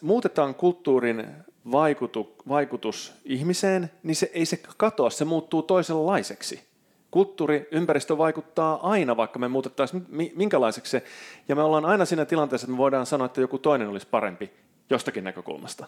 muutetaan 0.01 0.55
kulttuurin 0.55 1.27
vaikutu, 1.71 2.35
vaikutus 2.47 3.13
ihmiseen, 3.25 3.91
niin 4.03 4.15
se 4.15 4.31
ei 4.33 4.45
se 4.45 4.59
katoa, 4.77 5.09
se 5.09 5.25
muuttuu 5.25 5.61
toisenlaiseksi. 5.61 6.63
Kulttuuri, 7.11 7.67
ympäristö 7.71 8.17
vaikuttaa 8.17 8.91
aina, 8.91 9.17
vaikka 9.17 9.39
me 9.39 9.47
muutettaisiin 9.47 10.05
minkälaiseksi 10.35 10.91
se. 10.91 11.03
Ja 11.47 11.55
me 11.55 11.63
ollaan 11.63 11.85
aina 11.85 12.05
siinä 12.05 12.25
tilanteessa, 12.25 12.65
että 12.65 12.71
me 12.71 12.77
voidaan 12.77 13.05
sanoa, 13.05 13.25
että 13.25 13.41
joku 13.41 13.57
toinen 13.57 13.87
olisi 13.87 14.07
parempi 14.11 14.51
jostakin 14.89 15.23
näkökulmasta. 15.23 15.87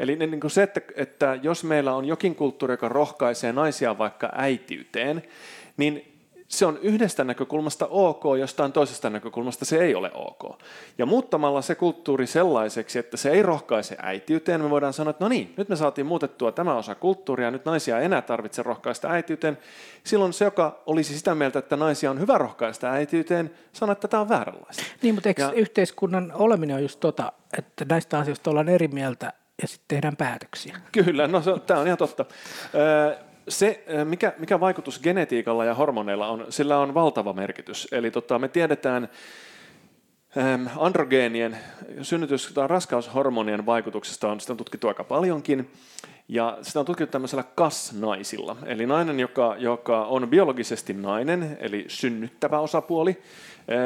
Eli 0.00 0.16
niin 0.16 0.40
kuin 0.40 0.50
se, 0.50 0.62
että, 0.62 0.80
että 0.96 1.38
jos 1.42 1.64
meillä 1.64 1.94
on 1.94 2.04
jokin 2.04 2.34
kulttuuri, 2.34 2.72
joka 2.72 2.88
rohkaisee 2.88 3.52
naisia 3.52 3.98
vaikka 3.98 4.30
äitiyteen, 4.32 5.22
niin 5.76 6.14
se 6.48 6.66
on 6.66 6.78
yhdestä 6.82 7.24
näkökulmasta 7.24 7.86
ok, 7.86 8.22
jostain 8.38 8.72
toisesta 8.72 9.10
näkökulmasta 9.10 9.64
se 9.64 9.78
ei 9.78 9.94
ole 9.94 10.10
ok. 10.14 10.58
Ja 10.98 11.06
muuttamalla 11.06 11.62
se 11.62 11.74
kulttuuri 11.74 12.26
sellaiseksi, 12.26 12.98
että 12.98 13.16
se 13.16 13.30
ei 13.30 13.42
rohkaise 13.42 13.96
äitiyteen, 14.02 14.60
me 14.60 14.70
voidaan 14.70 14.92
sanoa, 14.92 15.10
että 15.10 15.24
no 15.24 15.28
niin, 15.28 15.54
nyt 15.56 15.68
me 15.68 15.76
saatiin 15.76 16.06
muutettua 16.06 16.52
tämä 16.52 16.74
osa 16.74 16.94
kulttuuria, 16.94 17.50
nyt 17.50 17.64
naisia 17.64 17.98
ei 17.98 18.04
enää 18.04 18.22
tarvitse 18.22 18.62
rohkaista 18.62 19.10
äitiyteen. 19.10 19.58
Silloin 20.04 20.32
se, 20.32 20.44
joka 20.44 20.82
olisi 20.86 21.18
sitä 21.18 21.34
mieltä, 21.34 21.58
että 21.58 21.76
naisia 21.76 22.10
on 22.10 22.20
hyvä 22.20 22.38
rohkaista 22.38 22.90
äitiyteen, 22.90 23.50
sanoo, 23.72 23.92
että 23.92 24.08
tämä 24.08 24.20
on 24.20 24.28
vääränlaista. 24.28 24.82
Niin, 25.02 25.14
mutta 25.14 25.28
eikö 25.28 25.42
ja, 25.42 25.52
yhteiskunnan 25.52 26.32
oleminen 26.34 26.76
on 26.76 26.82
just 26.82 27.00
tota, 27.00 27.32
että 27.58 27.84
näistä 27.88 28.18
asioista 28.18 28.50
ollaan 28.50 28.68
eri 28.68 28.88
mieltä 28.88 29.32
ja 29.62 29.68
sitten 29.68 29.84
tehdään 29.88 30.16
päätöksiä. 30.16 30.80
Kyllä, 30.92 31.26
no 31.26 31.40
tämä 31.66 31.80
on 31.80 31.86
ihan 31.86 31.98
totta. 31.98 32.24
Se, 33.48 33.84
mikä, 34.04 34.32
mikä 34.38 34.60
vaikutus 34.60 35.00
genetiikalla 35.00 35.64
ja 35.64 35.74
hormoneilla 35.74 36.28
on, 36.28 36.46
sillä 36.48 36.78
on 36.78 36.94
valtava 36.94 37.32
merkitys. 37.32 37.88
Eli 37.92 38.10
tota, 38.10 38.38
me 38.38 38.48
tiedetään 38.48 39.08
androgeenien, 40.76 41.58
synnytys- 42.02 42.52
tai 42.54 42.68
raskaushormonien 42.68 43.66
vaikutuksesta 43.66 44.28
on, 44.28 44.40
sitä 44.40 44.52
on 44.52 44.56
tutkittu 44.56 44.88
aika 44.88 45.04
paljonkin. 45.04 45.70
Ja 46.28 46.58
sitä 46.62 46.80
on 46.80 46.86
tutkittu 46.86 47.12
tämmöisellä 47.12 47.44
kas-naisilla. 47.54 48.56
Eli 48.66 48.86
nainen, 48.86 49.20
joka, 49.20 49.54
joka 49.58 50.04
on 50.04 50.28
biologisesti 50.28 50.92
nainen, 50.92 51.56
eli 51.60 51.84
synnyttävä 51.88 52.58
osapuoli, 52.58 53.22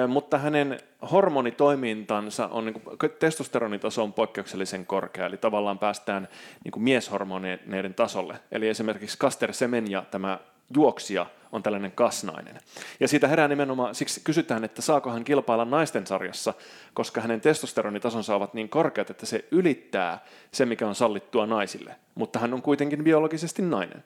mutta 0.08 0.38
hänen 0.38 0.80
hormonitoimintansa 1.12 2.46
on, 2.46 2.64
niin 2.66 2.80
kuin, 2.80 3.12
testosteronitaso 3.18 4.02
on 4.02 4.12
poikkeuksellisen 4.12 4.86
korkea, 4.86 5.26
eli 5.26 5.36
tavallaan 5.36 5.78
päästään 5.78 6.28
niin 6.64 6.72
kuin 6.72 6.82
mieshormoneiden 6.82 7.94
tasolle. 7.94 8.40
Eli 8.52 8.68
esimerkiksi 8.68 9.18
Kaster 9.18 9.52
Semenya, 9.52 10.04
tämä 10.10 10.38
juoksija, 10.74 11.26
on 11.52 11.62
tällainen 11.62 11.92
kasnainen. 11.92 12.58
Ja 13.00 13.08
siitä 13.08 13.28
herää 13.28 13.48
nimenomaan, 13.48 13.94
siksi 13.94 14.20
kysytään, 14.24 14.64
että 14.64 14.82
saako 14.82 15.10
hän 15.10 15.24
kilpailla 15.24 15.64
naisten 15.64 16.06
sarjassa, 16.06 16.54
koska 16.94 17.20
hänen 17.20 17.40
testosteronitasonsa 17.40 18.34
ovat 18.34 18.54
niin 18.54 18.68
korkeat, 18.68 19.10
että 19.10 19.26
se 19.26 19.44
ylittää 19.50 20.24
se, 20.52 20.66
mikä 20.66 20.88
on 20.88 20.94
sallittua 20.94 21.46
naisille. 21.46 21.96
Mutta 22.14 22.38
hän 22.38 22.54
on 22.54 22.62
kuitenkin 22.62 23.04
biologisesti 23.04 23.62
nainen. 23.62 24.04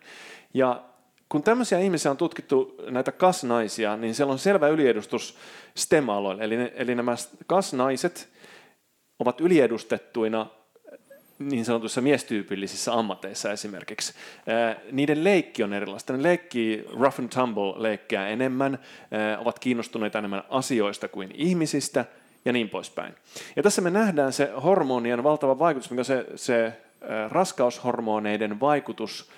Ja 0.54 0.82
kun 1.32 1.42
tämmöisiä 1.42 1.78
ihmisiä 1.78 2.10
on 2.10 2.16
tutkittu, 2.16 2.76
näitä 2.90 3.12
kasnaisia, 3.12 3.96
niin 3.96 4.14
siellä 4.14 4.32
on 4.32 4.38
selvä 4.38 4.68
yliedustus 4.68 5.36
STEM-aloilla. 5.74 6.42
Eli, 6.42 6.56
ne, 6.56 6.72
eli 6.76 6.94
nämä 6.94 7.14
kasnaiset 7.46 8.28
ovat 9.18 9.40
yliedustettuina 9.40 10.46
niin 11.38 11.64
sanotuissa 11.64 12.00
miestyypillisissä 12.00 12.92
ammateissa 12.92 13.52
esimerkiksi. 13.52 14.14
Niiden 14.90 15.24
leikki 15.24 15.62
on 15.62 15.72
erilaista. 15.72 16.12
Ne 16.12 16.22
leikkii 16.22 16.84
rough 17.00 17.20
and 17.20 17.28
tumble 17.28 17.82
leikkiä 17.82 18.28
enemmän, 18.28 18.78
ovat 19.38 19.58
kiinnostuneita 19.58 20.18
enemmän 20.18 20.42
asioista 20.48 21.08
kuin 21.08 21.30
ihmisistä 21.34 22.04
ja 22.44 22.52
niin 22.52 22.70
poispäin. 22.70 23.14
Ja 23.56 23.62
tässä 23.62 23.82
me 23.82 23.90
nähdään 23.90 24.32
se 24.32 24.50
hormonien 24.64 25.22
valtava 25.22 25.58
vaikutus, 25.58 25.90
mikä 25.90 26.04
se, 26.04 26.26
se 26.36 26.72
raskaushormoneiden 27.30 28.60
vaikutus 28.60 29.30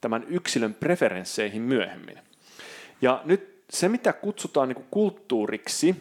tämän 0.00 0.24
yksilön 0.28 0.74
preferensseihin 0.74 1.62
myöhemmin. 1.62 2.18
Ja 3.02 3.22
nyt 3.24 3.62
se, 3.70 3.88
mitä 3.88 4.12
kutsutaan 4.12 4.68
niin 4.68 4.86
kulttuuriksi, 4.90 5.96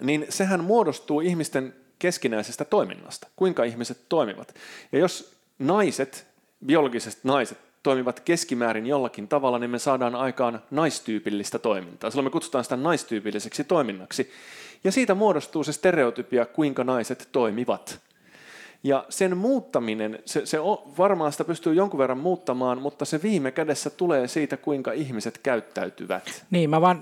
niin 0.00 0.26
sehän 0.28 0.64
muodostuu 0.64 1.20
ihmisten 1.20 1.74
keskinäisestä 1.98 2.64
toiminnasta, 2.64 3.28
kuinka 3.36 3.64
ihmiset 3.64 3.98
toimivat. 4.08 4.54
Ja 4.92 4.98
jos 4.98 5.32
naiset, 5.58 6.26
biologiset 6.66 7.18
naiset, 7.24 7.58
toimivat 7.82 8.20
keskimäärin 8.20 8.86
jollakin 8.86 9.28
tavalla, 9.28 9.58
niin 9.58 9.70
me 9.70 9.78
saadaan 9.78 10.14
aikaan 10.14 10.62
naistyypillistä 10.70 11.58
toimintaa. 11.58 12.10
Silloin 12.10 12.26
me 12.26 12.30
kutsutaan 12.30 12.64
sitä 12.64 12.76
naistyypilliseksi 12.76 13.64
toiminnaksi. 13.64 14.30
Ja 14.84 14.92
siitä 14.92 15.14
muodostuu 15.14 15.64
se 15.64 15.72
stereotypia, 15.72 16.46
kuinka 16.46 16.84
naiset 16.84 17.28
toimivat. 17.32 18.00
Ja 18.82 19.04
sen 19.08 19.36
muuttaminen, 19.36 20.18
se, 20.24 20.46
se 20.46 20.60
on, 20.60 20.78
varmaan 20.98 21.32
sitä 21.32 21.44
pystyy 21.44 21.74
jonkun 21.74 21.98
verran 21.98 22.18
muuttamaan, 22.18 22.82
mutta 22.82 23.04
se 23.04 23.22
viime 23.22 23.50
kädessä 23.50 23.90
tulee 23.90 24.28
siitä, 24.28 24.56
kuinka 24.56 24.92
ihmiset 24.92 25.38
käyttäytyvät. 25.38 26.44
Niin, 26.50 26.70
mä 26.70 26.80
vaan, 26.80 27.00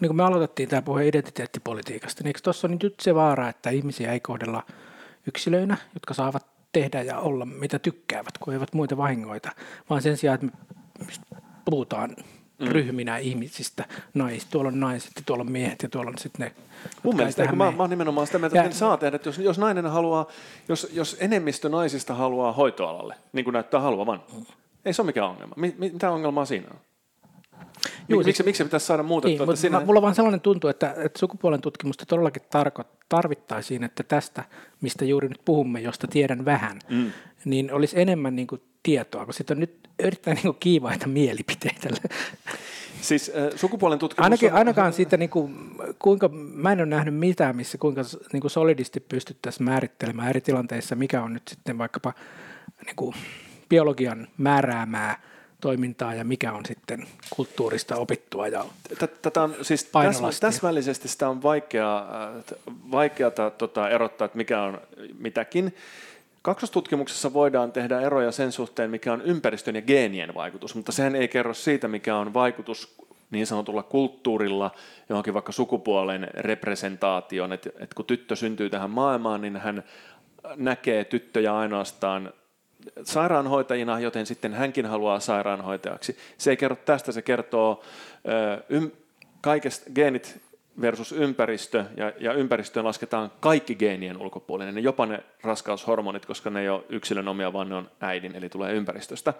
niin 0.00 0.08
kuin 0.08 0.16
me 0.16 0.22
aloitettiin 0.22 0.68
tämä 0.68 0.82
puhe 0.82 1.08
identiteettipolitiikasta, 1.08 2.22
niin 2.22 2.26
eikö 2.26 2.40
tuossa 2.42 2.68
on 2.68 2.78
nyt 2.82 2.94
se 3.00 3.14
vaara, 3.14 3.48
että 3.48 3.70
ihmisiä 3.70 4.12
ei 4.12 4.20
kohdella 4.20 4.62
yksilöinä, 5.26 5.76
jotka 5.94 6.14
saavat 6.14 6.46
tehdä 6.72 7.02
ja 7.02 7.18
olla 7.18 7.46
mitä 7.46 7.78
tykkäävät, 7.78 8.38
kun 8.40 8.54
eivät 8.54 8.74
muita 8.74 8.96
vahingoita, 8.96 9.50
vaan 9.90 10.02
sen 10.02 10.16
sijaan, 10.16 10.34
että 10.34 10.46
me 10.98 11.06
puhutaan 11.64 12.16
mm. 12.58 12.66
ryhminä 12.66 13.18
ihmisistä, 13.18 13.84
nais, 14.14 14.46
tuolla 14.46 14.68
on 14.68 14.80
naiset 14.80 15.12
ja 15.16 15.22
tuolla 15.26 15.42
on 15.42 15.52
miehet 15.52 15.82
ja 15.82 15.88
tuolla 15.88 16.10
on 16.10 16.18
sitten 16.18 16.46
ne. 16.46 16.52
Mun 17.02 17.16
mielestä, 17.16 17.42
eikö, 17.42 17.56
mä, 17.56 17.70
mä 17.70 17.82
oon 17.82 17.90
nimenomaan 17.90 18.26
sitä 18.26 18.38
mieltä, 18.38 18.62
että 18.62 18.76
saa 18.76 18.96
tehdä, 18.96 19.16
että 19.16 19.28
jos, 19.28 19.38
jos 19.38 19.58
nainen 19.58 19.86
haluaa, 19.86 20.26
jos, 20.68 20.90
jos 20.92 21.16
enemmistö 21.20 21.68
naisista 21.68 22.14
haluaa 22.14 22.52
hoitoalalle, 22.52 23.14
niin 23.32 23.44
kuin 23.44 23.52
näyttää 23.52 23.80
haluavan, 23.80 24.22
mm. 24.32 24.44
ei 24.84 24.92
se 24.92 25.02
ole 25.02 25.06
mikään 25.06 25.28
ongelma. 25.28 25.54
Mitä 25.78 26.10
ongelmaa 26.10 26.44
siinä 26.44 26.66
on? 26.70 26.76
Juu, 28.08 28.18
miksi, 28.18 28.32
siis, 28.36 28.46
miksi 28.46 28.64
pitäisi 28.64 28.86
saada 28.86 29.02
muutettua? 29.02 29.46
Niin, 29.46 29.56
sinne... 29.56 29.84
Mulla 29.84 30.02
vaan 30.02 30.14
sellainen 30.14 30.40
tuntuu, 30.40 30.70
että, 30.70 30.94
että 30.98 31.18
sukupuolen 31.18 31.60
tutkimusta 31.60 32.06
todellakin 32.06 32.42
tarko, 32.50 32.84
tarvittaisiin, 33.08 33.84
että 33.84 34.02
tästä, 34.02 34.44
mistä 34.80 35.04
juuri 35.04 35.28
nyt 35.28 35.40
puhumme, 35.44 35.80
josta 35.80 36.06
tiedän 36.06 36.44
vähän, 36.44 36.78
mm. 36.88 37.12
niin 37.44 37.72
olisi 37.72 38.00
enemmän 38.00 38.36
niin 38.36 38.46
kuin 38.46 38.62
tietoa, 38.82 39.24
kun 39.24 39.34
sitten 39.34 39.54
on 39.54 39.60
nyt 39.60 39.88
erittäin 39.98 40.38
niin 40.42 40.56
kiivaita 40.60 41.08
mielipiteitä. 41.08 41.88
Siis 43.00 43.32
äh, 43.36 43.58
sukupuolen 43.58 43.98
tutkimus 43.98 44.24
Ainakin, 44.24 44.52
on... 44.52 44.58
Ainakaan 44.58 44.92
siitä, 44.92 45.16
niin 45.16 45.30
kuin, 45.30 45.70
kuinka, 45.98 46.28
mä 46.32 46.72
en 46.72 46.78
ole 46.78 46.86
nähnyt 46.86 47.14
mitään, 47.14 47.56
missä 47.56 47.78
kuinka 47.78 48.02
niin 48.32 48.40
kuin 48.40 48.50
solidisti 48.50 49.00
pystyttäisiin 49.00 49.64
määrittelemään 49.64 50.28
eri 50.28 50.40
tilanteissa, 50.40 50.94
mikä 50.94 51.22
on 51.22 51.32
nyt 51.32 51.48
sitten 51.48 51.78
vaikkapa 51.78 52.12
niin 52.86 52.96
kuin, 52.96 53.14
biologian 53.68 54.28
määräämää 54.38 55.20
toimintaa 55.60 56.14
ja 56.14 56.24
mikä 56.24 56.52
on 56.52 56.66
sitten 56.66 57.06
kulttuurista 57.30 57.96
opittua 57.96 58.48
ja 58.48 58.64
Tätä 59.22 59.42
on 59.42 59.54
siis 59.62 59.90
täsmällisesti 60.40 61.08
sitä 61.08 61.28
on 61.28 61.42
vaikea, 61.42 61.98
äh, 61.98 62.44
vaikeata 62.90 63.50
tota, 63.50 63.90
erottaa, 63.90 64.24
että 64.24 64.36
mikä 64.38 64.62
on 64.62 64.80
mitäkin. 65.18 65.74
Kaksostutkimuksessa 66.48 67.32
voidaan 67.32 67.72
tehdä 67.72 68.00
eroja 68.00 68.32
sen 68.32 68.52
suhteen, 68.52 68.90
mikä 68.90 69.12
on 69.12 69.22
ympäristön 69.22 69.74
ja 69.74 69.82
geenien 69.82 70.34
vaikutus, 70.34 70.74
mutta 70.74 70.92
sehän 70.92 71.16
ei 71.16 71.28
kerro 71.28 71.54
siitä, 71.54 71.88
mikä 71.88 72.16
on 72.16 72.34
vaikutus 72.34 72.94
niin 73.30 73.46
sanotulla 73.46 73.82
kulttuurilla 73.82 74.70
johonkin 75.08 75.34
vaikka 75.34 75.52
sukupuolen 75.52 76.28
representaation, 76.34 77.52
että, 77.52 77.70
että 77.74 77.94
kun 77.94 78.04
tyttö 78.04 78.36
syntyy 78.36 78.70
tähän 78.70 78.90
maailmaan, 78.90 79.40
niin 79.40 79.56
hän 79.56 79.84
näkee 80.56 81.04
tyttöjä 81.04 81.56
ainoastaan 81.56 82.32
sairaanhoitajina, 83.02 84.00
joten 84.00 84.26
sitten 84.26 84.54
hänkin 84.54 84.86
haluaa 84.86 85.20
sairaanhoitajaksi. 85.20 86.18
Se 86.38 86.50
ei 86.50 86.56
kerro 86.56 86.76
tästä, 86.76 87.12
se 87.12 87.22
kertoo 87.22 87.82
ö, 88.72 88.90
kaikesta 89.40 89.90
geenit 89.94 90.47
versus 90.80 91.12
ympäristö, 91.12 91.84
ja, 91.96 92.12
ja 92.20 92.32
ympäristöön 92.32 92.86
lasketaan 92.86 93.32
kaikki 93.40 93.74
geenien 93.74 94.16
ulkopuolinen, 94.16 94.74
ne 94.74 94.80
jopa 94.80 95.06
ne 95.06 95.22
raskaushormonit, 95.42 96.26
koska 96.26 96.50
ne 96.50 96.60
ei 96.60 96.68
ole 96.68 96.84
yksilön 96.88 97.28
omia, 97.28 97.52
vaan 97.52 97.68
ne 97.68 97.74
on 97.74 97.90
äidin, 98.00 98.36
eli 98.36 98.48
tulee 98.48 98.74
ympäristöstä. 98.74 99.34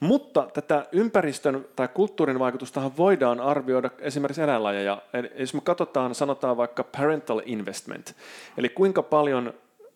Mutta 0.00 0.48
tätä 0.54 0.86
ympäristön 0.92 1.66
tai 1.76 1.88
kulttuurin 1.88 2.38
vaikutustahan 2.38 2.96
voidaan 2.96 3.40
arvioida 3.40 3.90
esimerkiksi 3.98 4.42
eläinlajeja. 4.42 5.02
Eli 5.12 5.30
jos 5.36 5.54
me 5.54 5.60
katsotaan, 5.60 6.14
sanotaan 6.14 6.56
vaikka 6.56 6.84
parental 6.84 7.42
investment, 7.44 8.16
eli 8.58 8.68
kuinka 8.68 9.02
paljon 9.02 9.54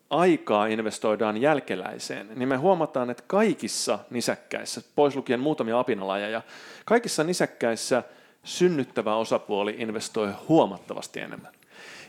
aikaa 0.09 0.65
investoidaan 0.65 1.37
jälkeläiseen, 1.37 2.27
niin 2.35 2.49
me 2.49 2.57
huomataan, 2.57 3.09
että 3.09 3.23
kaikissa 3.27 3.99
nisäkkäissä, 4.09 4.81
pois 4.95 5.15
lukien 5.15 5.39
muutamia 5.39 5.79
apinalajeja, 5.79 6.41
kaikissa 6.85 7.23
nisäkkäissä 7.23 8.03
synnyttävä 8.43 9.15
osapuoli 9.15 9.75
investoi 9.77 10.33
huomattavasti 10.47 11.19
enemmän. 11.19 11.53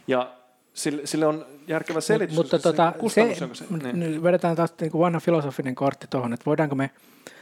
Ja 0.07 0.33
sille, 0.75 1.07
sille 1.07 1.27
on 1.27 1.47
järkevä 1.67 2.01
selitys. 2.01 2.37
Mut, 2.37 2.45
mutta 2.45 2.59
tota, 2.59 2.93
se, 3.09 3.37
se, 3.53 3.65
niin. 3.93 4.23
vedetään 4.23 4.57
taas 4.57 4.75
niin 4.81 4.91
kuin 4.91 5.01
vanha 5.01 5.21
filosofinen 5.21 5.75
kortti 5.75 6.07
tuohon, 6.11 6.33
että 6.33 6.47
voidaanko 6.47 6.75
me 6.75 6.91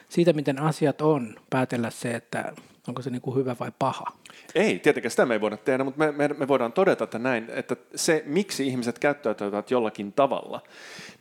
siitä, 0.08 0.32
miten 0.32 0.58
asiat 0.58 1.00
on, 1.00 1.36
päätellä 1.50 1.90
se, 1.90 2.10
että 2.10 2.52
onko 2.88 3.02
se 3.02 3.10
niin 3.10 3.22
kuin 3.22 3.36
hyvä 3.36 3.56
vai 3.60 3.72
paha? 3.78 4.12
Ei, 4.54 4.78
tietenkään 4.78 5.10
sitä 5.10 5.26
me 5.26 5.34
ei 5.34 5.40
voida 5.40 5.56
tehdä, 5.56 5.84
mutta 5.84 5.98
me, 5.98 6.12
me, 6.12 6.28
me 6.28 6.48
voidaan 6.48 6.72
todeta, 6.72 7.04
että 7.04 7.18
näin, 7.18 7.46
että 7.50 7.76
se, 7.94 8.22
miksi 8.26 8.66
ihmiset 8.66 8.98
käyttäytyvät 8.98 9.70
jollakin 9.70 10.12
tavalla, 10.12 10.62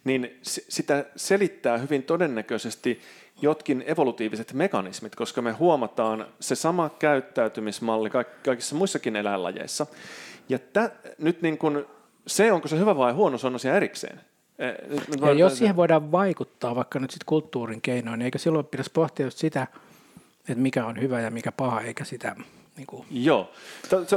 niin 0.04 0.40
sitä 0.44 1.06
selittää 1.16 1.78
hyvin 1.78 2.04
todennäköisesti 2.04 3.02
jotkin 3.42 3.84
evolutiiviset 3.88 4.54
mekanismit, 4.54 5.16
koska 5.16 5.42
me 5.42 5.52
huomataan 5.52 6.28
se 6.40 6.56
sama 6.56 6.90
käyttäytymismalli 6.90 8.10
kaikissa 8.46 8.76
muissakin 8.76 9.16
eläinlajeissa. 9.16 9.86
Ja 10.50 10.60
tä, 10.60 10.92
nyt 11.18 11.42
niin 11.42 11.58
kuin, 11.58 11.86
se, 12.28 12.52
onko 12.52 12.68
se 12.68 12.80
hyvä 12.80 12.98
vai 12.98 13.14
huono, 13.14 13.38
se 13.38 13.48
on 13.48 13.56
asia 13.56 13.76
erikseen. 13.76 14.22
Ja 15.26 15.34
jos 15.34 15.58
siihen 15.58 15.76
voidaan 15.76 16.12
vaikuttaa 16.12 16.76
vaikka 16.76 17.00
nyt 17.00 17.12
sit 17.12 17.24
kulttuurin 17.24 17.82
keinoin, 17.82 18.20
niin 18.20 18.26
eikö 18.26 18.38
silloin 18.38 18.66
pitäisi 18.66 18.92
pohtia 18.94 19.26
just 19.26 19.38
sitä, 19.38 19.68
että 20.40 20.62
mikä 20.62 20.86
on 20.86 21.02
hyvä 21.02 21.22
ja 21.22 21.32
mikä 21.32 21.52
paha, 21.52 21.82
eikä 21.82 22.04
sitä 22.04 22.36
niin 22.78 22.88
kuin. 22.88 23.06
Joo, 23.12 23.52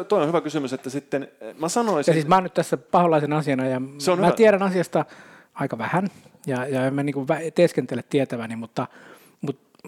tuo 0.08 0.18
on 0.20 0.28
hyvä 0.28 0.40
kysymys, 0.40 0.72
että 0.72 0.90
sitten 0.90 1.28
mä 1.58 1.68
sanoisin... 1.68 2.12
Ja 2.12 2.14
siis 2.14 2.26
mä 2.26 2.34
oon 2.34 2.44
nyt 2.44 2.54
tässä 2.54 2.76
paholaisen 2.76 3.32
asiana 3.32 3.66
ja 3.66 3.80
se 3.98 4.10
on 4.10 4.18
mä 4.18 4.26
hyvä. 4.26 4.36
tiedän 4.36 4.62
asiasta 4.62 5.04
aika 5.54 5.78
vähän 5.78 6.08
ja, 6.46 6.66
ja 6.66 6.86
en 6.86 6.94
mä 6.94 7.02
niin 7.02 7.14
kuin 7.14 7.26
teeskentele 7.54 8.04
tietäväni, 8.10 8.56
mutta, 8.56 8.86
mutta, 9.40 9.78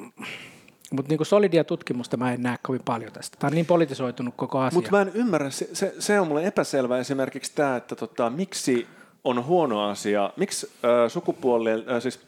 mutta 0.93 1.09
niin 1.09 1.27
solidia 1.27 1.65
tutkimusta 1.65 2.17
mä 2.17 2.33
en 2.33 2.43
näe 2.43 2.57
kovin 2.63 2.83
paljon 2.85 3.13
tästä. 3.13 3.37
Tämä 3.41 3.49
on 3.49 3.55
niin 3.55 3.67
politisoitunut 3.67 4.35
koko 4.37 4.59
asia. 4.59 4.77
Mutta 4.77 4.91
mä 4.91 5.01
en 5.01 5.11
ymmärrä, 5.15 5.51
se, 5.51 5.69
se, 5.73 5.95
se 5.99 6.21
on 6.21 6.29
mulle 6.29 6.47
epäselvä 6.47 6.99
esimerkiksi 6.99 7.53
tämä, 7.55 7.77
että 7.77 7.97
tota, 7.97 8.31
miksi 8.31 8.87
on 9.25 9.45
huono 9.45 9.89
asia, 9.89 10.31
miksi 10.37 10.71
äh, 10.85 11.11
sukupuolien, 11.11 11.85
äh, 11.91 12.03
siis 12.03 12.21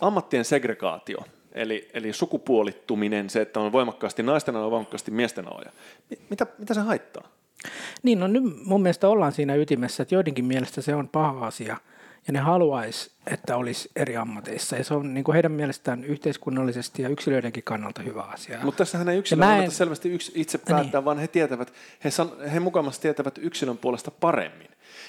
ammattien 0.00 0.44
segregaatio– 0.44 1.18
eli, 1.58 1.88
eli 1.94 2.12
sukupuolittuminen, 2.12 3.30
se, 3.30 3.40
että 3.40 3.60
on 3.60 3.72
voimakkaasti 3.72 4.22
naisten 4.22 4.56
aloja, 4.56 4.70
voimakkaasti 4.70 5.10
miesten 5.10 5.48
aloja. 5.48 5.72
Mitä, 6.30 6.46
mitä 6.58 6.74
se 6.74 6.80
haittaa? 6.80 7.28
Niin, 8.02 8.20
no 8.20 8.26
nyt 8.26 8.42
mun 8.64 8.82
mielestä 8.82 9.08
ollaan 9.08 9.32
siinä 9.32 9.54
ytimessä, 9.54 10.02
että 10.02 10.14
joidenkin 10.14 10.44
mielestä 10.44 10.82
se 10.82 10.94
on 10.94 11.08
paha 11.08 11.46
asia, 11.46 11.76
ja 12.28 12.32
ne 12.32 12.38
haluaisi, 12.38 13.10
että 13.26 13.56
olisi 13.56 13.90
eri 13.96 14.16
ammateissa, 14.16 14.76
ja 14.76 14.84
se 14.84 14.94
on 14.94 15.14
niin 15.14 15.24
kuin 15.24 15.32
heidän 15.32 15.52
mielestään 15.52 16.04
yhteiskunnallisesti 16.04 17.02
ja 17.02 17.08
yksilöidenkin 17.08 17.62
kannalta 17.64 18.02
hyvä 18.02 18.22
asia. 18.22 18.58
Mutta 18.62 18.78
tässähän 18.78 19.08
ei 19.08 19.18
yksilö 19.18 19.44
en... 19.44 19.70
selvästi 19.70 20.08
yks, 20.08 20.32
itse 20.34 20.58
päättää, 20.58 21.00
niin. 21.00 21.04
vaan 21.04 21.18
he 21.18 21.28
tietävät, 21.28 21.72
he, 22.04 22.10
san, 22.10 22.30
he 22.52 22.60
mukamassa 22.60 23.02
tietävät 23.02 23.38
yksilön 23.38 23.78
puolesta 23.78 24.10
paremmin. 24.10 24.68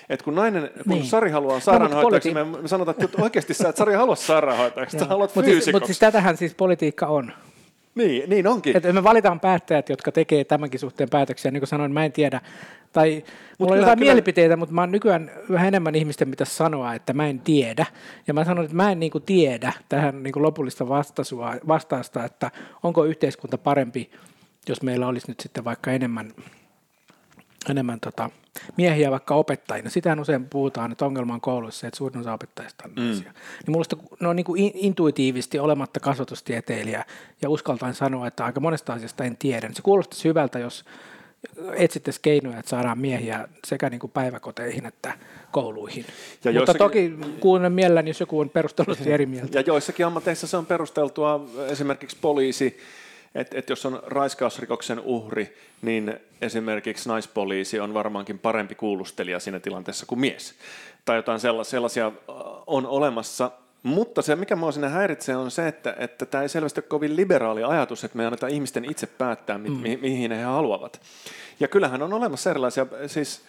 Et 0.09 0.22
kun 0.22 0.36
nainen, 0.36 0.70
kun 0.84 0.93
niin. 0.93 1.05
Sari 1.05 1.32
haluaa 1.32 1.55
no, 1.55 1.59
sairaanhoitajaksi, 1.59 2.34
no, 2.34 2.45
politi- 2.45 2.61
me, 2.61 2.67
sanotaan, 2.67 3.03
että 3.03 3.22
oikeasti 3.22 3.53
sä 3.53 3.70
et 3.70 3.78
Sari 3.78 3.93
halua 3.93 4.15
sairaanhoitajaksi, 4.15 4.99
sä 4.99 5.05
haluat 5.05 5.36
Mutta 5.36 5.51
siis, 5.51 5.72
mut 5.72 5.86
siis 5.86 5.99
tätähän 5.99 6.38
siis 6.38 6.53
politiikka 6.55 7.07
on. 7.07 7.34
Niin, 8.00 8.30
niin 8.30 8.47
onkin. 8.47 8.78
Että 8.78 8.93
me 8.93 9.04
valitaan 9.04 9.39
päättäjät, 9.39 9.89
jotka 9.89 10.12
tekee 10.12 10.43
tämänkin 10.43 10.80
suhteen 10.80 11.10
päätöksiä. 11.10 11.52
Niin 11.52 11.62
kuin 11.62 11.68
sanoin, 11.68 11.91
mä 11.91 12.06
en 12.06 12.12
tiedä. 12.12 12.41
Tai 12.93 13.16
Mut 13.16 13.60
mulla 13.60 13.74
on 13.74 13.80
jotain 13.80 14.00
kyllä... 14.00 14.10
mielipiteitä, 14.10 14.56
mutta 14.56 14.76
mä 14.76 14.82
oon 14.82 14.91
nykyään 14.91 15.32
vähän 15.52 15.68
enemmän 15.68 15.95
ihmisten 15.95 16.30
mitä 16.30 16.45
sanoa, 16.45 16.93
että 16.93 17.14
mä 17.14 17.28
en 17.28 17.39
tiedä. 17.39 17.86
Ja 18.28 18.34
mä 18.34 18.45
sanon, 18.45 18.66
että 18.66 18.78
mä 18.78 18.91
en 18.91 19.00
niin 19.00 19.12
kuin 19.12 19.24
tiedä 19.24 19.74
tähän 19.89 20.24
niin 20.24 20.34
kuin 20.34 20.43
lopullista 20.43 20.88
vastausta, 21.68 22.26
että 22.26 22.52
onko 22.84 23.06
yhteiskunta 23.06 23.58
parempi, 23.58 24.12
jos 24.70 24.82
meillä 24.82 25.08
olisi 25.08 25.28
nyt 25.28 25.39
sitten 25.39 25.66
vaikka 25.66 25.91
enemmän 25.91 26.32
enemmän 27.70 27.99
tota, 27.99 28.30
miehiä 28.78 29.12
vaikka 29.12 29.36
opettajina. 29.36 29.89
Sitähän 29.89 30.20
usein 30.20 30.45
puhutaan, 30.45 30.91
että 30.91 31.05
ongelma 31.05 31.34
on 31.34 31.41
kouluissa 31.41 31.88
että 31.88 31.97
suurin 31.97 32.20
osa 32.20 32.34
opettajista 32.34 32.84
on 32.86 32.91
naisia. 32.95 33.32
Mm. 33.32 33.39
Niin 33.68 33.78
musta 33.78 33.97
ne 34.20 34.28
on 34.28 34.36
niin 34.36 34.43
kuin 34.43 34.72
intuitiivisesti 34.76 35.60
olematta 35.60 35.99
kasvatustieteilijä 35.99 37.05
ja 37.41 37.49
uskaltain 37.49 37.93
sanoa, 37.93 38.28
että 38.28 38.45
aika 38.45 38.60
monesta 38.60 38.93
asiasta 38.93 39.24
en 39.24 39.38
tiedä. 39.38 39.70
Se 39.74 39.82
kuulostaa 39.82 40.20
hyvältä, 40.24 40.60
jos 40.60 40.86
etsittäisiin 41.74 42.22
keinoja, 42.22 42.60
että 42.60 42.70
saadaan 42.70 42.99
miehiä 42.99 43.47
sekä 43.66 43.89
niin 43.89 43.99
kuin 43.99 44.12
päiväkoteihin 44.12 44.86
että 44.86 45.14
kouluihin. 45.51 46.05
Ja 46.05 46.51
Mutta 46.51 46.72
joissakin- 46.72 46.78
toki 46.78 47.14
kuulen 47.39 47.72
mielelläni, 47.72 48.10
jos 48.10 48.20
joku 48.20 48.39
on 48.39 48.49
perustellusti 48.49 49.12
eri 49.14 49.26
mieltä. 49.26 49.60
Ja 49.60 49.64
joissakin 49.68 50.05
ammateissa 50.05 50.47
se 50.47 50.57
on 50.57 50.66
perusteltua, 50.66 51.45
esimerkiksi 51.68 52.18
poliisi, 52.22 52.78
että 53.36 53.59
et 53.59 53.69
jos 53.69 53.86
on 53.86 54.03
raiskausrikoksen 54.05 54.99
uhri, 54.99 55.55
niin 55.82 56.19
esimerkiksi 56.41 57.09
naispoliisi 57.09 57.80
on 57.80 57.93
varmaankin 57.93 58.39
parempi 58.39 58.75
kuulustelija 58.75 59.39
siinä 59.39 59.59
tilanteessa 59.59 60.05
kuin 60.05 60.19
mies. 60.19 60.55
Tai 61.05 61.15
jotain 61.17 61.39
sellaisia, 61.63 62.07
äh, 62.07 62.13
on 62.67 62.86
olemassa. 62.86 63.51
Mutta 63.84 64.21
se, 64.21 64.36
mikä 64.36 64.55
minua 64.55 64.71
siinä 64.71 64.89
häiritsee, 64.89 65.36
on 65.36 65.51
se, 65.51 65.67
että, 65.67 65.95
että 65.99 66.25
tämä 66.25 66.41
ei 66.41 66.49
selvästi 66.49 66.80
ole 66.80 66.88
kovin 66.88 67.15
liberaali 67.15 67.63
ajatus, 67.63 68.03
että 68.03 68.17
me 68.17 68.25
annetaan 68.25 68.51
ihmisten 68.51 68.86
itse 68.86 69.07
päättää, 69.07 69.57
mi- 69.57 69.69
mm. 69.69 69.75
mi- 69.75 69.97
mihin 70.01 70.32
he 70.32 70.43
haluavat. 70.43 71.01
Ja 71.59 71.67
kyllähän 71.67 72.01
on 72.01 72.13
olemassa 72.13 72.49
erilaisia, 72.49 72.86
siis 73.07 73.41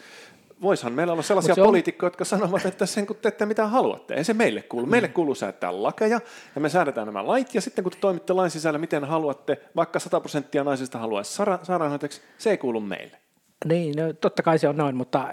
voishan 0.62 0.92
meillä 0.92 1.12
olla 1.12 1.22
sellaisia 1.22 1.54
se 1.54 1.62
poliitikkoja, 1.62 2.06
jotka 2.06 2.24
sanovat, 2.24 2.66
että 2.66 2.86
sen 2.86 3.06
kun 3.06 3.16
teette 3.16 3.46
mitä 3.46 3.66
haluatte, 3.66 4.14
ei 4.14 4.24
se 4.24 4.34
meille 4.34 4.62
kuulu. 4.62 4.86
Meille 4.86 5.08
Mm. 5.08 5.14
kuuluu 5.14 5.34
säätää 5.34 5.82
lakeja 5.82 6.20
ja 6.54 6.60
me 6.60 6.68
säädetään 6.68 7.06
nämä 7.06 7.26
lait 7.26 7.54
ja 7.54 7.60
sitten 7.60 7.84
kun 7.84 7.92
te 7.92 7.98
toimitte 8.00 8.32
lain 8.32 8.50
sisällä 8.50 8.78
miten 8.78 9.04
haluatte, 9.04 9.60
vaikka 9.76 9.98
100 9.98 10.20
prosenttia 10.20 10.64
naisista 10.64 10.98
haluaisi 10.98 11.42
sairaanhoitajaksi, 11.62 12.22
se 12.38 12.50
ei 12.50 12.58
kuulu 12.58 12.80
meille. 12.80 13.16
Niin, 13.64 13.96
no, 13.96 14.12
totta 14.12 14.42
kai 14.42 14.58
se 14.58 14.68
on 14.68 14.76
noin, 14.76 14.96
mutta 14.96 15.28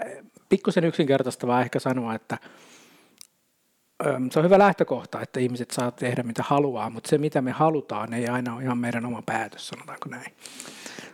pikkusen 0.48 0.84
yksinkertaistavaa 0.84 1.60
ehkä 1.60 1.78
sanoa, 1.78 2.14
että 2.14 2.38
se 4.30 4.38
on 4.38 4.44
hyvä 4.44 4.58
lähtökohta, 4.58 5.20
että 5.20 5.40
ihmiset 5.40 5.70
saa 5.70 5.90
tehdä 5.90 6.22
mitä 6.22 6.42
haluaa, 6.46 6.90
mutta 6.90 7.10
se 7.10 7.18
mitä 7.18 7.42
me 7.42 7.50
halutaan 7.50 8.14
ei 8.14 8.28
aina 8.28 8.54
ole 8.54 8.62
ihan 8.62 8.78
meidän 8.78 9.06
oma 9.06 9.22
päätös, 9.26 9.68
sanotaanko 9.68 10.08
näin. 10.08 10.32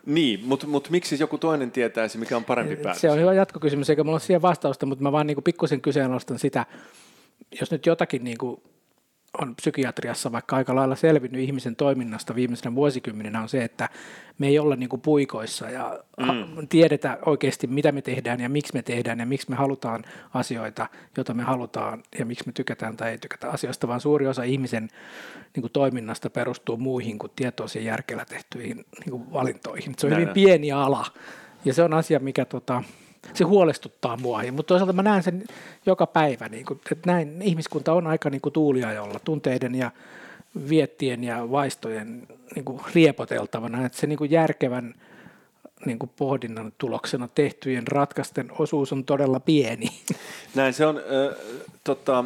Niin, 0.06 0.40
mutta 0.44 0.66
mut 0.66 0.90
miksi 0.90 1.16
joku 1.20 1.38
toinen 1.38 1.70
tietäisi, 1.70 2.18
mikä 2.18 2.36
on 2.36 2.44
parempi 2.44 2.76
päätös? 2.76 3.00
Se 3.00 3.10
on 3.10 3.20
hyvä 3.20 3.34
jatkokysymys, 3.34 3.90
eikä 3.90 4.04
mulla 4.04 4.14
ole 4.14 4.20
siihen 4.20 4.42
vastausta, 4.42 4.86
mutta 4.86 5.02
mä 5.02 5.12
vaan 5.12 5.26
niin 5.26 5.42
pikkusen 5.44 5.80
kyseenalaistan 5.80 6.38
sitä, 6.38 6.66
jos 7.60 7.70
nyt 7.70 7.86
jotakin 7.86 8.24
niin 8.24 8.38
kuin 8.38 8.62
on 9.40 9.56
psykiatriassa 9.56 10.32
vaikka 10.32 10.56
aika 10.56 10.74
lailla 10.74 10.96
selvinnyt 10.96 11.40
ihmisen 11.40 11.76
toiminnasta 11.76 12.34
viimeisenä 12.34 12.74
vuosikymmeninä 12.74 13.42
on 13.42 13.48
se, 13.48 13.64
että 13.64 13.88
me 14.38 14.46
ei 14.46 14.58
olla 14.58 14.76
niin 14.76 14.88
kuin 14.88 15.00
puikoissa 15.00 15.70
ja 15.70 15.98
mm. 16.18 16.68
tiedetä 16.68 17.18
oikeasti, 17.26 17.66
mitä 17.66 17.92
me 17.92 18.02
tehdään 18.02 18.40
ja 18.40 18.48
miksi 18.48 18.74
me 18.74 18.82
tehdään 18.82 19.20
ja 19.20 19.26
miksi 19.26 19.50
me 19.50 19.56
halutaan 19.56 20.04
asioita, 20.34 20.86
joita 21.16 21.34
me 21.34 21.42
halutaan 21.42 22.02
ja 22.18 22.26
miksi 22.26 22.46
me 22.46 22.52
tykätään 22.52 22.96
tai 22.96 23.10
ei 23.10 23.18
tykätä 23.18 23.50
asioista, 23.50 23.88
vaan 23.88 24.00
suuri 24.00 24.26
osa 24.26 24.42
ihmisen 24.42 24.88
niin 25.54 25.62
kuin 25.62 25.72
toiminnasta 25.72 26.30
perustuu 26.30 26.76
muihin 26.76 27.18
kuin 27.18 27.32
tietoisiin 27.36 27.84
järkellä 27.84 28.24
tehtyihin 28.24 28.76
niin 28.76 29.10
kuin 29.10 29.32
valintoihin. 29.32 29.94
Se 29.98 30.06
on 30.06 30.10
Näin 30.10 30.20
hyvin 30.22 30.34
pieni 30.34 30.72
ala 30.72 31.06
ja 31.64 31.74
se 31.74 31.82
on 31.82 31.92
asia, 31.92 32.18
mikä 32.18 32.44
tota, 32.44 32.82
se 33.34 33.44
huolestuttaa 33.44 34.16
mua, 34.16 34.40
mutta 34.52 34.68
toisaalta 34.68 34.92
mä 34.92 35.02
näen 35.02 35.22
sen 35.22 35.44
joka 35.86 36.06
päivä, 36.06 36.48
niin 36.48 36.66
kuin, 36.66 36.80
että 36.92 37.12
näin 37.12 37.42
ihmiskunta 37.42 37.92
on 37.92 38.06
aika 38.06 38.30
niin 38.30 38.40
kuin 38.40 38.52
tuuliajolla, 38.52 39.18
tunteiden 39.18 39.74
ja 39.74 39.90
viettien 40.68 41.24
ja 41.24 41.50
vaistojen 41.50 42.26
niin 42.54 42.80
riepoteltavana, 42.94 43.86
että 43.86 43.98
se 43.98 44.06
niin 44.06 44.18
kuin 44.18 44.30
järkevän 44.30 44.94
niin 45.86 45.98
kuin 45.98 46.10
pohdinnan 46.16 46.72
tuloksena 46.78 47.28
tehtyjen 47.34 47.86
ratkaisten 47.86 48.52
osuus 48.58 48.92
on 48.92 49.04
todella 49.04 49.40
pieni. 49.40 49.86
Näin 50.54 50.74
se 50.74 50.86
on. 50.86 50.96
Äh, 50.98 51.36
tota, 51.84 52.24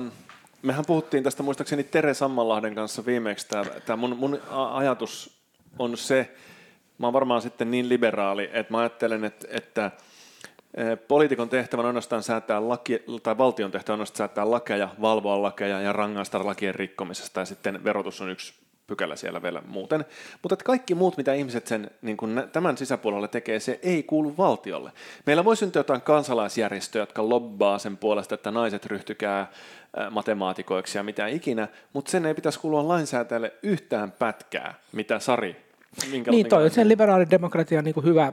mehän 0.62 0.84
puhuttiin 0.86 1.24
tästä 1.24 1.42
muistaakseni 1.42 1.84
Tere 1.84 2.14
Sammanlahden 2.14 2.74
kanssa 2.74 3.06
viimeksi. 3.06 3.46
Tämä 3.86 3.96
mun, 3.96 4.16
mun 4.16 4.40
a- 4.50 4.76
ajatus 4.76 5.38
on 5.78 5.96
se, 5.96 6.34
mä 6.98 7.06
oon 7.06 7.14
varmaan 7.14 7.42
sitten 7.42 7.70
niin 7.70 7.88
liberaali, 7.88 8.50
että 8.52 8.72
mä 8.72 8.78
ajattelen, 8.78 9.24
että, 9.24 9.48
että 9.50 9.90
poliitikon 11.08 11.48
tehtävä 11.48 11.82
on 11.82 11.86
ainoastaan 11.86 12.22
säätää 12.22 12.68
laki, 12.68 13.02
tai 13.22 13.38
valtion 13.38 13.70
tehtävä 13.70 13.94
on 13.94 13.96
ainoastaan 13.96 14.28
säätää 14.28 14.50
lakeja, 14.50 14.88
valvoa 15.00 15.42
lakeja 15.42 15.80
ja 15.80 15.92
rangaista 15.92 16.46
lakien 16.46 16.74
rikkomisesta, 16.74 17.40
ja 17.40 17.46
sitten 17.46 17.84
verotus 17.84 18.20
on 18.20 18.30
yksi 18.30 18.54
pykälä 18.86 19.16
siellä 19.16 19.42
vielä 19.42 19.62
muuten. 19.66 20.04
Mutta 20.42 20.54
että 20.54 20.64
kaikki 20.64 20.94
muut, 20.94 21.16
mitä 21.16 21.34
ihmiset 21.34 21.66
sen, 21.66 21.90
niin 22.02 22.16
kuin 22.16 22.42
tämän 22.52 22.76
sisäpuolella 22.76 23.28
tekee, 23.28 23.60
se 23.60 23.80
ei 23.82 24.02
kuulu 24.02 24.34
valtiolle. 24.38 24.92
Meillä 25.26 25.44
voi 25.44 25.56
syntyä 25.56 25.80
jotain 25.80 26.00
kansalaisjärjestöjä, 26.00 27.02
jotka 27.02 27.28
lobbaa 27.28 27.78
sen 27.78 27.96
puolesta, 27.96 28.34
että 28.34 28.50
naiset 28.50 28.86
ryhtykää 28.86 29.50
matemaatikoiksi 30.10 30.98
ja 30.98 31.02
mitä 31.02 31.26
ikinä, 31.26 31.68
mutta 31.92 32.10
sen 32.10 32.26
ei 32.26 32.34
pitäisi 32.34 32.60
kuulua 32.60 32.88
lainsäätäjälle 32.88 33.52
yhtään 33.62 34.12
pätkää, 34.12 34.74
mitä 34.92 35.18
Sari. 35.18 35.56
Minkä, 36.10 36.30
niin 36.30 36.48
toi 36.48 36.64
on 36.64 36.70
sen 36.70 36.88
liberaalidemokratian 36.88 37.84
niin 37.84 38.04
hyvä 38.04 38.32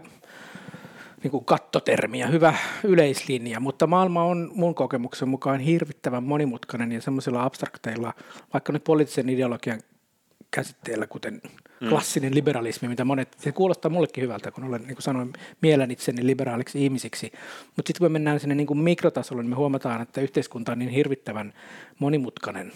niin 1.26 1.32
kuin 1.32 1.46
kattotermi 1.46 2.20
ja 2.20 2.28
hyvä 2.28 2.54
yleislinja, 2.84 3.60
mutta 3.60 3.88
maailma 3.88 4.24
on 4.24 4.52
mun 4.56 4.76
kokemuksen 4.76 5.30
mukaan 5.30 5.60
hirvittävän 5.60 6.24
monimutkainen 6.24 6.92
ja 6.92 7.02
semmoisilla 7.02 7.44
abstrakteilla, 7.44 8.14
vaikka 8.54 8.74
nyt 8.74 8.84
poliittisen 8.84 9.30
ideologian 9.30 9.82
käsitteillä, 10.52 11.08
kuten 11.08 11.42
klassinen 11.90 12.36
liberalismi, 12.36 12.88
mitä 12.88 13.06
monet, 13.06 13.36
se 13.40 13.52
kuulostaa 13.52 13.92
mullekin 13.92 14.24
hyvältä, 14.24 14.52
kun 14.52 14.64
olen, 14.64 14.82
niin 14.82 14.96
kuin 14.96 15.04
sanoin, 15.04 15.34
mielen 15.62 15.92
itseni 15.92 16.26
liberaaliksi 16.26 16.84
ihmisiksi. 16.84 17.32
Mutta 17.76 17.90
sitten 17.90 17.98
kun 17.98 18.06
me 18.06 18.10
mennään 18.10 18.40
sinne 18.40 18.56
niin 18.56 18.68
kuin 18.68 18.80
mikrotasolle, 18.80 19.44
niin 19.44 19.50
me 19.50 19.56
huomataan, 19.56 20.02
että 20.02 20.22
yhteiskunta 20.22 20.72
on 20.72 20.80
niin 20.80 20.92
hirvittävän 20.92 21.54
monimutkainen, 22.00 22.72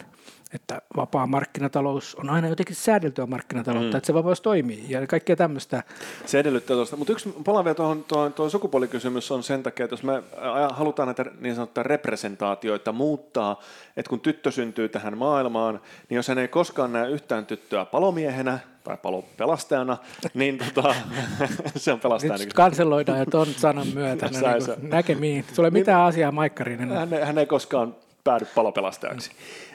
että 0.54 0.82
vapaa 0.95 1.28
markkinatalous 1.28 2.16
on 2.16 2.30
aina 2.30 2.47
jotenkin 2.47 2.76
säädeltyä 2.76 3.26
markkinataloutta, 3.26 3.91
mm. 3.91 3.97
että 3.97 4.08
se 4.08 4.14
vapaus 4.14 4.41
toimii 4.41 4.86
ja 4.89 5.08
kaikkea 5.08 5.36
tämmöistä. 5.36 5.84
Se 6.26 6.39
edellyttää 6.39 6.76
tuosta. 6.76 6.95
Mutta 6.95 7.14
yksi 7.14 7.34
palaan 7.45 7.66
vielä 7.66 7.76
tuohon, 7.76 8.04
tuohon, 8.04 8.34
tuohon 8.34 8.52
sukupuolikysymys 8.52 9.32
on 9.32 9.43
sen 9.43 9.64
takia, 9.64 9.84
että 9.84 9.93
jos 9.93 10.04
me 10.04 10.24
halutaan 10.72 11.08
näitä 11.08 11.26
niin 11.39 11.56
sanottuja 11.56 11.84
representaatioita 11.84 12.91
muuttaa, 12.91 13.60
että 13.97 14.10
kun 14.10 14.20
tyttö 14.20 14.52
syntyy 14.52 14.89
tähän 14.89 15.18
maailmaan, 15.18 15.82
niin 16.10 16.16
jos 16.16 16.28
hän 16.28 16.38
ei 16.38 16.47
koskaan 16.47 16.93
näe 16.93 17.10
yhtään 17.10 17.45
tyttöä 17.45 17.86
palomiehenä 17.86 18.60
tai 18.84 18.97
palopelastajana, 18.97 19.97
niin 20.34 20.58
tota, 20.74 20.95
se 21.76 21.91
on 21.91 22.00
pelastaja. 22.00 22.38
Nyt 22.38 22.54
kanseloidaan 22.54 23.20
ja 23.20 23.26
ton 23.26 23.47
sanan 23.47 23.88
myötä 23.93 24.26
no, 24.32 24.32
niin 24.32 24.89
näkemiin. 24.89 25.45
Sulla 25.54 25.68
ei 25.68 25.72
mitään 25.72 26.02
asiaa 26.02 26.32
Maikkarinen. 26.32 26.89
hän, 26.89 27.10
hän 27.24 27.38
ei 27.38 27.45
koskaan 27.45 27.95
päädy 28.30 28.46
palopelastajaksi. 28.56 29.32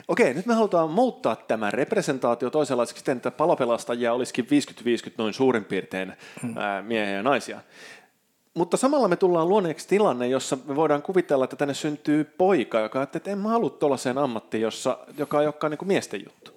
Okei, 0.07 0.33
nyt 0.33 0.45
me 0.45 0.53
halutaan 0.53 0.89
muuttaa 0.89 1.35
tämä 1.35 1.71
representaatio 1.71 2.49
toisenlaiseksi 2.49 2.99
siten, 2.99 3.17
että 3.17 3.31
palopelastajia 3.31 4.13
olisikin 4.13 4.45
50-50 5.09 5.11
noin 5.17 5.33
suurin 5.33 5.65
piirtein 5.65 6.13
ää, 6.57 6.81
miehiä 6.81 7.13
ja 7.15 7.23
naisia. 7.23 7.61
Mutta 8.53 8.77
samalla 8.77 9.07
me 9.07 9.15
tullaan 9.15 9.49
luoneeksi 9.49 9.87
tilanne, 9.87 10.27
jossa 10.27 10.57
me 10.65 10.75
voidaan 10.75 11.01
kuvitella, 11.01 11.43
että 11.43 11.55
tänne 11.55 11.73
syntyy 11.73 12.23
poika, 12.23 12.79
joka 12.79 12.99
ajattelee, 12.99 13.19
että 13.19 13.31
en 13.31 13.37
mä 13.37 13.49
halua 13.49 13.69
tuollaiseen 13.69 14.17
ammattiin, 14.17 14.61
jossa, 14.61 14.97
joka 15.17 15.41
ei 15.41 15.47
olekaan 15.47 15.71
niin 15.71 15.87
miesten 15.87 16.23
juttu. 16.25 16.51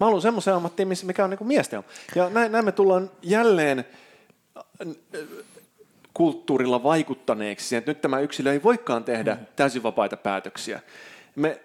Mä 0.00 0.06
haluan 0.06 0.22
semmoiseen 0.22 0.56
ammattiin, 0.56 0.88
missä- 0.88 1.06
mikä 1.06 1.24
on 1.24 1.30
niin 1.30 1.46
miesten. 1.46 1.84
Ja 2.14 2.30
näin, 2.30 2.52
näin 2.52 2.64
me 2.64 2.72
tullaan 2.72 3.10
jälleen 3.22 3.84
kulttuurilla 6.14 6.82
vaikuttaneeksi 6.82 7.76
että 7.76 7.90
nyt 7.90 8.00
tämä 8.00 8.20
yksilö 8.20 8.52
ei 8.52 8.62
voikaan 8.62 9.04
tehdä 9.04 9.34
Mm. 9.34 9.46
täysin 9.56 9.82
vapaita 9.82 10.16
päätöksiä. 10.16 10.80
Me, 11.38 11.60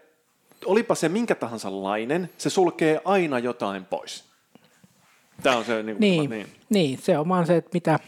olipa 0.66 0.96
se 0.96 1.10
minkä 1.10 1.36
tahansa 1.36 1.84
lainen, 1.84 2.30
se 2.38 2.50
sulkee 2.50 3.02
aina 3.06 3.40
jotain 3.40 3.86
pois. 3.86 4.24
Tämä 5.44 5.58
on 5.58 5.66
se, 5.66 5.84
niin, 5.84 5.98
Niin, 6.00 6.30
niin. 6.30 6.48
niin, 6.70 6.98
se 7.02 7.18
on 7.18 7.30
vaan 7.30 7.48
se, 7.48 7.56
että 7.58 7.70
mitä, 7.74 8.00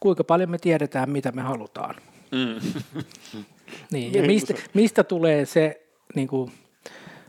kuinka 0.00 0.24
paljon 0.24 0.50
me 0.50 0.58
tiedetään, 0.58 1.10
mitä 1.10 1.32
me 1.32 1.42
halutaan. 1.42 1.94
Mm. 2.30 2.60
Niin, 3.90 4.12
ja 4.14 4.20
Niin, 4.22 4.30
mistä, 4.32 4.54
mistä 4.74 5.04
tulee 5.04 5.46
se, 5.46 5.86
niin 6.14 6.28
kuin, 6.28 6.52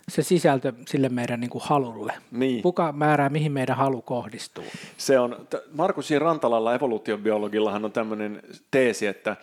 se 0.10 0.24
sisältö 0.24 0.74
sille 0.88 1.10
meidän 1.10 1.40
niin 1.40 1.50
kuin 1.50 1.64
halulle? 1.66 2.14
Niin. 2.32 2.62
Kuka 2.64 2.92
määrää, 2.92 3.30
mihin 3.30 3.52
meidän 3.52 3.78
halu 3.78 4.02
kohdistuu? 4.02 4.64
Se 4.98 5.20
on, 5.20 5.48
t- 5.50 5.76
Markus 5.76 6.12
J. 6.12 6.18
Rantalalla 6.18 6.76
evoluutiobiologillahan 6.76 7.86
on 7.86 7.92
tämmöinen 7.92 8.42
teesi, 8.72 9.08
että 9.08 9.36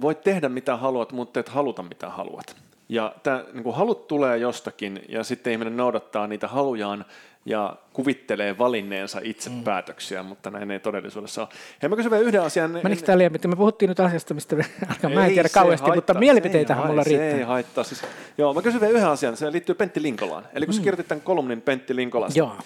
voit 0.00 0.20
tehdä 0.20 0.48
mitä 0.48 0.76
haluat, 0.76 1.12
mutta 1.12 1.40
et 1.40 1.48
haluta 1.48 1.82
mitä 1.82 2.08
haluat. 2.10 2.56
Ja 2.92 3.14
tämä 3.22 3.44
niin 3.52 3.62
kuin 3.62 3.76
halut 3.76 4.08
tulee 4.08 4.38
jostakin 4.38 5.00
ja 5.08 5.24
sitten 5.24 5.52
ihminen 5.52 5.76
noudattaa 5.76 6.26
niitä 6.26 6.48
halujaan 6.48 7.04
ja 7.44 7.76
kuvittelee 7.92 8.58
valinneensa 8.58 9.20
itse 9.22 9.50
mm. 9.50 9.64
päätöksiä, 9.64 10.22
mutta 10.22 10.50
näin 10.50 10.70
ei 10.70 10.80
todellisuudessa 10.80 11.40
ole. 11.40 11.48
Hei, 11.82 11.88
mä 11.88 11.96
kysyn 11.96 12.10
vielä 12.10 12.24
yhden 12.24 12.42
asian. 12.42 12.70
Menikö 12.70 13.02
tämä 13.02 13.18
liian, 13.18 13.32
me 13.46 13.56
puhuttiin 13.56 13.88
nyt 13.88 14.00
asiasta, 14.00 14.34
mistä 14.34 14.56
mä 14.56 14.64
en 15.08 15.18
Ei 15.18 15.34
tiedä 15.34 15.48
kauheasti, 15.48 15.88
haittaa, 15.88 16.14
mutta 16.14 16.26
ei 16.58 16.66
mulla 16.76 16.94
hai- 16.94 17.04
Se 17.04 17.10
ei 17.10 17.30
riittää. 17.32 17.46
haittaa. 17.46 17.84
Siis, 17.84 18.02
joo, 18.38 18.54
mä 18.54 18.62
kysyn 18.62 18.80
vielä 18.80 18.92
yhden 18.92 19.08
asian. 19.08 19.36
Se 19.36 19.52
liittyy 19.52 19.74
Pentti 19.74 20.02
Linkolaan. 20.02 20.46
Eli 20.54 20.66
kun 20.66 20.74
sä 20.74 20.82
kirjoitit 20.82 21.08
tämän 21.08 21.22
kolumnin 21.22 21.62
Pentti 21.62 21.96
Linkolasta. 21.96 22.38
Joo, 22.38 22.56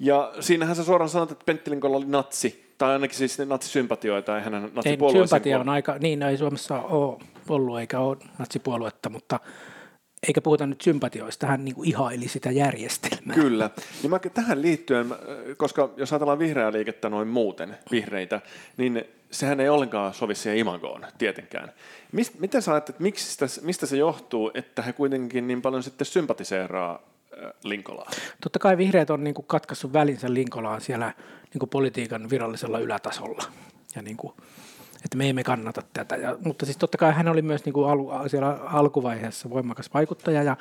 Ja 0.00 0.32
siinähän 0.40 0.76
sä 0.76 0.84
suoraan 0.84 1.08
sanot, 1.08 1.30
että 1.30 1.44
Pentti 1.44 1.70
Linkola 1.70 1.96
oli 1.96 2.06
natsi. 2.08 2.74
Tai 2.78 2.92
ainakin 2.92 3.18
siis 3.18 3.38
natsisympatioita. 3.38 4.38
Eihän 4.38 4.54
hän 4.54 4.64
ei, 4.64 4.70
natsipuolueeseen 4.74 5.28
sympatia 5.28 5.60
on 5.60 5.68
aika, 5.68 5.98
niin 5.98 6.22
ei 6.22 6.36
Suomessa 6.36 6.80
ole 6.80 7.16
ollut 7.48 7.80
eikä 7.80 8.00
ole 8.00 8.16
natsipuoluetta, 8.38 9.08
mutta 9.08 9.40
eikä 10.26 10.40
puhuta 10.40 10.66
nyt 10.66 10.80
sympatioista, 10.80 11.46
hän 11.46 11.64
niin 11.64 11.74
kuin 11.74 11.88
ihaili 11.88 12.28
sitä 12.28 12.50
järjestelmää. 12.50 13.34
Kyllä. 13.34 13.70
Niin 14.02 14.10
mä, 14.10 14.18
tähän 14.34 14.62
liittyen, 14.62 15.06
mä, 15.06 15.18
koska 15.56 15.90
jos 15.96 16.12
ajatellaan 16.12 16.38
vihreää 16.38 16.72
liikettä 16.72 17.08
noin 17.08 17.28
muuten, 17.28 17.78
vihreitä, 17.90 18.40
niin 18.76 19.04
sehän 19.30 19.60
ei 19.60 19.68
ollenkaan 19.68 20.14
sovi 20.14 20.34
siihen 20.34 20.58
imagoon 20.58 21.06
tietenkään. 21.18 21.72
Mist, 22.12 22.34
miten 22.38 22.62
sä 22.62 22.72
ajattelet, 22.72 23.00
miksi 23.00 23.32
sitä, 23.32 23.46
mistä 23.62 23.86
se 23.86 23.96
johtuu, 23.96 24.50
että 24.54 24.82
he 24.82 24.92
kuitenkin 24.92 25.46
niin 25.46 25.62
paljon 25.62 25.82
sitten 25.82 26.06
sympatiseeraa 26.06 27.02
Linkolaa? 27.64 28.10
Totta 28.42 28.58
kai 28.58 28.78
vihreät 28.78 29.10
on 29.10 29.24
niin 29.24 29.34
kuin 29.34 29.46
katkaissut 29.46 29.92
välinsä 29.92 30.34
Linkolaan 30.34 30.80
siellä 30.80 31.12
niin 31.54 31.58
kuin 31.58 31.70
politiikan 31.70 32.30
virallisella 32.30 32.78
ylätasolla. 32.78 33.44
Ja 33.96 34.02
niin 34.02 34.16
kuin, 34.16 34.32
että 35.04 35.16
me 35.16 35.28
emme 35.28 35.44
kannata 35.44 35.82
tätä. 35.92 36.16
Ja, 36.16 36.36
mutta 36.44 36.64
siis 36.64 36.76
totta 36.76 36.98
kai 36.98 37.12
hän 37.12 37.28
oli 37.28 37.42
myös 37.42 37.64
niin 37.64 37.72
kuin 37.72 37.90
al, 37.90 38.28
siellä 38.28 38.52
alkuvaiheessa 38.52 39.50
voimakas 39.50 39.94
vaikuttaja 39.94 40.42
ja 40.42 40.56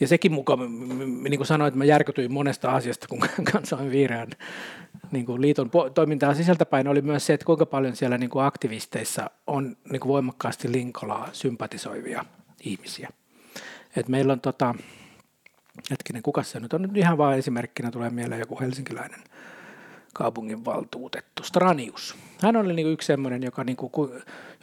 ja 0.00 0.08
sekin 0.08 0.32
mukaan, 0.32 0.58
niin 1.22 1.36
kuin 1.36 1.46
sanoin, 1.46 1.68
että 1.68 1.78
mä 1.78 1.84
järkytyin 1.84 2.32
monesta 2.32 2.70
asiasta, 2.70 3.08
kun 3.08 3.20
kansain 3.52 3.90
vihreän 3.90 4.28
niin 5.12 5.26
kuin 5.26 5.42
liiton 5.42 5.70
toimintaa 5.94 6.34
sisältäpäin, 6.34 6.88
oli 6.88 7.02
myös 7.02 7.26
se, 7.26 7.34
että 7.34 7.46
kuinka 7.46 7.66
paljon 7.66 7.96
siellä 7.96 8.18
niin 8.18 8.30
kuin 8.30 8.44
aktivisteissa 8.44 9.30
on 9.46 9.76
niin 9.90 10.00
kuin 10.00 10.08
voimakkaasti 10.08 10.72
Linkolaa 10.72 11.28
sympatisoivia 11.32 12.24
ihmisiä. 12.60 13.10
Et 13.96 14.08
meillä 14.08 14.32
on 14.32 14.40
tota, 14.40 14.74
hetkinen, 15.90 16.22
kuka 16.22 16.42
se 16.42 16.60
nyt 16.60 16.72
on? 16.72 16.82
Nyt 16.82 16.96
ihan 16.96 17.18
vain 17.18 17.38
esimerkkinä 17.38 17.90
tulee 17.90 18.10
mieleen 18.10 18.40
joku 18.40 18.60
helsinkiläinen 18.60 19.20
kaupunginvaltuutettu, 20.14 21.42
Stranius. 21.42 22.16
Hän 22.42 22.56
oli 22.56 22.72
niin 22.72 22.86
kuin 22.86 22.92
yksi 22.92 23.06
sellainen, 23.06 23.42
joka 23.42 23.64
niin 23.64 23.76
kuin 23.76 24.12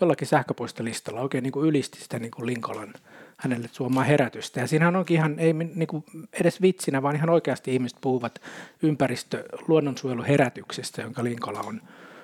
jollakin 0.02 0.28
sähköpostilistalla 0.28 1.22
oikein 1.22 1.44
niin 1.44 1.52
kuin 1.52 1.70
ylisti 1.70 2.02
sitä 2.02 2.20
niin 2.20 2.32
kuin 2.32 2.46
Linkolan 2.46 2.94
hänelle 3.38 3.70
suomaa 3.72 4.04
herätystä. 4.04 4.60
Ja 4.60 4.68
siinähän 4.68 4.96
onkin 4.96 5.18
ihan, 5.18 5.40
ei 5.40 5.54
niin 5.54 5.88
kuin 5.88 6.04
edes 6.42 6.62
vitsinä, 6.62 7.02
vaan 7.02 7.16
ihan 7.16 7.30
oikeasti 7.30 7.74
ihmiset 7.74 7.98
puhuvat 8.02 8.42
ympäristö- 8.84 9.44
luonnonsuojeluherätyksestä, 9.68 11.02
jonka 11.02 11.24
Linkola 11.24 11.60
on 11.60 11.82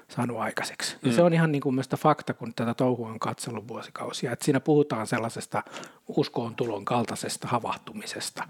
saanut 0.07 0.37
aikaiseksi. 0.37 0.97
Ja 1.01 1.09
mm. 1.09 1.15
se 1.15 1.21
on 1.21 1.33
ihan 1.33 1.51
niin 1.51 1.61
kuin 1.61 1.75
mielestä 1.75 1.97
fakta, 1.97 2.33
kun 2.33 2.53
tätä 2.53 2.73
touhua 2.73 3.09
on 3.09 3.19
katsellut 3.19 3.67
vuosikausia, 3.67 4.31
että 4.31 4.45
siinä 4.45 4.59
puhutaan 4.59 5.07
sellaisesta 5.07 5.63
uskoon 6.07 6.55
tulon 6.55 6.85
kaltaisesta 6.85 7.47
havahtumisesta. 7.47 8.43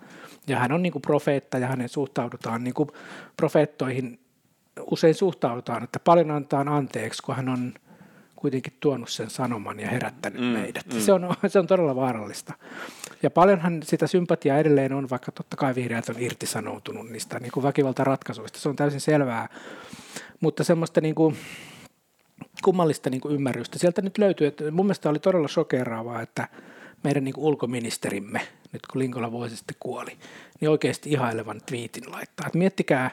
Ja 0.47 0.59
hän 0.59 0.71
on 0.71 0.83
niin 0.83 0.93
kuin 0.93 1.01
profeetta 1.01 1.57
ja 1.57 1.67
hänen 1.67 1.89
suhtaudutaan 1.89 2.63
niin 2.63 2.73
kuin 2.73 2.89
profeettoihin 3.37 4.19
usein 4.91 5.15
suhtaudutaan, 5.15 5.83
että 5.83 5.99
paljon 5.99 6.31
antaa 6.31 6.65
anteeksi, 6.67 7.23
kun 7.23 7.35
hän 7.35 7.49
on 7.49 7.73
kuitenkin 8.35 8.73
tuonut 8.79 9.09
sen 9.09 9.29
sanoman 9.29 9.79
ja 9.79 9.87
herättänyt 9.87 10.41
mm, 10.41 10.47
meidät. 10.47 10.85
Mm. 10.93 10.99
Se, 10.99 11.13
on, 11.13 11.35
se 11.47 11.59
on 11.59 11.67
todella 11.67 11.95
vaarallista. 11.95 12.53
Ja 13.23 13.29
paljonhan 13.29 13.83
sitä 13.83 14.07
sympatiaa 14.07 14.57
edelleen 14.57 14.93
on, 14.93 15.09
vaikka 15.09 15.31
totta 15.31 15.57
kai 15.57 15.75
vihreät 15.75 16.09
on 16.09 16.15
irtisanoutunut 16.19 17.09
niistä 17.09 17.39
niin 17.39 17.51
kuin 17.51 17.63
väkivaltaratkaisuista. 17.63 18.59
Se 18.59 18.69
on 18.69 18.75
täysin 18.75 19.01
selvää. 19.01 19.49
Mutta 20.39 20.63
semmoista 20.63 21.01
niin 21.01 21.15
kuin, 21.15 21.37
kummallista 22.63 23.09
niin 23.09 23.21
kuin 23.21 23.35
ymmärrystä 23.35 23.79
sieltä 23.79 24.01
nyt 24.01 24.17
löytyy. 24.17 24.47
Että 24.47 24.71
mun 24.71 24.85
mielestä 24.85 25.09
oli 25.09 25.19
todella 25.19 25.47
shokeraavaa, 25.47 26.21
että 26.21 26.47
meidän 27.03 27.23
niin 27.23 27.33
kuin 27.33 27.45
ulkoministerimme, 27.45 28.41
nyt 28.71 28.81
kun 28.91 29.01
Linkola 29.01 29.31
vuosi 29.31 29.57
sitten 29.57 29.77
kuoli, 29.79 30.11
niin 30.61 30.69
oikeasti 30.69 31.11
ihailevan 31.11 31.61
twiitin 31.65 32.11
laittaa. 32.11 32.47
Että 32.47 32.57
miettikää, 32.57 33.11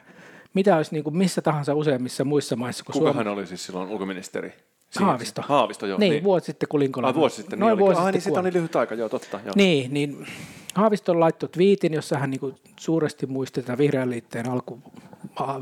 mitä 0.55 0.77
olisi 0.77 0.94
niin 0.94 1.05
kuin 1.05 1.16
missä 1.16 1.43
tahansa 1.43 1.74
useimmissa 1.74 2.24
muissa 2.24 2.57
maissa. 2.57 2.85
Kun 2.85 2.93
Kuka 2.93 3.05
Suomi... 3.05 3.19
hän 3.19 3.28
oli 3.28 3.47
siis 3.47 3.66
silloin 3.66 3.89
ulkoministeri? 3.89 4.53
Haavisto. 5.01 5.43
Haavisto, 5.43 5.86
joo. 5.86 5.99
Niin, 5.99 6.11
niin. 6.11 6.24
vuosi 6.24 6.47
sitten 6.47 6.69
kun 6.69 6.81
Linkola... 6.81 7.09
Ah, 7.09 7.15
vuosi 7.15 7.36
sitten. 7.36 7.59
Noin 7.59 7.70
niin 7.70 7.78
vuosi 7.78 7.99
ah, 7.99 8.05
sitten 8.05 8.12
niin 8.12 8.23
siitä 8.23 8.39
on 8.39 8.44
niin 8.44 8.55
lyhyt 8.55 8.77
aika, 8.77 8.94
joo, 8.94 9.09
totta. 9.09 9.40
Joo. 9.44 9.53
Niin, 9.57 9.94
niin 9.94 10.27
Haavisto 10.74 11.20
laittoi 11.20 11.49
twiitin, 11.49 11.93
jossa 11.93 12.19
hän 12.19 12.31
niin 12.31 12.55
suuresti 12.81 13.27
muisti 13.27 13.62
tätä 13.62 13.78
Vihreän, 13.78 14.11
liitteen 14.11 14.49
alku, 14.49 14.82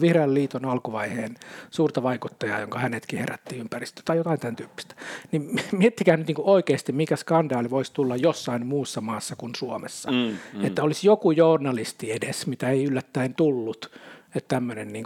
Vihreän 0.01 0.35
liiton 0.35 0.65
alkuvaiheen 0.65 1.35
suurta 1.71 2.03
vaikuttajaa, 2.03 2.61
jonka 2.61 2.79
hänetkin 2.79 3.19
herätti 3.19 3.57
ympäristö 3.57 4.03
tai 4.05 4.17
jotain 4.17 4.41
tämän 4.41 4.57
tyyppistä. 4.57 4.95
Niin 5.33 5.51
miettikää 5.73 6.17
nyt 6.17 6.27
niin 6.27 6.37
oikeasti, 6.41 6.93
mikä 6.93 7.17
skandaali 7.17 7.71
voisi 7.71 7.93
tulla 7.93 8.17
jossain 8.17 8.67
muussa 8.67 9.01
maassa 9.01 9.37
kuin 9.37 9.55
Suomessa. 9.55 10.11
Mm, 10.11 10.37
mm. 10.53 10.65
Että 10.65 10.83
olisi 10.83 11.07
joku 11.07 11.31
journalisti 11.31 12.13
edes, 12.13 12.47
mitä 12.47 12.69
ei 12.69 12.85
yllättäen 12.85 13.35
tullut, 13.35 13.91
että 14.35 14.49
tämmöinen 14.49 14.93
niin 14.93 15.05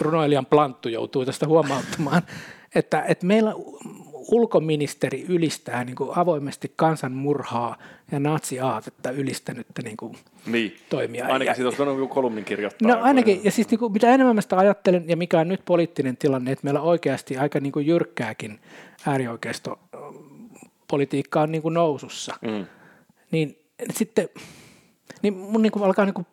runoilijan 0.00 0.46
planttu 0.46 0.88
joutuu 0.88 1.24
tästä 1.24 1.46
huomauttamaan, 1.46 2.22
että, 2.74 3.02
että 3.02 3.26
meillä 3.26 3.54
ulkoministeri 4.28 5.24
ylistää 5.28 5.84
niin 5.84 5.96
kuin 5.96 6.10
avoimesti 6.16 6.72
kansanmurhaa 6.76 7.76
ja 8.12 8.20
natsiaatetta 8.20 9.10
ylistänyttä 9.10 9.82
niin 9.82 9.96
kuin 9.96 10.16
niin. 10.46 10.76
toimia. 10.90 11.26
Ainakin 11.26 11.46
ja, 11.46 11.54
siitä 11.54 11.68
olisi 11.68 11.78
voinut 11.78 12.10
kolumnin 12.10 12.44
kirjoittaa. 12.44 12.88
No 12.88 13.02
ainakin, 13.02 13.40
ja 13.44 13.50
siis 13.50 13.70
niin 13.70 13.78
kuin, 13.78 13.92
mitä 13.92 14.14
enemmän 14.14 14.34
mä 14.34 14.40
sitä 14.40 14.58
ajattelen, 14.58 15.04
ja 15.08 15.16
mikä 15.16 15.40
on 15.40 15.48
nyt 15.48 15.64
poliittinen 15.64 16.16
tilanne, 16.16 16.52
että 16.52 16.64
meillä 16.64 16.80
oikeasti 16.80 17.36
aika 17.36 17.60
niin 17.60 17.72
kuin 17.72 17.86
jyrkkääkin 17.86 18.60
äärioikeisto 19.06 19.78
politiikka 20.88 21.40
on 21.40 21.52
niin 21.52 21.62
kuin 21.62 21.74
nousussa, 21.74 22.34
mm. 22.42 22.66
niin 23.30 23.58
sitten 23.92 24.28
niin 25.22 25.34
mun 25.34 25.62
niin 25.62 25.72
kuin 25.72 25.84
alkaa 25.84 26.04
niin 26.04 26.14
kuin 26.14 26.26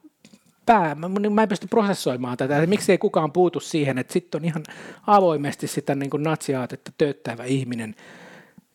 pää, 0.65 0.95
mä, 0.95 1.09
mä 1.29 1.43
en 1.43 1.49
pysty 1.49 1.67
prosessoimaan 1.67 2.37
tätä, 2.37 2.57
että 2.57 2.69
miksi 2.69 2.91
ei 2.91 2.97
kukaan 2.97 3.31
puutu 3.31 3.59
siihen, 3.59 3.97
että 3.97 4.13
sitten 4.13 4.41
on 4.41 4.45
ihan 4.45 4.63
avoimesti 5.07 5.67
sitä 5.67 5.95
niin 5.95 6.09
kuin 6.09 6.23
natsiaatetta 6.23 6.91
tööttävä 6.97 7.43
ihminen, 7.43 7.95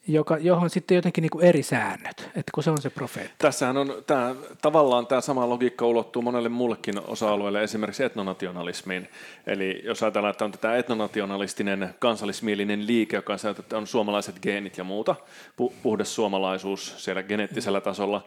joka, 0.09 0.39
johon 0.39 0.71
sitten 0.71 0.95
jotenkin 0.95 1.23
niin 1.23 1.31
kuin 1.31 1.45
eri 1.45 1.63
säännöt, 1.63 2.21
että 2.21 2.51
kun 2.55 2.63
se 2.63 2.71
on 2.71 2.83
se 2.83 2.91
profeetta. 2.91 3.35
Tässähän 3.39 3.77
on 3.77 3.95
tämä, 4.07 4.35
tavallaan 4.63 5.07
tämä 5.07 5.21
sama 5.21 5.49
logiikka 5.49 5.87
ulottuu 5.87 6.23
monelle 6.23 6.49
muullekin 6.49 7.01
osa-alueelle, 7.07 7.63
esimerkiksi 7.63 8.05
etnonationalismiin. 8.05 9.09
Eli 9.47 9.83
jos 9.85 10.03
ajatellaan, 10.03 10.31
että 10.31 10.45
on 10.45 10.53
tätä 10.53 10.77
etnonationalistinen 10.77 11.95
kansallismielinen 11.99 12.87
liike, 12.87 13.17
joka 13.17 13.33
on, 13.33 13.55
että 13.59 13.79
on 13.79 13.87
suomalaiset 13.87 14.41
geenit 14.43 14.79
ja 14.79 14.85
muuta, 14.85 15.15
puhdas 15.83 16.15
suomalaisuus 16.15 16.95
siellä 17.05 17.23
geneettisellä 17.23 17.81
tasolla, 17.81 18.25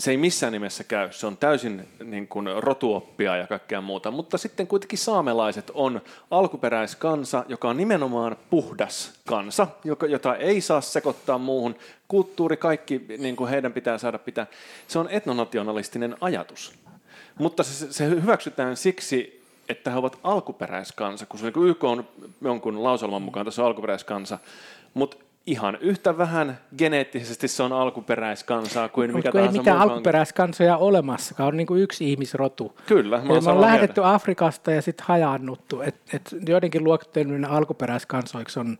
se 0.00 0.10
ei 0.10 0.16
missään 0.16 0.52
nimessä 0.52 0.84
käy, 0.84 1.12
se 1.12 1.26
on 1.26 1.36
täysin 1.36 1.88
niin 2.04 2.28
kuin 2.28 2.48
rotuoppia 2.56 3.36
ja 3.36 3.46
kaikkea 3.46 3.80
muuta, 3.80 4.10
mutta 4.10 4.38
sitten 4.38 4.66
kuitenkin 4.66 4.98
saamelaiset 4.98 5.70
on 5.74 6.00
alkuperäiskansa, 6.30 7.44
joka 7.48 7.68
on 7.68 7.76
nimenomaan 7.76 8.36
puhdas 8.50 9.12
kansa, 9.26 9.66
joka, 9.84 10.06
jota 10.06 10.36
ei 10.36 10.60
saa 10.60 10.80
sekoittaa 10.80 11.38
muuhun. 11.38 11.76
Kulttuuri, 12.08 12.56
kaikki 12.56 13.04
niin 13.18 13.36
kuin 13.36 13.50
heidän 13.50 13.72
pitää 13.72 13.98
saada 13.98 14.18
pitää. 14.18 14.46
Se 14.88 14.98
on 14.98 15.08
etnonationalistinen 15.10 16.16
ajatus. 16.20 16.72
Mutta 17.38 17.62
se, 17.62 17.92
se 17.92 18.08
hyväksytään 18.08 18.76
siksi, 18.76 19.42
että 19.68 19.90
he 19.90 19.96
ovat 19.96 20.18
alkuperäiskansa, 20.22 21.26
kun 21.26 21.40
se 21.40 21.46
niin 21.46 21.68
YK 21.68 21.84
on 21.84 22.08
jonkun 22.40 22.82
lauselman 22.82 23.22
mukaan 23.22 23.46
tässä 23.46 23.62
on 23.62 23.66
alkuperäiskansa, 23.66 24.38
mutta 24.94 25.16
ihan 25.50 25.78
yhtä 25.80 26.18
vähän 26.18 26.58
geneettisesti 26.78 27.48
se 27.48 27.62
on 27.62 27.72
alkuperäiskansaa 27.72 28.88
kuin 28.88 29.16
mikä 29.16 29.32
tahansa 29.32 29.52
ei 29.52 29.58
mitään 29.58 29.78
alkuperäiskansoja 29.78 30.76
olemassakaan, 30.76 31.48
on 31.48 31.56
niin 31.56 31.66
kuin 31.66 31.82
yksi 31.82 32.10
ihmisrotu. 32.10 32.76
Kyllä, 32.86 33.22
mä 33.44 33.52
on 33.52 33.60
lähdetty 33.60 34.00
mieltä. 34.00 34.14
Afrikasta 34.14 34.70
ja 34.70 34.82
sitten 34.82 35.06
hajannuttu, 35.08 35.80
että 35.80 36.16
et 36.16 36.34
joidenkin 36.48 36.84
luokitteleminen 36.84 37.50
alkuperäiskansoiksi 37.50 38.60
on 38.60 38.78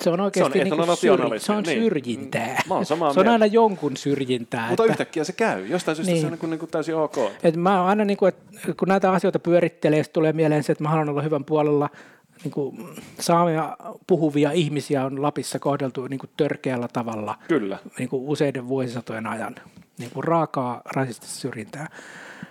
se 0.00 0.10
on 0.10 0.20
oikeasti 0.20 0.58
se 0.58 0.74
on, 0.74 0.78
niin 0.78 0.96
syrj, 0.96 1.38
se 1.38 1.52
on 1.52 1.62
niin. 1.62 1.82
syrjintää. 1.82 2.62
Mä 2.68 2.84
se 2.84 2.94
on 2.94 2.98
mieltä. 2.98 3.32
aina 3.32 3.46
jonkun 3.46 3.96
syrjintää. 3.96 4.68
Mutta 4.68 4.82
että, 4.82 4.92
yhtäkkiä 4.92 5.24
se 5.24 5.32
käy. 5.32 5.66
Jostain 5.66 5.96
syystä 5.96 6.12
niin. 6.12 6.20
se 6.20 6.26
on 6.26 6.32
niin 6.32 6.38
kuin, 6.38 6.50
niin 6.50 6.58
kuin 6.58 6.70
täysin 6.70 6.96
ok. 6.96 7.16
Et 7.42 7.56
mä 7.56 7.84
aina, 7.84 8.04
niin 8.04 8.16
kuin, 8.16 8.28
että 8.28 8.42
kun 8.76 8.88
näitä 8.88 9.12
asioita 9.12 9.38
pyörittelee, 9.38 10.04
tulee 10.04 10.32
mieleen 10.32 10.62
se, 10.62 10.72
että 10.72 10.84
mä 10.84 10.90
haluan 10.90 11.08
olla 11.08 11.22
hyvän 11.22 11.44
puolella– 11.44 11.88
niin 12.44 12.52
kuin 12.52 12.76
saamia 13.20 13.76
puhuvia 14.06 14.52
ihmisiä 14.52 15.04
on 15.04 15.22
Lapissa 15.22 15.58
kohdeltu 15.58 16.06
niin 16.06 16.18
kuin 16.18 16.30
törkeällä 16.36 16.88
tavalla 16.92 17.38
Kyllä. 17.48 17.78
Niin 17.98 18.08
kuin 18.08 18.22
useiden 18.22 18.68
vuosisatojen 18.68 19.26
ajan. 19.26 19.54
Niin 19.98 20.10
kuin 20.10 20.24
raakaa 20.24 20.82
rasistista 20.94 21.36
syrjintää. 21.36 21.88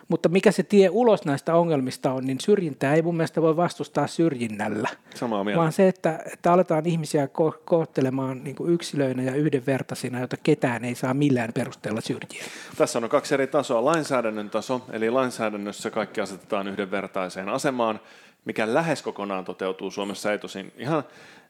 Mutta 0.07 0.29
mikä 0.29 0.51
se 0.51 0.63
tie 0.63 0.89
ulos 0.89 1.25
näistä 1.25 1.55
ongelmista 1.55 2.13
on, 2.13 2.25
niin 2.25 2.39
syrjintää 2.39 2.93
ei 2.95 3.01
mun 3.01 3.15
mielestä 3.15 3.41
voi 3.41 3.57
vastustaa 3.57 4.07
syrjinnällä. 4.07 4.89
Samaa 5.15 5.43
mieltä. 5.43 5.59
Vaan 5.59 5.71
se, 5.71 5.87
että, 5.87 6.19
että 6.33 6.53
aletaan 6.53 6.85
ihmisiä 6.85 7.25
ko- 7.25 7.61
kohtelemaan 7.65 8.43
niin 8.43 8.55
kuin 8.55 8.73
yksilöinä 8.73 9.23
ja 9.23 9.35
yhdenvertaisina, 9.35 10.19
jota 10.19 10.37
ketään 10.43 10.85
ei 10.85 10.95
saa 10.95 11.13
millään 11.13 11.53
perusteella 11.53 12.01
syrjiä. 12.01 12.43
Tässä 12.77 12.99
on 12.99 13.09
kaksi 13.09 13.33
eri 13.33 13.47
tasoa. 13.47 13.85
Lainsäädännön 13.85 14.49
taso, 14.49 14.81
eli 14.91 15.09
lainsäädännössä 15.09 15.89
kaikki 15.91 16.21
asetetaan 16.21 16.67
yhdenvertaiseen 16.67 17.49
asemaan 17.49 17.99
mikä 18.45 18.73
lähes 18.73 19.01
kokonaan 19.01 19.45
toteutuu 19.45 19.91
Suomessa, 19.91 20.31
ei 20.31 20.39
tosin 20.39 20.73
ihan. 20.77 21.03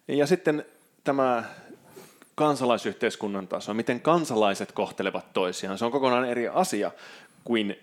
Ja 0.07 0.27
sitten 0.27 0.65
tämä 1.03 1.43
kansalaisyhteiskunnan 2.35 3.47
taso, 3.47 3.73
miten 3.73 4.01
kansalaiset 4.01 4.71
kohtelevat 4.71 5.33
toisiaan, 5.33 5.77
se 5.77 5.85
on 5.85 5.91
kokonaan 5.91 6.25
eri 6.25 6.47
asia 6.47 6.91
kuin, 7.43 7.79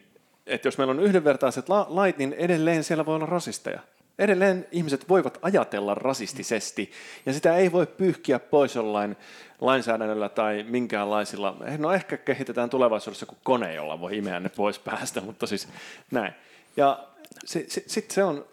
että 0.47 0.69
jos 0.69 0.79
meillä 0.79 0.91
on 0.91 1.01
yhdenvertaiset 1.01 1.67
lait, 1.89 2.19
niin 2.19 2.33
edelleen 2.33 2.85
siellä 2.85 3.07
voi 3.07 3.15
olla 3.15 3.27
rasisteja. 3.27 3.81
Edelleen 4.19 4.67
ihmiset 4.73 5.09
voivat 5.09 5.39
ajatella 5.43 5.95
rasistisesti, 5.95 6.93
ja 7.27 7.33
sitä 7.33 7.57
ei 7.57 7.73
voi 7.73 7.87
pyyhkiä 7.87 8.39
pois 8.39 8.75
jollain 8.75 9.17
lainsäädännöllä 9.61 10.29
tai 10.29 10.63
minkäänlaisilla. 10.69 11.57
No 11.79 11.93
ehkä 11.93 12.17
kehitetään 12.17 12.71
tulevaisuudessa 12.71 13.23
joku 13.23 13.37
kone, 13.43 13.75
jolla 13.75 14.01
voi 14.01 14.17
imeä 14.17 14.41
ne 14.41 14.49
pois 14.49 14.79
päästä, 14.79 15.21
mutta 15.21 15.47
siis 15.47 15.69
näin. 16.11 16.33
Ja 16.77 17.05
sitten 17.45 17.85
se, 17.87 18.05
se 18.09 18.25
on 18.25 18.45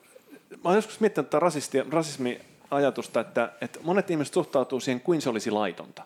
mä 0.64 0.70
oon 0.70 0.76
joskus 0.76 1.00
miettinyt 1.00 1.30
tätä 1.30 1.46
rasismi 1.90 2.42
ajatusta, 2.72 3.20
että, 3.20 3.52
että 3.62 3.80
monet 3.84 4.12
ihmiset 4.12 4.34
suhtautuu 4.34 4.80
siihen 4.80 5.02
kuin 5.02 5.22
se 5.22 5.30
olisi 5.30 5.52
laitonta. 5.52 6.04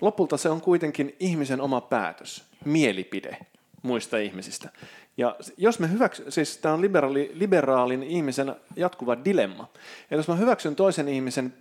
Lopulta 0.00 0.36
se 0.36 0.48
on 0.48 0.60
kuitenkin 0.60 1.16
ihmisen 1.20 1.60
oma 1.60 1.80
päätös, 1.80 2.44
mielipide 2.64 3.36
muista 3.82 4.18
ihmisistä. 4.18 4.68
Ja 5.16 5.36
jos 5.56 5.78
me 5.78 5.90
hyväksy, 5.90 6.30
siis 6.30 6.58
tämä 6.58 6.74
on 6.74 6.80
liberaali, 6.80 7.30
liberaalin 7.34 8.02
ihmisen 8.02 8.56
jatkuva 8.76 9.16
dilemma. 9.24 9.68
Ja 10.10 10.16
jos 10.16 10.28
mä 10.28 10.34
hyväksyn 10.34 10.76
toisen 10.76 11.08
ihmisen 11.08 11.54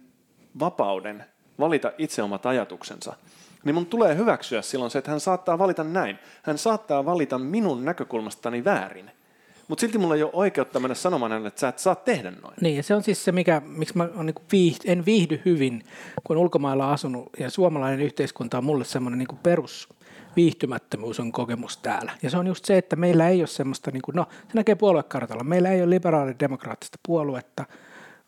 vapauden 0.59 1.25
valita 1.59 1.91
itse 1.97 2.23
omat 2.23 2.45
ajatuksensa, 2.45 3.15
niin 3.63 3.75
mun 3.75 3.85
tulee 3.85 4.15
hyväksyä 4.15 4.61
silloin 4.61 4.91
se, 4.91 4.97
että 4.97 5.11
hän 5.11 5.19
saattaa 5.19 5.59
valita 5.59 5.83
näin. 5.83 6.19
Hän 6.43 6.57
saattaa 6.57 7.05
valita 7.05 7.39
minun 7.39 7.85
näkökulmastani 7.85 8.63
väärin. 8.63 9.11
Mutta 9.67 9.81
silti 9.81 9.97
mulla 9.97 10.15
ei 10.15 10.23
ole 10.23 10.31
oikeutta 10.33 10.79
mennä 10.79 10.95
sanomaan 10.95 11.31
hänelle, 11.31 11.47
että 11.47 11.59
sä 11.59 11.67
et 11.67 11.79
saa 11.79 11.95
tehdä 11.95 12.31
noin. 12.31 12.53
Niin, 12.61 12.75
ja 12.75 12.83
se 12.83 12.95
on 12.95 13.03
siis 13.03 13.25
se, 13.25 13.31
mikä, 13.31 13.61
miksi 13.65 13.97
mä 13.97 14.09
on 14.15 14.25
niin 14.25 14.35
viihdy, 14.51 14.79
en 14.85 15.05
viihdy 15.05 15.41
hyvin, 15.45 15.83
kun 16.23 16.37
ulkomailla 16.37 16.93
asunut, 16.93 17.29
ja 17.39 17.49
suomalainen 17.49 18.01
yhteiskunta 18.01 18.57
on 18.57 18.63
mulle 18.63 18.83
semmoinen 18.85 19.19
niin 19.19 19.39
perus 19.43 19.89
viihtymättömyys 20.35 21.19
on 21.19 21.31
kokemus 21.31 21.77
täällä. 21.77 22.11
Ja 22.21 22.29
se 22.29 22.37
on 22.37 22.47
just 22.47 22.65
se, 22.65 22.77
että 22.77 22.95
meillä 22.95 23.29
ei 23.29 23.41
ole 23.41 23.47
semmoista, 23.47 23.91
niin 23.91 24.01
kuin, 24.01 24.15
no 24.15 24.27
se 24.31 24.53
näkee 24.53 24.75
puoluekartalla, 24.75 25.43
meillä 25.43 25.71
ei 25.71 25.81
ole 25.81 25.89
liberaalidemokraattista 25.89 26.99
puoluetta, 27.07 27.65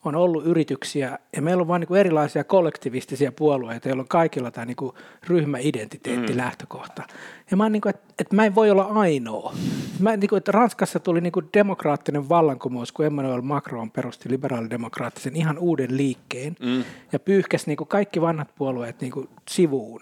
on 0.06 0.16
ollut 0.16 0.46
yrityksiä 0.46 1.20
ja 1.36 1.42
meillä 1.42 1.62
on 1.62 1.68
vain 1.68 1.80
niin 1.80 2.00
erilaisia 2.00 2.44
kollektivistisia 2.44 3.32
puolueita, 3.32 3.88
joilla 3.88 4.02
on 4.02 4.08
kaikilla 4.08 4.52
tämä 4.52 4.66
niin 4.66 4.92
ryhmäidentiteetti 5.28 6.32
mm. 6.32 6.38
lähtökohta. 6.38 7.04
Ja 7.52 7.58
mä, 7.58 7.70
niin 7.70 7.82
kuin, 7.82 7.90
että, 7.90 8.14
että 8.20 8.36
mä 8.36 8.46
en 8.46 8.56
voi 8.56 8.72
olla 8.72 8.84
ainoa. 8.84 9.54
Mä, 10.00 10.18
niin 10.18 10.30
kuin, 10.30 10.38
että 10.38 10.52
Ranskassa 10.52 11.00
tuli 11.00 11.22
niin 11.22 11.32
kuin 11.32 11.50
demokraattinen 11.54 12.30
vallankumous, 12.30 12.92
kun 12.92 13.06
Emmanuel 13.06 13.42
Macron 13.42 13.92
perusti 13.92 14.30
liberaalidemokraattisen 14.30 15.36
ihan 15.36 15.58
uuden 15.58 15.98
liikkeen 15.98 16.56
mm. 16.60 16.84
ja 17.12 17.20
pyyhkäsi 17.20 17.68
niin 17.68 17.78
kuin 17.78 17.88
kaikki 17.88 18.22
vanhat 18.22 18.56
puolueet 18.56 19.02
niin 19.02 19.12
kuin 19.12 19.30
sivuun 19.50 20.02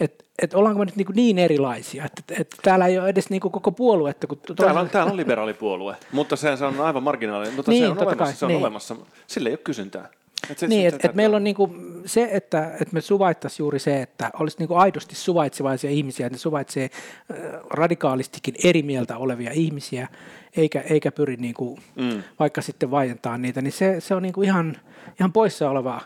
että 0.00 0.24
et 0.42 0.54
ollaanko 0.54 0.78
me 0.78 0.84
nyt 0.84 0.96
niin, 0.96 1.16
niin 1.16 1.38
erilaisia, 1.38 2.04
että 2.04 2.34
et 2.40 2.56
täällä 2.62 2.86
ei 2.86 2.98
ole 2.98 3.08
edes 3.08 3.30
niin 3.30 3.40
koko 3.40 3.72
puoluetta. 3.72 4.26
Kun 4.26 4.38
täällä, 4.56 4.80
on, 4.80 4.88
täällä 4.88 5.10
on 5.10 5.16
liberaalipuolue, 5.16 5.96
mutta 6.12 6.36
se, 6.36 6.56
se 6.56 6.64
on 6.64 6.80
aivan 6.80 7.02
marginaalinen, 7.02 7.54
mutta 7.54 7.70
niin, 7.70 7.84
se 7.84 7.90
on, 7.90 7.98
olemassa, 7.98 8.16
kai, 8.16 8.32
se 8.32 8.44
on 8.44 8.48
niin. 8.48 8.60
olemassa, 8.60 8.96
sille 9.26 9.48
ei 9.48 9.52
ole 9.52 9.58
kysyntää. 9.58 10.08
Et 10.50 10.58
se, 10.58 10.66
niin, 10.66 10.88
että 10.88 11.08
et 11.08 11.14
meillä 11.14 11.36
on 11.36 11.44
niinku 11.44 11.74
se, 12.06 12.28
että 12.32 12.76
et 12.80 12.92
me 12.92 13.00
suvaittaisiin 13.00 13.58
juuri 13.58 13.78
se, 13.78 14.02
että 14.02 14.30
olisi 14.38 14.58
niinku 14.58 14.74
aidosti 14.74 15.14
suvaitsevaisia 15.14 15.90
ihmisiä, 15.90 16.26
että 16.26 16.34
ne 16.34 16.38
suvaitsee 16.38 16.84
äh, 16.84 17.36
radikaalistikin 17.70 18.54
eri 18.64 18.82
mieltä 18.82 19.16
olevia 19.16 19.50
ihmisiä, 19.52 20.08
eikä, 20.56 20.80
eikä 20.80 21.12
pyri 21.12 21.36
niinku, 21.36 21.78
mm. 21.96 22.22
vaikka 22.38 22.62
sitten 22.62 22.90
vaientaa 22.90 23.38
niitä, 23.38 23.62
niin 23.62 23.72
se, 23.72 24.00
se 24.00 24.14
on 24.14 24.22
niinku 24.22 24.42
ihan, 24.42 24.76
ihan 25.20 25.32
poissa 25.32 25.70
olevaa 25.70 26.00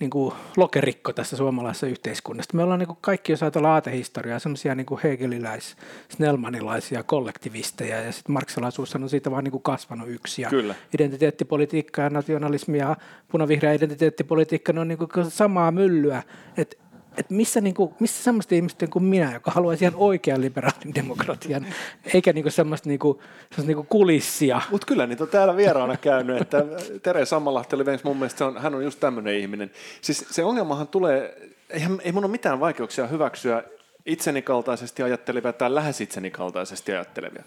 niin 0.00 0.10
kuin 0.10 0.34
lokerikko 0.56 1.12
tässä 1.12 1.36
suomalaisessa 1.36 1.86
yhteiskunnassa. 1.86 2.56
Me 2.56 2.62
ollaan 2.62 2.78
niin 2.78 2.86
kuin 2.86 2.98
kaikki, 3.00 3.32
jos 3.32 3.42
ajatellaan 3.42 3.74
aatehistoriaa, 3.74 4.38
semmoisia 4.38 4.74
niin 4.74 4.86
kuin 4.86 5.00
hegeliläis, 5.04 5.76
snellmanilaisia 6.08 7.02
kollektivisteja, 7.02 8.00
ja 8.00 8.12
sitten 8.12 8.32
marksilaisuus 8.32 8.94
on 8.94 9.08
siitä 9.08 9.30
vaan 9.30 9.44
niin 9.44 9.52
kuin 9.52 9.62
kasvanut 9.62 10.08
yksi. 10.08 10.42
Ja 10.42 10.50
Kyllä. 10.50 10.74
Identiteettipolitiikka 10.94 12.02
ja 12.02 12.10
nationalismi 12.10 12.78
ja 12.78 12.96
punavihreä 13.28 13.72
identiteettipolitiikka, 13.72 14.72
ne 14.72 14.80
on 14.80 14.88
niin 14.88 14.98
kuin 14.98 15.30
samaa 15.30 15.70
myllyä. 15.70 16.22
että 16.56 16.76
että 17.16 17.34
missä, 17.34 17.60
niinku, 17.60 17.94
missä 18.00 18.24
semmoista 18.24 18.54
ihmistä 18.54 18.86
kuin 18.86 19.04
minä, 19.04 19.32
joka 19.32 19.50
haluaisi 19.50 19.84
ihan 19.84 19.94
oikean 19.96 20.40
liberaalin 20.40 20.94
demokratian, 20.94 21.66
eikä 22.14 22.32
niinku 22.32 22.50
semmoista, 22.50 22.88
niinku, 22.88 23.22
semmoista 23.50 23.66
niinku 23.66 23.86
kulissia. 23.88 24.60
Mutta 24.70 24.86
kyllä 24.86 25.06
niitä 25.06 25.24
on 25.24 25.30
täällä 25.30 25.56
vieraana 25.56 25.96
käynyt, 25.96 26.40
että 26.42 26.64
Tere 27.02 27.24
Sammalahti 27.24 27.76
oli 27.76 27.84
mun 28.04 28.16
mielestä, 28.16 28.38
se 28.38 28.44
on, 28.44 28.58
hän 28.58 28.74
on 28.74 28.84
just 28.84 29.00
tämmöinen 29.00 29.34
ihminen. 29.34 29.70
Siis 30.00 30.26
se 30.30 30.44
ongelmahan 30.44 30.88
tulee, 30.88 31.52
eihän, 31.70 32.00
ei 32.04 32.12
mun 32.12 32.24
ole 32.24 32.30
mitään 32.30 32.60
vaikeuksia 32.60 33.06
hyväksyä 33.06 33.64
itseni 34.06 34.42
kaltaisesti 34.42 35.02
ajattelevia 35.02 35.52
tai 35.52 35.74
lähes 35.74 36.00
itseni 36.00 36.30
kaltaisesti 36.30 36.92
ajattelevia. 36.92 37.44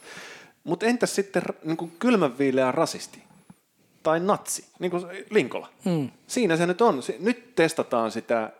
Mutta 0.63 0.85
entäs 0.85 1.15
sitten 1.15 1.43
niin 1.63 1.91
kylmänviileä 1.99 2.71
rasisti? 2.71 3.29
tai 4.03 4.19
natsi, 4.19 4.65
niin 4.79 4.91
kuin 4.91 5.05
Linkola. 5.29 5.69
Mm. 5.85 6.09
Siinä 6.27 6.57
se 6.57 6.65
nyt 6.65 6.81
on. 6.81 7.01
Nyt 7.19 7.55
testataan 7.55 8.11
sitä 8.11 8.51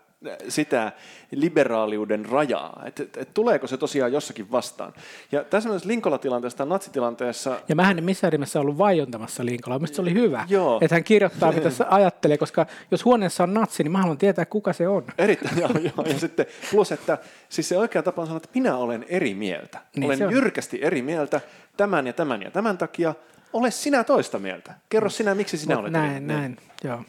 sitä 0.50 0.92
liberaaliuden 1.32 2.26
rajaa, 2.26 2.84
että 2.86 3.04
et, 3.04 3.18
et, 3.18 3.34
tuleeko 3.34 3.68
se 3.68 3.78
tosiaan 3.78 4.14
jossakin 4.14 4.52
vastaan. 4.52 4.94
Ja 5.32 5.44
tässä 5.44 5.70
myös 5.70 5.86
Linkola-tilanteessa, 5.86 6.66
natsitilanteessa... 6.66 7.60
Ja 7.70 7.76
mä 7.76 7.92
en 7.92 8.04
missään 8.04 8.32
nimessä 8.32 8.60
ollut 8.60 8.78
vaiontamassa 8.78 9.46
Linkolaa, 9.46 9.80
mistä 9.80 9.96
se 9.96 10.02
oli 10.02 10.14
hyvä, 10.14 10.46
joo. 10.50 10.80
että 10.82 10.96
hän 10.96 11.04
kirjoittaa, 11.04 11.52
mitä 11.52 11.70
se 11.70 11.86
ajattelee, 11.90 12.38
koska 12.38 12.66
jos 12.92 13.06
huoneessa 13.06 13.44
on 13.44 13.54
natsi, 13.54 13.84
niin 13.84 13.92
mä 13.92 13.98
haluan 13.98 14.18
tietää, 14.18 14.46
kuka 14.46 14.74
se 14.74 14.88
on. 14.88 15.06
Erittäin, 15.18 15.60
joo, 15.60 15.70
joo. 15.70 16.06
Ja 16.06 16.20
sitten 16.20 16.46
plus, 16.72 16.92
että 16.92 17.18
siis 17.50 17.70
se 17.70 17.78
oikea 17.78 18.04
tapa 18.04 18.22
on 18.22 18.28
sanoa, 18.28 18.38
että 18.38 18.50
minä 18.54 18.78
olen 18.78 19.06
eri 19.10 19.34
mieltä. 19.34 19.80
Niin 19.96 20.06
olen 20.06 20.32
jyrkästi 20.32 20.80
eri 20.82 21.02
mieltä 21.02 21.42
tämän 21.78 22.08
ja 22.08 22.14
tämän 22.14 22.42
ja 22.42 22.52
tämän 22.52 22.78
takia. 22.78 23.16
Ole 23.54 23.72
sinä 23.72 24.04
toista 24.04 24.40
mieltä. 24.40 24.74
Kerro 24.90 25.10
sinä, 25.10 25.36
miksi 25.36 25.58
sinä 25.58 25.76
Mut 25.76 25.82
olet 25.82 25.92
näin, 25.92 26.16
eri 26.16 26.26
Näin, 26.26 26.58
joo. 26.84 27.04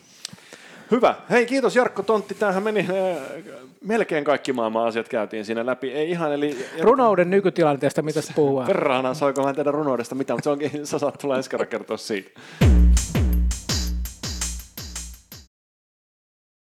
Hyvä. 0.91 1.15
Hei, 1.31 1.47
kiitos 1.47 1.77
Jarkko 1.77 2.03
Tontti. 2.03 2.35
Tämähän 2.35 2.63
meni 2.63 2.81
äh, 2.81 2.87
melkein 3.85 4.25
kaikki 4.25 4.53
maailman 4.53 4.87
asiat 4.87 5.09
käytiin 5.09 5.45
siinä 5.45 5.67
läpi. 5.67 5.93
Ei 5.93 6.11
ihan, 6.11 6.33
eli... 6.33 6.67
Runouden 6.81 7.31
nykytilanteesta, 7.31 8.03
mitä 8.03 8.21
puhuu? 8.35 8.65
Perhana, 8.67 9.15
soiko 9.15 9.43
mä 9.43 9.55
tehdä 9.55 9.71
runoudesta 9.71 10.15
mitä, 10.15 10.33
mutta 10.33 10.45
se 10.45 10.51
onkin, 10.51 10.87
sä 10.87 10.99
saat 10.99 11.19
tulla 11.19 11.37
ensi 11.37 11.51
kertoa 11.71 11.97
siitä. 11.97 12.41